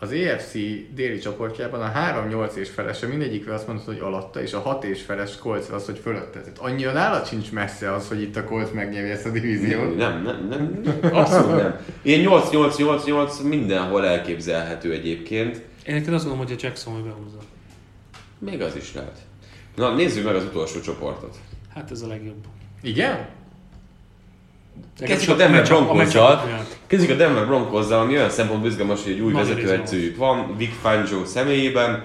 az 0.00 0.12
EFC 0.12 0.52
déli 0.94 1.18
csoportjában 1.18 1.80
a 1.80 1.92
3-8 1.92 2.54
és 2.54 2.68
felese 2.68 3.06
mindegyikre 3.06 3.54
azt 3.54 3.66
mondta, 3.66 3.84
hogy 3.84 4.00
alatta, 4.00 4.42
és 4.42 4.52
a 4.52 4.60
6 4.60 4.84
és 4.84 5.02
feles 5.02 5.36
Colts 5.36 5.68
az, 5.68 5.84
hogy 5.84 5.98
fölötte. 5.98 6.40
Tehát 6.40 6.58
annyira 6.58 6.92
nála 6.92 7.24
sincs 7.24 7.52
messze 7.52 7.92
az, 7.92 8.08
hogy 8.08 8.22
itt 8.22 8.36
a 8.36 8.44
Colts 8.44 8.70
megnyeri 8.70 9.10
ezt 9.10 9.26
a 9.26 9.30
divíziót. 9.30 9.96
Nem, 9.96 10.22
nem, 10.22 10.46
nem, 10.48 10.80
nem, 10.84 11.14
abszolút 11.14 11.56
nem. 11.56 11.78
Ilyen 12.02 12.30
8-8-8-8 12.30 13.42
mindenhol 13.42 14.06
elképzelhető 14.06 14.92
egyébként. 14.92 15.56
Én 15.86 15.94
neked 15.94 16.14
azt 16.14 16.24
gondolom, 16.24 16.46
hogy 16.46 16.56
a 16.58 16.66
Jackson 16.66 16.94
hogy 16.94 17.02
behúzza. 17.02 17.38
Még 18.38 18.62
az 18.62 18.76
is 18.76 18.94
lehet. 18.94 19.18
Na, 19.76 19.94
nézzük 19.94 20.24
meg 20.24 20.34
az 20.34 20.44
utolsó 20.44 20.80
csoportot. 20.80 21.36
Hát 21.74 21.90
ez 21.90 22.02
a 22.02 22.06
legjobb. 22.06 22.44
Igen? 22.82 23.28
Kezdjük 24.98 25.30
a 25.30 25.36
Denver 25.36 25.70
miatt. 25.92 26.78
Kezdjük 26.86 27.10
a 27.10 27.14
Denver 27.14 27.46
Broncozzal, 27.46 28.00
ami 28.00 28.14
olyan 28.14 28.30
szempontból 28.30 28.70
izgalmas, 28.70 29.02
hogy 29.02 29.12
egy 29.12 29.20
új 29.20 29.32
vezetőedzőjük 29.32 30.16
van, 30.16 30.56
Vic 30.56 30.72
Fangio 30.80 31.24
személyében. 31.24 32.02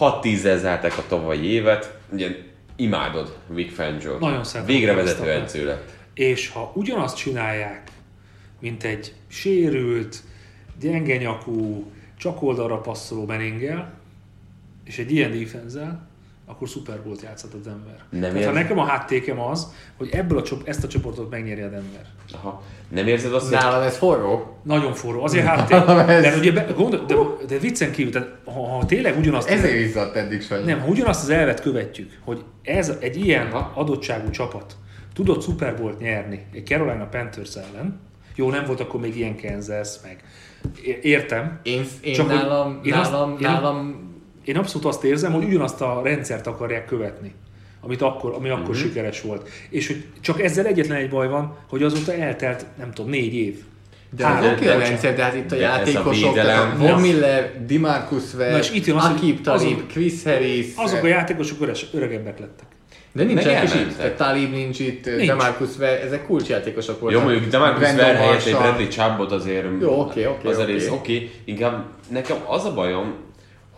6-10 0.00 0.56
zárták 0.56 0.98
a 0.98 1.02
tavalyi 1.08 1.44
évet. 1.44 1.98
Ugye 2.12 2.36
imádod 2.76 3.36
Vic 3.48 3.74
Fangio. 3.74 4.18
Nagyon 4.18 4.44
szeretem 4.44 4.74
Végre 4.74 4.92
azt 4.92 5.00
a 5.00 5.04
vezető 5.04 5.22
pályát. 5.22 5.42
edző 5.42 5.64
lett. 5.64 5.90
És 6.14 6.48
ha 6.48 6.72
ugyanazt 6.74 7.16
csinálják, 7.16 7.82
mint 8.60 8.84
egy 8.84 9.14
sérült, 9.28 10.22
gyenge 10.80 11.16
nyakú, 11.16 11.90
csak 12.18 12.42
oldalra 12.42 12.80
passzoló 12.80 13.24
Beningel, 13.24 13.92
és 14.84 14.98
egy 14.98 15.12
ilyen 15.12 15.38
defense 15.38 16.06
akkor 16.48 16.68
Super 16.68 17.02
Bowl-t 17.04 17.22
játszhat 17.22 17.54
a 17.54 17.56
Denver. 17.56 17.96
Nem 18.10 18.20
Tehát 18.20 18.32
ha 18.34 18.38
érzed? 18.40 18.54
nekem 18.54 18.78
a 18.78 18.84
háttékem 18.84 19.40
az, 19.40 19.72
hogy 19.96 20.08
ebből 20.12 20.38
a 20.38 20.42
csop- 20.42 20.68
ezt 20.68 20.84
a 20.84 20.88
csoportot 20.88 21.30
megnyeri 21.30 21.60
a 21.60 21.68
Denver. 21.68 22.06
Aha. 22.34 22.62
Nem 22.88 23.06
érzed 23.06 23.34
azt, 23.34 23.48
hogy 23.48 23.58
Nálam 23.58 23.82
ez 23.82 23.96
forró. 23.96 24.58
Nagyon 24.62 24.92
forró. 24.94 25.22
Azért 25.24 25.46
háttér. 25.46 25.76
Ez- 26.08 26.22
De 26.22 26.36
ugye, 26.36 26.52
be, 26.52 26.66
gondol, 26.76 27.04
de, 27.06 27.14
de 27.46 27.58
viccen 27.58 27.90
kívül, 27.92 28.12
tehát 28.12 28.28
ha, 28.44 28.66
ha 28.66 28.86
tényleg 28.86 29.18
ugyanazt... 29.18 29.48
Ezért 29.48 29.78
izzadt 29.80 30.16
eddig 30.16 30.42
Sanyi. 30.42 30.64
Nem, 30.64 30.80
ha 30.80 30.86
ugyanazt 30.86 31.22
az 31.22 31.28
elvet 31.28 31.60
követjük, 31.60 32.18
hogy 32.24 32.44
ez 32.62 32.92
egy 33.00 33.16
ilyen 33.16 33.46
Aha. 33.46 33.72
adottságú 33.74 34.30
csapat 34.30 34.76
tudott 35.14 35.42
Super 35.42 35.76
Bowl-t 35.76 35.98
nyerni 36.00 36.46
egy 36.52 36.66
Carolina 36.66 37.06
Panthers 37.06 37.54
ellen, 37.54 38.00
jó, 38.34 38.50
nem 38.50 38.64
volt 38.64 38.80
akkor 38.80 39.00
még 39.00 39.16
ilyen 39.16 39.36
Kansas, 39.40 39.88
meg 40.02 40.24
értem. 41.02 41.60
Én, 41.62 41.84
én 42.00 42.14
Csak 42.14 42.26
hogy 42.30 42.36
nálam, 42.36 42.80
én 42.82 42.92
azt- 42.92 43.10
nálam, 43.10 43.30
én- 43.30 43.36
nálam 43.40 44.04
Én 44.46 44.56
abszolút 44.56 44.86
azt 44.86 45.04
érzem, 45.04 45.32
hogy 45.32 45.44
ugyanazt 45.44 45.80
a 45.80 46.00
rendszert 46.04 46.46
akarják 46.46 46.86
követni, 46.86 47.34
amit 47.80 48.02
akkor, 48.02 48.34
ami 48.34 48.48
akkor 48.48 48.68
Mhm. 48.74 48.78
sikeres 48.78 49.20
volt. 49.20 49.48
És 49.70 49.86
hogy 49.86 50.04
csak 50.20 50.42
ezzel 50.42 50.66
egyetlen 50.66 50.96
egy 50.96 51.08
baj 51.08 51.28
van, 51.28 51.56
hogy 51.68 51.82
azóta 51.82 52.12
eltelt, 52.14 52.66
nem 52.78 52.90
tudom, 52.92 53.10
négy 53.10 53.34
év. 53.34 53.56
De 54.16 54.26
ez 54.26 54.44
oké 54.52 54.68
a 54.68 54.78
rendszer, 54.78 55.14
de 55.16 55.22
hát 55.22 55.34
itt 55.34 55.52
a 55.52 55.56
játékosok, 55.56 56.34
Von 56.76 57.00
Miller, 57.00 57.52
Dimarcus 57.66 58.34
Ware, 58.34 58.60
Akib 58.94 59.40
Talib, 59.40 59.76
azok- 59.76 59.86
Chris 59.86 60.22
Harris, 60.24 60.66
Azok 60.76 61.02
a 61.02 61.06
játékosok 61.06 61.60
öres, 61.60 61.86
öregebbek 61.92 62.38
lettek. 62.38 62.66
de 63.12 63.24
nincsenek 63.24 63.54
Meg 63.54 63.64
is 63.64 63.74
itt, 63.74 63.96
tehát 63.96 64.16
Talib 64.16 64.52
nincs 64.52 64.78
itt, 64.80 65.04
Nincs. 65.16 65.26
Demarcus 65.26 65.76
Ware, 65.78 66.02
ezek 66.02 66.26
kulcsjátékosok 66.26 67.00
voltak. 67.00 67.20
Jó, 67.20 67.26
mondjuk 67.28 67.50
Demarcus 67.50 67.90
Ware 67.92 68.02
helyett 68.16 68.44
egy. 68.46 68.52
Bradley 68.54 68.88
Chubbot 68.88 69.32
azért 69.32 69.66
Jó, 69.80 70.00
oké, 70.00 70.26
oké, 70.26 70.48
az 70.48 70.58
oké. 70.58 70.72
rész 70.72 70.88
oké. 70.90 71.30
Inkább 71.44 71.84
nekem 72.10 72.36
az 72.46 72.64
a 72.64 72.74
bajom, 72.74 73.14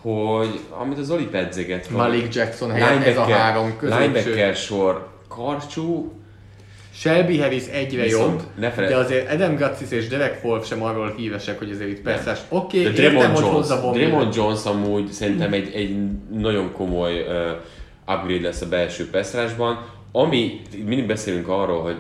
hogy 0.03 0.61
amit 0.71 0.99
az 0.99 1.11
Oli 1.11 1.27
pedzeget. 1.27 1.91
Malik 1.91 2.35
Jackson 2.35 2.71
helyett 2.71 3.05
ez 3.05 3.17
a 3.17 3.25
három 3.25 3.77
középső. 3.77 4.05
Linebacker 4.05 4.55
sor 4.55 5.09
karcsú, 5.29 6.13
Shelby 6.95 7.39
Harris 7.39 7.67
egyre 7.67 8.03
Viszont 8.03 8.43
jobb, 8.61 8.75
de 8.75 8.97
azért 8.97 9.33
Adam 9.33 9.57
Gutsis 9.57 9.91
és 9.91 10.09
Derek 10.09 10.45
Wolf 10.45 10.67
sem 10.67 10.83
arról 10.83 11.15
hívesek, 11.17 11.59
hogy 11.59 11.71
azért 11.71 11.91
itt 11.91 12.01
persze. 12.01 12.39
Oké, 12.49 12.81
okay, 12.81 12.91
értem, 12.91 12.95
Draymond 12.95 13.35
hogy 13.35 13.45
Jones, 13.45 13.57
hozzá 13.57 13.91
Draymond. 13.91 14.35
Jones 14.35 14.65
amúgy 14.65 15.11
szerintem 15.11 15.53
egy, 15.53 15.75
egy 15.75 15.97
nagyon 16.33 16.73
komoly 16.73 17.21
uh, 17.21 18.15
upgrade 18.15 18.43
lesz 18.43 18.61
a 18.61 18.69
belső 18.69 19.11
passzrásban, 19.11 19.87
ami, 20.13 20.61
mindig 20.85 21.07
beszélünk 21.07 21.49
arról, 21.49 21.83
hogy 21.83 21.97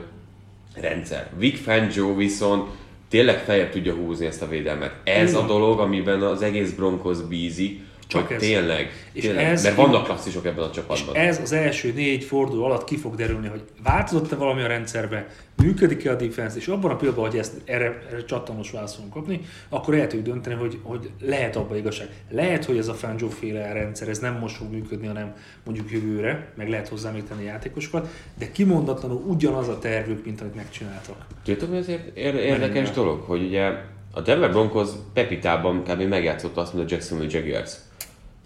rendszer. 0.74 1.28
Vic 1.36 1.62
Fangio 1.62 2.14
viszont 2.14 2.68
tényleg 3.08 3.38
feljebb 3.38 3.70
tudja 3.70 3.94
húzni 3.94 4.26
ezt 4.26 4.42
a 4.42 4.48
védelmet. 4.48 4.92
Ez 5.04 5.34
a 5.34 5.46
dolog, 5.46 5.78
amiben 5.78 6.22
az 6.22 6.42
egész 6.42 6.72
Broncos 6.72 7.18
bízik, 7.22 7.80
Csak 8.08 8.26
hogy 8.26 8.36
ez. 8.36 8.42
tényleg, 8.42 8.90
És 9.12 9.22
tényleg 9.22 9.44
ez- 9.44 9.62
mert 9.62 9.76
vannak 9.76 10.04
klasszisok 10.04 10.46
ebben 10.46 10.64
a 10.64 10.70
csapatban. 10.70 11.14
Ez 11.16 11.40
az 11.40 11.52
első 11.52 11.92
négy 11.92 12.24
forduló 12.24 12.64
alatt 12.64 12.84
ki 12.84 12.96
fog 12.96 13.14
derülni, 13.14 13.48
hogy 13.48 13.62
változott-e 13.82 14.36
valami 14.36 14.62
a 14.62 14.66
rendszerbe, 14.66 15.26
működik-e 15.62 16.10
a 16.10 16.14
defense, 16.14 16.56
és 16.56 16.66
abban 16.68 16.90
a 16.90 16.96
pillanatban, 16.96 17.30
hogy 17.30 17.38
ezt 17.38 17.52
erre, 17.64 17.84
erre 18.10 18.24
csattanos 18.24 18.70
választ 18.70 18.94
fogunk 18.94 19.12
kapni, 19.14 19.40
akkor 19.68 19.94
el 19.94 20.06
tudjuk 20.06 20.26
dönteni, 20.28 20.54
hogy, 20.54 20.78
hogy 20.82 21.10
lehet 21.20 21.56
abba 21.56 21.76
igazság. 21.76 22.08
Lehet, 22.30 22.64
hogy 22.64 22.76
ez 22.78 22.88
a 22.88 22.94
Fangio 22.94 23.28
féle 23.28 23.72
rendszer, 23.72 24.08
ez 24.08 24.18
nem 24.18 24.34
most 24.38 24.56
fog 24.56 24.70
működni, 24.72 25.06
hanem 25.06 25.34
mondjuk 25.64 25.90
jövőre, 25.90 26.52
meg 26.56 26.68
lehet 26.68 26.88
hozzá 26.88 27.10
még 27.10 27.24
tenni 27.24 27.44
játékosokat, 27.44 28.08
de 28.38 28.50
kimondatlanul 28.50 29.22
ugyanaz 29.26 29.68
a 29.68 29.78
tervük, 29.78 30.24
mint 30.24 30.40
amit 30.40 30.54
megcsináltak. 30.54 31.16
Tudjátok, 31.44 31.70
mi 31.70 31.76
azért 31.78 32.16
ér- 32.16 32.34
érdekes 32.34 32.90
dolog, 32.90 33.20
hogy 33.20 33.42
ugye 33.42 33.72
a 34.12 34.20
Denver 34.20 34.50
Broncos 34.50 34.88
Pepitában 35.12 35.82
kb. 35.82 36.02
megjátszott 36.02 36.56
azt, 36.56 36.74
mint 36.74 36.90
a 36.90 36.94
Jacksonville 36.94 37.38
Jaguars. 37.38 37.72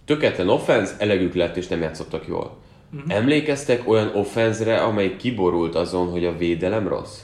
Tökéletlen 0.04 0.48
offense, 0.48 0.94
elegük 0.98 1.34
lett 1.34 1.56
és 1.56 1.66
nem 1.66 1.80
játszottak 1.80 2.26
jól. 2.26 2.56
Uh-huh. 2.94 3.14
Emlékeztek 3.14 3.88
olyan 3.88 4.14
offenzre, 4.14 4.82
amely 4.82 5.16
kiborult 5.16 5.74
azon, 5.74 6.10
hogy 6.10 6.24
a 6.24 6.36
védelem 6.36 6.88
rossz? 6.88 7.20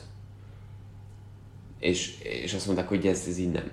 És, 1.78 2.10
és 2.42 2.54
azt 2.54 2.66
mondták, 2.66 2.88
hogy 2.88 3.06
ez, 3.06 3.24
ez 3.28 3.38
így 3.38 3.50
nem. 3.50 3.70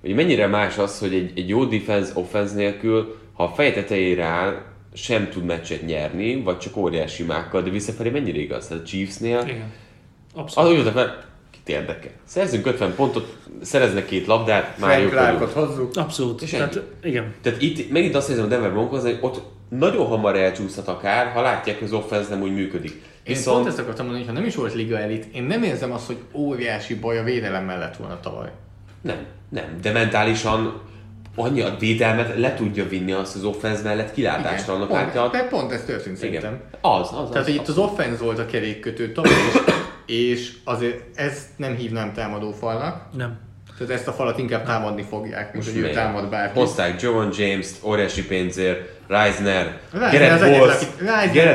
Hogy 0.00 0.14
mennyire 0.14 0.46
más 0.46 0.78
az, 0.78 0.98
hogy 0.98 1.14
egy, 1.14 1.32
egy 1.34 1.48
jó 1.48 1.64
defense 1.64 2.12
offense 2.14 2.54
nélkül, 2.54 3.16
ha 3.32 3.44
a 3.44 3.48
fej 3.48 3.72
tetejére 3.72 4.24
áll, 4.24 4.62
sem 4.92 5.28
tud 5.28 5.44
meccset 5.44 5.86
nyerni, 5.86 6.42
vagy 6.42 6.58
csak 6.58 6.76
óriási 6.76 7.22
mákkal, 7.22 7.62
de 7.62 7.70
visszafelé 7.70 8.10
mennyire 8.10 8.38
igaz? 8.38 8.66
Tehát 8.66 8.82
a 8.82 8.86
Chiefsnél 8.86 9.42
Igen. 9.46 9.72
az 10.34 10.40
Abszolút. 10.40 10.70
úgy 10.70 10.76
voltak 10.76 10.94
fel, 10.94 11.27
kit 11.68 11.76
érdekel. 11.76 12.10
Szerzünk 12.24 12.66
50 12.66 12.94
pontot, 12.94 13.36
szereznek 13.62 14.06
két 14.06 14.26
labdát, 14.26 14.78
már 14.78 15.00
jók 15.00 15.10
Clarkot 15.10 15.52
hozzuk. 15.52 15.96
Abszolút. 15.96 16.42
És 16.42 16.50
Tehát, 16.50 16.76
ennyi. 16.76 16.84
igen. 17.02 17.34
Tehát 17.42 17.62
itt 17.62 17.90
megint 17.90 18.14
azt 18.14 18.28
érzem 18.28 18.44
a 18.44 18.48
Denver 18.48 18.70
Broncos, 18.70 19.02
hogy 19.02 19.18
ott 19.20 19.42
nagyon 19.68 20.06
hamar 20.06 20.36
elcsúszhat 20.36 20.88
akár, 20.88 21.32
ha 21.32 21.42
látják, 21.42 21.78
hogy 21.78 21.86
az 21.86 21.92
offense 21.92 22.30
nem 22.30 22.42
úgy 22.42 22.54
működik. 22.54 22.90
Én 22.90 23.34
Viszont 23.34 23.56
pont 23.56 23.68
ezt 23.68 23.78
akartam 23.78 24.04
mondani, 24.04 24.24
hogy 24.24 24.34
ha 24.34 24.40
nem 24.40 24.48
is 24.48 24.56
volt 24.56 24.74
liga 24.74 24.98
elit, 24.98 25.34
én 25.34 25.42
nem 25.42 25.62
érzem 25.62 25.92
azt, 25.92 26.06
hogy 26.06 26.16
óriási 26.32 26.94
baj 26.94 27.18
a 27.18 27.22
védelem 27.22 27.64
mellett 27.64 27.96
volna 27.96 28.20
tavaly. 28.20 28.50
nem, 29.00 29.16
nem, 29.48 29.64
de 29.82 29.92
mentálisan 29.92 30.80
annyi 31.34 31.60
a 31.60 31.76
védelmet 31.78 32.38
le 32.38 32.54
tudja 32.54 32.88
vinni 32.88 33.12
azt 33.12 33.34
az 33.34 33.44
offense 33.44 33.82
mellett 33.82 34.12
kilátástalanok 34.12 34.88
pont, 34.88 35.30
de 35.32 35.46
pont 35.50 35.72
ez 35.72 35.84
történt 35.84 36.16
szerintem. 36.16 36.52
Igen. 36.54 36.80
Az, 36.80 37.08
az, 37.12 37.18
az. 37.18 37.28
Tehát, 37.30 37.46
hogy 37.46 37.54
itt 37.54 37.68
az 37.68 37.78
offense 37.78 38.24
volt 38.24 38.38
a 38.38 38.46
kerékkötő 38.46 39.12
tavaly 39.12 39.32
is, 39.32 39.76
és 40.08 40.52
azért 40.64 41.18
ezt 41.18 41.46
nem 41.56 41.74
hívnám 41.74 42.12
támadó 42.12 42.52
falnak. 42.52 43.02
Nem. 43.16 43.38
Tehát 43.78 43.92
ezt 43.92 44.08
a 44.08 44.12
falat 44.12 44.38
inkább 44.38 44.64
támadni 44.64 45.02
fogják, 45.02 45.52
mint 45.52 45.64
hogy 45.64 45.76
ő 45.76 45.90
támad 45.90 46.28
bárki. 46.30 46.58
Hozták 46.58 47.00
Jovan 47.02 47.30
James-t, 47.38 47.84
óriási 47.84 48.26
pénzért, 48.26 48.88
Reisner, 49.06 49.80
Reisner 49.92 50.12
Gerett 50.12 50.40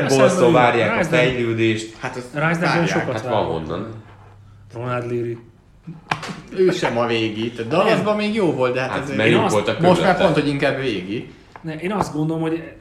az 0.06 0.16
Reisner- 0.16 0.48
ő- 0.48 0.50
várják 0.52 0.90
a 0.90 0.94
Reisner- 0.94 1.20
fejlődést. 1.20 1.96
Hát 1.98 2.14
Reisnerben 2.14 2.60
várják. 2.60 2.88
sokat 2.88 3.12
Hát 3.20 3.24
van 3.28 3.44
honnan. 3.44 4.02
Ronald 4.74 5.10
Leary. 5.12 5.38
Ő 6.56 6.70
sem 6.70 6.98
a 6.98 7.06
végi. 7.06 7.50
Tehát 7.50 7.70
Dallasban 7.70 8.16
még 8.16 8.34
jó 8.34 8.52
volt, 8.52 8.74
de 8.74 8.80
hát, 8.80 8.90
Hát 8.90 9.02
ez 9.10 9.16
mert 9.16 9.28
én 9.28 9.36
azt- 9.36 9.80
most 9.80 10.02
már 10.02 10.16
pont, 10.18 10.34
hogy 10.34 10.48
inkább 10.48 10.80
végi. 10.80 11.32
Ne, 11.60 11.74
én 11.74 11.92
azt 11.92 12.12
gondolom, 12.14 12.42
hogy 12.42 12.72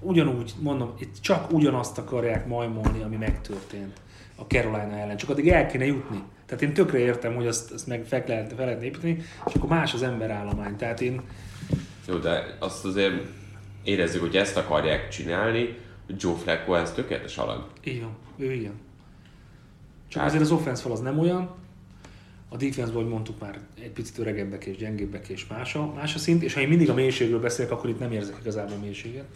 ugyanúgy, 0.00 0.52
mondom, 0.60 0.94
itt 0.98 1.14
csak 1.20 1.52
ugyanazt 1.52 1.98
akarják 1.98 2.46
majmolni, 2.46 3.02
ami 3.04 3.16
megtörtént 3.16 3.92
a 4.36 4.42
Carolina 4.42 4.96
ellen. 4.98 5.16
Csak 5.16 5.30
addig 5.30 5.48
el 5.48 5.66
kéne 5.66 5.84
jutni. 5.84 6.22
Tehát 6.46 6.62
én 6.62 6.72
tökre 6.72 6.98
értem, 6.98 7.34
hogy 7.34 7.46
azt, 7.46 7.72
azt 7.72 7.86
meg 7.86 8.04
fel 8.04 8.24
lehet, 8.26 8.52
fel 8.52 8.64
lehet 8.66 8.82
építeni, 8.82 9.22
és 9.46 9.54
akkor 9.54 9.68
más 9.68 9.94
az 9.94 10.02
emberállomány. 10.02 10.76
Tehát 10.76 11.00
én 11.00 11.20
Jó, 12.08 12.16
de 12.16 12.56
azt 12.58 12.84
azért 12.84 13.14
érezzük, 13.84 14.20
hogy 14.20 14.36
ezt 14.36 14.56
akarják 14.56 15.08
csinálni, 15.08 15.78
Joe 16.18 16.34
Flacco 16.34 16.74
ez 16.74 16.92
tökéletes 16.92 17.36
alak. 17.38 17.70
így 17.84 18.00
van, 18.00 18.16
ő 18.36 18.52
igen. 18.52 18.72
Csak 20.08 20.20
Hát- 20.20 20.28
azért 20.30 20.44
az 20.44 20.50
offense 20.50 20.82
fal 20.82 20.92
az 20.92 21.00
nem 21.00 21.18
olyan, 21.18 21.54
a 22.48 22.56
defense 22.56 22.92
ahogy 22.92 23.08
mondtuk 23.08 23.40
már, 23.40 23.58
egy 23.82 23.90
picit 23.90 24.18
öregebbek 24.18 24.64
és 24.64 24.76
gyengébbek 24.76 25.28
és 25.28 25.46
más 25.46 25.74
a, 25.74 25.92
más 25.94 26.14
a 26.14 26.18
szint, 26.18 26.42
és 26.42 26.54
ha 26.54 26.60
én 26.60 26.68
mindig 26.68 26.90
a 26.90 26.94
mélységről 26.94 27.40
beszélek, 27.40 27.70
akkor 27.72 27.90
itt 27.90 27.98
nem 27.98 28.12
érzek 28.12 28.36
igazából 28.40 28.76
mélységet. 28.76 29.26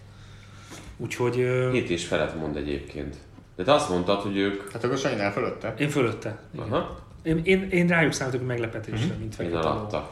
Úgyhogy 0.96 1.34
Hét 1.72 1.90
és 1.90 2.06
felet 2.06 2.36
mond 2.36 2.56
egyébként. 2.56 3.16
De 3.60 3.66
te 3.66 3.72
azt 3.74 3.88
mondtad, 3.88 4.20
hogy 4.20 4.36
ők... 4.36 4.72
Hát 4.72 4.84
akkor 4.84 4.98
Sanyinál 4.98 5.32
fölötte. 5.32 5.74
én 5.78 5.88
fölötte. 5.88 6.38
Igen. 6.54 6.66
Aha, 6.72 6.98
Én, 7.22 7.40
én, 7.44 7.68
én 7.70 7.86
rájuk 7.86 8.12
számítok 8.12 8.46
meglepetésre, 8.46 9.14
mint 9.18 9.22
én 9.22 9.30
fekete 9.30 9.56
ló. 9.58 9.66
alatta. 9.66 10.10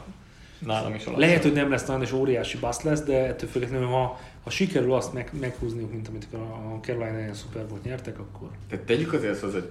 Nálam 0.59 0.93
is 0.95 1.05
alatt. 1.05 1.19
Lehet, 1.19 1.41
hogy 1.43 1.53
nem 1.53 1.69
lesz 1.69 1.85
nagyon 1.85 2.01
és 2.01 2.11
óriási 2.11 2.57
bassz 2.57 2.81
lesz, 2.81 3.03
de 3.03 3.27
ettől 3.27 3.49
függetlenül, 3.49 3.87
ha, 3.87 4.19
ha 4.43 4.49
sikerül 4.49 4.93
azt 4.93 5.13
meg, 5.13 5.29
meghúzniuk, 5.39 5.91
mint 5.91 6.07
amit 6.07 6.27
a 6.33 6.37
a 6.37 6.79
Carolina 6.81 7.19
ilyen 7.19 7.33
Super 7.33 7.65
Bowl 7.65 7.79
nyertek, 7.83 8.19
akkor 8.19 8.49
Tehát 8.69 8.85
tegyük 8.85 9.13
azért 9.13 9.43
azt, 9.43 9.53
hogy 9.53 9.69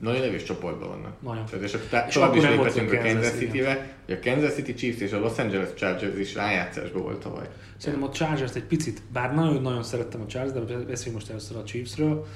nagyon 0.00 0.22
erős 0.22 0.42
csoportban 0.42 0.88
vannak. 0.88 1.20
Nagyon. 1.22 1.44
Tehát, 1.44 1.64
és 1.64 1.74
akkor 1.74 1.86
tá- 1.86 2.08
És 2.08 2.14
tovább 2.14 2.28
akkor 2.28 2.42
is 2.42 2.48
nem 2.48 2.56
volt 2.56 2.74
léphetünk 2.74 2.92
a 2.92 2.96
a 2.96 3.12
Kansas, 3.12 3.22
Kansas 3.30 3.38
City-re, 3.38 3.94
hogy 4.06 4.14
a 4.22 4.30
Kansas 4.30 4.54
City 4.54 4.74
Chiefs 4.74 5.00
és 5.00 5.12
a 5.12 5.18
Los 5.20 5.38
Angeles 5.38 5.68
Chargers 5.74 6.18
is 6.18 6.34
rájátszásban 6.34 7.02
volt 7.02 7.20
tavaly. 7.20 7.48
Szerintem 7.76 8.08
a 8.08 8.12
Chargers 8.12 8.54
egy 8.54 8.64
picit, 8.64 9.02
bár 9.12 9.34
nagyon-nagyon 9.34 9.82
szerettem 9.82 10.20
a 10.20 10.26
Chargers, 10.26 10.52
de 10.66 10.74
beszéljünk 10.76 11.14
most 11.14 11.30
először 11.30 11.56
a 11.56 11.62
Chiefsről. 11.64 12.26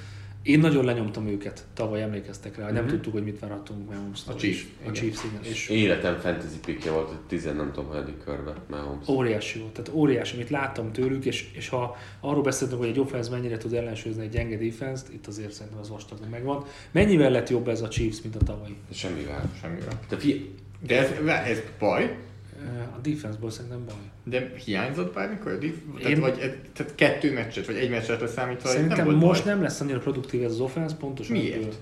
Én 0.48 0.58
nagyon 0.58 0.84
lenyomtam 0.84 1.26
őket, 1.26 1.66
tavaly 1.74 2.02
emlékeztek 2.02 2.56
rá, 2.56 2.64
hogy 2.64 2.72
nem 2.72 2.86
tudtuk, 2.86 3.12
hogy 3.12 3.24
mit 3.24 3.38
várhatunk 3.38 3.90
mahomes 3.90 4.20
A 4.26 4.34
Chiefs, 4.34 4.66
A. 4.86 4.90
Chiefs, 4.90 5.24
igen. 5.24 5.52
És 5.52 5.68
Életem 5.68 6.18
fantasy 6.18 6.58
pickje 6.64 6.90
volt, 6.90 7.08
hogy 7.08 7.18
tizen 7.26 7.56
nem 7.56 7.72
tudom, 7.72 7.88
hanyadik 7.88 8.24
körbe 8.24 8.54
Mahomes. 8.70 9.08
óriási 9.08 9.58
volt. 9.58 9.72
Tehát 9.72 9.90
óriási, 9.94 10.34
amit 10.34 10.50
láttam 10.50 10.92
tőlük, 10.92 11.24
és, 11.24 11.50
és 11.52 11.68
ha 11.68 11.96
arról 12.20 12.42
beszéltünk, 12.42 12.80
hogy 12.80 12.88
egy 12.90 12.98
offense 13.00 13.30
mennyire 13.30 13.56
tud 13.56 13.72
ellensúlyozni 13.72 14.22
egy 14.24 14.30
gyenge 14.30 14.56
defense 14.56 15.04
itt 15.12 15.26
azért 15.26 15.52
szerintem 15.52 15.80
az 15.80 15.88
vastagon 15.88 16.28
megvan. 16.28 16.64
Mennyivel 16.90 17.30
lett 17.30 17.48
jobb 17.48 17.68
ez 17.68 17.82
a 17.82 17.88
Chiefs, 17.88 18.22
mint 18.22 18.36
a 18.36 18.44
tavalyi? 18.44 18.76
Semmivel. 18.92 19.50
Semmivel. 19.60 20.00
De 20.08 20.16
fi, 20.16 20.54
De 20.86 20.98
ez, 20.98 21.10
ez 21.48 21.62
baj, 21.78 22.16
A 22.97 22.98
defense-ból 23.02 23.51
szerintem 23.51 23.85
baj. 23.86 23.94
De 24.24 24.52
hiányzott 24.64 25.14
bármikor? 25.14 25.52
a 25.52 25.59
dif- 25.59 25.82
Tehát, 25.97 26.10
Én- 26.10 26.20
vagy, 26.20 26.35
tehát 26.72 26.94
kettő 26.94 27.32
meccset, 27.32 27.66
vagy 27.66 27.76
egy 27.76 27.90
meccset 27.90 28.20
leszámítva, 28.20 28.68
Szerintem 28.68 29.06
nem 29.06 29.16
most 29.16 29.44
baj. 29.44 29.52
nem 29.52 29.62
lesz 29.62 29.80
annyira 29.80 29.98
produktív 29.98 30.43
ez 30.44 30.51
az 30.52 30.60
offense, 30.60 30.97
pontosan 30.97 31.36
Miért? 31.36 31.56
ebből. 31.56 31.72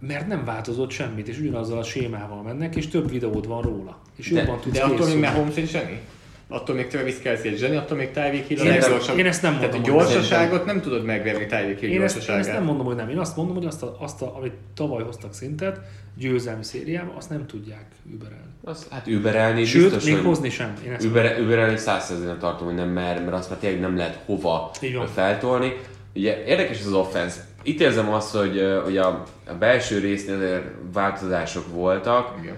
Mert 0.00 0.26
nem 0.26 0.44
változott 0.44 0.90
semmit, 0.90 1.28
és 1.28 1.38
ugyanazzal 1.38 1.78
a 1.78 1.82
sémával 1.82 2.42
mennek, 2.42 2.76
és 2.76 2.88
több 2.88 3.10
videód 3.10 3.46
van 3.46 3.62
róla. 3.62 3.98
És 4.16 4.30
De- 4.30 4.40
jobban 4.40 4.60
tudsz 4.60 4.74
De 4.74 4.82
attól 4.84 5.06
még. 5.08 5.18
Mahomes 5.18 5.54
zseni? 5.54 6.00
Attól 6.48 6.74
még 6.76 6.86
Travis 6.86 7.18
Kelsey 7.18 7.50
egy 7.50 7.58
zseni, 7.58 7.76
attól 7.76 7.96
még 7.96 8.10
Tyreek 8.10 8.46
Hill 8.46 8.58
a 8.60 8.64
Én 8.64 8.70
ezt- 8.72 8.86
leggyorsabb. 8.86 9.18
én 9.18 9.26
ezt 9.26 9.42
nem 9.42 9.52
Tehát 9.58 9.74
a 9.74 9.76
mondom, 9.78 9.96
gyorsaságot 9.96 10.64
nem 10.64 10.80
tudod 10.80 11.04
megverni 11.04 11.46
Tyreek 11.46 11.78
Hill 11.78 11.90
Én 11.90 12.02
ezt, 12.02 12.14
én 12.14 12.20
gyorsaságát. 12.20 12.40
ezt 12.40 12.52
nem 12.52 12.62
mondom, 12.64 12.86
hogy 12.86 12.94
nem. 12.96 13.08
Én 13.08 13.18
azt 13.18 13.36
mondom, 13.36 13.54
hogy 13.56 13.66
azt, 13.66 13.82
a, 13.82 13.96
azt 14.00 14.22
a, 14.22 14.36
amit 14.36 14.52
tavaly 14.74 15.02
hoztak 15.02 15.34
szintet, 15.34 15.80
győzelmi 16.18 16.62
szériában, 16.64 17.14
azt 17.16 17.30
nem 17.30 17.46
tudják 17.46 17.84
überelni. 18.12 18.42
Hát 18.90 19.06
überelni 19.06 19.64
Sőt, 19.64 19.82
biztos, 19.82 20.04
még 20.04 20.22
hozni 20.24 20.50
sem. 20.50 20.72
Én 20.86 20.92
ezt 20.92 21.04
Über, 21.04 21.38
überelni 21.40 21.76
százszerzően 21.76 22.38
tartom, 22.38 22.66
hogy 22.66 22.76
nem 22.76 22.88
mer, 22.88 23.20
mert 23.22 23.32
azt 23.36 23.50
már 23.50 23.58
tényleg 23.58 23.80
nem 23.80 23.96
lehet 23.96 24.18
hova 24.26 24.70
feltolni. 25.14 25.72
Ugye 26.14 26.44
érdekes 26.46 26.80
ez 26.80 26.86
az 26.86 26.92
offense. 26.92 27.40
Itt 27.62 27.80
érzem 27.80 28.12
azt, 28.12 28.36
hogy, 28.36 28.62
hogy 28.84 28.96
a, 28.96 29.24
a 29.48 29.54
belső 29.58 29.98
résznél 29.98 30.62
változások 30.92 31.64
voltak, 31.74 32.34
Igen. 32.42 32.54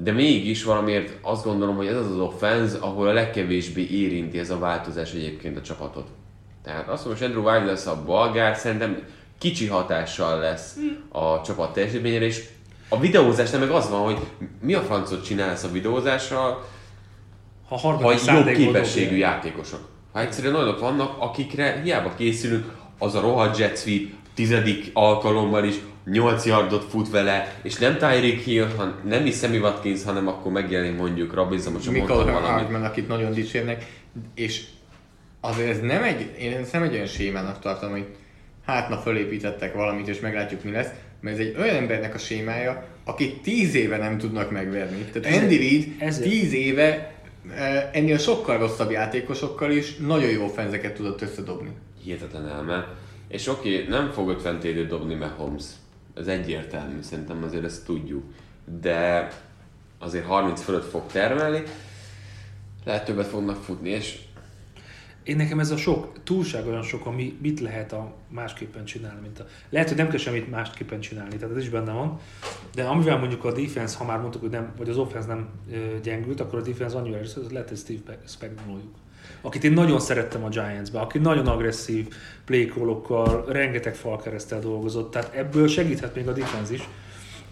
De 0.00 0.12
mégis 0.12 0.64
valamiért 0.64 1.16
azt 1.22 1.44
gondolom, 1.44 1.76
hogy 1.76 1.86
ez 1.86 1.96
az 1.96 2.10
az 2.10 2.18
offense, 2.18 2.78
ahol 2.80 3.08
a 3.08 3.12
legkevésbé 3.12 3.88
érinti 3.90 4.38
ez 4.38 4.50
a 4.50 4.58
változás 4.58 5.12
egyébként 5.12 5.56
a 5.56 5.62
csapatot. 5.62 6.06
Tehát 6.62 6.88
azt 6.88 7.04
mondom, 7.04 7.22
hogy 7.22 7.36
Andrew 7.36 7.52
White 7.52 7.70
lesz 7.70 7.86
a 7.86 8.02
balgár, 8.06 8.56
szerintem 8.56 9.02
kicsi 9.38 9.66
hatással 9.66 10.38
lesz 10.38 10.76
a 11.08 11.40
csapat 11.40 11.72
teljesítményére, 11.72 12.24
és 12.24 12.44
a 12.88 12.98
videózásnál 12.98 13.60
meg 13.60 13.70
az 13.70 13.90
van, 13.90 14.00
hogy 14.00 14.18
mi 14.60 14.74
a 14.74 14.80
francot 14.80 15.24
csinálsz 15.24 15.64
a 15.64 15.70
videózással, 15.70 16.64
ha 17.68 17.98
vagy 17.98 18.20
jobb 18.26 18.46
képességű 18.46 19.08
dobja. 19.08 19.26
játékosok. 19.26 19.80
Ha 20.12 20.20
egyszerűen 20.20 20.54
olyanok 20.54 20.80
vannak, 20.80 21.16
akikre 21.18 21.80
hiába 21.84 22.14
készülünk, 22.16 22.72
az 22.98 23.14
a 23.14 23.20
rohadt 23.20 23.58
jet 23.58 23.78
sweep 23.78 24.02
tizedik 24.34 24.90
alkalommal 24.92 25.64
is 25.64 25.74
8 26.10 26.44
yardot 26.46 26.84
fut 26.84 27.10
vele, 27.10 27.54
és 27.62 27.76
nem 27.76 27.96
Tyreek 27.96 28.38
Hill, 28.38 28.66
han, 28.76 28.94
nem 29.04 29.26
is 29.26 29.36
Sammy 29.36 29.58
Watkins, 29.58 30.04
hanem 30.04 30.28
akkor 30.28 30.52
megjelenik 30.52 30.96
mondjuk 30.96 31.34
Robinson, 31.34 31.72
most 31.72 31.90
Michael 31.90 32.08
mondtam 32.08 32.32
valamit. 32.34 32.50
Hardman, 32.62 32.84
akit 32.84 33.08
nagyon 33.08 33.32
dicsérnek, 33.32 33.84
és 34.34 34.64
azért 35.40 35.68
ez 35.70 35.80
nem 35.80 36.02
egy, 36.02 36.34
én 36.38 36.52
ezt 36.52 36.72
nem 36.72 36.82
egy 36.82 36.92
olyan 36.94 37.06
sémának 37.06 37.58
tartom, 37.58 37.90
hogy 37.90 38.06
hát 38.66 38.88
na 38.88 38.96
fölépítettek 38.98 39.74
valamit, 39.74 40.08
és 40.08 40.20
meglátjuk 40.20 40.64
mi 40.64 40.70
lesz, 40.70 40.88
mert 41.20 41.38
ez 41.38 41.46
egy 41.46 41.56
olyan 41.58 41.76
embernek 41.76 42.14
a 42.14 42.18
sémája, 42.18 42.84
akit 43.04 43.42
tíz 43.42 43.74
éve 43.74 43.96
nem 43.96 44.18
tudnak 44.18 44.50
megverni. 44.50 44.96
Tehát 44.98 45.26
Ezért- 45.28 45.42
Andy 45.42 45.56
Reid 45.56 45.86
ezért- 45.98 46.30
tíz 46.30 46.52
éve 46.52 47.12
eh, 47.56 47.88
ennél 47.92 48.18
sokkal 48.18 48.58
rosszabb 48.58 48.90
játékosokkal 48.90 49.70
is 49.70 49.96
nagyon 49.96 50.30
jó 50.30 50.46
fenzeket 50.46 50.94
tudott 50.94 51.22
összedobni. 51.22 51.70
Hihetetlen 52.04 52.48
elme. 52.48 52.86
És 53.28 53.46
oké, 53.48 53.86
nem 53.88 54.10
fog 54.10 54.28
50 54.28 54.58
TD 54.58 54.86
dobni 54.88 55.14
Mahomes. 55.14 55.64
Ez 56.18 56.26
egyértelmű, 56.26 57.00
szerintem 57.00 57.42
azért 57.42 57.64
ezt 57.64 57.84
tudjuk. 57.84 58.24
De 58.80 59.28
azért 59.98 60.26
30 60.26 60.60
fölött 60.60 60.90
fog 60.90 61.06
termelni, 61.06 61.62
lehet 62.84 63.04
többet 63.04 63.26
fognak 63.26 63.62
futni, 63.62 63.88
és 63.88 64.18
Én 65.22 65.36
nekem 65.36 65.60
ez 65.60 65.70
a 65.70 65.76
sok, 65.76 66.22
túlság 66.24 66.66
olyan 66.66 66.82
sok, 66.82 67.06
ami 67.06 67.38
mit 67.42 67.60
lehet 67.60 67.92
a 67.92 68.14
másképpen 68.28 68.84
csinálni. 68.84 69.20
Mint 69.20 69.38
a, 69.40 69.46
lehet, 69.70 69.88
hogy 69.88 69.96
nem 69.96 70.08
kell 70.08 70.18
semmit 70.18 70.50
másképpen 70.50 71.00
csinálni, 71.00 71.36
tehát 71.36 71.56
ez 71.56 71.62
is 71.62 71.68
benne 71.68 71.92
van. 71.92 72.20
De 72.74 72.84
amivel 72.84 73.18
mondjuk 73.18 73.44
a 73.44 73.52
defense, 73.52 73.96
ha 73.98 74.04
már 74.04 74.20
mondtuk, 74.20 74.40
hogy 74.40 74.50
nem, 74.50 74.72
vagy 74.76 74.88
az 74.88 74.96
offense 74.96 75.28
nem 75.28 75.48
gyengült, 76.02 76.40
akkor 76.40 76.58
a 76.58 76.62
defense 76.62 76.96
annyira 76.96 77.16
erős, 77.16 77.34
lehet, 77.50 77.68
hogy 77.68 77.78
Steve 77.78 78.18
Spagnuolójuk. 78.26 78.94
Akit 79.40 79.64
én 79.64 79.72
nagyon 79.72 80.00
szerettem 80.00 80.44
a 80.44 80.48
Giants-be, 80.48 81.00
aki 81.00 81.18
nagyon 81.18 81.46
agresszív 81.46 82.08
playcallokkal, 82.44 83.44
rengeteg 83.48 83.94
falkeresztel 83.94 84.60
dolgozott, 84.60 85.10
tehát 85.10 85.34
ebből 85.34 85.68
segíthet 85.68 86.14
még 86.14 86.28
a 86.28 86.32
defense 86.32 86.74
is. 86.74 86.88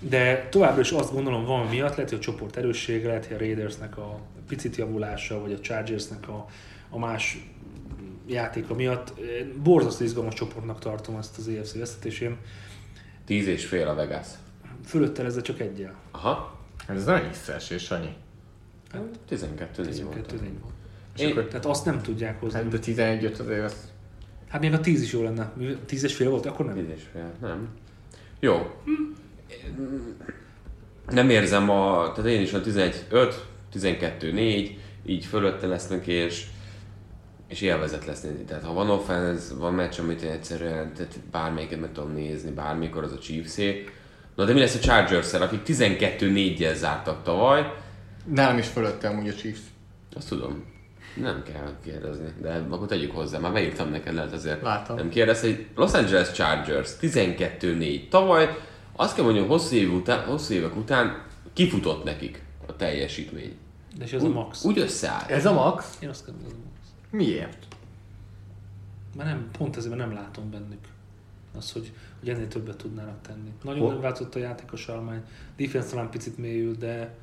De 0.01 0.49
továbbra 0.51 0.81
is 0.81 0.91
azt 0.91 1.13
gondolom 1.13 1.45
van 1.45 1.67
miatt, 1.67 1.95
lehet, 1.95 2.11
hogy 2.11 2.19
a 2.19 2.23
csoport 2.23 2.57
erőssége, 2.57 3.07
lehet, 3.07 3.27
hogy 3.27 3.37
a 3.37 3.39
Raidersnek 3.39 3.99
a 3.99 4.21
picit 4.49 4.77
javulása, 4.77 5.41
vagy 5.41 5.53
a 5.53 5.61
Chargersnek 5.61 6.29
a, 6.29 6.47
a 6.91 6.99
más 6.99 7.39
játéka 8.27 8.75
miatt. 8.75 9.13
Borzasztó 9.63 10.05
izgalmas 10.05 10.35
csoportnak 10.35 10.79
tartom 10.79 11.17
ezt 11.17 11.39
az 11.39 11.49
EFC 11.49 11.79
vesztetésén. 11.79 12.37
10 13.25 13.47
és 13.47 13.67
fél 13.67 13.89
a 13.89 13.95
Vegas. 13.95 14.27
Fölötte 14.85 15.25
ezzel 15.25 15.43
csak 15.43 15.61
egyel. 15.61 15.95
Aha, 16.11 16.59
Ez 16.89 17.05
nagyon 17.05 17.29
visszaesés, 17.29 17.83
Sanyi. 17.83 18.15
Hát, 18.93 19.03
12 19.29 19.83
4 19.83 20.03
volt. 20.03 20.15
12 20.15 20.45
4 20.45 20.61
volt. 20.61 20.75
És 21.17 21.23
Én- 21.23 21.31
akkor, 21.31 21.45
Tehát 21.45 21.67
azt 21.67 21.85
nem 21.85 22.03
tudják 22.03 22.41
hozni. 22.41 22.59
hát 22.59 22.69
de 22.69 22.79
11 22.79 23.25
azért 23.25 23.65
az 23.65 23.93
Hát 24.49 24.61
még 24.61 24.73
a 24.73 24.81
10 24.81 25.03
is 25.03 25.13
jó 25.13 25.23
lenne. 25.23 25.53
10 25.87 26.05
és 26.05 26.15
fél 26.15 26.31
volt, 26.31 26.47
akkor 26.47 26.67
nem. 26.67 26.75
10 26.75 26.85
és 26.97 27.03
fél, 27.13 27.33
nem. 27.41 27.69
Jó. 28.41 28.81
Nem 31.11 31.31
érzem 31.31 31.71
a... 31.71 32.13
Tehát 32.15 32.31
én 32.31 32.41
is 32.41 32.53
a 32.53 32.61
11 32.61 33.05
5, 33.11 33.45
12 33.71 34.33
4, 34.33 34.79
így 35.07 35.25
fölötte 35.25 35.67
lesznek, 35.67 36.07
és 36.07 36.47
és 37.49 37.61
élvezet 37.61 38.07
lesz 38.07 38.23
nézni. 38.23 38.45
Tehát 38.45 38.63
ha 38.63 38.73
van 38.73 38.91
offense, 38.91 39.55
van 39.55 39.75
meccs, 39.75 39.99
amit 40.01 40.23
én 40.23 40.31
egyszerűen 40.31 40.95
tehát 40.95 41.21
bármelyiket 41.31 41.81
meg 41.81 41.93
tudom 41.93 42.13
nézni, 42.13 42.51
bármikor 42.51 43.03
az 43.05 43.13
a 43.13 43.19
chiefs 43.19 43.57
Na 44.37 44.45
de 44.45 44.53
mi 44.53 44.61
lesz 44.61 44.75
a 44.75 44.79
chargers 44.79 45.33
akik 45.33 45.61
12-4-jel 45.67 46.75
zártak 46.75 47.23
tavaly? 47.23 47.73
nálam 48.25 48.59
is 48.59 48.67
fölötte 48.67 49.09
amúgy 49.09 49.29
a 49.29 49.35
Chiefs. 49.35 49.61
Azt 50.15 50.29
tudom. 50.29 50.65
Nem 51.21 51.43
kell 51.43 51.73
kérdezni, 51.85 52.33
de 52.41 52.67
akkor 52.71 52.87
tegyük 52.87 53.11
hozzá. 53.11 53.39
Már 53.39 53.53
beírtam 53.53 53.91
neked, 53.91 54.15
lehet 54.15 54.33
azért 54.33 54.63
Látom. 54.63 54.97
nem 54.97 55.09
kérdez, 55.09 55.41
hogy 55.41 55.67
Los 55.75 55.93
Angeles 55.93 56.33
Chargers 56.33 56.91
12-4. 57.01 58.09
Tavaly 58.09 58.49
azt 58.93 59.15
kell 59.15 59.25
mondjam, 59.25 59.47
hosszú, 59.47 59.77
év 59.77 59.93
után, 59.93 60.25
hosszú 60.25 60.55
évek 60.55 60.77
után 60.77 61.25
kifutott 61.53 62.05
nekik 62.05 62.43
a 62.67 62.77
teljesítmény. 62.77 63.57
De 63.99 64.05
és 64.05 64.13
ez 64.13 64.23
a 64.23 64.29
max. 64.29 64.65
Úgy 64.65 64.79
összeállt. 64.79 65.31
Ez 65.31 65.47
a 65.47 65.53
max? 65.53 65.99
Én 66.01 66.09
azt 66.09 66.27
gondolom, 66.27 66.49
ez 66.51 66.55
a 66.57 66.61
max. 66.65 66.79
Miért? 67.11 67.67
Mert 69.17 69.29
nem, 69.29 69.49
pont 69.59 69.77
ezért 69.77 69.97
mert 69.97 70.09
nem 70.11 70.19
látom 70.19 70.51
bennük 70.51 70.85
az, 71.57 71.73
hogy, 71.73 71.93
hogy 72.21 72.29
ennél 72.29 72.49
többet 72.49 72.77
tudnának 72.77 73.21
tenni. 73.23 73.51
Nagyon 73.63 73.81
Hol- 73.81 73.93
nem 73.93 74.01
változott 74.01 74.35
a 74.35 74.39
játékos 74.39 74.89
állomány. 74.89 75.23
Defense 75.57 75.89
talán 75.89 76.11
picit 76.11 76.39
mélyült, 76.39 76.79
de 76.79 77.15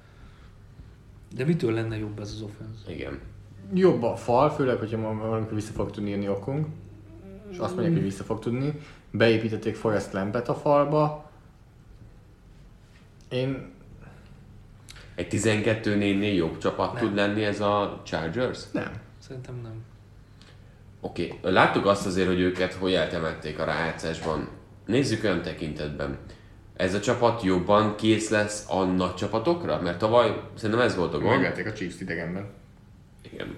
de 1.36 1.46
mitől 1.46 1.74
lenne 1.74 1.98
jobb 1.98 2.20
ez 2.20 2.32
az 2.32 2.42
offense? 2.42 2.92
Igen. 2.94 3.20
Jobb 3.74 4.04
a 4.04 4.16
fal, 4.16 4.50
főleg, 4.50 4.78
hogyha 4.78 4.98
ma 4.98 5.14
valamikor 5.14 5.54
vissza 5.54 5.72
fog 5.72 5.92
tudni 5.92 6.10
jönni 6.10 6.28
okunk, 6.30 6.68
és 7.52 7.58
azt 7.58 7.74
mondják, 7.74 7.94
hogy 7.94 8.04
vissza 8.04 8.24
fog 8.24 8.40
tudni. 8.40 8.74
Beépítették 9.12 9.76
Forrest 9.76 10.14
Lampet 10.14 10.50
a 10.50 10.56
falba. 10.56 11.32
Én 13.30 13.72
Egy 15.16 15.28
12-4-nél 15.32 16.36
jobb 16.36 16.58
csapat 16.58 16.94
Nem. 16.94 17.04
tud 17.04 17.16
lenni 17.16 17.44
ez 17.44 17.62
a 17.62 18.02
Chargers? 18.04 18.72
nem. 18.72 18.92
Szerintem 19.20 19.60
nem. 19.64 19.84
Oké, 21.02 21.34
okay. 21.38 21.54
láttuk 21.54 21.86
azt 21.86 22.06
azért, 22.06 22.28
hogy 22.28 22.40
őket 22.40 22.74
hogy 22.74 22.94
eltemették 22.94 23.60
a 23.60 23.64
rájátszásban. 23.64 24.48
Nézzük 24.86 25.24
olyan 25.24 25.42
tekintetben. 25.42 26.18
Ez 26.76 26.94
a 26.94 27.00
csapat 27.00 27.44
jobban 27.44 27.96
kész 27.96 28.30
lesz 28.30 28.66
a 28.70 28.84
nagy 28.84 29.14
csapatokra? 29.14 29.82
Mert 29.82 29.98
tavaly 29.98 30.42
szerintem 30.56 30.86
ez 30.86 30.96
volt 30.96 31.14
a 31.14 31.20
gond. 31.20 31.32
Megverték 31.32 31.66
a 31.66 31.74
Chiefs 31.74 32.00
idegenben. 32.00 32.46
Igen. 33.34 33.56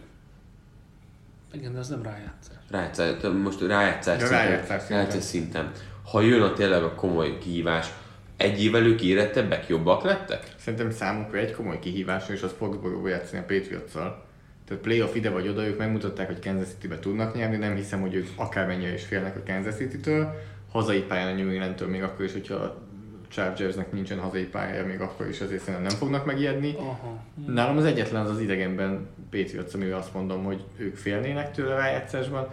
Igen, 1.53 1.73
de 1.73 1.80
az 1.80 1.89
nem 1.89 2.03
rájátszás. 2.03 2.56
Rájátszás, 2.69 3.14
most 3.43 3.61
rájátszás, 3.61 4.19
Ja, 4.19 4.27
szinten, 4.27 4.45
rájátszás 4.45 4.80
szinten. 4.81 4.97
rájátszás 4.97 5.23
szinten. 5.23 5.72
Ha 6.11 6.22
jön 6.22 6.41
a 6.41 6.53
tényleg 6.53 6.84
a 6.84 6.93
komoly 6.93 7.38
kihívás, 7.38 7.93
egy 8.38 8.64
évvel 8.64 8.85
ők 8.85 9.02
érettebbek, 9.02 9.68
jobbak 9.68 10.03
lettek? 10.03 10.53
Szerintem 10.57 10.91
számukra 10.91 11.38
egy 11.38 11.52
komoly 11.52 11.80
kihívás, 11.80 12.30
és 12.30 12.41
az 12.41 12.53
Foxborough 12.57 13.10
játszani 13.10 13.41
a 13.41 13.45
patriots 13.45 13.91
Tehát 13.91 14.84
playoff 14.84 15.15
ide 15.15 15.30
vagy 15.30 15.47
oda, 15.47 15.65
ők 15.68 15.77
megmutatták, 15.77 16.27
hogy 16.27 16.39
Kansas 16.39 16.68
City-be 16.68 16.99
tudnak 16.99 17.35
nyerni, 17.35 17.57
nem 17.57 17.76
hiszem, 17.76 18.02
hogy 18.02 18.14
ők 18.14 18.27
akármennyire 18.35 18.93
is 18.93 19.06
félnek 19.06 19.35
a 19.35 19.43
Kansas 19.45 19.76
City-től. 19.76 20.34
Hazai 20.72 21.02
pályán 21.02 21.34
a 21.34 21.35
New 21.35 21.49
England-től 21.49 21.88
még 21.88 22.03
akkor 22.03 22.26
is, 22.26 22.31
hogyha 22.31 22.56
a 22.56 22.81
Chargersnek 23.27 23.91
nincsen 23.91 24.19
hazai 24.19 24.43
pályája, 24.43 24.85
még 24.85 25.02
akkor 25.02 25.27
is 25.27 25.41
azért 25.41 25.60
szerintem 25.61 25.84
nem 25.84 25.97
fognak 25.97 26.26
megijedni. 26.26 26.76
Aha. 26.77 27.23
Nálam 27.47 27.77
az 27.77 27.85
egyetlen 27.85 28.22
az 28.22 28.30
az 28.30 28.39
idegenben 28.39 29.07
Patriots, 29.31 29.73
amivel 29.73 29.97
azt 29.97 30.14
mondom, 30.14 30.43
hogy 30.43 30.64
ők 30.77 30.95
félnének 30.95 31.52
tőle 31.52 31.76
rájátszásban. 31.76 32.47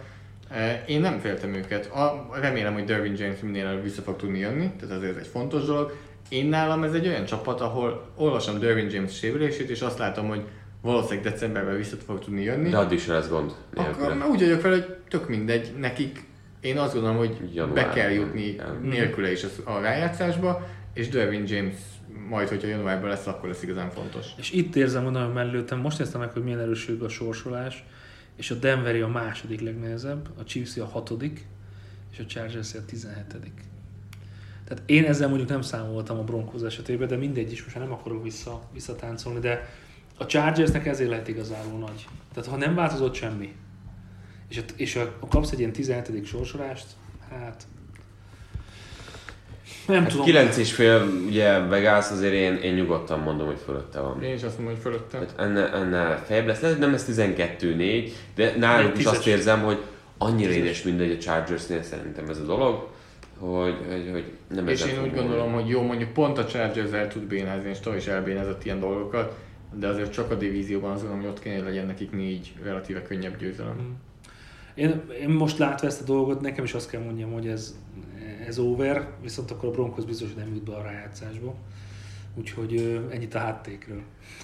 Eh, 0.49 0.83
Én 0.85 1.01
nem 1.01 1.19
féltem 1.19 1.53
őket. 1.53 1.85
A, 1.85 2.29
remélem, 2.41 2.73
hogy 2.73 2.83
Dervin 2.83 3.15
James 3.17 3.39
minél 3.39 3.65
előbb 3.65 3.83
vissza 3.83 4.01
fog 4.01 4.15
tudni 4.15 4.39
jönni, 4.39 4.71
tehát 4.79 4.95
azért 4.95 5.11
ez 5.11 5.21
egy 5.21 5.27
fontos 5.27 5.65
dolog. 5.65 5.95
Én 6.29 6.45
nálam 6.45 6.83
ez 6.83 6.93
egy 6.93 7.07
olyan 7.07 7.25
csapat, 7.25 7.61
ahol 7.61 8.09
olvasom 8.15 8.59
Dervin 8.59 8.89
James 8.89 9.17
sérülését, 9.17 9.69
és 9.69 9.81
azt 9.81 9.97
látom, 9.97 10.27
hogy 10.27 10.43
valószínűleg 10.81 11.31
decemberben 11.31 11.75
vissza 11.75 11.95
fog 12.05 12.19
tudni 12.19 12.41
jönni. 12.41 12.69
De 12.69 12.77
addig 12.77 12.99
sem 12.99 13.13
lesz 13.13 13.29
gond. 13.29 13.51
Akkor 13.75 14.07
nélküle. 14.07 14.25
úgy 14.25 14.39
vagyok 14.39 14.61
vele, 14.61 14.75
hogy 14.75 14.95
tök 15.09 15.29
mindegy, 15.29 15.73
nekik 15.79 16.23
én 16.63 16.77
azt 16.77 16.93
gondolom, 16.93 17.17
hogy 17.17 17.37
Januárban, 17.53 17.83
be 17.83 17.93
kell 17.93 18.11
jutni 18.11 18.41
igen. 18.41 18.79
nélküle 18.81 19.31
is 19.31 19.45
a 19.63 19.79
rájátszásba, 19.79 20.67
és 20.93 21.09
Derwin 21.09 21.43
James 21.47 21.75
majd, 22.29 22.47
hogyha 22.47 22.67
januárban 22.67 23.09
lesz, 23.09 23.27
akkor 23.27 23.49
lesz 23.49 23.63
igazán 23.63 23.89
fontos. 23.89 24.27
És 24.37 24.51
itt 24.51 24.75
érzem, 24.75 25.03
hogy 25.03 25.11
nagyon 25.11 25.31
mellőttem, 25.31 25.79
most 25.79 25.99
néztem 25.99 26.19
meg, 26.19 26.31
hogy 26.31 26.43
milyen 26.43 26.59
erőség 26.59 27.01
a 27.01 27.09
sorsolás, 27.09 27.83
és 28.35 28.51
a 28.51 28.55
Denveri 28.55 29.01
a 29.01 29.07
második 29.07 29.61
legnehezebb, 29.61 30.29
a 30.37 30.43
Chiefs 30.43 30.77
a 30.77 30.85
hatodik, 30.85 31.45
és 32.11 32.19
a 32.19 32.25
Chargers 32.25 32.73
a 32.73 32.85
17 32.85 33.25
Tehát 34.63 34.83
én 34.85 35.05
ezzel 35.05 35.27
mondjuk 35.27 35.49
nem 35.49 35.61
számoltam 35.61 36.17
a 36.17 36.23
Broncos 36.23 36.61
esetében, 36.61 37.07
de 37.07 37.15
mindegy 37.15 37.51
is, 37.51 37.63
most 37.63 37.77
nem 37.77 37.91
akarok 37.91 38.23
vissza, 38.23 38.61
visszatáncolni, 38.73 39.39
de 39.39 39.69
a 40.17 40.25
Chargersnek 40.25 40.85
ezért 40.85 41.09
lehet 41.09 41.27
igazából 41.27 41.79
nagy. 41.79 42.07
Tehát 42.33 42.49
ha 42.49 42.57
nem 42.57 42.75
változott 42.75 43.13
semmi, 43.13 43.55
és, 44.47 44.57
a, 44.57 44.61
és 44.75 44.95
a, 44.95 45.15
a 45.19 45.27
kapsz 45.27 45.51
egy 45.51 45.59
ilyen 45.59 45.71
17. 45.71 46.25
sorsolást, 46.25 46.85
hát 47.29 47.67
nem 49.87 50.01
Hát 50.01 50.09
tudom. 50.09 50.25
9 50.25 50.57
és 50.57 50.73
fél, 50.73 51.07
ugye 51.27 51.59
Vegas 51.59 52.11
azért 52.11 52.33
én, 52.33 52.55
én 52.55 52.73
nyugodtan 52.73 53.19
mondom, 53.19 53.47
hogy 53.47 53.59
fölötte 53.65 53.99
van. 53.99 54.23
Én 54.23 54.33
is 54.33 54.43
azt 54.43 54.57
mondom, 54.57 54.73
hogy 54.73 54.83
fölöttem. 54.83 55.25
Tehát 55.25 55.39
ennél, 55.39 55.65
ennél 55.65 56.23
fejebb 56.25 56.47
lesz, 56.47 56.59
nem 56.79 56.91
lesz 56.91 57.07
12-4, 57.11 58.11
de 58.35 58.53
náluk 58.57 58.97
is 58.97 59.05
azt 59.05 59.27
érzem, 59.27 59.61
hogy 59.61 59.83
annyira 60.17 60.51
édes 60.51 60.83
mindegy 60.83 61.11
a 61.11 61.17
Chargersnél 61.17 61.81
szerintem 61.81 62.29
ez 62.29 62.37
a 62.37 62.45
dolog, 62.45 62.87
hogy, 63.39 63.75
hogy, 63.89 64.09
hogy 64.11 64.31
nem 64.55 64.67
És 64.67 64.85
én 64.85 65.03
úgy 65.03 65.13
gondolom, 65.13 65.53
hogy 65.53 65.67
jó, 65.67 65.81
mondjuk 65.81 66.13
pont 66.13 66.37
a 66.37 66.45
Chargers 66.45 66.91
el 66.91 67.07
tud 67.07 67.23
bénázni, 67.23 67.69
és 67.69 67.79
tovább 67.79 67.99
is 67.99 68.07
elbénázott 68.07 68.65
ilyen 68.65 68.79
dolgokat, 68.79 69.35
de 69.73 69.87
azért 69.87 70.11
csak 70.11 70.31
a 70.31 70.35
divízióban 70.35 70.91
azt 70.91 71.01
gondolom, 71.01 71.23
hogy 71.23 71.33
ott 71.33 71.43
kéne, 71.43 71.55
hogy 71.55 71.65
legyen 71.65 71.85
nekik 71.85 72.11
négy 72.11 72.53
relatíve 72.63 73.01
könnyebb 73.01 73.37
győzelem. 73.37 73.97
Én, 74.75 75.01
én 75.21 75.29
most 75.29 75.57
látva 75.57 75.87
ezt 75.87 76.01
a 76.01 76.03
dolgot, 76.03 76.41
nekem 76.41 76.63
is 76.63 76.73
azt 76.73 76.89
kell 76.89 77.01
mondjam, 77.01 77.31
hogy 77.31 77.47
ez, 77.47 77.75
ez 78.47 78.59
over, 78.59 79.07
viszont 79.21 79.51
akkor 79.51 79.69
a 79.69 79.71
Broncos 79.71 80.05
biztos, 80.05 80.27
hogy 80.33 80.43
nem 80.43 80.53
jut 80.53 80.63
be 80.63 80.75
a 80.75 80.81
rájátszásba. 80.81 81.55
Úgyhogy 82.35 83.01
ennyit 83.11 83.35
a 83.35 83.39
háttékről. 83.39 84.01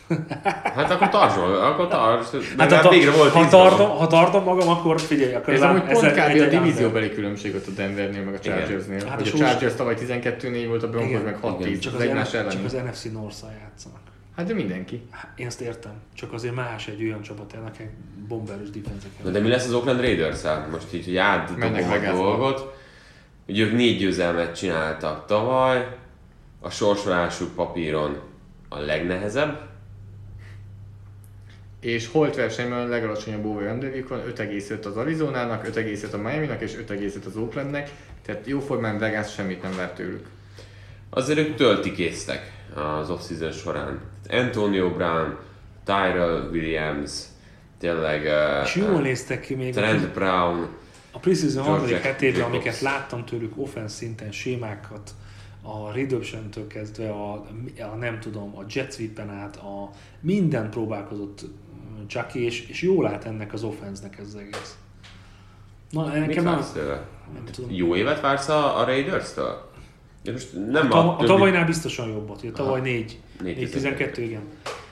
Hát 0.64 0.92
akkor 0.92 1.10
tartsol, 1.10 1.56
akkor 1.56 1.88
tarts, 1.88 2.28
Hát 2.58 2.72
hát 2.72 2.84
ha, 2.86 2.90
végre 2.90 3.12
volt 3.12 3.32
ha, 3.32 3.48
tartom, 3.48 3.90
ha 3.90 4.08
tartom 4.08 4.44
magam, 4.44 4.68
akkor 4.70 5.02
figyelj, 5.02 5.34
akkor 5.34 5.54
Ez 5.54 5.62
amúgy 5.62 5.82
pont 5.82 6.12
kb. 6.12 6.18
egy- 6.18 6.40
a 6.40 6.48
divízióbeli 6.48 7.12
különbség 7.12 7.56
ott 7.56 7.68
a 7.68 7.72
Denvernél, 7.72 8.24
meg 8.24 8.34
a. 8.34 8.40
Chargersnél. 8.40 9.06
Hát 9.06 9.22
hogy 9.22 9.32
a 9.34 9.38
Chargers 9.38 9.74
tavaly 9.76 9.96
12-4 9.96 10.66
volt, 10.68 10.84
a 10.84 10.90
Broncos 10.90 11.22
meg 11.24 11.38
6-10, 11.42 11.66
Igen. 11.66 11.80
Csak 11.80 11.94
az 11.94 12.02
az, 12.22 12.32
csak 12.32 12.66
az 12.66 12.74
NFC 12.74 13.04
North-szal 13.04 13.52
játszanak. 13.62 14.00
Hát 14.40 14.48
de 14.48 14.54
mindenki. 14.54 15.02
Hát, 15.10 15.32
Én 15.36 15.46
ezt 15.46 15.62
értem. 15.62 15.92
Csak 16.14 16.34
azért 16.34 16.56
más 16.56 16.88
egy 16.88 17.04
olyan 17.04 17.22
csapat, 17.22 17.54
ennek 17.54 17.90
bomberős 18.28 18.70
defenzeket. 18.70 19.24
Na 19.24 19.30
de 19.30 19.40
mi 19.40 19.50
lesz 19.50 19.66
az 19.66 19.74
Oakland 19.74 20.00
raiders 20.00 20.42
Most 20.72 20.94
így, 20.94 21.06
hogy 21.06 21.18
átdobom 21.18 21.74
a 21.74 22.12
dolgot. 22.12 22.78
Ugye 23.48 23.64
ők 23.64 23.74
négy 23.74 23.98
győzelmet 23.98 24.56
csináltak 24.56 25.26
tavaly, 25.26 25.98
a 26.60 26.70
sorsolásuk 26.70 27.56
papíron 27.56 28.20
a 28.70 28.80
legnehezebb, 28.80 29.68
És 31.80 32.08
holt 32.08 32.36
versenyben 32.36 32.80
a 32.80 32.90
legalacsonyabb 32.90 33.46
over 33.46 33.72
underjük 33.72 34.08
van, 34.08 34.22
5,5 34.36 34.86
az 34.86 34.98
Arizonának, 34.98 35.68
5,5 35.68 36.14
a 36.14 36.18
Miami-nak 36.18 36.62
és 36.62 36.76
5,5 36.88 37.26
az 37.26 37.36
Oaklandnek, 37.36 37.92
tehát 38.26 38.48
jóformán 38.48 39.00
Vegas 39.00 39.34
semmit 39.34 39.62
nem 39.62 39.76
vár 39.76 39.92
tőlük. 39.94 40.28
azért 41.10 41.40
ők 41.40 41.56
töltikéztek 41.56 42.52
az 42.76 43.10
off-season 43.10 43.52
során. 43.52 44.00
Antonio 44.30 44.90
Brown, 44.90 45.38
Tyrell 45.84 46.50
Williams, 46.52 47.12
tényleg 47.80 48.24
És 48.64 48.76
uh, 48.76 48.84
jól 48.84 49.02
néztek 49.02 49.42
ki 49.42 49.56
még 49.56 49.74
Trent 49.74 50.14
Brown, 50.14 50.68
a 51.12 51.20
preseason 51.20 51.64
George 51.64 51.80
harmadik 51.80 51.98
hetében, 51.98 52.40
Jacobs. 52.40 52.56
amiket 52.56 52.80
láttam 52.80 53.26
tőlük 53.26 53.54
offense 53.56 53.96
szinten 53.96 54.32
sémákat, 54.32 55.12
a 55.62 55.92
redemption 55.92 56.50
kezdve, 56.68 57.10
a, 57.10 57.34
a, 57.80 57.96
nem 58.00 58.20
tudom, 58.20 58.58
a 58.58 58.64
jet 58.68 58.94
sweepen 58.94 59.30
át, 59.30 59.56
a 59.56 59.90
minden 60.20 60.70
próbálkozott 60.70 61.46
Chucky, 62.08 62.44
és, 62.44 62.68
és 62.68 62.82
jól 62.82 63.04
lát 63.04 63.26
ennek 63.26 63.54
az 63.54 63.64
offense-nek 63.64 64.18
ez 64.18 64.26
az 64.28 64.36
egész. 64.36 64.78
Na, 65.90 66.06
mit 66.06 66.20
nekem 66.20 66.44
nem, 66.44 66.54
vársz 66.54 66.72
tőle? 66.72 67.06
nem 67.34 67.46
tudom. 67.46 67.72
Jó 67.72 67.96
évet 67.96 68.22
vársz 68.22 68.50
a, 68.50 68.80
a 68.80 68.86
Raiders-től? 68.86 69.69
Ja, 70.24 70.32
most 70.32 70.54
nem 70.70 70.92
A, 70.92 71.14
a 71.14 71.16
többi- 71.16 71.28
tavalynál 71.32 71.66
biztosan 71.66 72.08
jobbat, 72.10 72.42
ugye 72.42 72.52
tavaly 72.52 72.80
Aha. 72.80 72.90
4, 72.90 73.20
Négy 73.44 73.56
4 73.58 73.70
12, 73.72 74.22
igen. 74.22 74.42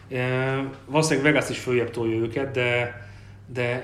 E, 0.10 0.70
valószínűleg 0.86 1.32
Vegas 1.34 1.50
is 1.50 1.60
följebb 1.60 1.90
tolja 1.90 2.18
őket, 2.18 2.52
de, 2.52 3.02
de 3.54 3.82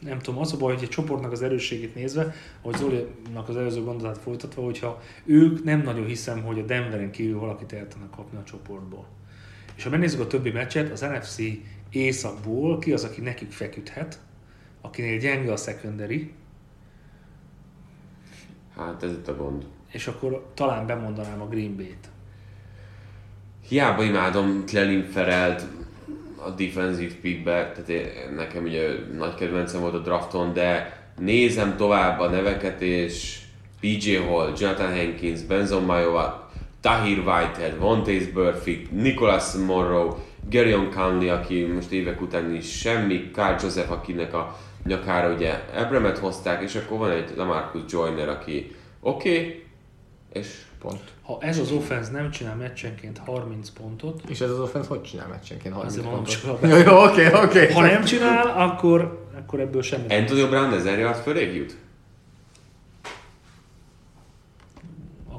nem 0.00 0.18
tudom, 0.18 0.40
az 0.40 0.52
a 0.52 0.56
baj, 0.56 0.74
hogy 0.74 0.82
egy 0.82 0.88
csoportnak 0.88 1.32
az 1.32 1.42
erősségét 1.42 1.94
nézve, 1.94 2.34
ahogy 2.62 2.76
Zolinak 2.76 3.48
az 3.48 3.56
előző 3.56 3.82
gondolatát 3.82 4.22
folytatva, 4.22 4.62
hogyha 4.62 5.02
ők 5.24 5.64
nem 5.64 5.82
nagyon 5.82 6.06
hiszem, 6.06 6.42
hogy 6.42 6.58
a 6.58 6.62
Denveren 6.62 7.10
kívül 7.10 7.38
valakit 7.38 7.72
el 7.72 7.88
tudnak 7.88 8.10
kapni 8.10 8.38
a 8.38 8.44
csoportból. 8.44 9.06
És 9.76 9.82
ha 9.84 9.90
megnézzük 9.90 10.20
a 10.20 10.26
többi 10.26 10.50
meccset, 10.50 10.90
az 10.92 11.00
NFC 11.00 11.36
északból 11.90 12.78
ki 12.78 12.92
az, 12.92 13.04
aki 13.04 13.20
nekik 13.20 13.50
feküdhet, 13.50 14.18
akinél 14.80 15.18
gyenge 15.18 15.52
a 15.52 15.56
secondary, 15.56 16.32
Hát 18.76 19.02
ez 19.02 19.10
itt 19.10 19.28
a 19.28 19.36
gond. 19.36 19.64
És 19.90 20.06
akkor 20.06 20.50
talán 20.54 20.86
bemondanám 20.86 21.40
a 21.40 21.48
Green 21.48 21.76
Bay-t. 21.76 22.08
Hiába 23.68 24.02
imádom 24.02 24.64
Clelin 24.66 25.04
Ferelt 25.12 25.62
a 26.36 26.50
defensive 26.50 27.14
pickbe, 27.20 27.52
tehát 27.52 27.88
én, 27.88 28.34
nekem 28.34 28.62
ugye 28.62 28.88
nagy 29.16 29.34
kedvencem 29.34 29.80
volt 29.80 29.94
a 29.94 29.98
drafton, 29.98 30.52
de 30.52 30.98
nézem 31.18 31.76
tovább 31.76 32.20
a 32.20 32.28
neveket, 32.28 32.80
és 32.80 33.40
PJ 33.80 34.16
Hall, 34.16 34.52
Jonathan 34.58 34.96
Hankins, 34.96 35.42
Benson 35.42 35.84
Mayowa, 35.84 36.50
Tahir 36.80 37.18
Whitehead, 37.18 37.78
Vontaze 37.78 38.30
Burfict, 38.32 38.90
Nicholas 38.90 39.54
Monroe, 39.54 40.14
Gerion 40.48 40.90
Conley, 40.90 41.28
aki 41.28 41.64
most 41.64 41.90
évek 41.90 42.20
után 42.20 42.54
is 42.54 42.78
semmi, 42.78 43.30
Carl 43.32 43.62
Joseph, 43.62 43.90
akinek 43.90 44.34
a 44.34 44.56
nyakára 44.84 45.34
ugye 45.34 45.60
Ebremet 45.74 46.18
hozták, 46.18 46.62
és 46.62 46.74
akkor 46.74 46.98
van 46.98 47.10
egy 47.10 47.32
Lamarcus 47.36 47.82
Joyner, 47.88 48.28
aki 48.28 48.74
oké, 49.00 49.36
okay, 49.36 49.64
és 50.32 50.48
Pont. 50.78 51.00
Ha 51.22 51.38
ez 51.40 51.58
az 51.58 51.70
offense 51.70 52.10
nem 52.10 52.30
csinál 52.30 52.54
meccsenként 52.56 53.18
30 53.18 53.70
pontot, 53.70 54.22
És 54.28 54.40
ez 54.40 54.50
az 54.50 54.60
offense 54.60 54.88
hogy 54.88 55.02
csinál 55.02 55.28
meccsenként 55.28 55.74
30 55.74 55.92
Azért 55.92 56.06
mondom, 56.06 56.24
pontot? 56.24 56.62
a- 56.62 56.66
Jó, 56.76 56.76
jó, 56.76 57.04
oké, 57.04 57.26
oké. 57.34 57.72
ha 57.72 57.80
nem 57.80 58.04
csinál, 58.04 58.46
akkor, 58.68 59.28
akkor 59.38 59.60
ebből 59.60 59.82
semmi. 59.82 60.14
Antonio 60.14 60.48
Brown 60.48 60.72
1000 60.72 60.98
yard 60.98 61.16
fölé 61.22 61.54
jut? 61.54 61.76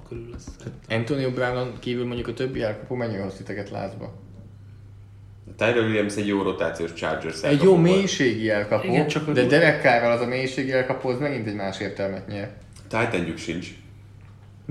Körül 0.09 0.30
lesz. 0.31 0.47
Antonio 0.89 1.31
Brownon 1.31 1.73
kívül 1.80 2.05
mondjuk 2.05 2.27
a 2.27 2.34
többi 2.34 2.61
elkapó 2.61 2.95
mennyire 2.95 3.23
hoz 3.23 3.34
titeket 3.34 3.69
lázba? 3.69 4.13
Tyrell 5.57 5.84
Williams 5.84 6.15
egy 6.15 6.27
jó 6.27 6.41
rotációs 6.41 6.93
Chargers 6.93 7.43
Egy 7.43 7.61
jó 7.61 7.76
mélységi 7.76 8.49
elkapó, 8.49 8.88
Igen, 8.88 9.07
csak 9.07 9.31
de 9.31 9.45
Derek 9.45 9.81
Carrral 9.81 10.11
az 10.11 10.22
a 10.22 10.26
mélységi 10.26 10.72
elkapó, 10.72 11.09
az 11.09 11.19
megint 11.19 11.47
egy 11.47 11.55
más 11.55 11.80
értelmet 11.80 12.27
nyer. 12.27 12.51
Titanjük 12.88 13.38
sincs. 13.38 13.68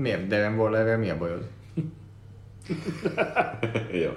Miért? 0.01 0.27
Darren 0.27 0.57
Wallerrel 0.59 0.97
mi 0.97 1.09
a 1.09 1.17
bajod? 1.17 1.47
jó, 4.03 4.09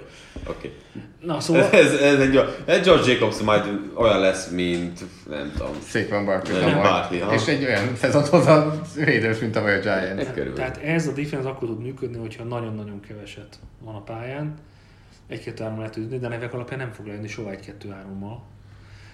oké. 0.47 0.75
Na, 1.21 1.35
Ez, 1.35 1.43
szóval 1.43 1.63
ez, 1.71 1.93
ez 1.93 2.19
egy, 2.19 2.39
egy 2.65 2.83
George 2.83 3.11
Jacobs 3.11 3.41
majd 3.41 3.79
olyan 3.93 4.19
lesz, 4.19 4.49
mint 4.49 4.99
nem 5.29 5.51
tudom. 5.57 5.73
Szépen 5.81 6.25
Barkley 6.25 6.59
Nem, 6.59 6.69
tavaly. 6.69 6.83
Barkley, 6.89 7.19
ha. 7.21 7.33
És 7.33 7.47
egy 7.47 7.63
olyan 7.63 7.95
szezont 7.95 8.27
hoz 8.27 8.45
a 8.45 8.81
Raiders, 8.97 9.39
mint 9.39 9.51
tavaly 9.51 9.75
a 9.75 9.79
Giants. 9.79 10.19
Egy 10.19 10.33
körülbelül. 10.33 10.53
tehát 10.53 10.77
ez 10.77 11.07
a 11.07 11.11
defense 11.11 11.49
akkor 11.49 11.67
tud 11.67 11.81
működni, 11.81 12.17
hogyha 12.17 12.43
nagyon-nagyon 12.43 12.99
keveset 12.99 13.59
van 13.79 13.95
a 13.95 14.01
pályán. 14.01 14.53
Egy-kettő 15.27 15.63
három 15.63 15.77
lehet 15.77 15.97
ütni, 15.97 16.17
de 16.19 16.27
nevek 16.27 16.53
alapján 16.53 16.79
nem 16.79 16.91
fog 16.91 17.05
lejönni 17.05 17.27
soha 17.27 17.51
egy-kettő 17.51 17.89
hárommal. 17.89 18.43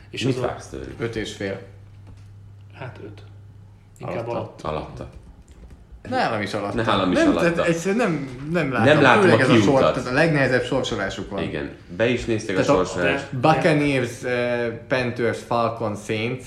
És 0.10 0.24
Mit 0.24 0.36
az 0.36 0.44
a, 0.44 0.46
vársz? 0.48 0.74
Öt 1.00 1.16
és 1.16 1.34
fél. 1.36 1.62
hát 2.74 3.00
öt. 3.04 3.24
Inkább 3.98 4.28
Alatta. 4.28 4.32
alatt. 4.38 4.62
Alatta. 4.62 5.10
Nálam 6.10 6.42
is 6.42 6.54
alatt. 6.54 6.74
Nálam 6.74 7.12
is 7.12 7.18
nem, 7.18 7.30
alatta. 7.30 7.52
Tehát 7.54 7.70
egyszerűen 7.70 7.98
nem, 8.08 8.40
nem 8.52 8.72
látom. 8.72 8.94
Nem 8.94 9.02
látom 9.02 9.22
Főleg 9.22 9.40
a 9.40 9.42
ez 9.42 9.50
a, 9.50 9.54
sor, 9.54 9.62
kiutat. 9.64 9.94
tehát 9.94 10.10
a 10.10 10.14
legnehezebb 10.14 10.64
sorsolásuk 10.64 11.30
van. 11.30 11.44
Igen. 11.44 11.72
Be 11.98 12.08
is 12.10 12.26
nézték 12.26 12.58
a 12.58 12.62
Tehát 12.62 12.82
a- 12.82 12.86
sorsolást. 12.86 13.36
Buccaneers, 13.36 14.24
eh, 14.24 14.68
Panthers, 14.88 15.40
Falcons, 15.40 16.00
Saints, 16.06 16.44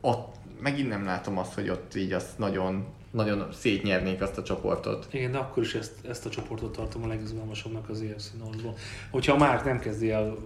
ott 0.00 0.34
megint 0.60 0.88
nem 0.88 1.04
látom 1.04 1.38
azt, 1.38 1.54
hogy 1.54 1.68
ott 1.68 1.94
így 1.96 2.12
azt 2.12 2.38
nagyon, 2.38 2.86
nagyon 3.10 3.46
szétnyernék 3.58 4.22
azt 4.22 4.38
a 4.38 4.42
csoportot. 4.42 5.06
Igen, 5.10 5.32
de 5.32 5.38
akkor 5.38 5.62
is 5.62 5.74
ezt, 5.74 5.92
ezt 6.08 6.26
a 6.26 6.28
csoportot 6.30 6.72
tartom 6.76 7.02
a 7.04 7.06
legizgalmasabbnak 7.06 7.88
az 7.88 8.00
EFC 8.00 8.30
Northból. 8.44 8.74
Hogyha 9.10 9.36
már 9.36 9.64
nem 9.64 9.78
kezdi 9.78 10.10
el 10.10 10.36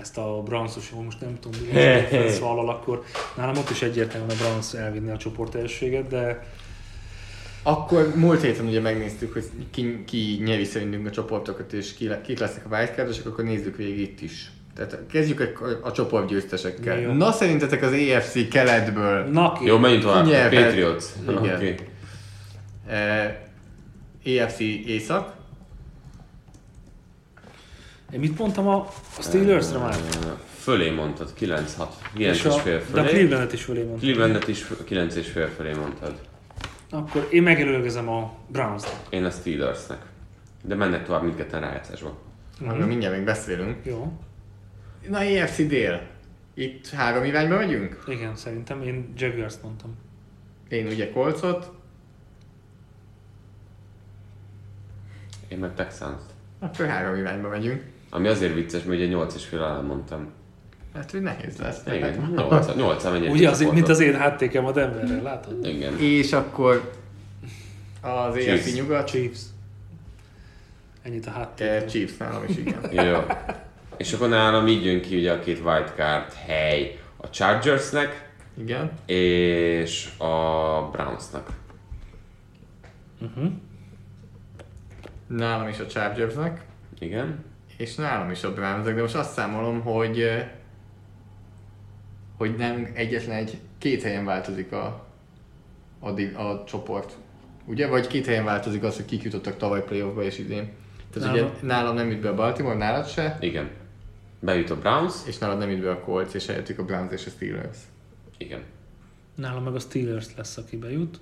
ezt 0.00 0.18
a 0.18 0.42
Brownsos, 0.44 0.90
hogy 0.94 1.04
most 1.04 1.20
nem 1.20 1.38
tudom, 1.40 1.60
mi 1.66 1.72
lesz 2.18 2.38
vállal, 2.38 2.68
akkor 2.68 3.02
nálam 3.36 3.56
ott 3.56 3.70
is 3.70 3.82
egyértelműen 3.82 4.30
a 4.30 4.42
Browns 4.42 4.74
elvinni 4.74 5.10
a 5.10 5.16
csoport 5.16 5.54
elsőséget, 5.54 6.08
de 6.08 6.46
Akkor 7.62 8.12
múlt 8.16 8.42
héten 8.42 8.66
ugye 8.66 8.80
megnéztük, 8.80 9.32
hogy 9.32 9.44
ki, 9.70 10.04
ki 10.06 10.40
nyeri 10.44 10.64
szerintünk 10.64 11.06
a 11.06 11.10
csoportokat, 11.10 11.72
és 11.72 11.94
ki, 11.94 12.10
kik 12.24 12.38
lesznek 12.38 12.64
a 12.70 12.76
wildcardosok, 12.76 13.26
akkor 13.26 13.44
nézzük 13.44 13.76
végig 13.76 13.98
itt 13.98 14.20
is. 14.20 14.50
Tehát 14.76 14.98
kezdjük 15.10 15.40
a, 15.60 15.88
a 15.88 15.92
csoport 15.92 16.28
győztesekkel. 16.28 17.00
Jó. 17.00 17.12
Na 17.12 17.32
szerintetek 17.32 17.82
az 17.82 17.92
EFC 17.92 18.48
keletből 18.48 19.24
na 19.24 19.52
ki, 19.52 19.64
Jó, 19.64 19.78
menjünk 19.78 20.02
tovább. 20.02 20.26
Nyelvet. 20.26 20.64
Patriots. 20.64 21.04
Igen. 21.22 21.54
Oké. 21.56 21.74
eh, 22.86 23.36
EFC 24.24 24.58
Észak, 24.86 25.40
Én 28.12 28.20
mit 28.20 28.38
mondtam 28.38 28.68
a 28.68 28.88
Steelersre 29.20 29.78
már? 29.78 29.94
Fölé 30.58 30.90
mondtad, 30.90 31.32
9-6. 31.40 31.62
9 32.14 32.36
És 32.36 32.40
fél 32.62 32.82
de 32.92 33.00
a 33.00 33.04
fölé. 33.04 33.08
Clevelandet 33.08 33.52
is 33.52 33.62
fölé 33.62 33.82
mondtam. 33.82 33.98
Clevelandet 34.08 34.48
is 34.48 34.66
9 34.84 35.14
és 35.14 35.28
fél 35.28 35.48
fölé 35.48 35.72
mondtad. 35.72 36.14
Akkor 36.92 37.28
én 37.30 37.42
megelőlegezem 37.42 38.08
a 38.08 38.34
browns 38.46 38.84
Én 39.10 39.24
a 39.24 39.30
Steelersnek. 39.30 40.06
De 40.62 40.74
mennek 40.74 41.04
tovább 41.04 41.22
mindketten 41.22 41.60
rájátszásba. 41.60 42.18
amiről 42.60 42.86
mindjárt 42.86 43.16
még 43.16 43.24
beszélünk. 43.24 43.84
Jó. 43.84 44.12
Na, 45.08 45.20
EFC 45.20 45.66
dél. 45.66 46.06
Itt 46.54 46.88
három 46.88 47.24
irányba 47.24 47.56
megyünk? 47.56 48.04
Igen, 48.06 48.36
szerintem 48.36 48.82
én 48.82 49.12
Jaguars-t 49.16 49.62
mondtam. 49.62 49.96
Én 50.68 50.86
ugye 50.86 51.10
Colcot, 51.10 51.70
Én 55.48 55.58
meg 55.58 55.74
texans 55.74 56.20
akkor 56.62 56.86
három 56.86 57.16
irányba 57.16 57.48
megyünk. 57.48 57.82
Ami 58.10 58.28
azért 58.28 58.54
vicces, 58.54 58.82
mert 58.82 58.98
ugye 58.98 59.06
8 59.08 59.34
és 59.34 59.44
fél 59.44 59.62
alá 59.62 59.80
mondtam. 59.80 60.32
Hát, 60.94 61.10
hogy 61.10 61.20
nehéz 61.20 61.56
lesz. 61.58 61.80
Igen, 61.86 62.34
8 62.36 62.74
8 62.74 63.04
mennyi 63.04 63.28
Ugye, 63.28 63.50
az, 63.50 63.60
mint 63.60 63.88
az 63.88 64.00
én 64.00 64.14
háttékem 64.14 64.64
a 64.64 64.72
Denverre, 64.72 65.22
látod? 65.22 65.66
Igen. 65.66 65.98
És 65.98 66.32
akkor 66.32 66.92
az. 68.00 68.36
EFC 68.36 68.74
nyugat, 68.74 69.06
Chiefs. 69.06 69.40
Ennyit 71.02 71.26
a 71.26 71.30
háttékem. 71.30 71.86
Chiefs 71.86 72.16
nálam 72.16 72.44
is, 72.48 72.56
igen. 72.56 72.92
Jó. 73.06 73.20
És 73.96 74.12
akkor 74.12 74.28
nálam 74.28 74.66
így 74.66 74.84
jön 74.84 75.00
ki 75.00 75.16
ugye 75.16 75.32
a 75.32 75.40
két 75.40 75.60
wildcard 75.64 76.32
hely 76.32 76.98
a 77.16 77.30
Chargersnek 77.30 78.30
Igen. 78.58 78.90
és 79.06 80.08
a 80.18 80.88
Brownsnak. 80.92 81.48
Nálam 85.26 85.68
is 85.68 85.78
a 85.78 85.86
Chargersnek, 85.86 86.64
Igen. 86.98 87.44
és 87.76 87.94
nálam 87.94 88.30
is 88.30 88.44
a 88.44 88.52
Brownsnek, 88.52 88.94
de 88.94 89.00
most 89.00 89.14
azt 89.14 89.32
számolom, 89.32 89.80
hogy 89.80 90.44
hogy 92.42 92.56
nem 92.56 92.88
egyetlen 92.94 93.36
egy, 93.36 93.58
két 93.78 94.02
helyen 94.02 94.24
változik 94.24 94.72
a, 94.72 95.06
a, 96.00 96.08
a 96.42 96.64
csoport. 96.64 97.16
Ugye? 97.66 97.86
Vagy 97.86 98.06
két 98.06 98.26
helyen 98.26 98.44
változik 98.44 98.82
az, 98.82 98.96
hogy 98.96 99.04
kik 99.04 99.22
jutottak 99.22 99.56
tavaly 99.56 99.84
playoffba 99.84 100.22
és 100.22 100.38
idén. 100.38 100.70
Tehát 101.12 101.28
Nálam- 101.32 101.56
ugye 101.56 101.66
nálam 101.66 101.94
nem 101.94 102.10
jut 102.10 102.20
be 102.20 102.28
a 102.28 102.34
Baltimore, 102.34 102.76
nálad 102.76 103.06
se, 103.06 103.36
Igen. 103.40 103.70
Bejut 104.40 104.70
a 104.70 104.78
Browns. 104.78 105.14
és 105.26 105.38
nálad 105.38 105.58
nem 105.58 105.70
jut 105.70 105.80
be 105.80 105.90
a 105.90 106.00
Colts, 106.00 106.34
és 106.34 106.46
helyettük 106.46 106.78
a 106.78 106.84
Browns 106.84 107.12
és 107.12 107.26
a 107.26 107.30
Steelers. 107.30 107.78
Igen. 108.38 108.62
Nálam 109.34 109.64
meg 109.64 109.74
a 109.74 109.78
Steelers 109.78 110.26
lesz, 110.36 110.56
aki 110.56 110.76
bejut. 110.76 111.20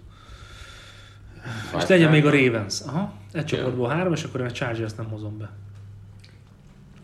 És 1.35 1.51
Wildcard. 1.73 1.89
legyen 1.89 2.11
még 2.11 2.27
a 2.27 2.31
Ravens. 2.31 2.81
Aha, 2.81 3.13
egy 3.33 3.45
csoportból 3.45 3.89
három, 3.89 4.13
és 4.13 4.25
akkor 4.25 4.41
én 4.41 4.47
a 4.47 4.51
Chargers 4.51 4.95
nem 4.95 5.09
hozom 5.09 5.39
be. 5.39 5.51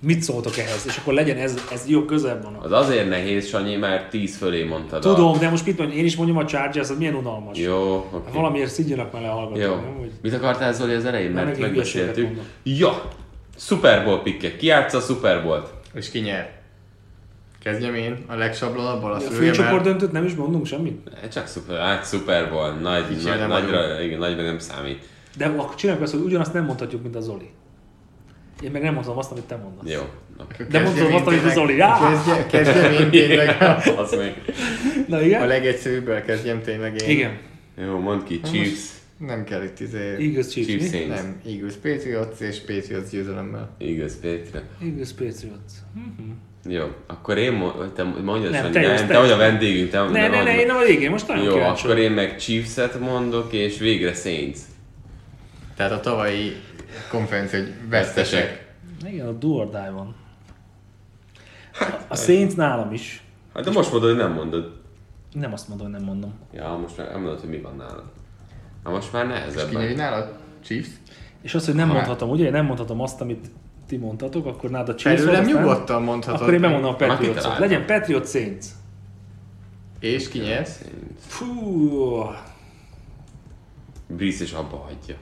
Mit 0.01 0.23
szóltok 0.23 0.57
ehhez? 0.59 0.85
És 0.87 0.97
akkor 0.97 1.13
legyen 1.15 1.37
ez, 1.37 1.55
ez 1.73 1.89
jó 1.89 2.05
közel 2.05 2.41
van. 2.43 2.55
Az 2.55 2.73
azért 2.73 3.09
nehéz, 3.09 3.49
Sanyi, 3.49 3.77
mert 3.77 4.11
10 4.11 4.37
fölé 4.37 4.65
mondtad 4.65 5.01
Tudom, 5.01 5.39
de 5.39 5.49
most 5.49 5.67
mit 5.67 5.79
mondjam, 5.79 5.99
én 5.99 6.05
is 6.05 6.17
mondjam 6.17 6.37
a 6.39 6.45
Chargers, 6.45 6.91
az 6.91 6.99
milyen 6.99 7.15
unalmas. 7.15 7.59
A... 7.59 7.61
Jó, 7.63 8.09
Hát 8.13 8.21
oké. 8.21 8.31
Valamiért 8.37 8.71
szidjanak 8.71 9.13
már 9.13 9.23
le 9.23 9.29
a 9.29 9.33
hallgatók. 9.33 9.63
Jó. 9.63 9.75
nem? 9.75 9.95
Hogy... 9.99 10.11
Mit 10.23 10.35
akartál 10.35 10.73
Zoli 10.73 10.95
az 10.95 11.05
elején? 11.05 11.31
Mert 11.31 11.59
megbeszéltük. 11.59 12.41
Ja! 12.63 13.09
Super 13.59 14.05
Bowl 14.05 14.23
pikkek. 14.23 14.57
Ki 14.57 14.67
játsza 14.67 14.97
a 14.99 15.01
Super 15.01 15.43
Bowl-t? 15.43 15.69
És 15.95 16.11
ki 16.11 16.19
nyer? 16.19 16.55
Kezdjem 17.63 17.95
én 17.95 18.25
a 18.27 18.35
legsablonabbal, 18.35 19.13
a 19.13 19.17
A 19.17 19.21
szőjemmel. 19.21 19.55
főcsoport 19.55 19.83
döntőt 19.83 20.13
nem 20.13 20.25
is 20.25 20.35
mondunk 20.35 20.67
semmit? 20.67 21.09
Eh, 21.23 21.29
Csak 21.29 21.49
Super, 21.49 21.79
hát 21.81 22.07
Super 22.09 22.51
Bowl. 22.51 22.71
Nagy, 22.73 23.05
nagy, 23.25 23.39
nem 23.39 23.49
nagyra, 23.49 24.01
igen, 24.01 24.19
nagyra 24.19 24.43
nem 24.43 24.59
számít. 24.59 25.05
De 25.37 25.47
akkor 25.47 25.75
csináljuk 25.75 26.05
azt, 26.05 26.13
hogy 26.13 26.23
ugyanazt 26.23 26.53
nem 26.53 26.65
mondhatjuk, 26.65 27.03
mint 27.03 27.17
a 27.17 27.21
Zoli. 27.21 27.51
Én 28.63 28.71
meg 28.71 28.83
nem 28.83 28.95
mondom 28.95 29.19
azt, 29.19 29.31
amit 29.31 29.45
te 29.45 29.57
mondasz. 29.57 29.93
Jó. 29.95 30.01
oké. 30.41 30.65
De 30.71 30.81
mondom 30.81 31.15
azt, 31.15 31.27
amit 31.27 31.45
a 31.45 31.49
Zoli. 31.49 31.81
Á! 31.81 31.99
Kezdjem, 32.11 32.47
kezdjem 32.47 32.93
én 32.93 33.11
tényleg. 33.29 33.57
Az 33.97 34.11
még. 34.19 34.55
Na 35.09 35.17
A 35.17 35.23
igen? 35.23 35.47
legegyszerűbből 35.47 36.23
kezdjem 36.23 36.63
tényleg 36.63 37.03
én. 37.03 37.09
Igen. 37.11 37.39
Jó, 37.87 37.99
mondd 37.99 38.25
ki. 38.25 38.41
Chiefs. 38.41 38.81
Nem 39.19 39.45
kell 39.45 39.63
itt 39.63 39.81
izé... 39.81 39.99
Eagles 40.19 40.49
Chiefs, 40.49 40.69
Chiefs 40.69 40.83
mi? 40.83 40.89
Saints. 40.99 41.15
Nem, 41.15 41.41
Eagles 41.47 41.75
Patriots 41.75 42.41
és 42.41 42.59
Patriots 42.59 43.09
győzelemmel. 43.11 43.71
Igaz, 43.79 44.21
Pétre. 44.21 44.63
Eagles 44.83 45.11
Patriots. 45.13 45.73
Jó, 46.69 46.85
akkor 47.07 47.39
én 47.39 47.53
mo- 47.53 47.93
te 47.95 48.03
mondjad, 48.03 48.51
Nem, 48.53 48.71
te 48.73 48.81
nem, 48.81 49.07
te 49.07 49.19
vagy 49.19 49.31
a 49.31 49.37
vendégünk, 49.37 49.91
te 49.91 50.01
Ne, 50.03 50.11
ne, 50.11 50.29
ne, 50.29 50.37
mondj- 50.43 50.61
én 50.61 50.67
nem 50.67 50.77
a 50.77 50.83
végén, 50.85 51.11
most 51.11 51.29
nagyon 51.29 51.45
Jó, 51.45 51.53
kíváncsi 51.53 51.85
akkor 51.87 51.99
én 51.99 52.11
meg 52.11 52.37
Chiefs-et 52.39 53.01
mondok, 53.01 53.53
és 53.53 53.79
végre 53.79 54.13
Saints. 54.15 54.59
Tehát 55.77 55.93
a 55.93 56.01
tavalyi 56.01 56.53
konferencia, 57.11 57.59
hogy 57.59 57.75
vesztesek. 57.89 58.75
Igen, 59.07 59.27
a 59.27 59.33
do 59.33 59.49
or 59.49 59.71
die 59.71 59.91
van. 59.91 60.15
A 62.09 62.17
Saints 62.17 62.55
nálam 62.55 62.93
is. 62.93 63.23
Hát 63.55 63.65
de 63.65 63.71
most 63.71 63.91
mondod, 63.93 64.09
hogy 64.11 64.19
nem 64.19 64.33
mondod. 64.33 64.73
Nem 65.33 65.53
azt 65.53 65.69
mondom, 65.69 65.87
hogy 65.87 65.97
nem 65.97 66.07
mondom. 66.07 66.35
Ja, 66.53 66.77
most 66.81 66.97
már 66.97 67.11
nem 67.11 67.21
mondod, 67.21 67.41
hogy 67.41 67.49
mi 67.49 67.61
van 67.61 67.77
nálad. 67.77 68.05
Na 68.85 68.91
most 68.91 69.13
már 69.13 69.25
És 69.25 69.31
nehezebb. 69.31 69.69
ki 69.69 69.77
nyeri 69.77 69.95
nálad? 69.95 70.33
Chiefs? 70.65 70.89
És 71.43 71.55
azt, 71.55 71.67
hogy 71.67 71.75
nem 71.75 71.89
Ha. 71.89 71.95
mondhatom, 71.95 72.31
ugye? 72.31 72.51
Nem 72.51 72.65
mondhatom 72.65 73.01
azt, 73.01 73.21
amit 73.21 73.51
ti 73.87 73.97
mondtatok, 73.97 74.47
akkor 74.47 74.71
nálad 74.71 74.89
a 74.89 74.95
Chiefs 74.95 75.21
aztán- 75.23 75.45
nyugodtan 75.45 76.03
mondhatod. 76.03 76.41
Akkor 76.41 76.55
én 76.55 76.61
bemondom 76.61 76.91
a 76.91 76.97
Patriots-ot. 76.97 77.35
kitaláltam. 77.35 77.61
Legyen 77.69 77.87
Patriot 77.87 78.29
Saints. 78.29 78.67
És 80.01 80.29
ki 80.29 80.39
nyer? 80.39 80.67
Fú, 81.27 82.25
Breeze 84.09 84.45
is 84.45 84.53
abba 84.53 84.77
hagyja. 84.77 85.15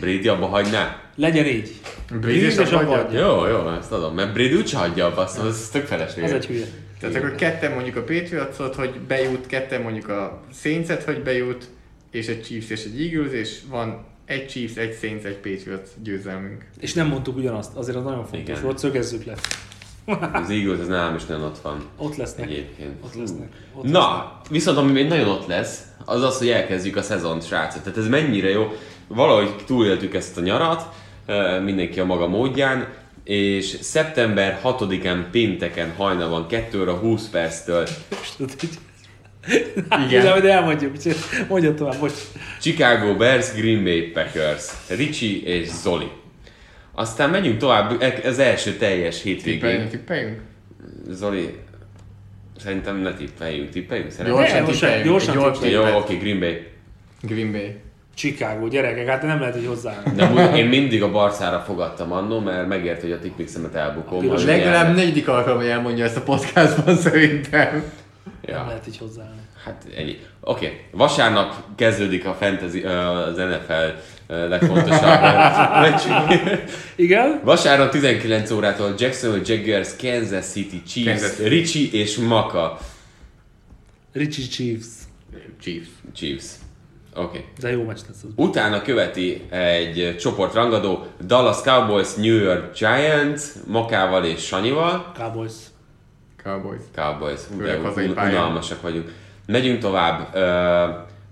Brady 0.00 0.28
abba 0.28 0.46
hagyná? 0.46 1.08
legyen 1.18 1.46
így. 1.46 1.80
És 2.26 2.56
és 2.56 2.70
abba 2.70 2.96
hagyja? 2.96 3.20
Jó, 3.20 3.46
jó, 3.46 3.68
ezt 3.68 3.92
adom. 3.92 4.14
Mert 4.14 4.32
Brady 4.32 4.54
úgyse 4.54 4.78
hagyja 4.78 5.06
abba, 5.06 5.20
azt 5.20 5.36
mondom, 5.36 5.54
ez 5.54 5.68
tök 5.68 5.86
felesleges. 5.86 6.30
Ez 6.30 6.36
egy 6.36 6.46
hülye. 6.46 6.66
Tehát 7.00 7.16
akkor 7.16 7.34
ketten 7.34 7.72
mondjuk 7.72 7.96
a 7.96 8.00
Patriotsot, 8.02 8.74
hogy 8.74 9.00
bejut, 9.08 9.46
ketten 9.46 9.82
mondjuk 9.82 10.08
a 10.08 10.42
Saints-et, 10.52 11.04
hogy 11.04 11.22
bejut, 11.22 11.68
és 12.10 12.26
egy 12.26 12.42
Chiefs 12.42 12.70
és 12.70 12.84
egy 12.84 13.00
Eagles, 13.00 13.32
és 13.32 13.58
van 13.70 14.04
egy 14.24 14.46
Chiefs, 14.46 14.76
egy 14.76 14.96
Saints, 15.00 15.24
egy 15.24 15.36
Patriots 15.36 15.88
győzelmünk. 16.02 16.64
És 16.80 16.92
nem 16.92 17.06
mondtuk 17.06 17.36
ugyanazt, 17.36 17.76
azért 17.76 17.96
az 17.96 18.04
nagyon 18.04 18.26
fontos 18.26 18.48
Igen. 18.48 18.62
volt, 18.62 18.78
szögezzük 18.78 19.24
le. 19.24 19.34
Az 20.32 20.50
Eagles, 20.50 20.78
az 20.80 20.86
nálam 20.86 21.14
is 21.14 21.24
nagyon 21.24 21.44
ott 21.44 21.58
van. 21.58 21.84
Ott 21.96 22.16
lesznek. 22.16 22.46
Egyébként. 22.50 22.90
Ott 23.04 23.14
lesznek. 23.14 23.48
Ott 23.74 23.84
Na, 23.84 24.32
viszont 24.50 24.78
ami 24.78 24.92
még 24.92 25.08
nagyon 25.08 25.28
ott 25.28 25.46
lesz, 25.46 25.82
az 26.04 26.22
az, 26.22 26.38
hogy 26.38 26.48
elkezdjük 26.48 26.96
a 26.96 27.02
szezont, 27.02 27.46
srácok. 27.46 27.82
Tehát 27.82 27.98
ez 27.98 28.08
mennyire 28.08 28.48
jó. 28.48 28.72
Valahogy 29.08 29.54
túléltük 29.66 30.14
ezt 30.14 30.38
a 30.38 30.40
nyarat, 30.40 30.94
mindenki 31.64 32.00
a 32.00 32.04
maga 32.04 32.28
módján, 32.28 32.88
és 33.24 33.64
szeptember 33.64 34.60
6-án 34.64 35.24
pénteken 35.30 35.92
hajnalban 35.96 36.46
2 36.46 36.80
óra 36.80 36.92
20 36.94 37.28
perctől 37.28 37.88
Igen. 40.06 40.24
De, 40.24 40.40
de 40.40 40.52
elmondjuk, 40.52 40.92
mondja 41.48 41.74
tovább, 41.74 41.98
bocs. 42.00 42.18
Chicago 42.60 43.16
Bears, 43.16 43.52
Green 43.52 43.84
Bay 43.84 44.00
Packers, 44.00 44.64
Ricsi 44.88 45.46
és 45.46 45.68
Zoli. 45.68 46.10
Aztán 46.92 47.30
menjünk 47.30 47.58
tovább, 47.58 48.02
e- 48.02 48.20
az 48.24 48.38
első 48.38 48.72
teljes 48.72 49.22
hétvégén. 49.22 49.60
Tippeljünk, 49.60 49.90
tippeljünk. 49.90 50.40
Zoli, 51.08 51.54
szerintem 52.58 52.96
ne 52.96 53.14
tippeljünk, 53.14 53.70
tippeljünk 53.70 54.10
szerintem. 54.10 54.34
Gyorsan 54.34 54.62
most 54.62 54.72
tippeljünk. 54.72 55.04
gyorsan 55.04 55.34
Gyors 55.34 55.58
tippeljünk. 55.58 55.82
Jó, 55.82 55.88
tippet. 55.88 56.02
oké, 56.02 56.16
Green 56.16 56.38
Bay. 56.40 56.66
Green 57.20 57.52
Bay. 57.52 57.76
Chicago, 58.18 58.68
gyerekek, 58.68 59.08
hát 59.08 59.22
nem 59.22 59.40
lehet 59.40 59.56
így 59.56 59.66
hozzáállni. 59.66 60.10
De 60.14 60.56
én 60.56 60.66
mindig 60.66 61.02
a 61.02 61.10
Barcára 61.10 61.58
fogadtam 61.66 62.12
annó, 62.12 62.40
mert 62.40 62.68
megért, 62.68 63.00
hogy 63.00 63.12
a 63.12 63.18
tipmixemet 63.18 63.74
elbukom. 63.74 64.30
ami 64.30 64.44
Legalább 64.44 64.94
negyedik 64.94 65.28
alkalom, 65.28 65.58
hogy 65.58 65.68
elmondja 65.68 66.04
ezt 66.04 66.16
a 66.16 66.22
podcastban 66.22 66.96
szerintem. 67.06 67.70
Nem 67.72 67.82
Ja, 68.56 68.64
lehet 68.66 68.86
így 68.88 68.98
hozzáállni. 68.98 69.40
hát 69.64 69.84
ennyi. 69.96 70.18
Oké, 70.40 70.66
okay. 70.66 70.78
vasárnap 70.90 71.54
kezdődik 71.76 72.26
a 72.26 72.34
fantasy, 72.40 72.82
az 72.82 73.36
NFL 73.36 74.00
legfontosabb. 74.26 75.20
Igen? 76.96 77.40
Vasárnap 77.44 77.90
19 77.90 78.50
órától 78.50 78.94
Jacksonville 78.98 79.42
Jaguars, 79.46 79.88
Kansas 79.96 80.44
City 80.46 80.82
Chiefs, 80.86 81.10
Kansas 81.10 81.36
City. 81.36 81.48
Ricci 81.48 81.92
és 81.92 82.16
Maka 82.16 82.78
Richie 84.12 84.46
Chiefs. 84.46 84.86
Chiefs. 85.60 85.88
Chiefs. 86.14 86.44
Oké. 87.14 87.26
Okay. 87.26 87.44
De 87.60 87.70
jó 87.70 87.84
meccs 87.84 87.98
lesz 88.08 88.22
az. 88.22 88.30
Utána 88.36 88.82
követi 88.82 89.42
egy 89.50 90.16
csoportrangadó 90.18 91.06
Dallas 91.20 91.60
Cowboys, 91.60 92.14
New 92.14 92.36
York 92.36 92.78
Giants, 92.78 93.42
Makával 93.66 94.24
és 94.24 94.46
Sanyival. 94.46 95.12
Cowboys. 95.14 95.52
Cowboys. 96.42 96.80
Cowboys, 96.94 97.40
Főleg 97.56 97.80
de 97.80 97.86
hazai 97.86 98.08
pályán. 98.08 98.32
unalmasak 98.34 98.80
vagyunk. 98.82 99.12
Megyünk 99.46 99.80
tovább. 99.80 100.36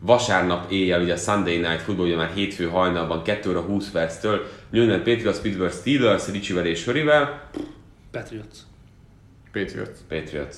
Vasárnap 0.00 0.70
éjjel, 0.70 1.00
ugye 1.02 1.12
a 1.12 1.16
Sunday 1.16 1.56
Night 1.56 1.80
Football, 1.80 2.06
ugye 2.06 2.16
már 2.16 2.30
hétfő 2.34 2.68
hajnalban, 2.68 3.22
2 3.22 3.50
óra 3.50 3.60
20 3.60 3.90
perctől, 3.90 4.46
New 4.70 4.82
England 4.82 5.02
Patriots, 5.02 5.38
Pittsburgh 5.38 5.74
Steelers, 5.74 6.28
Ricsivel 6.28 6.66
és 6.66 6.84
Hörivel, 6.84 7.40
Patriots. 8.10 8.56
Patriots. 9.52 9.98
Patriots. 10.08 10.56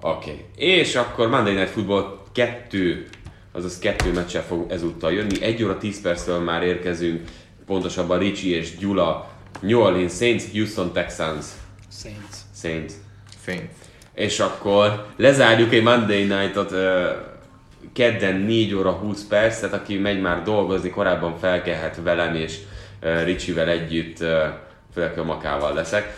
Oké. 0.00 0.30
Okay. 0.30 0.44
És 0.56 0.94
akkor 0.96 1.28
Monday 1.28 1.54
Night 1.54 1.70
Football 1.70 2.18
2 2.32 3.06
azaz 3.56 3.78
kettő 3.78 4.12
meccsel 4.12 4.42
fog 4.42 4.70
ezúttal 4.70 5.12
jönni. 5.12 5.42
1 5.42 5.64
óra 5.64 5.78
10 5.78 6.00
perctől 6.00 6.38
már 6.38 6.62
érkezünk, 6.62 7.28
pontosabban 7.66 8.18
Ricsi 8.18 8.54
és 8.54 8.76
Gyula, 8.76 9.28
New 9.60 9.80
Orleans 9.80 10.12
Saints, 10.12 10.42
Houston 10.52 10.92
Texans, 10.92 11.44
Saints. 12.02 12.36
Saints. 12.60 12.92
Fény. 13.40 13.68
És 14.14 14.40
akkor 14.40 15.06
lezárjuk 15.16 15.72
egy 15.72 15.82
Monday 15.82 16.24
Night-ot 16.24 16.72
ö, 16.72 17.10
kedden 17.92 18.36
4 18.36 18.74
óra 18.74 18.90
20 18.90 19.24
perc, 19.24 19.60
tehát 19.60 19.74
aki 19.74 19.98
megy 19.98 20.20
már 20.20 20.42
dolgozni, 20.42 20.90
korábban 20.90 21.38
felkelhet 21.38 21.98
velem 22.02 22.34
és 22.34 22.58
ö, 23.00 23.22
Ricsivel 23.22 23.68
együtt, 23.68 24.20
ö, 24.20 24.44
főleg 24.94 25.18
a 25.18 25.24
makával 25.24 25.74
leszek. 25.74 26.14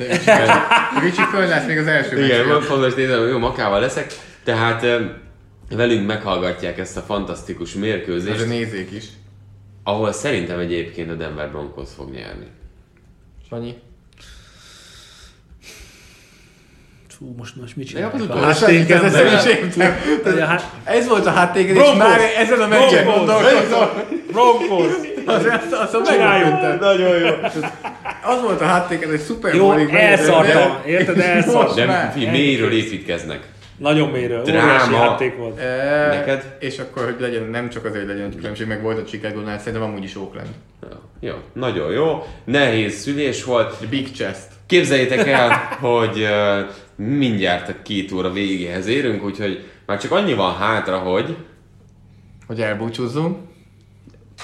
Ricsi 1.03 1.23
föl 1.31 1.47
lesz 1.47 1.67
még 1.67 1.79
az 1.79 1.87
első 1.87 2.25
Igen, 2.25 2.61
fontos 2.61 2.95
nézem, 2.95 3.21
hogy 3.21 3.29
jó 3.29 3.39
makával 3.39 3.81
leszek. 3.81 4.13
Tehát 4.45 4.87
velünk 5.71 6.07
meghallgatják 6.07 6.79
ezt 6.79 6.97
a 6.97 7.01
fantasztikus 7.01 7.71
Ez 7.71 7.77
a 7.77 7.79
mérkőzést, 7.79 8.47
nézék 8.49 8.91
is. 8.93 9.05
ahol 9.83 10.13
szerintem 10.13 10.59
egyébként 10.59 11.11
a 11.11 11.15
Denver 11.15 11.51
Broncos 11.51 11.89
fog 11.97 12.11
nyerni. 12.11 12.47
Sanyi? 13.49 13.75
Fú, 17.19 17.35
most, 17.39 17.57
most 17.57 17.77
mit 17.77 17.93
De 17.93 17.99
jobb 18.01 18.13
az 18.13 18.21
csinálják? 18.21 18.45
utolsó, 18.51 18.67
ez 18.67 18.87
de- 20.25 20.33
de 20.35 20.47
hát- 20.47 20.71
Ez 20.85 21.09
volt 21.09 21.27
a 21.27 21.31
háttéken, 21.31 21.75
és 21.75 21.81
Broncos! 21.83 21.99
már 21.99 22.21
ezen 22.37 22.61
a 22.61 22.67
meccsen 22.67 23.05
Broncos! 23.05 23.25
gondolkozom. 23.27 23.89
Broncos! 24.33 24.93
Azt 25.71 26.11
Csináljuk! 26.11 26.51
megjöttem. 26.53 26.79
Nagyon 26.79 27.19
jó. 27.19 27.27
Az 28.23 28.43
volt 28.43 28.61
a 28.61 28.65
háttéken, 28.65 29.09
hogy 29.11 29.21
Super 29.21 29.55
Jó, 29.55 29.73
elszartam. 29.73 30.79
Érted? 30.87 31.19
Elszartam. 31.19 32.11
Figyelj, 32.13 32.31
mélyről 32.37 32.73
építkeznek. 32.73 33.49
Nagyon 33.79 34.09
mélyről. 34.09 34.43
Dráma. 34.43 34.97
Játék 34.97 35.37
volt. 35.37 35.59
E, 35.59 36.07
Neked? 36.07 36.57
És 36.61 36.79
akkor, 36.79 37.05
hogy 37.05 37.17
legyen, 37.19 37.43
nem 37.43 37.69
csak 37.69 37.85
azért, 37.85 38.05
hogy 38.05 38.15
legyen 38.15 38.37
különbség, 38.37 38.67
meg 38.67 38.83
volt 38.83 38.99
a 38.99 39.05
Chicago-nál, 39.05 39.59
szerintem 39.59 39.83
amúgy 39.83 40.05
is 40.05 40.17
Oakland. 40.17 40.49
Jó, 41.21 41.35
nagyon 41.53 41.93
jó. 41.93 42.27
Nehéz 42.45 42.95
szülés 42.95 43.45
volt. 43.45 43.77
The 43.77 43.87
Big 43.87 44.13
Chest. 44.13 44.47
Képzeljétek 44.67 45.27
el, 45.39 45.51
hogy 45.81 46.23
uh, 46.23 47.07
mindjárt 47.07 47.69
a 47.69 47.75
két 47.83 48.13
óra 48.13 48.33
végéhez 48.33 48.87
érünk, 48.87 49.25
úgyhogy 49.25 49.65
már 49.87 50.01
csak 50.01 50.13
annyi 50.13 50.35
van 50.35 50.57
hátra, 50.57 50.99
hogy 50.99 51.37
hogy 52.47 52.61
elbúcsúzzunk. 52.61 53.39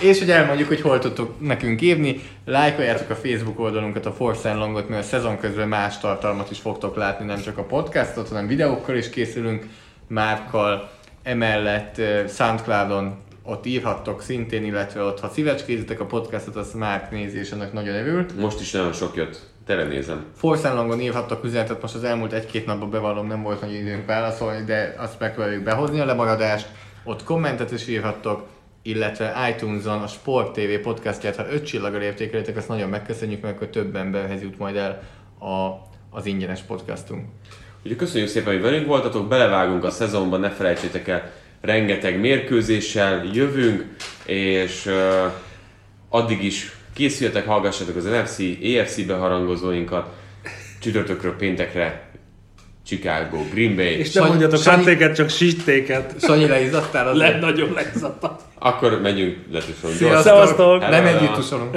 És 0.01 0.19
hogy 0.19 0.31
elmondjuk, 0.31 0.69
hogy 0.69 0.81
hol 0.81 0.98
tudtok 0.98 1.40
nekünk 1.40 1.81
írni. 1.81 2.20
Lájkoljátok 2.44 3.10
a 3.10 3.14
Facebook 3.14 3.59
oldalunkat, 3.60 4.06
a 4.06 4.12
Force 4.12 4.51
and 4.51 4.59
Longot, 4.59 4.89
mert 4.89 5.02
a 5.02 5.06
szezon 5.06 5.39
közben 5.39 5.69
más 5.69 5.98
tartalmat 5.98 6.51
is 6.51 6.59
fogtok 6.59 6.97
látni, 6.97 7.24
nem 7.24 7.40
csak 7.40 7.59
a 7.59 7.64
podcastot, 7.64 8.28
hanem 8.28 8.47
videókkal 8.47 8.97
is 8.97 9.10
készülünk 9.10 9.66
Márkkal. 10.09 10.90
Emellett 11.23 12.01
Soundcloudon 12.28 13.16
ott 13.43 13.66
írhattok 13.66 14.23
szintén, 14.23 14.64
illetve 14.64 15.02
ott, 15.02 15.20
ha 15.20 15.28
szívecskézitek 15.28 16.01
a 16.01 16.06
podcastot, 16.06 16.56
azt 16.56 16.74
Márk 16.74 17.10
nézi, 17.10 17.39
és 17.39 17.52
annak 17.52 17.73
nagyon 17.73 17.94
örült. 17.94 18.40
most 18.40 18.60
is 18.60 18.70
nagyon 18.70 18.93
sok 18.93 19.16
jött. 19.16 19.40
Tele 19.66 19.85
nézem. 19.85 20.24
Longon 20.62 21.01
írhattak 21.01 21.44
üzenetet, 21.44 21.82
most 21.82 21.94
az 21.94 22.05
elmúlt 22.05 22.32
egy-két 22.32 22.66
napban 22.66 22.90
bevallom, 22.90 23.27
nem 23.27 23.43
volt 23.43 23.60
nagy 23.60 23.74
időnk 23.74 24.06
válaszolni, 24.06 24.64
de 24.64 24.94
azt 24.98 25.19
megpróbáljuk 25.19 25.62
behozni 25.62 26.01
a 26.01 26.05
lemaradást. 26.05 26.69
Ott 27.05 27.24
kommentet 27.24 27.73
is 27.73 27.89
írhattok, 27.89 28.47
illetve 28.82 29.48
iTunes-on 29.54 30.02
a 30.02 30.06
Sport 30.06 30.52
TV 30.52 30.80
podcastját, 30.82 31.36
ha 31.36 31.50
öt 31.50 31.64
csillaggal 31.64 32.00
értékelitek, 32.00 32.56
azt 32.56 32.68
nagyon 32.68 32.88
megköszönjük, 32.88 33.42
mert 33.42 33.54
akkor 33.54 33.68
több 33.68 33.96
emberhez 33.96 34.42
jut 34.42 34.59
majd 34.59 34.76
el 34.76 35.02
a, 35.38 35.88
az 36.10 36.26
ingyenes 36.26 36.60
podcastunk. 36.60 37.24
Úgyhogy 37.82 37.96
köszönjük 37.96 38.28
szépen, 38.28 38.52
hogy 38.52 38.62
velünk 38.62 38.86
voltatok, 38.86 39.28
belevágunk 39.28 39.84
a 39.84 39.90
szezonban, 39.90 40.40
ne 40.40 40.50
felejtsétek 40.50 41.09
el, 41.09 41.30
rengeteg 41.60 42.20
mérkőzéssel 42.20 43.24
jövünk, 43.32 43.96
és 44.26 44.86
uh, 44.86 45.32
addig 46.09 46.44
is 46.44 46.76
készüljetek, 46.92 47.46
hallgassatok 47.46 47.96
az 47.96 48.04
NFC, 48.04 48.38
EFC 48.62 49.06
beharangozóinkat, 49.06 50.14
csütörtökről 50.80 51.36
péntekre 51.36 52.11
Chicago, 52.86 53.38
Green 53.52 53.76
Bay, 53.76 53.98
És 53.98 54.12
nem 54.12 54.26
mondjatok 54.26 54.60
Sanyi- 54.62 54.76
háttéket, 54.76 55.14
csak 55.14 55.28
sittéket. 55.28 56.14
Sanyi, 56.20 56.46
leizzadtál 56.46 57.09
az 57.09 57.16
Le, 57.16 57.38
nagyon 57.38 57.72
lezadtam. 57.72 58.36
akkor 58.59 59.00
megyünk 59.00 59.36
letusolni. 59.50 59.96
Sziasztok! 59.96 60.80
Nem 60.88 61.06
együtt 61.06 61.32
tusolunk. 61.34 61.76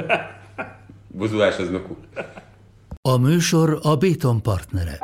Buzulás 1.07 1.57
az 1.57 1.69
nokú. 1.69 1.97
A 3.01 3.17
műsor 3.17 3.79
a 3.81 3.95
Béton 3.95 4.41
partnere. 4.41 4.99